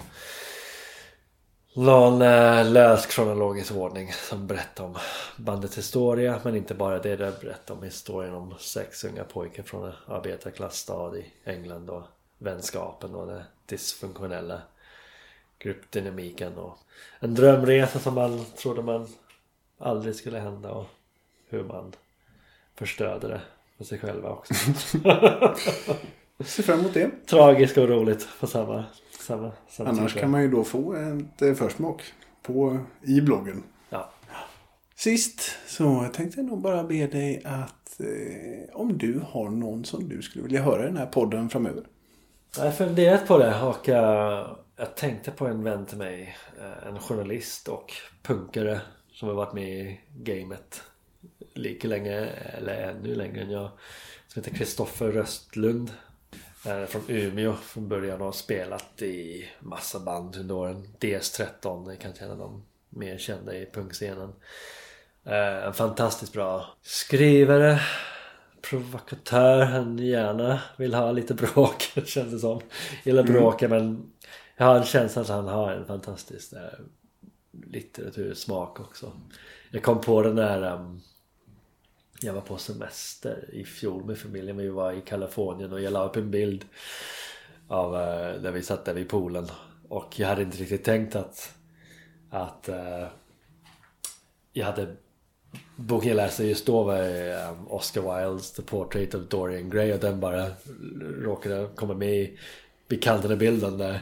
någon 1.76 2.22
eh, 2.22 2.70
lös 2.70 3.06
kronologisk 3.06 3.72
ordning 3.72 4.12
som 4.12 4.46
berättar 4.46 4.84
om 4.84 4.96
bandets 5.36 5.78
historia 5.78 6.40
men 6.42 6.56
inte 6.56 6.74
bara 6.74 6.98
det. 6.98 7.16
Det 7.16 7.40
berättar 7.40 7.74
om 7.74 7.82
historien 7.82 8.34
om 8.34 8.54
sex 8.58 9.04
unga 9.04 9.24
pojkar 9.24 9.62
från 9.62 9.84
en 9.84 9.92
arbetarklassstad 10.06 11.16
i 11.16 11.32
England 11.44 11.90
och 11.90 12.02
vänskapen 12.38 13.14
och 13.14 13.26
den 13.26 13.42
dysfunktionella 13.66 14.60
gruppdynamiken 15.58 16.58
och 16.58 16.78
en 17.20 17.34
drömresa 17.34 17.98
som 17.98 18.14
man 18.14 18.44
trodde 18.44 18.82
man 18.82 19.08
aldrig 19.78 20.14
skulle 20.14 20.38
hända 20.38 20.70
och 20.70 20.86
hur 21.48 21.64
man 21.64 21.92
förstörde 22.74 23.28
det 23.28 23.40
för 23.78 23.84
sig 23.84 23.98
själva 23.98 24.30
också. 24.30 24.54
Se 26.44 26.62
fram 26.62 26.80
emot 26.80 26.94
det. 26.94 27.10
Tragiskt 27.26 27.78
och 27.78 27.88
roligt 27.88 28.28
på 28.40 28.46
samma, 28.46 28.84
samma, 29.26 29.52
samma 29.68 29.90
Annars 29.90 30.12
tid. 30.12 30.20
kan 30.22 30.30
man 30.30 30.42
ju 30.42 30.50
då 30.50 30.64
få 30.64 30.94
ett 30.94 31.42
eh, 31.42 31.54
försmak 31.54 32.02
på, 32.42 32.78
i 33.02 33.20
bloggen. 33.20 33.62
Ja. 33.90 34.10
Sist 34.94 35.40
så 35.66 36.08
tänkte 36.14 36.40
jag 36.40 36.46
nog 36.46 36.60
bara 36.60 36.84
be 36.84 37.06
dig 37.06 37.42
att 37.44 38.00
eh, 38.00 38.74
om 38.80 38.98
du 38.98 39.20
har 39.28 39.50
någon 39.50 39.84
som 39.84 40.08
du 40.08 40.22
skulle 40.22 40.42
vilja 40.44 40.62
höra 40.62 40.82
i 40.82 40.86
den 40.86 40.96
här 40.96 41.06
podden 41.06 41.48
framöver. 41.48 41.84
Jag 42.56 42.64
har 42.64 42.70
funderat 42.72 43.26
på 43.28 43.38
det 43.38 43.62
och 43.62 43.88
eh, 43.88 44.56
jag 44.76 44.96
tänkte 44.96 45.30
på 45.30 45.46
en 45.46 45.62
vän 45.62 45.86
till 45.86 45.98
mig. 45.98 46.36
eh, 46.60 46.88
en 46.88 46.98
journalist 46.98 47.68
och 47.68 47.92
punkare 48.22 48.80
som 49.12 49.28
har 49.28 49.34
varit 49.34 49.54
med 49.54 49.68
i 49.68 50.00
gamet 50.16 50.82
lika 51.54 51.88
länge 51.88 52.26
eller 52.58 52.88
ännu 52.90 53.14
längre 53.14 53.40
än 53.40 53.50
jag. 53.50 53.70
Som 54.28 54.42
heter 54.42 54.56
Kristoffer 54.56 55.12
Röstlund. 55.12 55.90
Eh, 56.66 56.86
från 56.86 57.02
Umeå 57.08 57.52
från 57.52 57.88
början 57.88 58.20
och 58.20 58.24
har 58.24 58.32
spelat 58.32 59.02
i 59.02 59.48
massa 59.60 60.00
band 60.00 60.36
under 60.36 60.54
åren. 60.54 60.88
DS13 61.00 61.92
är 61.92 61.96
kanske 61.96 62.24
en 62.24 62.30
av 62.30 62.38
de 62.38 62.64
mer 62.88 63.18
kända 63.18 63.56
i 63.56 63.66
punkscenen. 63.72 64.32
Eh, 65.24 65.66
en 65.66 65.74
fantastiskt 65.74 66.32
bra 66.32 66.66
skrivare 66.82 67.80
provokatör. 68.62 69.62
Han 69.62 69.98
gärna 69.98 70.60
vill 70.76 70.94
ha 70.94 71.12
lite 71.12 71.34
bråk 71.34 71.82
känns 72.06 72.32
det 72.32 72.38
som. 72.38 72.60
Gillar 73.04 73.22
bråka 73.22 73.68
men 73.68 74.12
jag 74.56 74.66
har 74.66 74.76
en 74.76 74.84
känsla 74.84 75.22
att 75.22 75.28
han 75.28 75.48
har 75.48 75.72
en 75.72 75.86
fantastisk 75.86 76.52
eh, 76.52 76.60
litteratursmak 77.66 78.80
också. 78.80 79.12
Jag 79.70 79.82
kom 79.82 80.00
på 80.00 80.22
den 80.22 80.36
där 80.36 80.72
um, 80.72 81.00
jag 82.20 82.32
var 82.32 82.40
på 82.40 82.56
semester 82.56 83.50
i 83.52 83.64
fjol 83.64 84.04
med 84.04 84.18
familjen. 84.18 84.56
Vi 84.56 84.68
var 84.68 84.92
i 84.92 85.00
Kalifornien 85.00 85.72
och 85.72 85.80
jag 85.80 85.92
la 85.92 86.08
upp 86.08 86.16
en 86.16 86.30
bild 86.30 86.64
av 87.68 87.94
eh, 87.94 88.40
där 88.40 88.50
vi 88.50 88.62
satt 88.62 88.84
där 88.84 88.94
vid 88.94 89.08
poolen. 89.08 89.46
Och 89.88 90.20
jag 90.20 90.28
hade 90.28 90.42
inte 90.42 90.58
riktigt 90.58 90.84
tänkt 90.84 91.16
att 91.16 91.52
att 92.30 92.68
uh, 92.68 93.08
jag 94.52 94.66
hade 94.66 94.96
boken 95.76 96.08
jag 96.08 96.16
läste 96.16 96.44
just 96.44 96.66
då 96.66 96.82
var 96.82 97.00
um, 97.50 97.68
Oscar 97.68 98.00
Wildes 98.00 98.52
The 98.52 98.62
Portrait 98.62 99.14
of 99.14 99.28
Dorian 99.28 99.70
Gray 99.70 99.92
och 99.92 100.00
den 100.00 100.20
bara 100.20 100.46
råkade 101.00 101.68
komma 101.74 101.94
med 101.94 102.14
i 102.14 102.38
bekantade 102.88 103.36
bilden 103.36 103.78
där. 103.78 104.00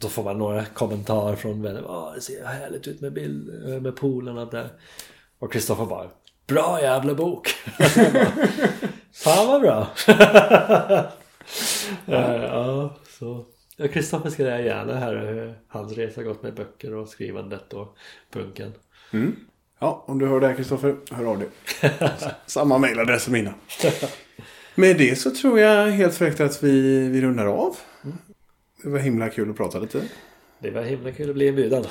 Då 0.00 0.08
får 0.08 0.24
man 0.24 0.38
några 0.38 0.64
kommentarer 0.64 1.36
från 1.36 1.62
vänner. 1.62 1.82
Oh, 1.82 2.14
det 2.14 2.20
ser 2.20 2.44
härligt 2.44 2.88
ut 2.88 3.00
med 3.00 3.12
bild, 3.12 3.68
eh, 3.68 3.80
med 3.80 3.96
poolen 3.96 4.38
och 4.38 4.50
där. 4.50 4.68
Och 5.38 5.52
Kristoffer 5.52 5.86
bara 5.86 6.10
Bra 6.46 6.82
jävla 6.82 7.14
bok! 7.14 7.48
Fan 9.12 9.46
vad 9.46 9.60
bra! 9.60 9.86
Eh, 12.06 12.42
ja, 12.42 12.96
så. 13.18 13.44
Ja, 13.76 13.88
Kristoffer 13.88 14.30
ska 14.30 14.42
jag 14.42 14.64
gärna 14.64 15.00
höra 15.00 15.20
hur 15.20 15.54
hans 15.68 15.92
resa 15.92 16.22
gått 16.22 16.42
med 16.42 16.54
böcker 16.54 16.94
och 16.94 17.08
skrivandet 17.08 17.72
och 17.72 17.96
punken. 18.30 18.72
Ja, 19.78 20.04
om 20.06 20.18
du 20.18 20.26
hör 20.26 20.40
det 20.40 20.46
här 20.46 20.54
Kristoffer, 20.54 20.96
hör 21.10 21.24
av 21.24 21.38
dig. 21.38 21.48
Samma 22.46 22.78
mejladress 22.78 23.22
som 23.22 23.32
mina. 23.32 23.54
Med 24.74 24.98
det 24.98 25.16
så 25.16 25.30
tror 25.30 25.60
jag 25.60 25.86
helt 25.86 26.14
fräckt 26.14 26.40
att 26.40 26.62
vi, 26.62 27.08
vi 27.08 27.20
rundar 27.20 27.46
av. 27.46 27.76
Det 28.82 28.88
var 28.88 28.98
himla 28.98 29.28
kul 29.28 29.50
att 29.50 29.56
prata 29.56 29.78
lite. 29.78 30.02
Det 30.58 30.70
var 30.70 30.82
himla 30.82 31.12
kul 31.12 31.28
att 31.28 31.34
bli 31.34 31.46
inbjuden. 31.46 31.84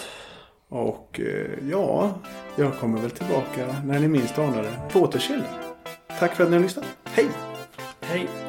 Och 0.70 1.20
eh, 1.20 1.70
ja, 1.70 2.14
jag 2.56 2.80
kommer 2.80 3.02
väl 3.02 3.12
tillbaka 3.12 3.76
när 3.86 4.00
ni 4.00 4.08
minst 4.08 4.40
anar 4.40 4.64
det. 4.64 4.82
På 4.92 5.00
återseende. 5.00 5.48
Tack 6.20 6.36
för 6.36 6.44
att 6.44 6.50
ni 6.50 6.56
har 6.56 6.64
lyssnat. 6.64 6.86
Hej! 7.04 7.28
Hej! 8.02 8.45